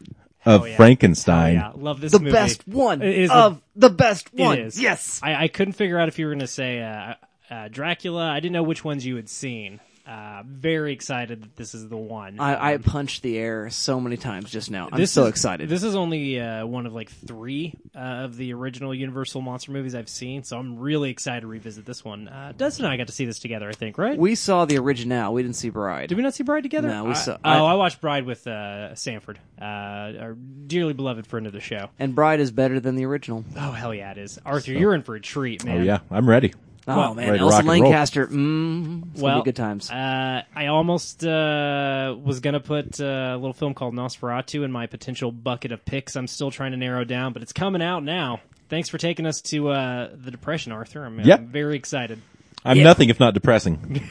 of 0.45 0.61
Oh, 0.61 0.65
yeah. 0.65 0.75
Frankenstein. 0.75 1.55
yeah, 1.55 1.71
love 1.75 2.01
this 2.01 2.11
The 2.11 2.19
movie. 2.19 2.31
best 2.31 2.67
one 2.67 3.01
It 3.01 3.17
is 3.17 3.29
the- 3.29 3.35
of 3.35 3.61
the, 3.75 3.89
best 3.89 4.29
It 4.33 4.41
one. 4.43 4.57
is. 4.59 4.81
Yes. 4.81 5.19
I, 5.23 5.43
I 5.43 5.47
couldn't 5.47 5.73
figure 5.73 5.99
out 5.99 6.07
if 6.07 6.17
you 6.19 6.25
were 6.25 6.31
going 6.31 6.39
to 6.39 6.47
say 6.47 6.81
uh, 6.81 7.13
uh, 7.49 7.67
Dracula. 7.69 8.29
I 8.29 8.39
didn't 8.39 8.53
know 8.53 8.63
which 8.63 8.83
ones 8.83 9.05
you 9.05 9.15
had 9.15 9.29
seen. 9.29 9.79
Uh, 10.11 10.43
very 10.45 10.91
excited 10.91 11.41
that 11.43 11.55
this 11.55 11.73
is 11.73 11.87
the 11.87 11.95
one. 11.95 12.37
I, 12.39 12.53
I 12.55 12.75
Um, 12.75 12.83
punched 12.83 13.21
the 13.23 13.37
air 13.37 13.69
so 13.69 13.99
many 14.01 14.17
times 14.17 14.51
just 14.51 14.69
now. 14.69 14.89
I'm 14.91 14.99
this 14.99 15.11
so 15.11 15.23
is- 15.23 15.29
excited. 15.29 15.69
This 15.69 15.83
is 15.83 15.95
only 15.95 16.37
uh, 16.39 16.65
one 16.65 16.85
of 16.85 16.93
like 16.93 17.09
three 17.09 17.73
uh, 17.95 17.99
of 18.25 18.35
the 18.35 18.51
original 18.53 18.93
Universal 18.93 19.39
monster 19.41 19.71
movies 19.71 19.95
I've 19.95 20.09
seen, 20.09 20.43
so 20.43 20.57
I'm 20.57 20.77
really 20.79 21.09
excited 21.11 21.41
to 21.41 21.47
revisit 21.47 21.85
this 21.85 22.03
one. 22.03 22.27
Uh, 22.27 22.51
Dustin 22.57 22.83
and 22.85 22.93
I 22.93 22.97
got 22.97 23.07
to 23.07 23.13
see 23.13 23.23
this 23.25 23.39
together, 23.39 23.69
I 23.69 23.73
think, 23.73 23.97
right? 23.97 24.17
we 24.17 24.35
saw 24.35 24.65
the 24.65 24.77
original. 24.77 25.33
We 25.33 25.43
didn't 25.43 25.55
see 25.55 25.69
Bride. 25.69 26.09
Did 26.09 26.15
we 26.17 26.23
not 26.23 26.33
see 26.33 26.43
Bride 26.43 26.63
together? 26.63 26.89
No, 26.89 27.05
we 27.05 27.11
I- 27.11 27.13
saw- 27.13 27.37
Oh, 27.45 27.65
I- 27.65 27.71
I, 27.71 27.73
watched 27.75 28.01
Bride 28.01 28.25
with 28.25 28.45
uh, 28.47 28.93
Sanford, 28.95 29.39
uh, 29.61 29.63
our 29.63 30.33
dearly 30.67 30.93
beloved 30.93 31.25
friend 31.25 31.47
of 31.47 31.53
the 31.53 31.61
show. 31.61 31.89
and 31.99 32.13
Bride 32.15 32.39
is 32.41 32.51
better 32.51 32.79
than 32.81 32.95
the 32.95 33.05
original. 33.05 33.45
Oh 33.55 33.71
hell 33.71 33.93
yeah, 33.93 34.11
it 34.11 34.17
is. 34.17 34.39
Arthur, 34.45 34.73
you're 34.73 34.93
in 34.93 35.03
for 35.03 35.15
a 35.15 35.21
treat, 35.21 35.63
man. 35.63 35.79
Oh 35.81 35.83
yeah, 35.83 35.99
I'm 36.11 36.27
ready. 36.29 36.53
Oh 36.87 36.97
Well, 36.97 37.13
man, 37.13 37.29
ready 37.29 37.39
Elsa 37.41 37.51
rock 37.51 37.59
and 37.61 37.69
roll. 37.69 37.79
Lanchester. 37.81 38.27
Mm, 38.27 39.19
Well, 39.19 39.41
be 39.41 39.45
good 39.45 39.55
times. 39.55 39.91
Uh, 39.91 40.41
I 40.55 40.67
almost 40.67 41.23
uh, 41.23 42.15
was 42.23 42.39
gonna 42.39 42.59
put 42.59 42.99
uh, 42.99 43.05
a 43.05 43.37
little 43.37 43.53
film 43.53 43.73
called 43.75 43.93
Nosferatu 43.93 44.63
in 44.65 44.71
my 44.71 44.87
potential 44.87 45.31
bucket 45.31 45.71
of 45.71 45.85
picks. 45.85 46.15
I'm 46.15 46.27
still 46.27 46.49
trying 46.49 46.71
to 46.71 46.77
narrow 46.77 47.03
down, 47.03 47.33
but 47.33 47.43
it's 47.43 47.53
coming 47.53 47.81
out 47.83 48.03
now. 48.03 48.39
Thanks 48.69 48.89
for 48.89 48.97
taking 48.97 49.25
us 49.27 49.41
to 49.41 49.69
uh, 49.69 50.09
the 50.15 50.31
Depression, 50.31 50.71
Arthur. 50.71 51.05
I'm, 51.05 51.19
Yep. 51.19 51.39
I'm 51.39 51.47
very 51.47 51.75
excited. 51.75 52.19
I'm 52.65 52.77
Yeah. 52.77 52.83
nothing 52.83 53.09
if 53.09 53.19
not 53.19 53.33
depressing. 53.33 54.07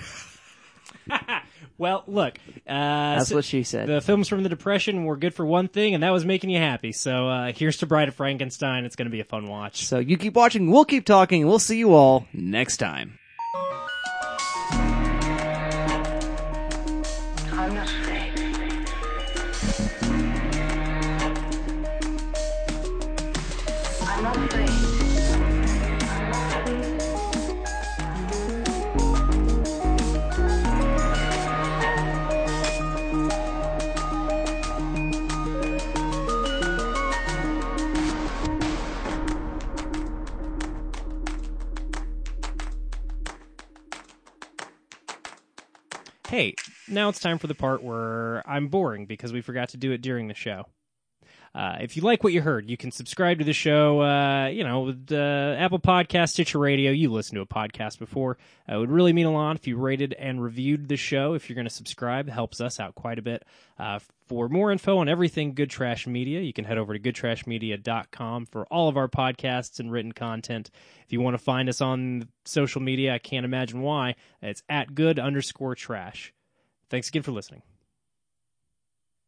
Well, 1.80 2.04
look, 2.06 2.36
uh, 2.68 3.16
That's 3.16 3.30
so- 3.30 3.36
what 3.36 3.44
she 3.46 3.62
said. 3.62 3.88
The 3.88 4.02
films 4.02 4.28
from 4.28 4.42
the 4.42 4.50
Depression 4.50 5.06
were 5.06 5.16
good 5.16 5.32
for 5.32 5.46
one 5.46 5.66
thing, 5.66 5.94
and 5.94 6.02
that 6.02 6.10
was 6.10 6.26
making 6.26 6.50
you 6.50 6.58
happy. 6.58 6.92
So 6.92 7.26
uh, 7.30 7.52
here's 7.56 7.78
to 7.78 7.86
Bride 7.86 8.08
of 8.08 8.14
Frankenstein. 8.14 8.84
It's 8.84 8.96
going 8.96 9.06
to 9.06 9.10
be 9.10 9.20
a 9.20 9.24
fun 9.24 9.46
watch. 9.46 9.86
so 9.86 9.98
you 9.98 10.18
keep 10.18 10.34
watching. 10.34 10.70
We'll 10.70 10.84
keep 10.84 11.06
talking. 11.06 11.46
We'll 11.46 11.58
see 11.58 11.78
you 11.78 11.94
all 11.94 12.26
next 12.34 12.76
time. 12.76 13.18
Hey, 46.30 46.54
now 46.86 47.08
it's 47.08 47.18
time 47.18 47.38
for 47.38 47.48
the 47.48 47.56
part 47.56 47.82
where 47.82 48.48
I'm 48.48 48.68
boring 48.68 49.06
because 49.06 49.32
we 49.32 49.40
forgot 49.40 49.70
to 49.70 49.76
do 49.76 49.90
it 49.90 50.00
during 50.00 50.28
the 50.28 50.34
show. 50.34 50.66
Uh, 51.56 51.78
if 51.80 51.96
you 51.96 52.04
like 52.04 52.22
what 52.22 52.32
you 52.32 52.40
heard, 52.40 52.70
you 52.70 52.76
can 52.76 52.92
subscribe 52.92 53.40
to 53.40 53.44
the 53.44 53.52
show. 53.52 54.00
Uh, 54.00 54.46
you 54.46 54.62
know, 54.62 54.82
with 54.82 55.08
uh, 55.10 55.56
Apple 55.58 55.80
Podcast, 55.80 56.28
Stitcher 56.28 56.60
Radio. 56.60 56.92
You 56.92 57.10
listened 57.10 57.34
to 57.34 57.40
a 57.40 57.46
podcast 57.46 57.98
before. 57.98 58.38
Uh, 58.70 58.76
it 58.76 58.78
would 58.78 58.92
really 58.92 59.12
mean 59.12 59.26
a 59.26 59.32
lot 59.32 59.56
if 59.56 59.66
you 59.66 59.76
rated 59.76 60.12
and 60.12 60.40
reviewed 60.40 60.86
the 60.86 60.96
show. 60.96 61.34
If 61.34 61.48
you're 61.48 61.56
going 61.56 61.66
to 61.66 61.74
subscribe, 61.74 62.28
it 62.28 62.30
helps 62.30 62.60
us 62.60 62.78
out 62.78 62.94
quite 62.94 63.18
a 63.18 63.22
bit. 63.22 63.44
For 64.30 64.48
more 64.48 64.70
info 64.70 64.98
on 64.98 65.08
everything 65.08 65.54
Good 65.54 65.70
Trash 65.70 66.06
Media, 66.06 66.38
you 66.38 66.52
can 66.52 66.64
head 66.64 66.78
over 66.78 66.96
to 66.96 67.00
goodtrashmedia.com 67.00 68.46
for 68.46 68.64
all 68.66 68.88
of 68.88 68.96
our 68.96 69.08
podcasts 69.08 69.80
and 69.80 69.90
written 69.90 70.12
content. 70.12 70.70
If 71.04 71.12
you 71.12 71.20
want 71.20 71.34
to 71.34 71.42
find 71.42 71.68
us 71.68 71.80
on 71.80 72.28
social 72.44 72.80
media, 72.80 73.12
I 73.12 73.18
can't 73.18 73.44
imagine 73.44 73.80
why. 73.80 74.14
It's 74.40 74.62
at 74.68 74.94
good 74.94 75.18
underscore 75.18 75.74
trash. 75.74 76.32
Thanks 76.90 77.08
again 77.08 77.22
for 77.22 77.32
listening. 77.32 77.62